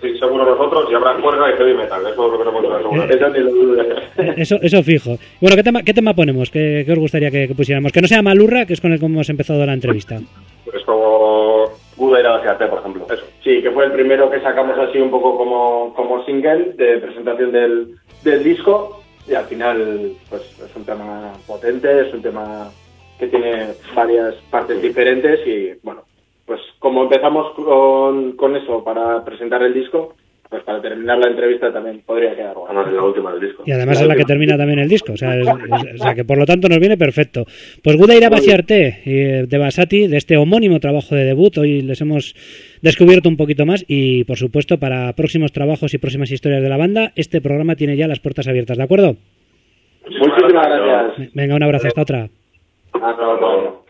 Sí, 0.06 0.18
seguro 0.18 0.44
nosotros 0.44 0.88
y 0.90 0.94
habrá 0.94 1.16
cuerda 1.16 1.50
y 1.50 1.56
heavy 1.56 1.74
metal. 1.74 2.00
Eso 2.06 2.26
es 2.26 2.32
lo 2.32 2.38
que 2.38 2.44
no 2.44 4.32
Eso, 4.36 4.56
eso 4.62 4.82
fijo. 4.82 5.16
Bueno, 5.40 5.56
¿qué 5.56 5.62
tema, 5.62 5.82
qué 5.82 5.94
tema 5.94 6.14
ponemos? 6.14 6.50
¿Qué, 6.50 6.84
qué 6.86 6.92
os 6.92 6.98
gustaría 6.98 7.30
que, 7.30 7.48
pusiéramos? 7.56 7.92
Que 7.92 8.00
no 8.00 8.06
sea 8.06 8.22
Malurra, 8.22 8.66
que 8.66 8.74
es 8.74 8.80
con 8.80 8.92
el 8.92 9.00
que 9.00 9.06
hemos 9.06 9.28
empezado 9.28 9.64
la 9.66 9.72
entrevista. 9.72 10.20
Pues 10.64 10.84
como 10.84 11.64
Buda 11.96 12.20
y 12.20 12.68
por 12.68 12.78
ejemplo. 12.78 13.06
Eso. 13.10 13.24
Sí, 13.42 13.62
que 13.62 13.70
fue 13.70 13.86
el 13.86 13.92
primero 13.92 14.30
que 14.30 14.40
sacamos 14.40 14.78
así 14.78 14.98
un 14.98 15.10
poco 15.10 15.36
como, 15.36 15.92
como 15.94 16.24
single 16.24 16.72
de 16.76 16.98
presentación 16.98 17.52
del, 17.52 17.94
del 18.22 18.44
disco 18.44 19.02
y 19.26 19.34
al 19.34 19.46
final 19.46 20.12
pues 20.28 20.42
es 20.42 20.76
un 20.76 20.84
tema 20.84 21.32
potente, 21.46 22.06
es 22.06 22.14
un 22.14 22.22
tema 22.22 22.70
que 23.18 23.26
tiene 23.26 23.68
varias 23.94 24.34
partes 24.50 24.80
diferentes 24.80 25.40
y 25.46 25.72
bueno, 25.82 26.02
pues 26.46 26.60
como 26.78 27.02
empezamos 27.02 27.52
con, 27.54 28.32
con 28.36 28.56
eso 28.56 28.82
para 28.84 29.24
presentar 29.24 29.62
el 29.62 29.74
disco, 29.74 30.14
pues 30.48 30.62
para 30.62 30.80
terminar 30.80 31.18
la 31.18 31.28
entrevista 31.28 31.72
también 31.72 32.02
podría 32.06 32.34
quedar 32.36 32.54
bueno. 32.54 32.86
la 32.88 33.02
última 33.02 33.32
del 33.32 33.40
disco. 33.40 33.64
Y 33.66 33.72
además 33.72 34.00
es 34.00 34.06
la 34.06 34.14
que 34.14 34.24
termina 34.24 34.56
también 34.56 34.78
el 34.78 34.88
disco, 34.88 35.12
o 35.12 35.16
sea, 35.16 35.34
que 36.14 36.24
por 36.24 36.38
lo 36.38 36.46
tanto 36.46 36.68
nos 36.68 36.78
viene 36.78 36.96
perfecto. 36.96 37.44
Pues 37.82 37.96
Guda 37.96 38.14
irá 38.14 38.28
a 38.28 38.30
vaciarte 38.30 39.00
eh, 39.04 39.46
de 39.48 39.58
Basati, 39.58 40.06
de 40.06 40.16
este 40.16 40.36
homónimo 40.36 40.78
trabajo 40.78 41.16
de 41.16 41.24
debut, 41.24 41.58
hoy 41.58 41.82
les 41.82 42.00
hemos 42.00 42.34
descubierto 42.80 43.28
un 43.28 43.36
poquito 43.36 43.66
más 43.66 43.84
y 43.88 44.22
por 44.24 44.36
supuesto 44.36 44.78
para 44.78 45.12
próximos 45.14 45.52
trabajos 45.52 45.94
y 45.94 45.98
próximas 45.98 46.30
historias 46.30 46.62
de 46.62 46.68
la 46.68 46.76
banda, 46.76 47.12
este 47.16 47.40
programa 47.40 47.74
tiene 47.74 47.96
ya 47.96 48.06
las 48.06 48.20
puertas 48.20 48.46
abiertas, 48.46 48.78
¿de 48.78 48.84
acuerdo? 48.84 49.16
Muchísimas 50.04 50.68
gracias. 50.68 51.34
Venga, 51.34 51.56
un 51.56 51.62
abrazo, 51.64 51.88
hasta 51.88 52.02
otra. 52.02 52.28
Hasta 52.92 53.22
luego. 53.22 53.85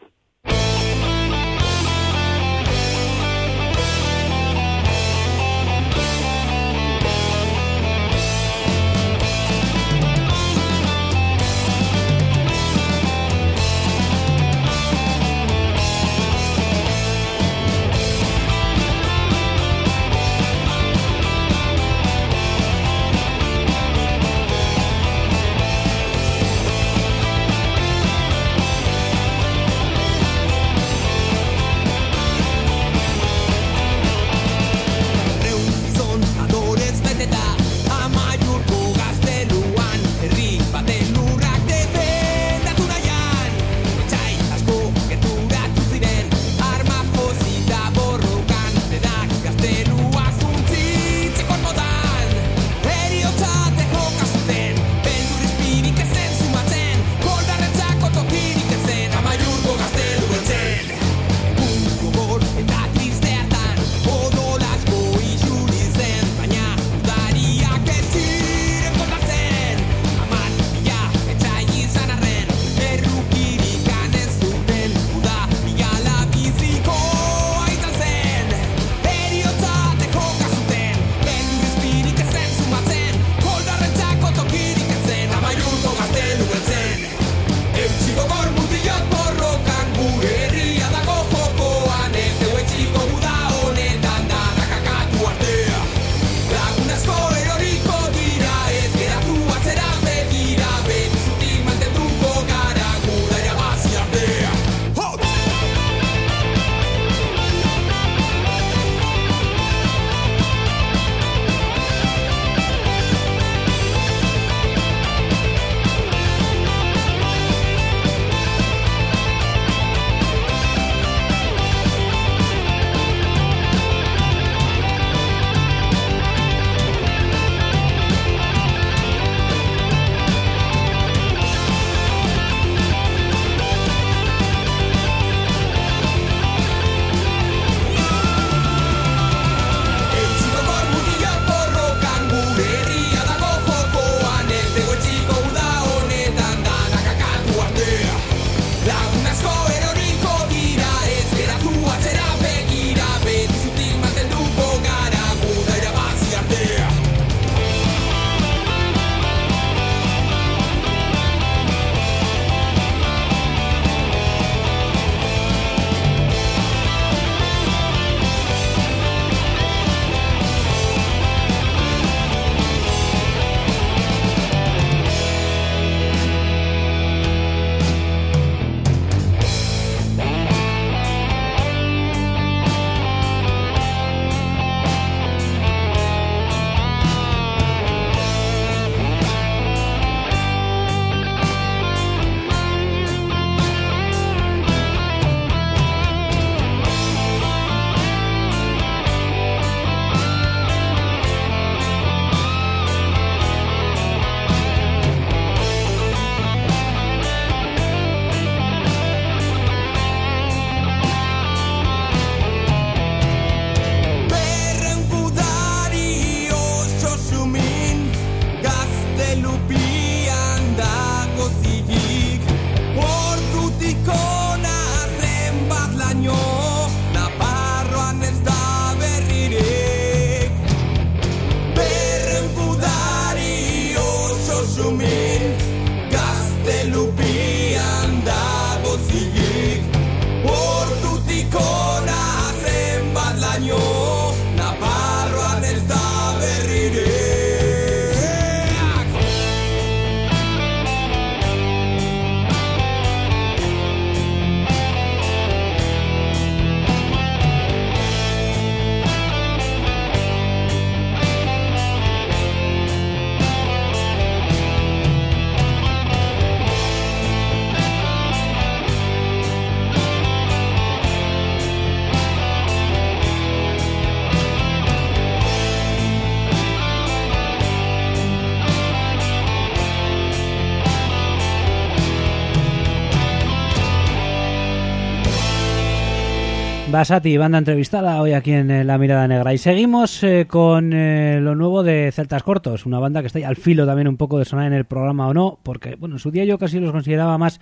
Basati, 287.06 287.36
banda 287.36 287.58
entrevistada 287.58 288.20
hoy 288.20 288.32
aquí 288.32 288.50
en 288.50 288.68
eh, 288.68 288.82
La 288.82 288.98
Mirada 288.98 289.28
Negra. 289.28 289.54
Y 289.54 289.58
seguimos 289.58 290.24
eh, 290.24 290.46
con 290.48 290.92
eh, 290.92 291.38
lo 291.40 291.54
nuevo 291.54 291.84
de 291.84 292.10
Celtas 292.10 292.42
Cortos, 292.42 292.84
una 292.84 292.98
banda 292.98 293.20
que 293.20 293.28
está 293.28 293.46
al 293.46 293.54
filo 293.54 293.86
también 293.86 294.08
un 294.08 294.16
poco 294.16 294.40
de 294.40 294.44
sonar 294.44 294.66
en 294.66 294.72
el 294.72 294.86
programa 294.86 295.28
o 295.28 295.32
no, 295.32 295.60
porque 295.62 295.94
bueno, 295.94 296.16
en 296.16 296.18
su 296.18 296.32
día 296.32 296.44
yo 296.44 296.58
casi 296.58 296.80
los 296.80 296.90
consideraba 296.90 297.38
más 297.38 297.60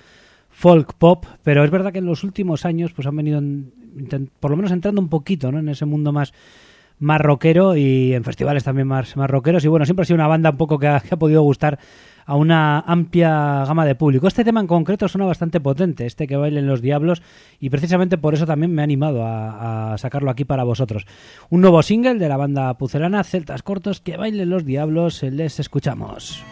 folk 0.48 0.94
pop, 0.94 1.26
pero 1.42 1.62
es 1.62 1.70
verdad 1.70 1.92
que 1.92 1.98
en 1.98 2.06
los 2.06 2.24
últimos 2.24 2.64
años 2.64 2.94
pues 2.94 3.06
han 3.06 3.16
venido 3.16 3.42
por 4.40 4.50
lo 4.50 4.56
menos 4.56 4.72
entrando 4.72 5.02
un 5.02 5.10
poquito 5.10 5.52
¿no? 5.52 5.58
en 5.58 5.68
ese 5.68 5.84
mundo 5.84 6.10
más 6.10 6.32
más 6.98 7.20
y 7.76 8.14
en 8.14 8.24
festivales 8.24 8.64
también 8.64 8.88
más, 8.88 9.16
más 9.16 9.30
y 9.64 9.68
bueno, 9.68 9.84
siempre 9.84 10.02
ha 10.02 10.06
sido 10.06 10.16
una 10.16 10.28
banda 10.28 10.50
un 10.50 10.56
poco 10.56 10.78
que 10.78 10.88
ha 10.88 11.00
podido 11.00 11.42
gustar 11.42 11.78
a 12.26 12.36
una 12.36 12.80
amplia 12.80 13.64
gama 13.66 13.84
de 13.84 13.94
público. 13.94 14.26
Este 14.26 14.44
tema 14.44 14.60
en 14.60 14.66
concreto 14.66 15.08
suena 15.08 15.26
bastante 15.26 15.60
potente, 15.60 16.06
este 16.06 16.26
que 16.26 16.36
bailen 16.36 16.66
los 16.66 16.80
diablos, 16.80 17.22
y 17.60 17.70
precisamente 17.70 18.18
por 18.18 18.34
eso 18.34 18.46
también 18.46 18.72
me 18.72 18.82
he 18.82 18.84
animado 18.84 19.22
a, 19.24 19.96
sacarlo 19.98 20.30
aquí 20.30 20.44
para 20.44 20.64
vosotros. 20.64 21.06
Un 21.50 21.60
nuevo 21.60 21.82
single 21.82 22.14
de 22.14 22.28
la 22.28 22.36
banda 22.36 22.74
pucelana, 22.74 23.24
Celtas 23.24 23.62
Cortos, 23.62 24.00
que 24.00 24.16
bailen 24.16 24.50
los 24.50 24.64
diablos, 24.64 25.22
les 25.22 25.60
escuchamos. 25.60 26.44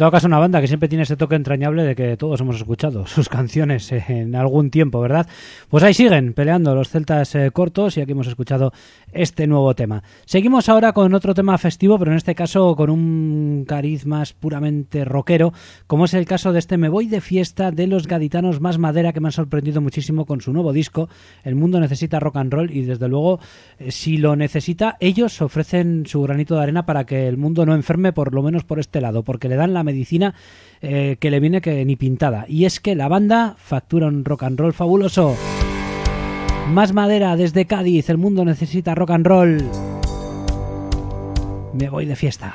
Todo 0.00 0.12
caso, 0.12 0.28
una 0.28 0.38
banda 0.38 0.62
que 0.62 0.66
siempre 0.66 0.88
tiene 0.88 1.02
ese 1.02 1.18
toque 1.18 1.34
entrañable 1.34 1.82
de 1.82 1.94
que 1.94 2.16
todos 2.16 2.40
hemos 2.40 2.56
escuchado 2.56 3.06
sus 3.06 3.28
canciones 3.28 3.92
en 3.92 4.34
algún 4.34 4.70
tiempo, 4.70 4.98
¿verdad? 4.98 5.26
Pues 5.70 5.84
ahí 5.84 5.94
siguen 5.94 6.32
peleando 6.32 6.74
los 6.74 6.88
celtas 6.88 7.32
eh, 7.36 7.52
cortos 7.52 7.96
y 7.96 8.00
aquí 8.00 8.10
hemos 8.10 8.26
escuchado 8.26 8.72
este 9.12 9.46
nuevo 9.46 9.72
tema. 9.76 10.02
Seguimos 10.24 10.68
ahora 10.68 10.92
con 10.92 11.14
otro 11.14 11.32
tema 11.32 11.56
festivo, 11.58 11.96
pero 11.96 12.10
en 12.10 12.16
este 12.16 12.34
caso 12.34 12.74
con 12.74 12.90
un 12.90 13.64
cariz 13.68 14.04
más 14.04 14.32
puramente 14.32 15.04
rockero, 15.04 15.52
como 15.86 16.06
es 16.06 16.14
el 16.14 16.26
caso 16.26 16.52
de 16.52 16.58
este 16.58 16.76
Me 16.76 16.88
Voy 16.88 17.06
de 17.06 17.20
Fiesta 17.20 17.70
de 17.70 17.86
los 17.86 18.08
gaditanos 18.08 18.60
más 18.60 18.78
madera 18.78 19.12
que 19.12 19.20
me 19.20 19.28
han 19.28 19.32
sorprendido 19.32 19.80
muchísimo 19.80 20.26
con 20.26 20.40
su 20.40 20.52
nuevo 20.52 20.72
disco. 20.72 21.08
El 21.44 21.54
mundo 21.54 21.78
necesita 21.78 22.18
rock 22.18 22.38
and 22.38 22.52
roll 22.52 22.72
y 22.72 22.82
desde 22.82 23.06
luego, 23.06 23.38
eh, 23.78 23.92
si 23.92 24.16
lo 24.16 24.34
necesita, 24.34 24.96
ellos 24.98 25.40
ofrecen 25.40 26.04
su 26.04 26.20
granito 26.22 26.56
de 26.56 26.64
arena 26.64 26.84
para 26.84 27.06
que 27.06 27.28
el 27.28 27.36
mundo 27.36 27.64
no 27.64 27.76
enferme, 27.76 28.12
por 28.12 28.34
lo 28.34 28.42
menos 28.42 28.64
por 28.64 28.80
este 28.80 29.00
lado, 29.00 29.22
porque 29.22 29.48
le 29.48 29.54
dan 29.54 29.72
la 29.72 29.84
medicina 29.84 30.34
eh, 30.82 31.16
que 31.20 31.30
le 31.30 31.38
viene 31.38 31.60
que 31.60 31.84
ni 31.84 31.94
pintada. 31.94 32.44
Y 32.48 32.64
es 32.64 32.80
que 32.80 32.96
la 32.96 33.06
banda 33.06 33.54
factura 33.56 34.08
un 34.08 34.24
rock 34.24 34.42
and 34.42 34.58
roll 34.58 34.72
fabuloso. 34.72 35.36
Más 36.70 36.92
madera 36.92 37.34
desde 37.34 37.66
Cádiz, 37.66 38.08
el 38.10 38.18
mundo 38.18 38.44
necesita 38.44 38.94
rock 38.94 39.10
and 39.10 39.26
roll. 39.26 39.58
Me 41.72 41.90
voy 41.90 42.06
de 42.06 42.14
fiesta. 42.14 42.54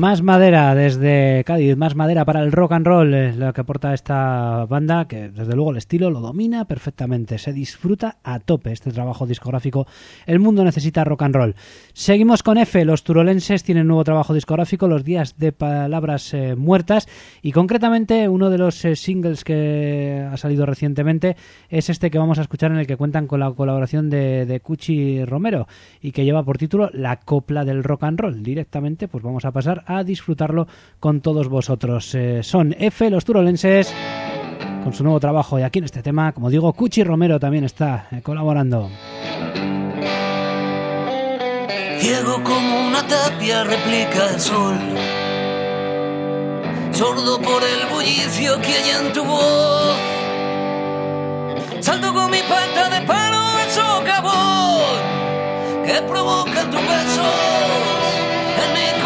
Más 0.00 0.22
madera 0.22 0.74
desde 0.74 1.44
Cádiz, 1.44 1.76
más 1.76 1.94
madera 1.94 2.24
para 2.24 2.40
el 2.40 2.52
rock 2.52 2.72
and 2.72 2.86
roll, 2.86 3.12
es 3.12 3.36
lo 3.36 3.52
que 3.52 3.60
aporta 3.60 3.92
esta 3.92 4.64
banda, 4.64 5.06
que 5.06 5.28
desde 5.28 5.54
luego 5.54 5.72
el 5.72 5.76
estilo 5.76 6.08
lo 6.08 6.20
domina 6.20 6.64
perfectamente, 6.64 7.36
se 7.36 7.52
disfruta 7.52 8.16
a 8.24 8.40
tope 8.40 8.72
este 8.72 8.92
trabajo 8.92 9.26
discográfico. 9.26 9.86
El 10.24 10.38
mundo 10.38 10.64
necesita 10.64 11.04
rock 11.04 11.24
and 11.24 11.34
roll. 11.34 11.54
Seguimos 11.92 12.42
con 12.42 12.56
F, 12.56 12.82
los 12.86 13.04
turolenses 13.04 13.62
tienen 13.62 13.88
nuevo 13.88 14.02
trabajo 14.02 14.32
discográfico, 14.32 14.88
Los 14.88 15.04
días 15.04 15.36
de 15.36 15.52
palabras 15.52 16.32
eh, 16.32 16.56
muertas, 16.56 17.06
y 17.42 17.52
concretamente 17.52 18.26
uno 18.30 18.48
de 18.48 18.56
los 18.56 18.82
eh, 18.86 18.96
singles 18.96 19.44
que 19.44 20.26
ha 20.32 20.38
salido 20.38 20.64
recientemente 20.64 21.36
es 21.68 21.90
este 21.90 22.10
que 22.10 22.16
vamos 22.16 22.38
a 22.38 22.42
escuchar 22.42 22.70
en 22.70 22.78
el 22.78 22.86
que 22.86 22.96
cuentan 22.96 23.26
con 23.26 23.40
la 23.40 23.52
colaboración 23.52 24.08
de, 24.08 24.46
de 24.46 24.60
Cuchi 24.60 25.26
Romero 25.26 25.68
y 26.00 26.12
que 26.12 26.24
lleva 26.24 26.42
por 26.42 26.56
título 26.56 26.88
La 26.94 27.16
copla 27.16 27.66
del 27.66 27.84
rock 27.84 28.04
and 28.04 28.18
roll. 28.18 28.42
Directamente 28.42 29.06
pues 29.06 29.22
vamos 29.22 29.44
a 29.44 29.52
pasar 29.52 29.84
a 29.96 30.04
disfrutarlo 30.04 30.66
con 30.98 31.20
todos 31.20 31.48
vosotros. 31.48 32.14
Eh, 32.14 32.42
son 32.42 32.74
F, 32.78 33.10
los 33.10 33.24
turolenses, 33.24 33.92
con 34.82 34.92
su 34.94 35.02
nuevo 35.02 35.20
trabajo 35.20 35.58
y 35.58 35.62
aquí 35.62 35.78
en 35.78 35.84
este 35.84 36.02
tema, 36.02 36.32
como 36.32 36.50
digo, 36.50 36.72
Cuchi 36.72 37.04
Romero 37.04 37.38
también 37.38 37.64
está 37.64 38.08
eh, 38.10 38.20
colaborando. 38.22 38.90
Ciego 41.98 42.42
como 42.42 42.88
una 42.88 43.06
tapia 43.06 43.64
replica 43.64 44.30
el 44.32 44.40
sol, 44.40 44.78
sordo 46.92 47.38
por 47.40 47.62
el 47.62 47.92
bullicio 47.92 48.60
que 48.62 48.68
hay 48.68 49.06
en 49.06 49.12
tu 49.12 49.22
voz. 49.24 49.96
Salto 51.80 52.12
con 52.12 52.30
mi 52.30 52.40
pata 52.42 52.88
de 52.88 53.06
palo 53.06 53.38
al 53.38 53.70
socavón 53.70 55.20
que 55.84 56.02
provocan 56.02 56.70
tropezos 56.70 57.26
en 58.62 58.72
mi 58.74 58.99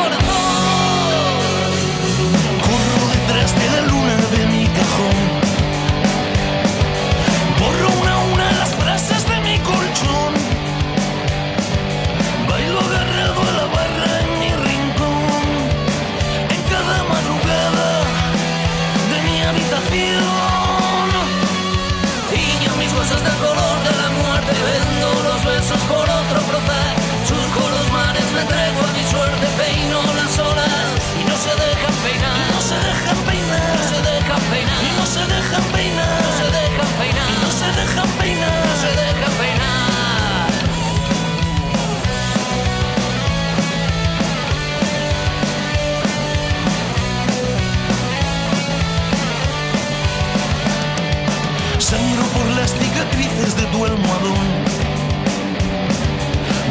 tu. 53.75 54.35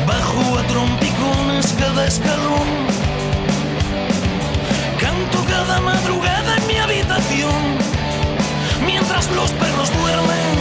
Bajo 0.07 0.57
a 0.57 0.63
trompicones 0.67 1.73
cada 1.77 2.07
escalón. 2.07 2.69
Canto 4.99 5.43
cada 5.45 5.81
madrugada 5.81 6.57
en 6.57 6.67
mi 6.67 6.77
habitación. 6.77 7.61
Mientras 8.85 9.29
los 9.31 9.51
perros 9.51 9.89
duermen, 9.99 10.57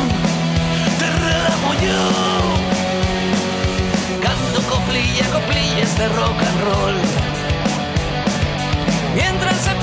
te 0.98 1.06
relamo 1.26 1.70
yo. 1.86 2.02
Canto 4.26 4.60
coplilla, 4.68 5.24
coplillas 5.30 5.98
de 5.98 6.08
rock 6.08 6.38
and 6.48 6.60
roll. 6.64 6.96
Mientras 9.14 9.56
se 9.58 9.74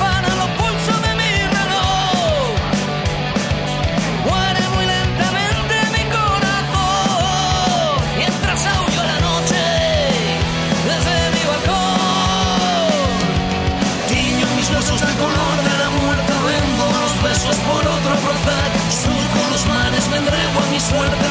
entrego 20.80 20.96
a 20.96 21.10
mi 21.10 21.20
suerte 21.20 21.29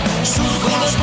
proceder 0.00 0.26
Surco 0.26 0.68
los 0.78 0.96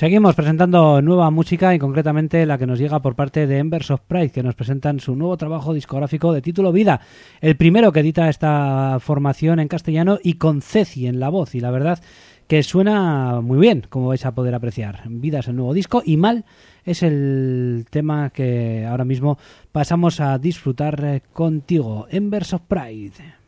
Seguimos 0.00 0.34
presentando 0.34 1.02
nueva 1.02 1.30
música 1.30 1.74
y 1.74 1.78
concretamente 1.78 2.46
la 2.46 2.56
que 2.56 2.66
nos 2.66 2.78
llega 2.78 3.02
por 3.02 3.16
parte 3.16 3.46
de 3.46 3.58
Embers 3.58 3.90
of 3.90 4.00
Pride, 4.08 4.30
que 4.30 4.42
nos 4.42 4.54
presentan 4.54 4.98
su 4.98 5.14
nuevo 5.14 5.36
trabajo 5.36 5.74
discográfico 5.74 6.32
de 6.32 6.40
título 6.40 6.72
Vida, 6.72 7.02
el 7.42 7.54
primero 7.54 7.92
que 7.92 8.00
edita 8.00 8.30
esta 8.30 8.96
formación 8.98 9.60
en 9.60 9.68
castellano 9.68 10.18
y 10.22 10.38
con 10.38 10.62
Ceci 10.62 11.06
en 11.06 11.20
la 11.20 11.28
voz. 11.28 11.54
Y 11.54 11.60
la 11.60 11.70
verdad 11.70 12.02
que 12.48 12.62
suena 12.62 13.42
muy 13.42 13.58
bien, 13.58 13.84
como 13.90 14.08
vais 14.08 14.24
a 14.24 14.34
poder 14.34 14.54
apreciar. 14.54 15.02
Vida 15.06 15.40
es 15.40 15.48
el 15.48 15.56
nuevo 15.56 15.74
disco 15.74 16.02
y 16.02 16.16
Mal 16.16 16.46
es 16.86 17.02
el 17.02 17.84
tema 17.90 18.30
que 18.30 18.86
ahora 18.86 19.04
mismo 19.04 19.36
pasamos 19.70 20.18
a 20.20 20.38
disfrutar 20.38 21.04
eh, 21.04 21.22
contigo. 21.34 22.06
Embers 22.10 22.54
of 22.54 22.62
Pride. 22.62 23.39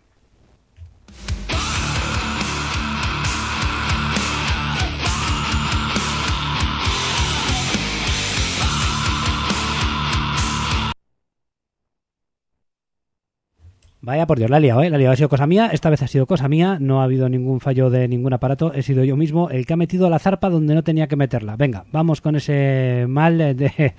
Vaya 14.04 14.26
por 14.26 14.36
Dios, 14.36 14.50
la 14.50 14.58
he 14.58 14.60
liado, 14.60 14.82
¿eh? 14.82 14.90
La 14.90 14.96
he 14.96 14.98
liado. 14.98 15.12
Ha 15.12 15.16
sido 15.16 15.28
cosa 15.28 15.46
mía, 15.46 15.70
esta 15.72 15.88
vez 15.88 16.02
ha 16.02 16.08
sido 16.08 16.26
cosa 16.26 16.48
mía, 16.48 16.78
no 16.80 17.00
ha 17.00 17.04
habido 17.04 17.28
ningún 17.28 17.60
fallo 17.60 17.88
de 17.88 18.08
ningún 18.08 18.32
aparato, 18.32 18.72
he 18.74 18.82
sido 18.82 19.04
yo 19.04 19.16
mismo 19.16 19.48
el 19.48 19.64
que 19.64 19.74
ha 19.74 19.76
metido 19.76 20.10
la 20.10 20.18
zarpa 20.18 20.50
donde 20.50 20.74
no 20.74 20.82
tenía 20.82 21.06
que 21.06 21.14
meterla. 21.14 21.56
Venga, 21.56 21.84
vamos 21.92 22.20
con 22.20 22.34
ese 22.34 23.06
mal 23.08 23.38
de, 23.38 23.94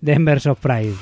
de 0.00 0.12
Embers 0.12 0.46
of 0.46 0.60
Pride. 0.60 0.94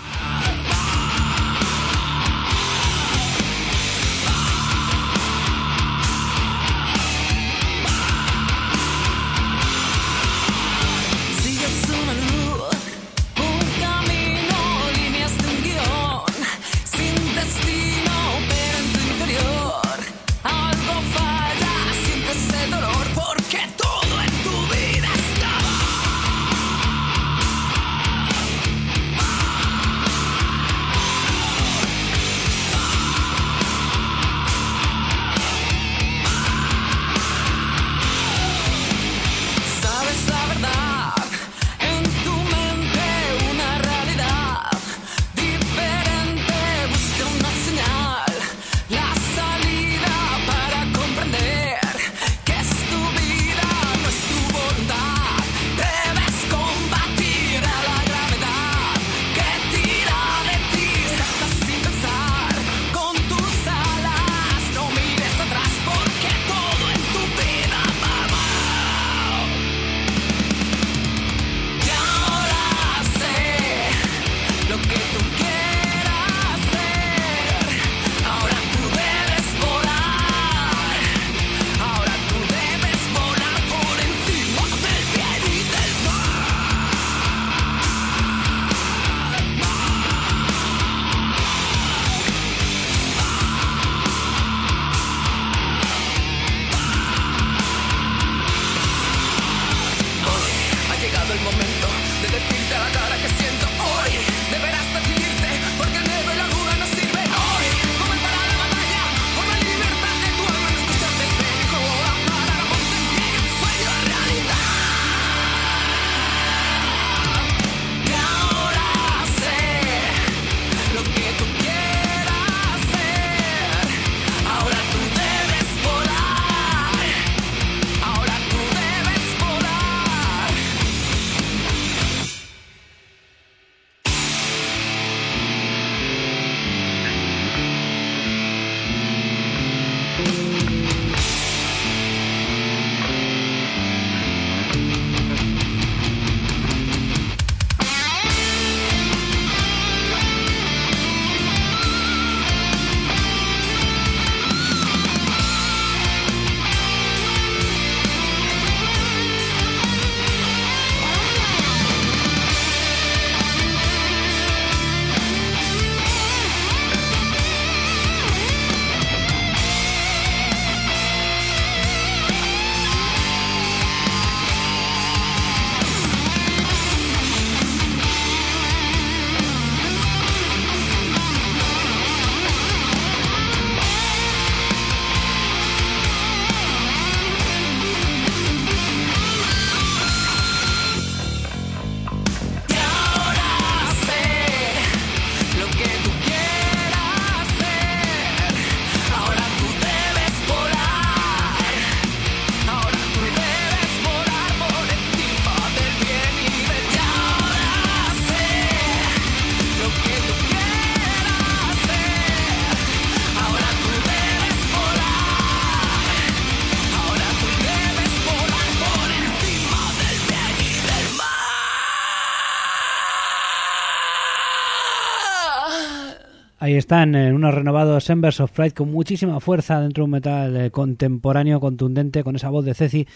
Están 226.77 227.15
eh, 227.15 227.33
unos 227.33 227.55
renovados 227.55 228.11
Embers 228.11 228.41
of 228.41 228.51
Pride 228.51 228.73
con 228.73 228.91
muchísima 228.91 229.41
fuerza 229.41 229.81
dentro 229.81 230.03
de 230.03 230.05
un 230.05 230.11
metal 230.11 230.57
eh, 230.57 230.71
contemporáneo, 230.71 231.59
contundente, 231.59 232.23
con 232.23 232.37
esa 232.37 232.51
voz 232.51 232.65
de 232.65 232.75
Ceci. 232.75 233.07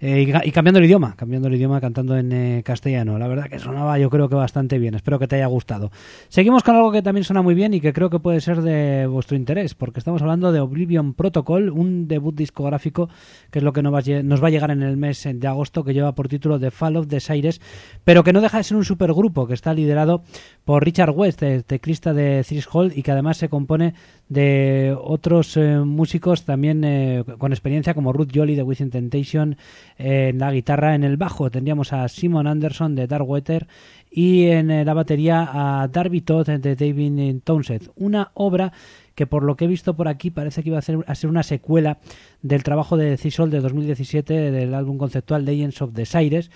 eh, 0.00 0.42
y, 0.44 0.50
cambiando 0.50 0.80
el 0.80 0.84
idioma, 0.84 1.14
cambiando 1.16 1.48
el 1.48 1.54
idioma, 1.54 1.80
cantando 1.80 2.16
en 2.16 2.32
eh, 2.32 2.62
castellano. 2.62 3.18
La 3.18 3.26
verdad 3.26 3.48
que 3.48 3.58
sonaba 3.58 3.98
yo 3.98 4.10
creo 4.10 4.28
que 4.28 4.34
bastante 4.34 4.78
bien. 4.78 4.94
Espero 4.94 5.18
que 5.18 5.26
te 5.26 5.36
haya 5.36 5.46
gustado. 5.46 5.90
Seguimos 6.28 6.62
con 6.62 6.76
algo 6.76 6.92
que 6.92 7.00
también 7.00 7.24
suena 7.24 7.42
muy 7.42 7.54
bien 7.54 7.74
y 7.74 7.80
que 7.80 7.92
creo 7.92 8.10
que 8.10 8.18
puede 8.18 8.40
ser 8.40 8.60
de 8.62 9.06
vuestro 9.06 9.36
interés, 9.36 9.74
porque 9.74 10.00
estamos 10.00 10.20
hablando 10.20 10.52
de 10.52 10.60
Oblivion 10.60 11.14
Protocol, 11.14 11.70
un 11.70 12.08
debut 12.08 12.34
discográfico 12.34 13.08
que 13.50 13.60
es 13.60 13.62
lo 13.62 13.72
que 13.72 13.82
nos 13.82 13.94
va, 13.94 14.02
nos 14.22 14.42
va 14.42 14.48
a 14.48 14.50
llegar 14.50 14.70
en 14.70 14.82
el 14.82 14.96
mes 14.96 15.26
de 15.32 15.46
agosto, 15.46 15.84
que 15.84 15.94
lleva 15.94 16.14
por 16.14 16.28
título 16.28 16.58
The 16.58 16.70
Fall 16.70 16.96
of 16.96 17.06
Desires, 17.06 17.60
pero 18.04 18.24
que 18.24 18.32
no 18.32 18.40
deja 18.40 18.58
de 18.58 18.64
ser 18.64 18.76
un 18.76 18.84
supergrupo 18.84 19.46
que 19.46 19.54
está 19.54 19.72
liderado 19.72 20.22
por 20.64 20.84
Richard 20.84 21.10
West, 21.10 21.42
teclista 21.66 22.14
de 22.14 22.42
Threshold, 22.42 22.96
y 22.96 23.02
que 23.02 23.12
además 23.12 23.36
se 23.36 23.48
compone 23.48 23.94
de 24.28 24.96
otros 24.98 25.56
eh, 25.56 25.78
músicos 25.78 26.44
también 26.44 26.82
eh, 26.84 27.24
con 27.38 27.52
experiencia 27.52 27.92
como 27.92 28.12
Ruth 28.12 28.30
Jolly 28.34 28.54
de 28.54 28.62
Within 28.62 28.90
Temptation 28.90 29.58
eh, 29.98 30.30
en 30.30 30.38
la 30.38 30.50
guitarra, 30.50 30.94
en 30.94 31.04
el 31.04 31.18
bajo 31.18 31.50
tendríamos 31.50 31.92
a 31.92 32.08
Simon 32.08 32.46
Anderson 32.46 32.94
de 32.94 33.06
Darkwater 33.06 33.66
y 34.14 34.46
en 34.46 34.70
eh, 34.70 34.84
la 34.84 34.94
batería 34.94 35.48
a 35.52 35.88
Darby 35.88 36.20
Todd 36.20 36.46
de 36.46 36.76
David 36.76 37.40
Townsend. 37.42 37.90
Una 37.96 38.30
obra 38.34 38.72
que 39.16 39.26
por 39.26 39.42
lo 39.42 39.56
que 39.56 39.64
he 39.64 39.68
visto 39.68 39.94
por 39.94 40.06
aquí 40.06 40.30
parece 40.30 40.62
que 40.62 40.68
iba 40.68 40.78
a 40.78 40.82
ser, 40.82 40.98
a 41.06 41.14
ser 41.16 41.30
una 41.30 41.42
secuela 41.42 41.98
del 42.40 42.62
trabajo 42.62 42.96
de 42.96 43.16
Threshold 43.16 43.52
de 43.52 43.60
2017 43.60 44.52
del 44.52 44.74
álbum 44.74 44.98
conceptual 44.98 45.44
Legends 45.44 45.82
of 45.82 45.92
Desires 45.92 46.50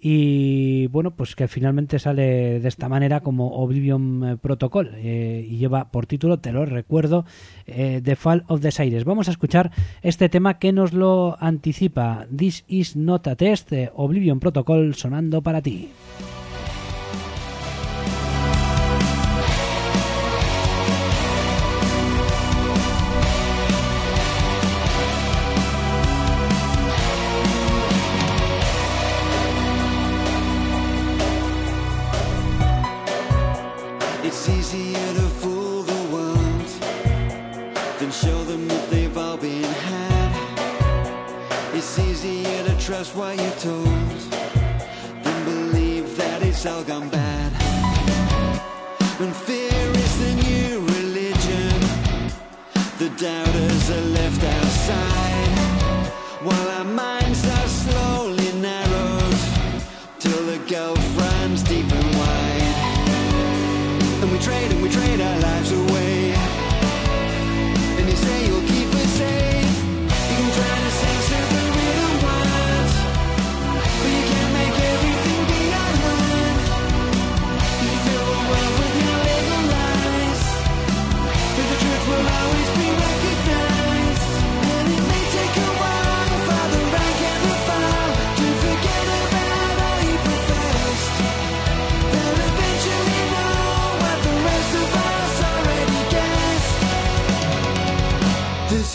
y 0.00 0.86
bueno 0.88 1.10
pues 1.10 1.34
que 1.34 1.48
finalmente 1.48 1.98
sale 1.98 2.60
de 2.60 2.68
esta 2.68 2.88
manera 2.88 3.20
como 3.20 3.56
Oblivion 3.56 4.24
eh, 4.24 4.36
Protocol 4.36 4.92
eh, 4.94 5.44
y 5.48 5.58
lleva 5.58 5.90
por 5.90 6.06
título 6.06 6.38
te 6.38 6.52
lo 6.52 6.64
recuerdo 6.66 7.24
eh, 7.66 8.00
The 8.02 8.14
Fall 8.14 8.44
of 8.46 8.60
Desires 8.60 9.04
vamos 9.04 9.28
a 9.28 9.32
escuchar 9.32 9.72
este 10.02 10.28
tema 10.28 10.58
que 10.58 10.72
nos 10.72 10.92
lo 10.92 11.36
anticipa. 11.40 12.26
This 12.34 12.64
is 12.68 12.96
not 12.96 13.26
a 13.26 13.36
test 13.36 13.72
Oblivion 13.94 14.40
Protocol 14.40 14.94
sonando 14.94 15.42
para 15.42 15.62
ti 15.62 15.90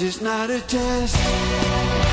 is 0.04 0.22
not 0.22 0.50
a 0.50 0.60
test. 0.68 2.13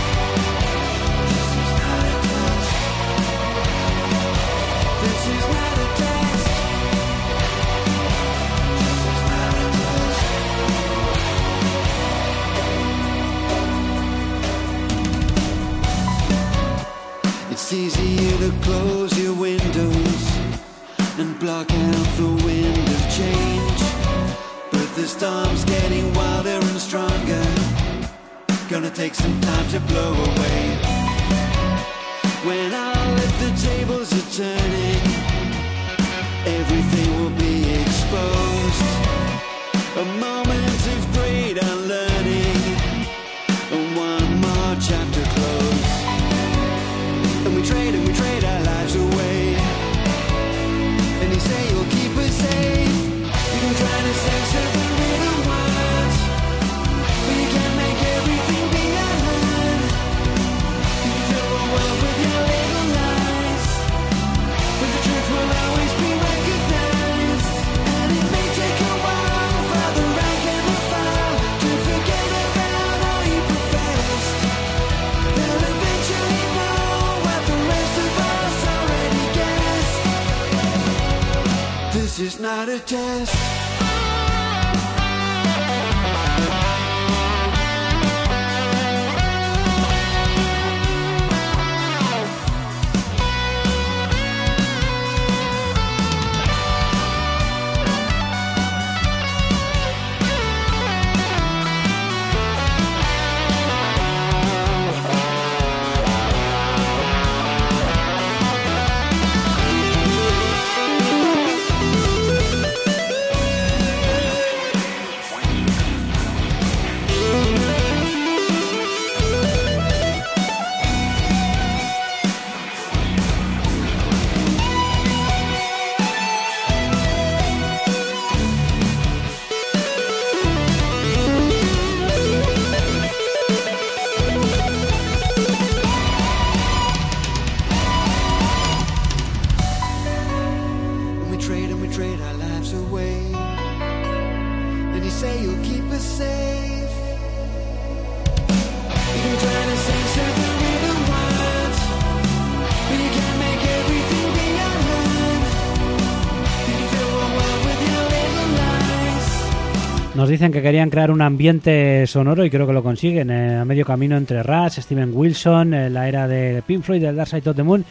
Dicen 160.31 160.53
que 160.53 160.63
querían 160.63 160.91
crear 160.91 161.11
un 161.11 161.23
ambiente 161.23 162.07
sonoro 162.07 162.45
y 162.45 162.51
creo 162.51 162.67
que 162.67 162.73
lo 162.73 162.83
consiguen. 162.83 163.31
eh, 163.31 163.59
a 163.59 163.65
medio 163.65 163.85
camino 163.85 164.17
entre 164.17 164.43
Rush, 164.43 164.81
Steven 164.81 165.11
Wilson, 165.13 165.75
eh, 165.75 165.91
la 165.91 166.09
era 166.09 166.29
de 166.29 166.63
Pink 166.67 166.85
Floyd, 166.85 167.03
del 167.03 167.17
Dark 167.17 167.29
Side 167.29 167.51
of 167.51 167.57
the 167.57 167.63
Moon 167.63 167.85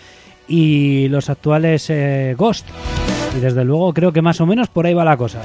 y 0.47 1.07
los 1.09 1.29
actuales 1.29 1.89
eh, 1.89 2.35
Ghost. 2.37 2.67
Y 3.37 3.39
desde 3.41 3.63
luego 3.63 3.93
creo 3.93 4.11
que 4.11 4.21
más 4.21 4.39
o 4.41 4.45
menos 4.45 4.69
por 4.69 4.85
ahí 4.85 4.93
va 4.93 5.03
la 5.03 5.17
cosa. 5.17 5.41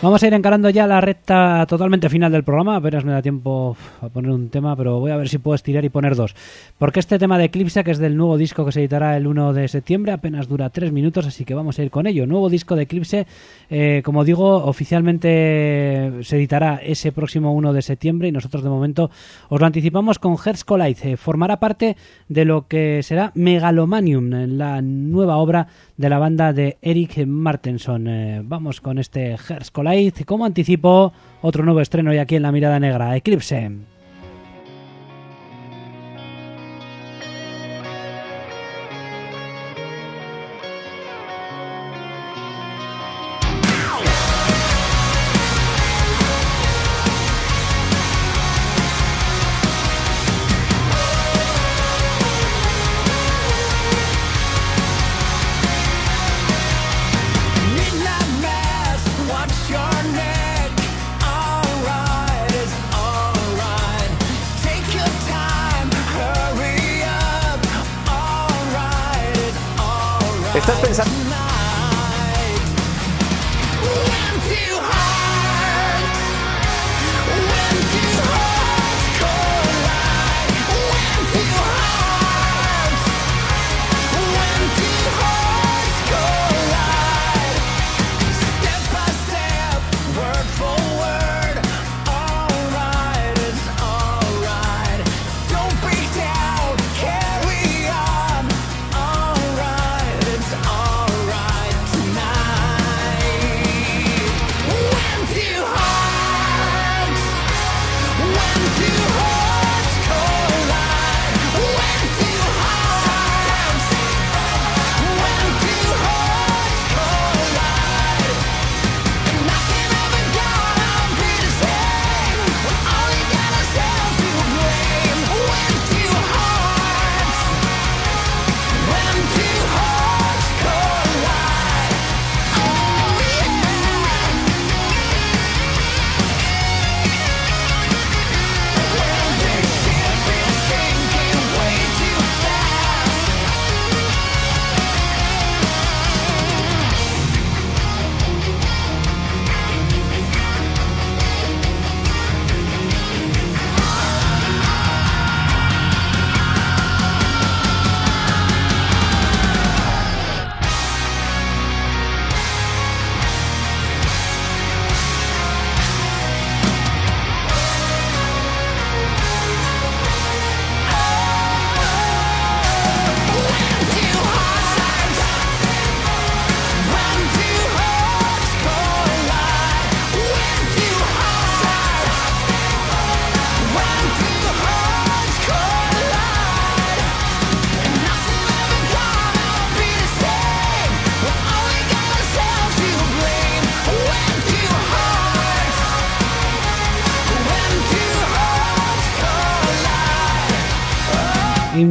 Vamos 0.00 0.22
a 0.22 0.28
ir 0.28 0.34
encarando 0.34 0.70
ya 0.70 0.86
la 0.86 1.00
recta 1.00 1.66
totalmente 1.66 2.08
final 2.08 2.30
del 2.30 2.44
programa. 2.44 2.76
Apenas 2.76 3.04
me 3.04 3.10
da 3.10 3.20
tiempo 3.20 3.76
a 4.00 4.08
poner 4.08 4.30
un 4.30 4.48
tema, 4.48 4.76
pero 4.76 5.00
voy 5.00 5.10
a 5.10 5.16
ver 5.16 5.28
si 5.28 5.38
puedo 5.38 5.56
estirar 5.56 5.84
y 5.84 5.88
poner 5.88 6.14
dos. 6.14 6.36
Porque 6.78 7.00
este 7.00 7.18
tema 7.18 7.36
de 7.36 7.46
Eclipse, 7.46 7.82
que 7.82 7.90
es 7.90 7.98
del 7.98 8.16
nuevo 8.16 8.38
disco 8.38 8.64
que 8.64 8.70
se 8.70 8.78
editará 8.78 9.16
el 9.16 9.26
1 9.26 9.52
de 9.54 9.66
septiembre, 9.66 10.12
apenas 10.12 10.46
dura 10.46 10.70
tres 10.70 10.92
minutos, 10.92 11.26
así 11.26 11.44
que 11.44 11.52
vamos 11.52 11.80
a 11.80 11.82
ir 11.82 11.90
con 11.90 12.06
ello. 12.06 12.28
Nuevo 12.28 12.48
disco 12.48 12.76
de 12.76 12.84
Eclipse, 12.84 13.26
eh, 13.70 14.02
como 14.04 14.22
digo, 14.22 14.64
oficialmente 14.66 16.12
se 16.22 16.36
editará 16.36 16.76
ese 16.76 17.10
próximo 17.10 17.52
1 17.52 17.72
de 17.72 17.82
septiembre 17.82 18.28
y 18.28 18.32
nosotros 18.32 18.62
de 18.62 18.68
momento 18.68 19.10
os 19.48 19.58
lo 19.58 19.66
anticipamos 19.66 20.20
con 20.20 20.36
Hertz. 20.36 20.64
Eh, 21.04 21.16
formará 21.16 21.58
parte 21.58 21.96
de 22.28 22.44
lo 22.44 22.68
que 22.68 23.02
será 23.02 23.32
Megalomanium, 23.34 24.30
la 24.30 24.80
nueva 24.80 25.38
obra 25.38 25.66
de 25.98 26.08
la 26.08 26.18
banda 26.18 26.52
de 26.52 26.78
Eric 26.80 27.26
Martenson. 27.26 28.06
Eh, 28.06 28.40
vamos 28.42 28.80
con 28.80 28.98
este 28.98 29.32
Hertz 29.32 29.70
Collide. 29.70 30.24
Como 30.24 30.46
anticipo, 30.46 31.12
otro 31.42 31.64
nuevo 31.64 31.80
estreno 31.80 32.12
hoy 32.12 32.18
aquí 32.18 32.36
en 32.36 32.42
La 32.42 32.52
Mirada 32.52 32.78
Negra, 32.80 33.16
Eclipse. 33.16 33.97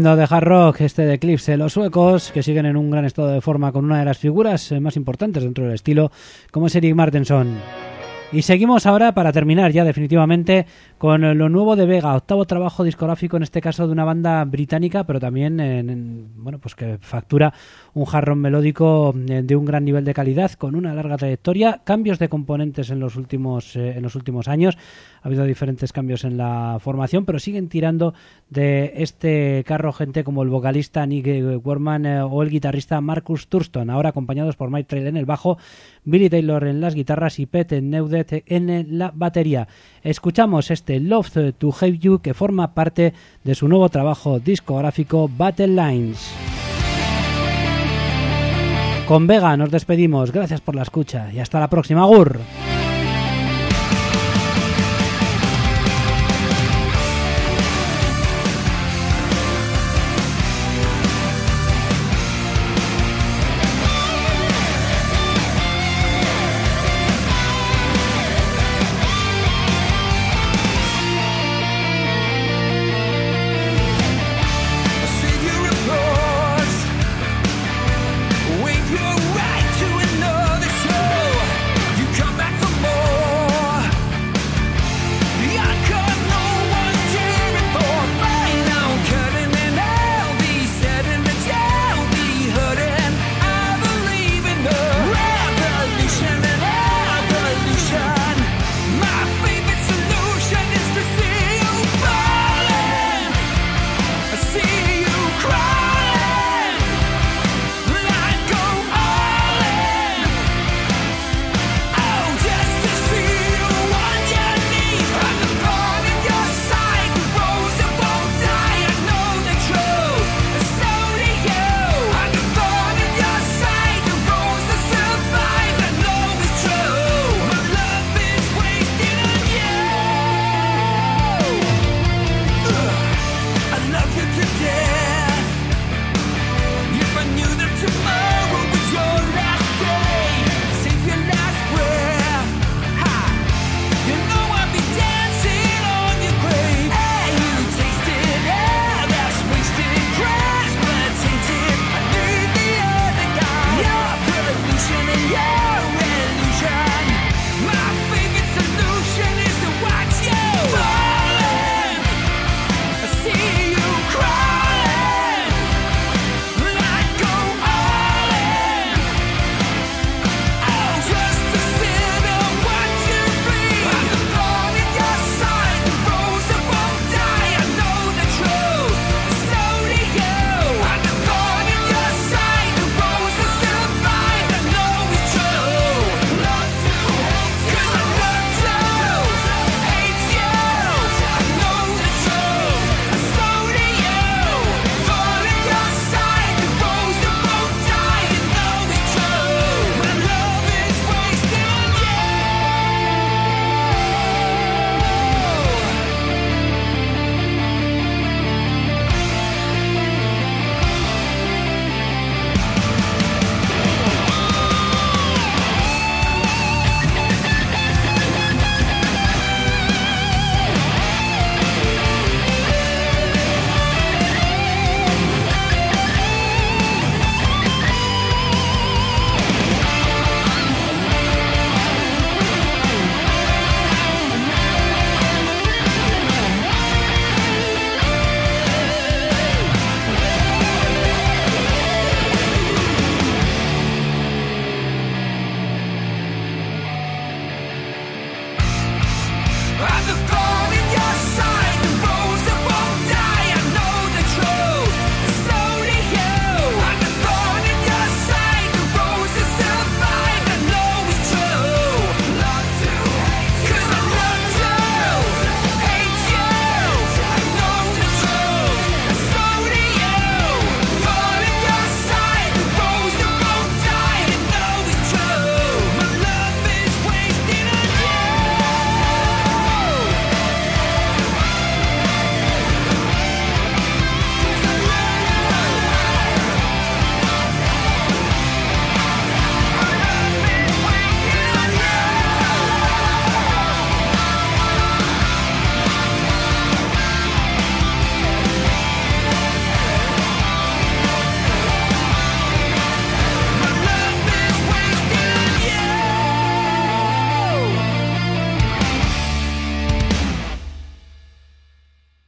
Himno 0.08 0.16
de 0.16 0.28
hard 0.30 0.46
rock, 0.46 0.82
este 0.82 1.02
de 1.02 1.16
Eclipse, 1.16 1.58
los 1.58 1.74
suecos, 1.74 2.32
que 2.32 2.42
siguen 2.42 2.66
en 2.66 2.78
un 2.78 2.90
gran 2.90 3.04
estado 3.04 3.28
de 3.28 3.42
forma 3.42 3.74
con 3.74 3.84
una 3.84 4.00
de 4.00 4.06
las 4.06 4.18
figuras 4.18 4.72
eh, 4.72 4.80
más 4.80 4.96
importantes 4.96 5.44
dentro 5.44 5.66
del 5.66 5.74
estilo, 5.74 6.14
como 6.50 6.68
es 6.68 6.76
Eric 6.76 6.96
Martenson. 6.96 7.58
Y 8.30 8.42
seguimos 8.42 8.86
ahora 8.86 9.14
para 9.14 9.32
terminar 9.32 9.72
ya 9.72 9.86
definitivamente 9.86 10.66
con 10.98 11.38
lo 11.38 11.48
nuevo 11.48 11.78
de 11.78 11.86
Vega, 11.86 12.14
octavo 12.14 12.44
trabajo 12.44 12.84
discográfico 12.84 13.38
en 13.38 13.44
este 13.44 13.62
caso 13.62 13.86
de 13.86 13.94
una 13.94 14.04
banda 14.04 14.44
británica, 14.44 15.06
pero 15.06 15.22
también 15.22 15.62
en, 15.62 15.90
en, 15.90 16.32
bueno, 16.36 16.60
pues 16.60 16.76
que 16.76 16.98
factura 17.00 17.54
un 17.94 18.04
jarrón 18.04 18.40
melódico 18.40 19.16
eh, 19.30 19.44
de 19.44 19.56
un 19.56 19.64
gran 19.64 19.86
nivel 19.86 20.04
de 20.04 20.14
calidad 20.14 20.52
con 20.52 20.76
una 20.76 20.94
larga 20.94 21.16
trayectoria, 21.16 21.82
cambios 21.86 22.20
de 22.20 22.28
componentes 22.28 22.90
en 22.90 23.00
los 23.00 23.16
últimos 23.16 23.78
eh, 23.78 23.94
en 23.96 24.04
los 24.04 24.16
últimos 24.16 24.50
años, 24.50 24.78
ha 25.22 25.28
habido 25.28 25.46
diferentes 25.46 25.94
cambios 25.94 26.26
en 26.26 26.36
la 26.36 26.80
formación, 26.82 27.26
pero 27.26 27.40
siguen 27.40 27.70
tirando 27.70 28.14
de 28.50 28.92
este 28.98 29.64
carro 29.66 29.94
gente 29.94 30.26
como 30.26 30.44
el 30.44 30.50
vocalista 30.50 31.06
Nick 31.06 31.66
Werman 31.66 32.06
eh, 32.06 32.22
o 32.22 32.44
el 32.44 32.50
guitarrista 32.50 33.00
Marcus 33.00 33.48
Thurston, 33.48 33.90
ahora 33.90 34.10
acompañados 34.10 34.58
por 34.58 34.70
Mike 34.70 34.88
Trail 34.88 35.08
en 35.08 35.18
el 35.18 35.26
bajo, 35.26 35.58
Billy 36.04 36.30
Taylor 36.30 36.66
en 36.66 36.82
las 36.82 36.94
guitarras 36.94 37.40
y 37.40 37.46
Pete 37.46 37.82
En 38.46 38.98
la 38.98 39.12
batería. 39.14 39.68
Escuchamos 40.04 40.72
este 40.72 41.00
Love 41.00 41.54
to 41.58 41.74
Have 41.80 41.98
You 41.98 42.20
que 42.20 42.34
forma 42.34 42.74
parte 42.74 43.14
de 43.44 43.56
su 43.56 43.68
nuevo 43.68 43.90
trabajo 43.90 44.40
discográfico 44.40 45.30
Battle 45.36 45.68
Lines. 45.68 46.32
Con 49.08 49.26
Vega 49.26 49.56
nos 49.56 49.72
despedimos, 49.72 50.32
gracias 50.32 50.60
por 50.60 50.76
la 50.76 50.82
escucha 50.82 51.32
y 51.32 51.40
hasta 51.40 51.62
la 51.62 51.70
próxima, 51.70 52.06
Gur. 52.06 52.40